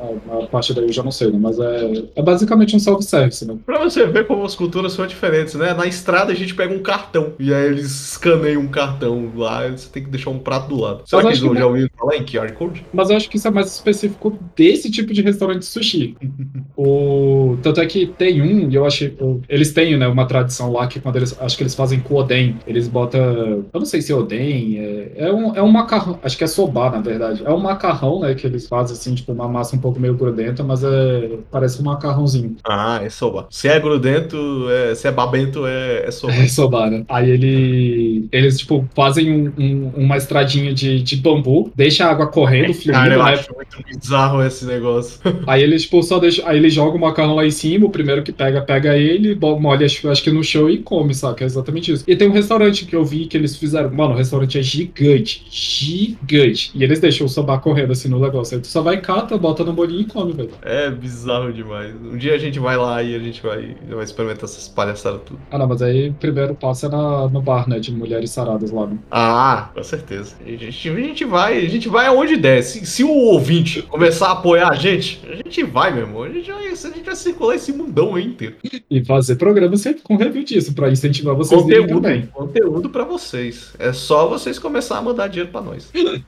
A, 0.00 0.38
a 0.44 0.46
parte 0.46 0.72
daí 0.72 0.84
eu 0.86 0.92
já 0.92 1.02
não 1.02 1.10
sei, 1.12 1.30
né? 1.30 1.38
Mas 1.38 1.58
é. 1.58 2.13
É 2.16 2.22
basicamente 2.22 2.76
um 2.76 2.78
self-service, 2.78 3.46
né? 3.46 3.56
Pra 3.64 3.78
você 3.78 4.06
ver 4.06 4.26
como 4.26 4.44
as 4.44 4.54
culturas 4.54 4.92
são 4.92 5.06
diferentes, 5.06 5.54
né? 5.54 5.74
Na 5.74 5.86
estrada 5.86 6.32
a 6.32 6.34
gente 6.34 6.54
pega 6.54 6.72
um 6.74 6.82
cartão 6.82 7.32
e 7.38 7.52
aí 7.52 7.66
eles 7.66 8.10
escaneiam 8.10 8.62
um 8.62 8.68
cartão 8.68 9.32
lá, 9.36 9.68
você 9.68 9.88
tem 9.90 10.04
que 10.04 10.10
deixar 10.10 10.30
um 10.30 10.38
prato 10.38 10.68
do 10.68 10.80
lado. 10.80 11.02
Será 11.06 11.22
que 11.22 11.28
eles 11.28 11.42
acho 11.42 11.50
que 11.50 11.58
já 11.58 11.66
ouviram 11.66 11.88
falar 11.98 12.16
em 12.16 12.24
QR 12.24 12.52
Code? 12.52 12.84
Mas 12.92 13.10
eu 13.10 13.16
acho 13.16 13.28
que 13.28 13.36
isso 13.36 13.48
é 13.48 13.50
mais 13.50 13.66
específico 13.72 14.38
desse 14.56 14.90
tipo 14.90 15.12
de 15.12 15.22
restaurante 15.22 15.64
sushi. 15.64 16.16
o... 16.76 17.56
Tanto 17.62 17.80
é 17.80 17.86
que 17.86 18.06
tem 18.06 18.40
um, 18.42 18.70
e 18.70 18.74
eu 18.74 18.84
eu- 19.18 19.40
Eles 19.48 19.72
têm, 19.72 19.96
né, 19.96 20.06
uma 20.06 20.26
tradição 20.26 20.72
lá 20.72 20.86
que 20.86 21.00
quando 21.00 21.16
eles. 21.16 21.36
Acho 21.40 21.56
que 21.56 21.62
eles 21.62 21.74
fazem 21.74 22.00
com 22.00 22.14
oden. 22.14 22.56
Eles 22.66 22.88
botam. 22.88 23.20
Eu 23.20 23.80
não 23.80 23.86
sei 23.86 24.00
se 24.02 24.12
é 24.12 24.14
oden. 24.14 24.78
É, 24.78 25.12
é, 25.16 25.32
um, 25.32 25.54
é 25.54 25.62
um 25.62 25.70
macarrão. 25.70 26.18
Acho 26.22 26.36
que 26.36 26.44
é 26.44 26.46
soba, 26.46 26.90
na 26.90 27.00
verdade. 27.00 27.42
É 27.44 27.50
um 27.50 27.58
macarrão, 27.58 28.20
né, 28.20 28.34
que 28.34 28.46
eles 28.46 28.66
fazem 28.68 28.94
assim, 28.96 29.14
tipo, 29.14 29.32
uma 29.32 29.48
massa 29.48 29.76
um 29.76 29.78
pouco 29.78 29.98
meio 30.00 30.14
grudenta, 30.14 30.62
mas 30.62 30.82
é. 30.84 31.38
Parece 31.50 31.80
um 31.80 31.84
macarrãozinho. 32.04 32.56
Ah, 32.64 33.00
é 33.02 33.08
soba. 33.08 33.46
Se 33.50 33.68
é 33.68 33.78
grudento, 33.80 34.36
é, 34.70 34.94
se 34.94 35.08
é 35.08 35.12
babento, 35.12 35.66
é, 35.66 36.04
é 36.06 36.10
soba. 36.10 36.32
É 36.34 36.46
soba, 36.48 36.90
né? 36.90 37.04
Aí 37.08 37.30
ele, 37.30 38.28
eles, 38.30 38.58
tipo, 38.58 38.86
fazem 38.94 39.32
um- 39.32 39.52
um- 39.58 39.92
uma 39.96 40.16
estradinha 40.16 40.72
de, 40.74 41.02
de 41.02 41.16
bambu, 41.16 41.72
deixa 41.74 42.04
a 42.06 42.10
água 42.10 42.26
correndo, 42.26 42.74
fluindo, 42.74 42.92
Cara, 42.92 43.14
eu 43.14 43.24
né? 43.24 43.32
acho 43.32 43.54
muito 43.54 43.76
bizarro 43.84 44.42
esse 44.42 44.64
negócio. 44.66 45.20
Aí 45.46 45.62
eles, 45.62 45.82
tipo, 45.82 46.02
só 46.02 46.18
deixam. 46.18 46.46
Aí 46.46 46.58
ele 46.58 46.70
joga 46.70 46.96
o 46.96 47.00
macarrão 47.00 47.34
lá 47.34 47.46
em 47.46 47.50
cima, 47.50 47.86
o 47.86 47.90
primeiro 47.90 48.22
que 48.22 48.32
pega, 48.32 48.60
pega 48.62 48.96
ele, 48.96 49.34
molha, 49.60 49.86
acho, 49.86 50.08
acho 50.10 50.22
que 50.22 50.30
no 50.30 50.42
chão 50.44 50.68
e 50.68 50.78
come, 50.78 51.14
saca? 51.14 51.44
É 51.44 51.46
exatamente 51.46 51.92
isso. 51.92 52.04
E 52.06 52.16
tem 52.16 52.28
um 52.28 52.32
restaurante 52.32 52.84
que 52.84 52.94
eu 52.94 53.04
vi 53.04 53.26
que 53.26 53.36
eles 53.36 53.56
fizeram. 53.56 53.90
Mano, 53.90 54.14
o 54.14 54.16
restaurante 54.16 54.58
é 54.58 54.62
gigante. 54.62 55.44
Gigante. 55.50 56.70
E 56.74 56.82
eles 56.82 57.00
deixam 57.00 57.26
o 57.26 57.30
soba 57.30 57.58
correndo 57.58 57.92
assim 57.92 58.08
no 58.08 58.18
negócio. 58.18 58.56
Aí 58.56 58.60
tu 58.62 58.66
só 58.66 58.82
vai, 58.82 59.00
cata, 59.00 59.36
bota 59.38 59.64
no 59.64 59.72
bolinho 59.72 60.02
e 60.02 60.04
come, 60.06 60.32
velho. 60.32 60.50
É 60.62 60.90
bizarro 60.90 61.52
demais. 61.52 61.93
Um 62.02 62.16
dia 62.16 62.34
a 62.34 62.38
gente 62.38 62.58
vai 62.58 62.76
lá 62.76 63.02
e 63.02 63.14
a 63.14 63.18
gente 63.18 63.42
vai, 63.42 63.76
vai 63.88 64.04
experimentar 64.04 64.44
essas 64.44 64.68
palhaçadas 64.68 65.20
tudo. 65.24 65.38
Ah, 65.50 65.58
não, 65.58 65.66
mas 65.68 65.82
aí 65.82 66.10
primeiro 66.12 66.54
passa 66.54 66.88
na, 66.88 67.28
no 67.28 67.40
bar, 67.40 67.68
né? 67.68 67.78
De 67.78 67.92
mulheres 67.92 68.30
saradas 68.30 68.70
lá. 68.70 68.86
Né? 68.86 68.98
Ah, 69.10 69.70
com 69.74 69.82
certeza. 69.82 70.36
A 70.44 70.48
gente, 70.48 70.88
a 70.88 70.94
gente 70.94 71.24
vai, 71.24 71.58
a 71.58 71.68
gente 71.68 71.88
vai 71.88 72.06
aonde 72.06 72.36
der. 72.36 72.62
Se, 72.62 72.84
se 72.84 73.04
o 73.04 73.10
ouvinte 73.10 73.82
começar 73.82 74.28
a 74.28 74.32
apoiar 74.32 74.68
a 74.70 74.74
gente, 74.74 75.20
a 75.30 75.36
gente 75.36 75.62
vai, 75.64 75.92
meu 75.92 76.02
irmão. 76.02 76.22
A 76.24 76.28
gente 76.28 76.50
vai, 76.50 76.66
a 76.66 76.74
gente 76.74 77.02
vai 77.02 77.16
circular 77.16 77.54
esse 77.54 77.72
mundão 77.72 78.14
aí 78.14 78.24
inteiro. 78.26 78.56
E 78.90 79.04
fazer 79.04 79.36
programa 79.36 79.76
sempre 79.76 80.02
com 80.02 80.16
review 80.16 80.44
disso, 80.44 80.74
pra 80.74 80.90
incentivar 80.90 81.34
vocês 81.34 81.60
Conteúdo, 81.60 82.00
também. 82.00 82.26
conteúdo 82.26 82.88
pra 82.90 83.04
vocês. 83.04 83.74
É 83.78 83.92
só 83.92 84.26
vocês 84.28 84.58
começarem 84.58 85.02
a 85.02 85.04
mandar 85.04 85.28
dinheiro 85.28 85.50
pra 85.50 85.60
nós. 85.60 85.90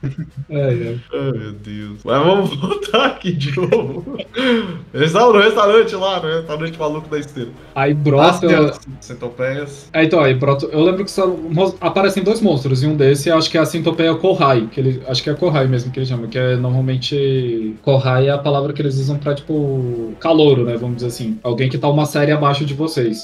É, 0.49 0.59
é. 0.59 0.95
Ai, 1.13 1.31
meu 1.31 1.51
Deus. 1.51 1.99
Mas 2.05 2.25
vamos 2.25 2.55
voltar 2.55 3.05
aqui 3.07 3.33
de 3.33 3.55
novo. 3.59 4.17
No 4.93 5.03
restaurante 5.47 5.95
lá, 5.95 6.21
no 6.21 6.27
restaurante 6.27 6.79
maluco 6.79 7.09
da 7.09 7.19
esteira. 7.19 7.49
Aí 7.75 7.93
brota. 7.93 8.47
telas, 8.47 8.79
centopeias. 8.99 9.89
É, 9.93 10.03
então, 10.03 10.19
aí 10.19 10.33
brota. 10.33 10.65
Eu 10.67 10.83
lembro 10.83 11.03
que 11.05 11.11
só 11.11 11.35
aparecem 11.81 12.23
dois 12.23 12.41
monstros, 12.41 12.83
e 12.83 12.87
um 12.87 12.95
desse 12.95 13.31
acho 13.31 13.49
que 13.49 13.57
é 13.57 13.61
a 13.61 13.65
centopeia 13.65 14.15
Kohai, 14.15 14.67
que 14.71 14.79
ele, 14.79 15.01
acho 15.07 15.23
que 15.23 15.29
é 15.29 15.33
Kohai 15.33 15.67
mesmo 15.67 15.91
que 15.91 15.99
eles 15.99 16.09
chamam, 16.09 16.27
que 16.27 16.37
é 16.37 16.55
normalmente. 16.55 17.75
Kohai 17.81 18.27
é 18.27 18.31
a 18.31 18.37
palavra 18.37 18.73
que 18.73 18.81
eles 18.81 18.97
usam 18.97 19.17
pra, 19.17 19.33
tipo, 19.33 20.13
calouro, 20.19 20.63
né? 20.63 20.75
Vamos 20.77 20.97
dizer 20.97 21.07
assim. 21.07 21.39
Alguém 21.43 21.69
que 21.69 21.77
tá 21.77 21.87
uma 21.89 22.05
série 22.05 22.31
abaixo 22.31 22.65
de 22.65 22.73
vocês. 22.73 23.23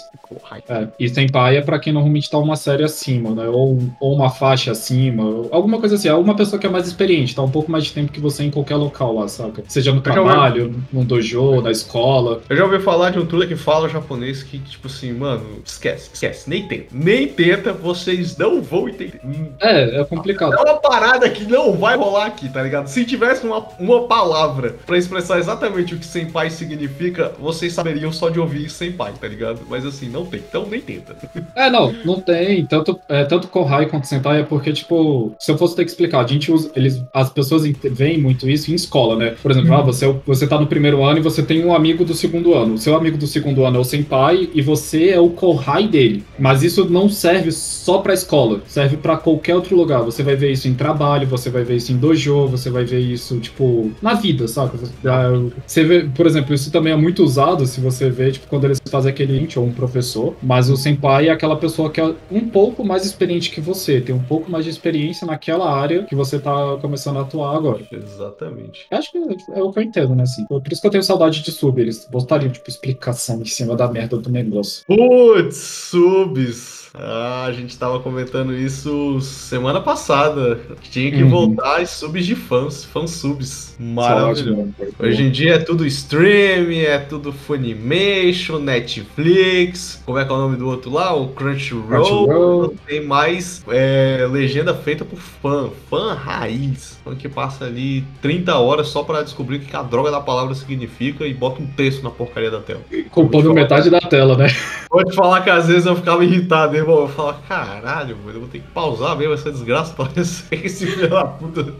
É, 0.67 0.87
e 0.99 1.09
senpai 1.09 1.57
é 1.57 1.61
pra 1.61 1.79
quem 1.79 1.93
normalmente 1.93 2.29
tá 2.29 2.37
uma 2.37 2.55
série 2.55 2.83
acima, 2.83 3.31
né? 3.31 3.47
Ou, 3.47 3.79
ou 3.99 4.15
uma 4.15 4.29
faixa 4.29 4.71
acima, 4.71 5.23
ou 5.23 5.49
alguma 5.51 5.79
coisa 5.79 5.95
assim. 5.95 6.07
É 6.07 6.13
uma 6.13 6.35
pessoa 6.35 6.59
que 6.59 6.65
é 6.65 6.69
mais 6.69 6.87
experiente, 6.87 7.35
tá 7.35 7.41
um 7.41 7.49
pouco 7.49 7.71
mais 7.71 7.83
de 7.85 7.93
tempo 7.93 8.11
que 8.11 8.19
você 8.19 8.43
em 8.43 8.51
qualquer 8.51 8.75
local 8.75 9.13
lá, 9.15 9.27
saca? 9.27 9.63
Seja 9.67 9.93
no 9.93 10.01
trabalho, 10.01 10.73
no 10.91 11.03
dojo, 11.03 11.61
na 11.61 11.71
escola. 11.71 12.12
Eu 12.49 12.57
já 12.57 12.63
ouvi 12.65 12.79
falar 12.79 13.11
de 13.11 13.19
um 13.19 13.25
Tula 13.25 13.47
que 13.47 13.55
fala 13.55 13.89
japonês 13.89 14.43
que, 14.43 14.59
tipo 14.59 14.87
assim, 14.87 15.13
mano, 15.13 15.61
esquece, 15.65 16.09
esquece, 16.13 16.49
nem 16.49 16.67
tenta. 16.67 16.85
Nem 16.91 17.27
tenta, 17.27 17.73
vocês 17.73 18.37
não 18.37 18.61
vão 18.61 18.89
entender. 18.89 19.19
Hum, 19.23 19.49
É, 19.59 20.01
é 20.01 20.05
complicado. 20.05 20.53
É 20.53 20.61
uma 20.61 20.79
parada 20.79 21.29
que 21.29 21.43
não 21.45 21.73
vai 21.73 21.97
rolar 21.97 22.25
aqui, 22.25 22.49
tá 22.49 22.61
ligado? 22.61 22.87
Se 22.87 23.05
tivesse 23.05 23.45
uma, 23.45 23.65
uma 23.79 24.07
palavra 24.07 24.75
pra 24.85 24.97
expressar 24.97 25.39
exatamente 25.39 25.95
o 25.95 25.99
que 25.99 26.05
senpai 26.05 26.49
significa, 26.49 27.31
vocês 27.39 27.73
saberiam 27.73 28.11
só 28.11 28.29
de 28.29 28.39
ouvir 28.39 28.69
senpai, 28.69 29.13
tá 29.19 29.27
ligado? 29.27 29.61
Mas 29.69 29.85
assim, 29.85 30.09
não 30.09 30.25
tem, 30.25 30.39
então 30.39 30.65
nem 30.65 30.81
tenta. 30.81 31.15
É, 31.55 31.69
não, 31.69 31.91
não 32.03 32.19
tem. 32.19 32.65
Tanto, 32.65 32.99
é, 33.07 33.23
tanto 33.25 33.47
Kohai 33.47 33.85
quanto 33.87 34.07
Sentai 34.07 34.39
é 34.41 34.43
porque, 34.43 34.73
tipo, 34.73 35.35
se 35.39 35.51
eu 35.51 35.57
fosse 35.57 35.75
ter 35.75 35.83
que 35.85 35.91
explicar, 35.91 36.23
a 36.23 36.27
gente 36.27 36.51
usa. 36.51 36.71
Eles, 36.75 37.03
as 37.13 37.29
pessoas 37.29 37.63
veem 37.91 38.17
muito 38.19 38.49
isso 38.49 38.71
em 38.71 38.73
escola, 38.75 39.15
né? 39.15 39.35
Por 39.41 39.51
exemplo, 39.51 39.73
ah, 39.73 39.81
você, 39.81 40.07
é 40.07 40.15
você 40.25 40.47
tá 40.47 40.59
no 40.59 40.67
primeiro 40.67 41.03
ano 41.03 41.19
e 41.19 41.21
você 41.21 41.43
tem 41.43 41.63
um 41.63 41.73
amigo 41.73 42.02
do 42.05 42.13
segundo 42.13 42.53
ano. 42.53 42.75
O 42.75 42.77
seu 42.77 42.95
amigo 42.95 43.17
do 43.17 43.27
segundo 43.27 43.65
ano 43.65 43.77
é 43.77 43.79
o 43.79 43.83
Senpai 43.83 44.49
e 44.53 44.61
você 44.61 45.09
é 45.09 45.19
o 45.19 45.29
Kohai 45.29 45.87
dele. 45.87 46.23
Mas 46.37 46.63
isso 46.63 46.89
não 46.89 47.09
serve 47.09 47.51
só 47.51 47.99
pra 47.99 48.13
escola, 48.13 48.61
serve 48.67 48.97
pra 48.97 49.17
qualquer 49.17 49.55
outro 49.55 49.75
lugar. 49.75 50.01
Você 50.01 50.23
vai 50.23 50.35
ver 50.35 50.51
isso 50.51 50.67
em 50.67 50.73
trabalho, 50.73 51.27
você 51.27 51.49
vai 51.49 51.63
ver 51.63 51.77
isso 51.77 51.91
em 51.91 51.97
dojo, 51.97 52.47
você 52.47 52.69
vai 52.69 52.83
ver 52.83 52.99
isso, 52.99 53.39
tipo, 53.39 53.91
na 54.01 54.13
vida, 54.13 54.47
saca? 54.47 54.77
Você, 54.77 54.91
ah, 55.07 55.31
você 55.65 55.83
vê, 55.83 56.03
por 56.03 56.25
exemplo, 56.25 56.53
isso 56.53 56.71
também 56.71 56.93
é 56.93 56.95
muito 56.95 57.23
usado 57.23 57.65
se 57.65 57.79
você 57.79 58.09
vê, 58.09 58.31
tipo, 58.31 58.47
quando 58.47 58.65
eles 58.65 58.81
fazem 58.89 59.11
aquele 59.11 59.39
int 59.39 59.57
ou 59.57 59.65
um 59.65 59.71
professor, 59.71 60.35
mas 60.41 60.69
o 60.69 60.77
senpai 60.77 61.27
é 61.27 61.31
aquela 61.31 61.55
pessoa 61.55 61.89
que 61.89 61.99
é 61.99 62.13
um 62.31 62.41
pouco 62.49 62.83
mais 62.83 63.05
experiente 63.05 63.49
que 63.49 63.61
você, 63.61 64.01
tem 64.01 64.13
um 64.13 64.23
pouco 64.23 64.51
mais 64.51 64.65
de 64.65 64.71
experiência 64.71 65.25
naquela 65.25 65.73
área 65.73 66.03
que 66.03 66.15
você 66.15 66.39
tá 66.39 66.77
começando 66.81 67.17
a 67.17 67.21
atuar 67.21 67.55
agora. 67.55 67.81
Exatamente. 67.91 68.85
Eu 68.89 68.97
Acho 68.97 69.11
que 69.11 69.17
é 69.17 69.61
o 69.61 69.71
que 69.71 69.79
eu 69.79 69.83
entendo, 69.83 70.15
né, 70.15 70.23
assim. 70.23 70.45
Por 70.45 70.61
isso 70.71 70.81
que 70.81 70.87
eu 70.87 70.91
tenho 70.91 71.03
saudade 71.03 71.43
de 71.43 71.51
sub, 71.51 71.79
eles 71.79 71.92
botariam, 72.09 72.51
tipo, 72.51 72.69
explicação 72.69 73.41
em 73.41 73.45
cima 73.45 73.75
da 73.75 73.87
merda 73.87 74.17
do 74.17 74.29
negócio. 74.29 74.85
Putz, 74.85 75.57
subs. 75.57 76.82
Ah, 76.95 77.45
a 77.47 77.51
gente 77.51 77.75
tava 77.75 77.99
comentando 77.99 78.53
isso 78.55 79.19
semana 79.19 79.81
passada. 79.81 80.59
Tinha 80.91 81.09
que 81.11 81.23
Uhum. 81.23 81.29
voltar 81.29 81.81
as 81.81 81.89
subs 81.89 82.23
de 82.23 82.35
fãs, 82.35 82.85
fansubs. 82.85 83.75
Maravilhoso. 83.79 84.69
Hoje 84.99 85.23
em 85.23 85.31
dia 85.31 85.55
é 85.55 85.57
tudo 85.57 85.87
stream, 85.87 86.69
é 86.71 86.99
tudo 86.99 87.33
Funimation, 87.33 88.59
Netflix, 88.59 90.03
como 90.05 90.19
é 90.19 90.25
que 90.25 90.31
é 90.31 90.35
o 90.35 90.37
nome 90.37 90.55
do 90.55 90.67
outro 90.67 90.91
lá? 90.91 91.11
O 91.15 91.29
Crunchyroll. 91.29 91.87
Crunchyroll. 91.87 92.75
Tem 92.85 93.03
mais 93.03 93.63
é, 93.69 94.27
legenda 94.31 94.75
feita 94.75 95.03
por 95.03 95.17
fã, 95.17 95.69
fã 95.89 96.13
raiz. 96.13 96.99
Fã 97.03 97.15
que 97.15 97.27
passa 97.27 97.65
ali 97.65 98.03
30 98.21 98.55
horas 98.59 98.87
só 98.89 99.01
pra 99.03 99.23
descobrir 99.23 99.57
o 99.57 99.59
que 99.61 99.75
a 99.75 99.81
droga 99.81 100.11
da 100.11 100.21
palavra 100.21 100.53
significa 100.53 101.25
e 101.25 101.33
bota 101.33 101.59
um 101.61 101.65
texto 101.65 102.03
na 102.03 102.11
porcaria 102.11 102.51
da 102.51 102.59
tela. 102.59 102.81
Culpando 103.09 103.51
metade 103.51 103.89
da 103.89 103.99
tela, 103.99 104.37
né? 104.37 104.47
Vou 104.91 105.03
te 105.03 105.15
falar 105.15 105.41
que 105.41 105.49
às 105.49 105.67
vezes 105.67 105.87
eu 105.87 105.95
ficava 105.95 106.23
irritado, 106.23 106.82
irmão. 106.83 107.01
Eu 107.01 107.09
falava, 107.09 107.39
caralho, 107.47 108.17
mano, 108.17 108.37
eu 108.37 108.39
vou 108.41 108.49
ter 108.49 108.59
que 108.59 108.67
pausar 108.67 109.17
mesmo 109.17 109.33
essa 109.33 109.51
desgraça 109.51 109.93
pra 109.93 110.23
se 110.23 110.43
esse 110.51 110.85
filho 110.85 111.09
da 111.09 111.25
puta 111.25 111.73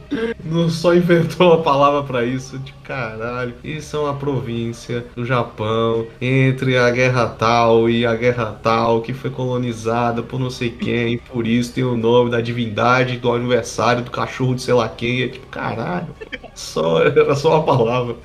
não 0.44 0.70
só 0.70 0.94
inventou 0.94 1.54
uma 1.54 1.64
palavra 1.64 2.04
pra 2.04 2.26
isso. 2.26 2.58
De 2.60 2.74
caralho. 2.84 3.54
Isso 3.64 3.96
é 3.96 4.00
uma 4.00 4.14
província 4.16 5.06
do 5.16 5.26
Japão 5.26 6.06
entre 6.22 6.78
a 6.78 6.90
guerra 6.90 7.28
tal 7.28 7.90
e 7.90 8.06
a 8.06 8.16
guerra 8.16 8.58
tal 8.62 9.02
que 9.02 9.14
foi 9.14 9.30
colonizada 9.30 10.22
por 10.24 10.40
não 10.40 10.50
sei 10.50 10.70
quem. 10.70 11.18
Por 11.18 11.48
isso 11.48 11.74
tem 11.74 11.84
o 11.84 11.98
nome 11.98 12.32
da 12.32 12.42
divindade 12.42 13.18
do 13.18 13.32
aniversário 13.32 14.04
do 14.04 14.12
cachorro 14.12 14.56
de 14.56 14.62
sei 14.62 14.74
lá 14.74 14.90
quem. 14.90 15.24
É 15.24 15.28
tipo, 15.28 15.48
caralho. 15.48 16.08
Só, 16.56 17.04
era 17.04 17.36
só 17.36 17.56
uma 17.56 17.64
palavra. 17.64 18.16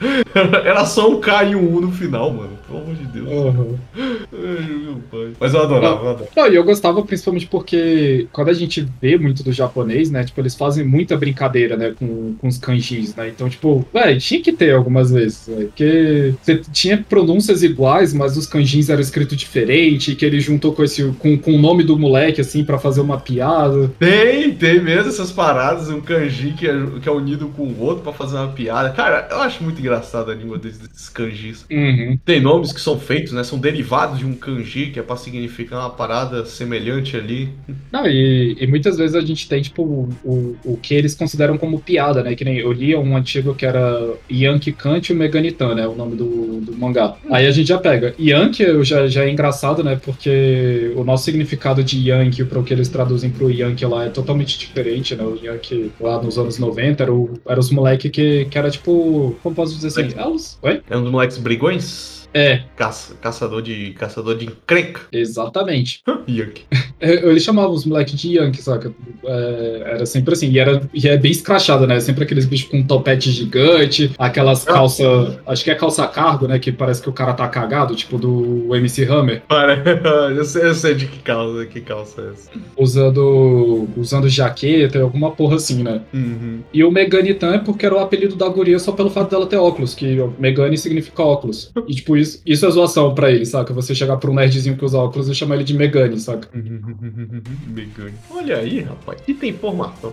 Era 0.65 0.85
só 0.85 1.11
um 1.11 1.21
K 1.21 1.45
e 1.45 1.57
um 1.57 1.75
U 1.75 1.81
no 1.81 1.93
final, 1.93 2.33
mano. 2.33 2.59
Pelo 2.67 2.81
amor 2.81 2.95
de 2.95 3.05
Deus. 3.05 3.29
Uhum. 3.29 3.77
Ai. 3.97 5.33
Mas 5.41 5.55
eu 5.55 5.63
adorava, 5.63 6.05
eu 6.05 6.11
adorava. 6.11 6.29
Não, 6.37 6.47
e 6.49 6.55
eu 6.55 6.65
gostava 6.65 7.03
principalmente 7.03 7.47
porque 7.47 8.29
quando 8.33 8.49
a 8.49 8.53
gente 8.53 8.87
vê 9.01 9.17
muito 9.17 9.43
do 9.43 9.53
japonês, 9.53 10.11
né? 10.11 10.25
Tipo, 10.25 10.41
eles 10.41 10.55
fazem 10.55 10.85
muita 10.85 11.17
brincadeira, 11.17 11.77
né? 11.77 11.95
Com, 11.99 12.35
com 12.35 12.49
os 12.49 12.59
kanjis, 12.59 13.15
né? 13.15 13.29
Então, 13.29 13.49
tipo, 13.49 13.85
velho, 13.93 14.21
tinha 14.21 14.43
que 14.43 14.53
ter 14.53 14.75
algumas 14.75 15.11
vezes, 15.11 15.49
véio, 15.49 15.69
Porque 15.69 16.35
você 16.43 16.61
tinha 16.73 16.99
pronúncias 16.99 17.63
iguais, 17.63 18.13
mas 18.13 18.37
os 18.37 18.47
kanjis 18.47 18.91
eram 18.91 19.01
escritos 19.01 19.37
diferente, 19.37 20.15
que 20.15 20.25
ele 20.25 20.41
juntou 20.41 20.73
com, 20.73 20.85
esse, 20.85 21.03
com, 21.19 21.39
com 21.39 21.55
o 21.55 21.59
nome 21.59 21.83
do 21.85 21.99
moleque, 21.99 22.41
assim, 22.41 22.65
pra 22.65 22.79
fazer 22.79 23.01
uma 23.01 23.19
piada. 23.19 23.91
Tem, 23.99 24.53
tem 24.55 24.83
mesmo 24.83 25.09
essas 25.09 25.33
paradas, 25.33 25.89
um 25.89 26.01
kanji 26.01 26.53
que 26.53 26.69
é, 26.69 26.75
que 27.03 27.09
é 27.09 27.13
unido 27.13 27.49
com 27.49 27.65
o 27.65 27.81
outro 27.81 28.03
pra 28.03 28.13
fazer 28.19 28.37
uma 28.37 28.49
piada. 28.49 28.91
Cara, 28.91 29.29
eu 29.31 29.41
acho 29.41 29.63
muito 29.63 29.81
engraçado 29.81 30.31
a 30.31 30.35
língua 30.35 30.59
desses, 30.59 31.09
kanjis. 31.09 31.65
Uhum. 31.71 32.19
Tem 32.25 32.41
nomes 32.41 32.73
que 32.73 32.81
são 32.81 32.99
feitos, 32.99 33.33
né? 33.33 33.45
São 33.45 33.59
derivados 33.59 34.19
de 34.19 34.27
um 34.27 34.35
kanji, 34.35 34.87
que 34.87 34.99
é 34.99 35.03
pra 35.03 35.17
significar 35.17 35.81
uma 35.81 35.91
parada 35.91 36.45
semelhante 36.45 37.17
ali. 37.17 37.49
Não, 37.93 38.07
e, 38.07 38.57
e 38.59 38.67
muitas 38.67 38.99
vezes 38.99 39.15
a 39.15 39.21
gente 39.21 39.49
tem, 39.49 39.63
tipo, 39.63 39.83
o, 39.83 40.09
o, 40.25 40.57
o 40.65 40.77
que 40.77 40.95
eles 40.95 41.15
consideram 41.15 41.57
como 41.57 41.79
piada, 41.81 42.23
né? 42.23 42.35
Que 42.35 42.45
nem 42.45 42.59
eu 42.59 42.73
lia 42.73 42.99
um 42.99 43.17
antigo 43.17 43.55
que 43.55 43.65
era 43.65 44.15
Yankee 44.31 44.73
Kant 44.73 45.09
e 45.09 45.15
o 45.15 45.17
Meganitan, 45.17 45.75
né? 45.75 45.87
O 45.87 45.95
nome 45.95 46.17
do, 46.17 46.61
do 46.61 46.77
mangá. 46.77 47.17
Aí 47.31 47.47
a 47.47 47.51
gente 47.51 47.69
já 47.69 47.79
pega. 47.79 48.15
Yankee 48.19 48.85
já, 48.85 49.07
já 49.07 49.25
é 49.25 49.31
engraçado, 49.31 49.85
né? 49.85 49.99
Porque 50.03 50.93
o 50.97 51.05
nosso 51.05 51.25
significado 51.25 51.83
de 51.85 52.09
Yankee 52.09 52.45
para 52.45 52.59
o 52.59 52.65
que 52.65 52.75
eles 52.75 52.89
traduzem 52.89 53.31
pro 53.31 53.51
Yankee 53.51 53.87
lá 53.87 54.07
é 54.07 54.09
totalmente 54.09 54.59
diferente, 54.59 55.15
né? 55.15 55.23
O 55.23 55.39
Yankee 55.41 55.93
lá 56.01 56.21
nos 56.21 56.37
anos 56.37 56.59
90 56.59 57.03
era, 57.03 57.13
o, 57.13 57.35
era 57.47 57.61
os 57.61 57.71
moleque 57.71 58.08
que, 58.11 58.47
que 58.47 58.59
era 58.59 58.71
tipo. 58.71 59.37
Como 59.43 59.55
posso 59.55 59.75
dizer 59.75 59.89
assim? 59.89 60.19
É 60.19 60.27
os, 60.27 60.59
oi? 60.63 60.83
É 60.89 60.97
um 60.97 61.03
dos 61.03 61.13
moleques 61.13 61.39
brigões? 61.39 62.18
É, 62.35 62.63
Caça- 62.77 63.15
caçador 63.21 63.63
de 63.63 63.91
caçador 63.93 64.37
de 64.37 64.47
encrenca. 64.47 65.01
exatamente. 65.13 66.03
Yankee. 66.29 66.65
É, 67.01 67.27
Ele 67.29 67.41
chamava 67.41 67.71
os 67.71 67.85
moleques 67.87 68.19
de 68.21 68.37
Yankee, 68.37 68.61
saca? 68.61 68.93
É, 69.25 69.83
era 69.95 70.07
sempre 70.07 70.35
assim. 70.35 70.51
E, 70.51 70.59
era, 70.59 70.83
e 70.93 71.09
é 71.09 71.17
bem 71.17 71.31
escrachado, 71.31 71.87
né? 71.87 71.99
Sempre 72.01 72.25
aqueles 72.25 72.45
bichos 72.45 72.69
com 72.69 72.79
um 72.79 72.87
topete 72.87 73.31
gigante, 73.31 74.11
aquelas 74.19 74.65
calças. 74.65 75.39
Acho 75.47 75.65
que 75.65 75.71
é 75.71 75.75
calça 75.75 76.07
cargo, 76.07 76.47
né? 76.49 76.59
Que 76.59 76.71
parece 76.73 77.01
que 77.01 77.09
o 77.09 77.13
cara 77.13 77.33
tá 77.33 77.49
cagado, 77.49 77.95
tipo 77.95 78.19
do 78.19 78.75
MC 78.75 79.05
Hammer. 79.05 79.43
Para, 79.49 79.77
eu 80.37 80.45
sei, 80.45 80.65
eu 80.67 80.75
sei 80.75 80.95
de 80.95 81.07
que 81.07 81.19
calça, 81.21 81.65
que 81.67 81.81
calça 81.81 82.21
é 82.21 82.31
essa. 82.33 82.51
Usando, 82.77 83.89
usando 83.97 84.29
jaqueta, 84.29 85.01
alguma 85.01 85.31
porra 85.31 85.57
assim, 85.57 85.83
né? 85.83 86.03
Uhum. 86.13 86.61
E 86.75 86.85
o 86.85 86.91
Meganitan 86.91 87.55
é 87.55 87.59
porque 87.59 87.87
era 87.87 87.95
o 87.95 87.99
apelido 88.01 88.35
da 88.37 88.49
guria 88.49 88.79
só 88.79 88.93
pelo 88.93 89.09
fato 89.11 89.31
dela 89.31 89.47
ter 89.47 89.57
óculos, 89.57 89.95
que 89.95 90.17
Megane 90.39 90.77
significa 90.77 91.23
óculos. 91.23 91.71
E, 91.87 91.95
tipo, 91.95 92.17
isso, 92.19 92.41
isso 92.45 92.67
é 92.67 92.71
zoação 92.71 93.15
pra 93.15 93.31
ele, 93.31 93.47
saca? 93.47 93.73
Você 93.75 93.95
chegar 93.95 94.17
pra 94.17 94.31
um 94.31 94.35
nerdzinho 94.35 94.77
que 94.77 94.85
usa 94.85 94.99
óculos 94.99 95.29
e 95.29 95.35
chamar 95.35 95.55
ele 95.57 95.65
de 95.65 95.75
Megane, 95.75 96.19
saca? 96.19 96.49
Megane. 96.55 98.15
Olha 98.31 98.59
aí, 98.59 98.81
rapaz, 98.81 99.21
que 99.21 99.35
tem 99.35 99.51
informação. 99.51 100.13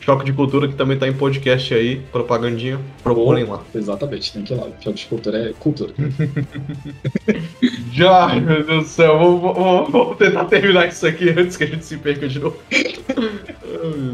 Choque 0.00 0.24
de 0.24 0.32
cultura 0.32 0.68
que 0.68 0.74
também 0.74 0.96
tá 0.98 1.08
em 1.08 1.12
podcast 1.12 1.72
aí, 1.74 1.96
propagandinha. 2.12 2.78
Procurem 3.02 3.44
lá. 3.44 3.62
Exatamente, 3.74 4.32
tem 4.32 4.42
que 4.42 4.52
ir 4.54 4.56
lá. 4.56 4.68
Choque 4.80 4.98
de 4.98 5.06
cultura 5.06 5.38
é 5.38 5.52
cultura. 5.58 5.92
Já, 7.92 8.28
meu 8.36 8.64
Deus 8.64 8.84
do 8.84 8.88
céu, 8.88 9.18
vamos, 9.18 9.40
vamos- 9.42 9.90
vamos 9.90 10.16
tentar 10.16 10.44
terminar 10.44 10.88
isso 10.88 11.06
aqui 11.06 11.30
antes 11.30 11.56
que 11.56 11.64
a 11.64 11.66
gente 11.66 11.84
se 11.84 11.96
perca 11.96 12.28
de 12.28 12.38
novo. 12.38 12.56
Ai, 12.72 12.88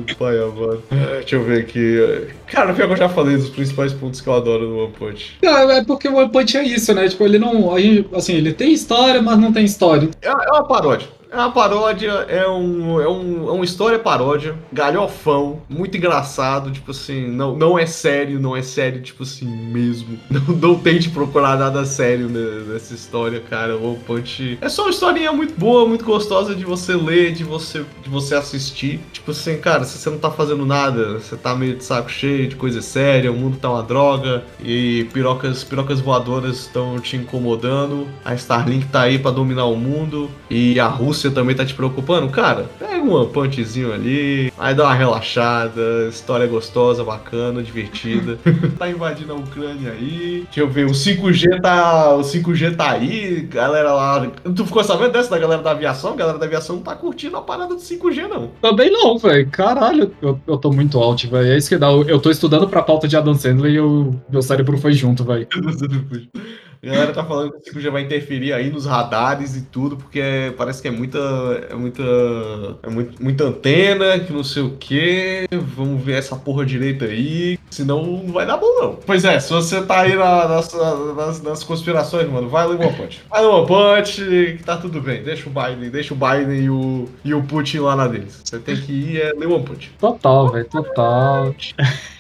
meu 0.07 0.17
pai 0.19 0.39
amado. 0.39 0.83
É, 0.91 1.19
Deixa 1.21 1.37
eu 1.37 1.45
ver 1.45 1.61
aqui. 1.61 2.29
Cara, 2.47 2.73
pior 2.75 2.87
que 2.87 2.93
eu 2.93 2.97
já 2.97 3.09
falei 3.09 3.37
dos 3.37 3.49
principais 3.51 3.93
pontos 3.93 4.21
que 4.21 4.29
eu 4.29 4.33
adoro 4.35 4.69
no 4.69 4.85
One 4.85 4.93
Punch. 4.93 5.37
Não, 5.43 5.71
é 5.71 5.85
porque 5.85 6.09
o 6.09 6.17
One 6.17 6.31
Punch 6.31 6.57
é 6.57 6.65
isso, 6.65 6.93
né? 6.95 7.09
Tipo, 7.09 7.22
ele 7.25 7.39
não. 7.39 7.75
aí, 7.75 8.07
Assim, 8.15 8.35
ele 8.35 8.53
tem 8.53 8.73
história, 8.73 9.23
mas 9.23 9.39
não 9.39 9.53
tem 9.53 9.65
história. 9.65 10.09
É 10.21 10.29
é 10.29 10.53
uma 10.53 10.65
paródia. 10.67 11.09
É 11.33 11.37
uma 11.37 11.51
paródia, 11.51 12.11
é 12.29 12.47
um, 12.47 13.01
é 13.01 13.09
um, 13.09 13.49
é 13.49 13.53
uma 13.53 13.65
história 13.65 13.99
paródia, 13.99 14.55
galhofão, 14.71 15.63
muito 15.67 15.97
engraçado, 15.97 16.71
tipo 16.71 16.91
assim, 16.91 17.27
não, 17.27 17.57
não 17.57 17.79
é 17.79 17.87
sério, 17.87 18.39
não 18.39 18.55
é 18.55 18.61
sério, 18.61 19.01
tipo 19.01 19.23
assim, 19.23 19.47
mesmo. 19.47 20.19
Não, 20.33 20.41
não 20.57 20.75
tente 20.79 21.09
procurar 21.11 21.57
nada 21.59 21.85
sério 21.85 22.29
ne- 22.29 22.73
nessa 22.73 22.95
história, 22.95 23.41
cara. 23.49 23.77
O 23.77 23.97
Punch 24.07 24.59
é 24.61 24.69
só 24.69 24.83
uma 24.83 24.91
historinha 24.91 25.31
muito 25.33 25.55
boa, 25.59 25.87
muito 25.87 26.05
gostosa 26.05 26.55
de 26.55 26.65
você 26.65 26.95
ler, 26.95 27.33
de 27.33 27.45
você, 27.45 27.85
de 28.03 28.09
você 28.11 28.35
assistir. 28.35 28.99
Tipo 29.13 29.31
assim, 29.31 29.59
cara, 29.59 29.85
se 29.85 29.99
você 29.99 30.11
não 30.11 30.19
tá 30.19 30.31
fazendo 30.31 30.65
nada, 30.67 31.15
você 31.19 31.37
tá 31.37 31.55
meio 31.55 31.77
de 31.77 31.85
saco 31.85 32.11
cheio 32.11 32.49
de 32.49 32.57
coisa 32.57 32.81
séria, 32.83 33.31
o 33.31 33.37
mundo 33.37 33.59
tá 33.59 33.71
uma 33.71 33.83
droga 33.83 34.43
e 34.65 35.07
pirocas, 35.13 35.63
pirocas 35.65 36.01
voadoras 36.01 36.57
estão 36.61 36.99
te 36.99 37.17
incomodando, 37.17 38.07
a 38.25 38.35
Starlink 38.35 38.87
tá 38.89 39.03
aí 39.03 39.19
pra 39.19 39.31
dominar 39.31 39.67
o 39.67 39.77
mundo 39.77 40.31
e 40.51 40.81
a 40.81 40.89
Rússia 40.89 41.22
também 41.31 41.55
tá 41.55 41.65
te 41.65 41.75
preocupando, 41.75 42.29
cara, 42.29 42.67
pega 42.79 43.03
um 43.03 43.27
punchzinho 43.27 43.93
ali, 43.93 44.53
aí 44.59 44.75
dá 44.75 44.85
uma 44.85 44.95
relaxada, 44.95 46.09
história 46.09 46.47
gostosa, 46.47 47.05
bacana, 47.05 47.63
divertida. 47.63 48.39
tá 48.79 48.89
invadindo 48.89 49.33
a 49.33 49.37
Ucrânia 49.37 49.93
aí. 49.93 50.43
Deixa 50.45 50.61
eu 50.61 50.69
ver, 50.69 50.87
o 50.87 50.91
5G 50.91 51.61
tá. 51.61 52.15
O 52.15 52.21
5G 52.21 52.77
tá 52.77 52.93
aí, 52.93 53.43
galera 53.43 53.93
lá. 53.93 54.27
Tu 54.55 54.67
ficou 54.67 54.83
sabendo 54.85 55.13
dessa 55.13 55.31
da 55.31 55.39
galera 55.39 55.63
da 55.63 55.71
aviação? 55.71 56.13
A 56.13 56.17
galera 56.17 56.39
da 56.39 56.47
aviação 56.47 56.77
não 56.77 56.83
tá 56.83 56.95
curtindo 56.95 57.37
a 57.37 57.43
parada 57.43 57.75
do 57.75 57.81
5G, 57.81 58.29
não. 58.29 58.51
Também 58.61 58.91
não, 58.91 59.19
velho. 59.19 59.49
Caralho, 59.51 60.13
eu, 60.21 60.39
eu 60.47 60.57
tô 60.57 60.71
muito 60.71 60.99
alto, 60.99 61.29
velho. 61.29 61.53
É 61.53 61.57
isso 61.57 61.69
que 61.69 61.79
dá. 61.79 61.91
Eu, 61.91 62.05
eu 62.09 62.21
tô 62.21 62.31
estudando 62.31 62.69
pra 62.69 62.83
pauta 62.83 63.09
de 63.09 63.17
Adam 63.17 63.35
Sandler 63.35 63.73
e 63.73 63.81
o 63.81 64.15
meu 64.29 64.43
cérebro 64.43 64.79
foi 64.79 64.93
junto, 64.93 65.25
velho. 65.25 65.47
A 66.85 66.87
galera 66.87 67.13
tá 67.13 67.23
falando 67.23 67.53
que 67.53 67.71
o 67.71 67.75
5G 67.75 67.91
vai 67.93 68.03
interferir 68.03 68.53
aí 68.53 68.69
nos 68.69 68.87
radares 68.87 69.55
e 69.57 69.63
tudo, 69.63 69.97
porque 69.97 70.19
é- 70.19 70.51
parece 70.51 70.83
que 70.83 70.89
é 70.89 70.91
muita. 70.91 71.19
É 71.71 71.75
muita. 71.77 72.03
É 72.83 72.91
muito, 72.91 73.23
muita 73.23 73.45
antena, 73.45 74.19
que 74.19 74.33
não 74.33 74.43
sei 74.43 74.65
o 74.65 74.71
que. 74.71 75.47
Vamos 75.53 76.03
ver 76.03 76.15
essa 76.19 76.35
porra 76.35 76.67
direita 76.67 77.05
aí. 77.05 77.57
Senão 77.71 78.03
não 78.25 78.33
vai 78.33 78.45
dar 78.47 78.57
bom, 78.57 78.81
não. 78.81 78.97
Pois 79.07 79.25
é, 79.25 79.39
se 79.39 79.53
você 79.53 79.81
tá 79.83 80.01
aí 80.01 80.17
na- 80.17 80.49
nas, 80.49 80.73
nas, 81.17 81.43
nas 81.43 81.63
conspirações, 81.65 82.29
mano, 82.29 82.49
vai 82.49 82.67
no 82.67 82.73
One 82.81 82.93
Punch. 82.95 83.23
Vai 83.31 83.43
no 83.43 83.51
One 83.51 83.67
Punch, 83.69 84.17
que 84.59 84.65
tá 84.65 84.77
tudo 84.77 85.01
bem. 85.01 85.23
Deixa 85.23 85.49
o 85.49 85.53
Biden, 85.53 85.89
deixa 85.89 86.13
o 86.13 86.17
Biden 86.17 86.65
e 86.65 86.69
o, 86.69 87.09
e 87.25 87.33
o 87.33 87.43
Putin 87.45 87.79
lá 87.79 87.95
na 87.95 88.09
deles. 88.09 88.41
Você 88.45 88.59
tem 88.59 88.75
que 88.77 88.93
ir 88.93 89.21
é 89.21 89.33
ler 89.35 89.47
One 89.47 89.65
Punch. 89.65 89.93
Total, 90.01 90.51
velho, 90.51 90.65
total. 90.65 91.55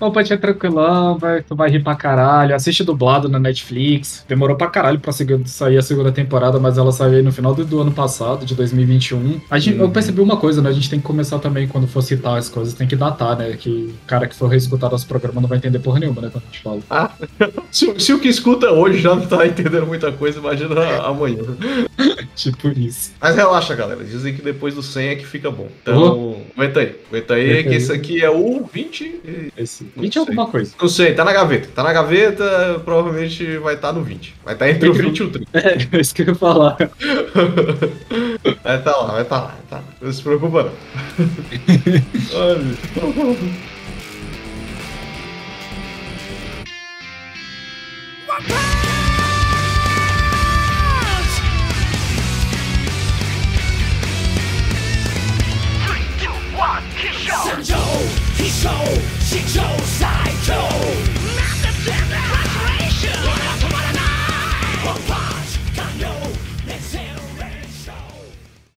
O 0.00 0.10
Punch 0.10 0.32
é 0.32 0.36
tranquilão, 0.38 1.18
velho. 1.18 1.44
Tu 1.46 1.54
vai 1.54 1.68
rir 1.68 1.82
pra 1.82 1.94
caralho. 1.94 2.54
Assiste 2.54 2.82
dublado 2.82 3.28
na 3.28 3.38
Netflix. 3.38 4.01
Demorou 4.28 4.56
pra 4.56 4.66
caralho 4.68 4.98
pra 5.00 5.12
sair 5.12 5.78
a 5.78 5.82
segunda 5.82 6.10
temporada, 6.12 6.58
mas 6.58 6.78
ela 6.78 6.92
saiu 6.92 7.14
aí 7.16 7.22
no 7.22 7.32
final 7.32 7.54
do, 7.54 7.64
do 7.64 7.80
ano 7.80 7.92
passado, 7.92 8.44
de 8.46 8.54
2021. 8.54 9.40
A 9.50 9.58
gente, 9.58 9.78
Eu 9.78 9.84
Uhum. 9.86 9.90
percebi 9.90 10.20
uma 10.20 10.36
coisa, 10.36 10.60
né? 10.62 10.70
A 10.70 10.72
gente 10.72 10.88
tem 10.90 10.98
que 11.00 11.04
começar 11.06 11.38
também, 11.38 11.66
quando 11.66 11.86
for 11.86 12.02
citar 12.02 12.36
as 12.38 12.48
coisas, 12.48 12.74
tem 12.74 12.86
que 12.86 12.96
datar, 12.96 13.36
né? 13.36 13.56
Que 13.58 13.68
o 14.04 14.06
cara 14.06 14.26
que 14.26 14.34
for 14.34 14.48
reescutar 14.48 14.90
nosso 14.90 15.06
programa 15.06 15.40
não 15.40 15.48
vai 15.48 15.58
entender 15.58 15.78
porra 15.78 15.98
nenhuma, 16.00 16.22
né? 16.22 16.30
Quando 16.32 16.44
a 16.44 16.46
gente 16.52 16.62
fala. 16.62 17.12
Se, 17.70 17.92
se 17.98 18.12
o 18.12 18.18
que 18.18 18.28
escuta 18.28 18.70
hoje 18.70 18.98
já 19.00 19.14
não 19.14 19.26
tá 19.26 19.46
entendendo 19.46 19.86
muita 19.86 20.12
coisa, 20.12 20.38
imagina 20.38 20.74
amanhã. 21.06 21.38
Tipo 22.34 22.68
isso. 22.68 23.12
Mas 23.20 23.34
relaxa, 23.36 23.74
galera. 23.74 24.02
Dizem 24.04 24.34
que 24.34 24.42
depois 24.42 24.74
do 24.74 24.82
100 24.82 25.08
é 25.08 25.16
que 25.16 25.26
fica 25.26 25.50
bom. 25.50 25.68
Então, 25.82 26.36
aguenta 26.56 26.80
aí. 26.80 26.96
Aguenta 27.08 27.34
aí, 27.34 27.44
Aguenta 27.50 27.62
que 27.64 27.68
aí. 27.70 27.74
esse 27.76 27.92
aqui 27.92 28.24
é 28.24 28.30
o 28.30 28.64
20. 28.72 29.04
e- 29.04 29.52
Esse. 29.56 29.84
Não 29.94 30.02
20 30.02 30.16
é 30.16 30.18
alguma 30.20 30.46
coisa. 30.46 30.72
Não 30.80 30.88
sei, 30.88 31.14
tá 31.14 31.24
na 31.24 31.32
gaveta. 31.32 31.68
Tá 31.74 31.82
na 31.82 31.92
gaveta, 31.92 32.80
provavelmente 32.84 33.58
vai 33.58 33.74
estar 33.74 33.91
no 33.92 34.02
20. 34.02 34.34
Vai 34.44 34.54
estar 34.54 34.68
entre, 34.68 34.88
entre 34.88 35.00
o 35.00 35.10
20 35.10 35.18
e 35.18 35.22
o 35.22 35.30
30. 35.30 35.58
É, 35.58 36.00
isso 36.00 36.14
que 36.14 36.22
eu 36.22 36.28
ia 36.28 36.34
falar. 36.34 36.76
vai 38.62 38.78
estar 38.78 38.96
lá, 38.96 39.12
vai 39.12 39.22
estar 39.22 39.40
lá, 39.40 39.54
lá. 39.70 39.84
Não 40.00 40.12
se 40.12 40.22
preocupa, 40.22 40.64
não. 40.64 40.72
Joe, 57.62 58.08
show, 58.48 58.84
she 59.20 59.38
chose, 59.46 60.02
I 60.02 60.30
chose. 60.42 61.11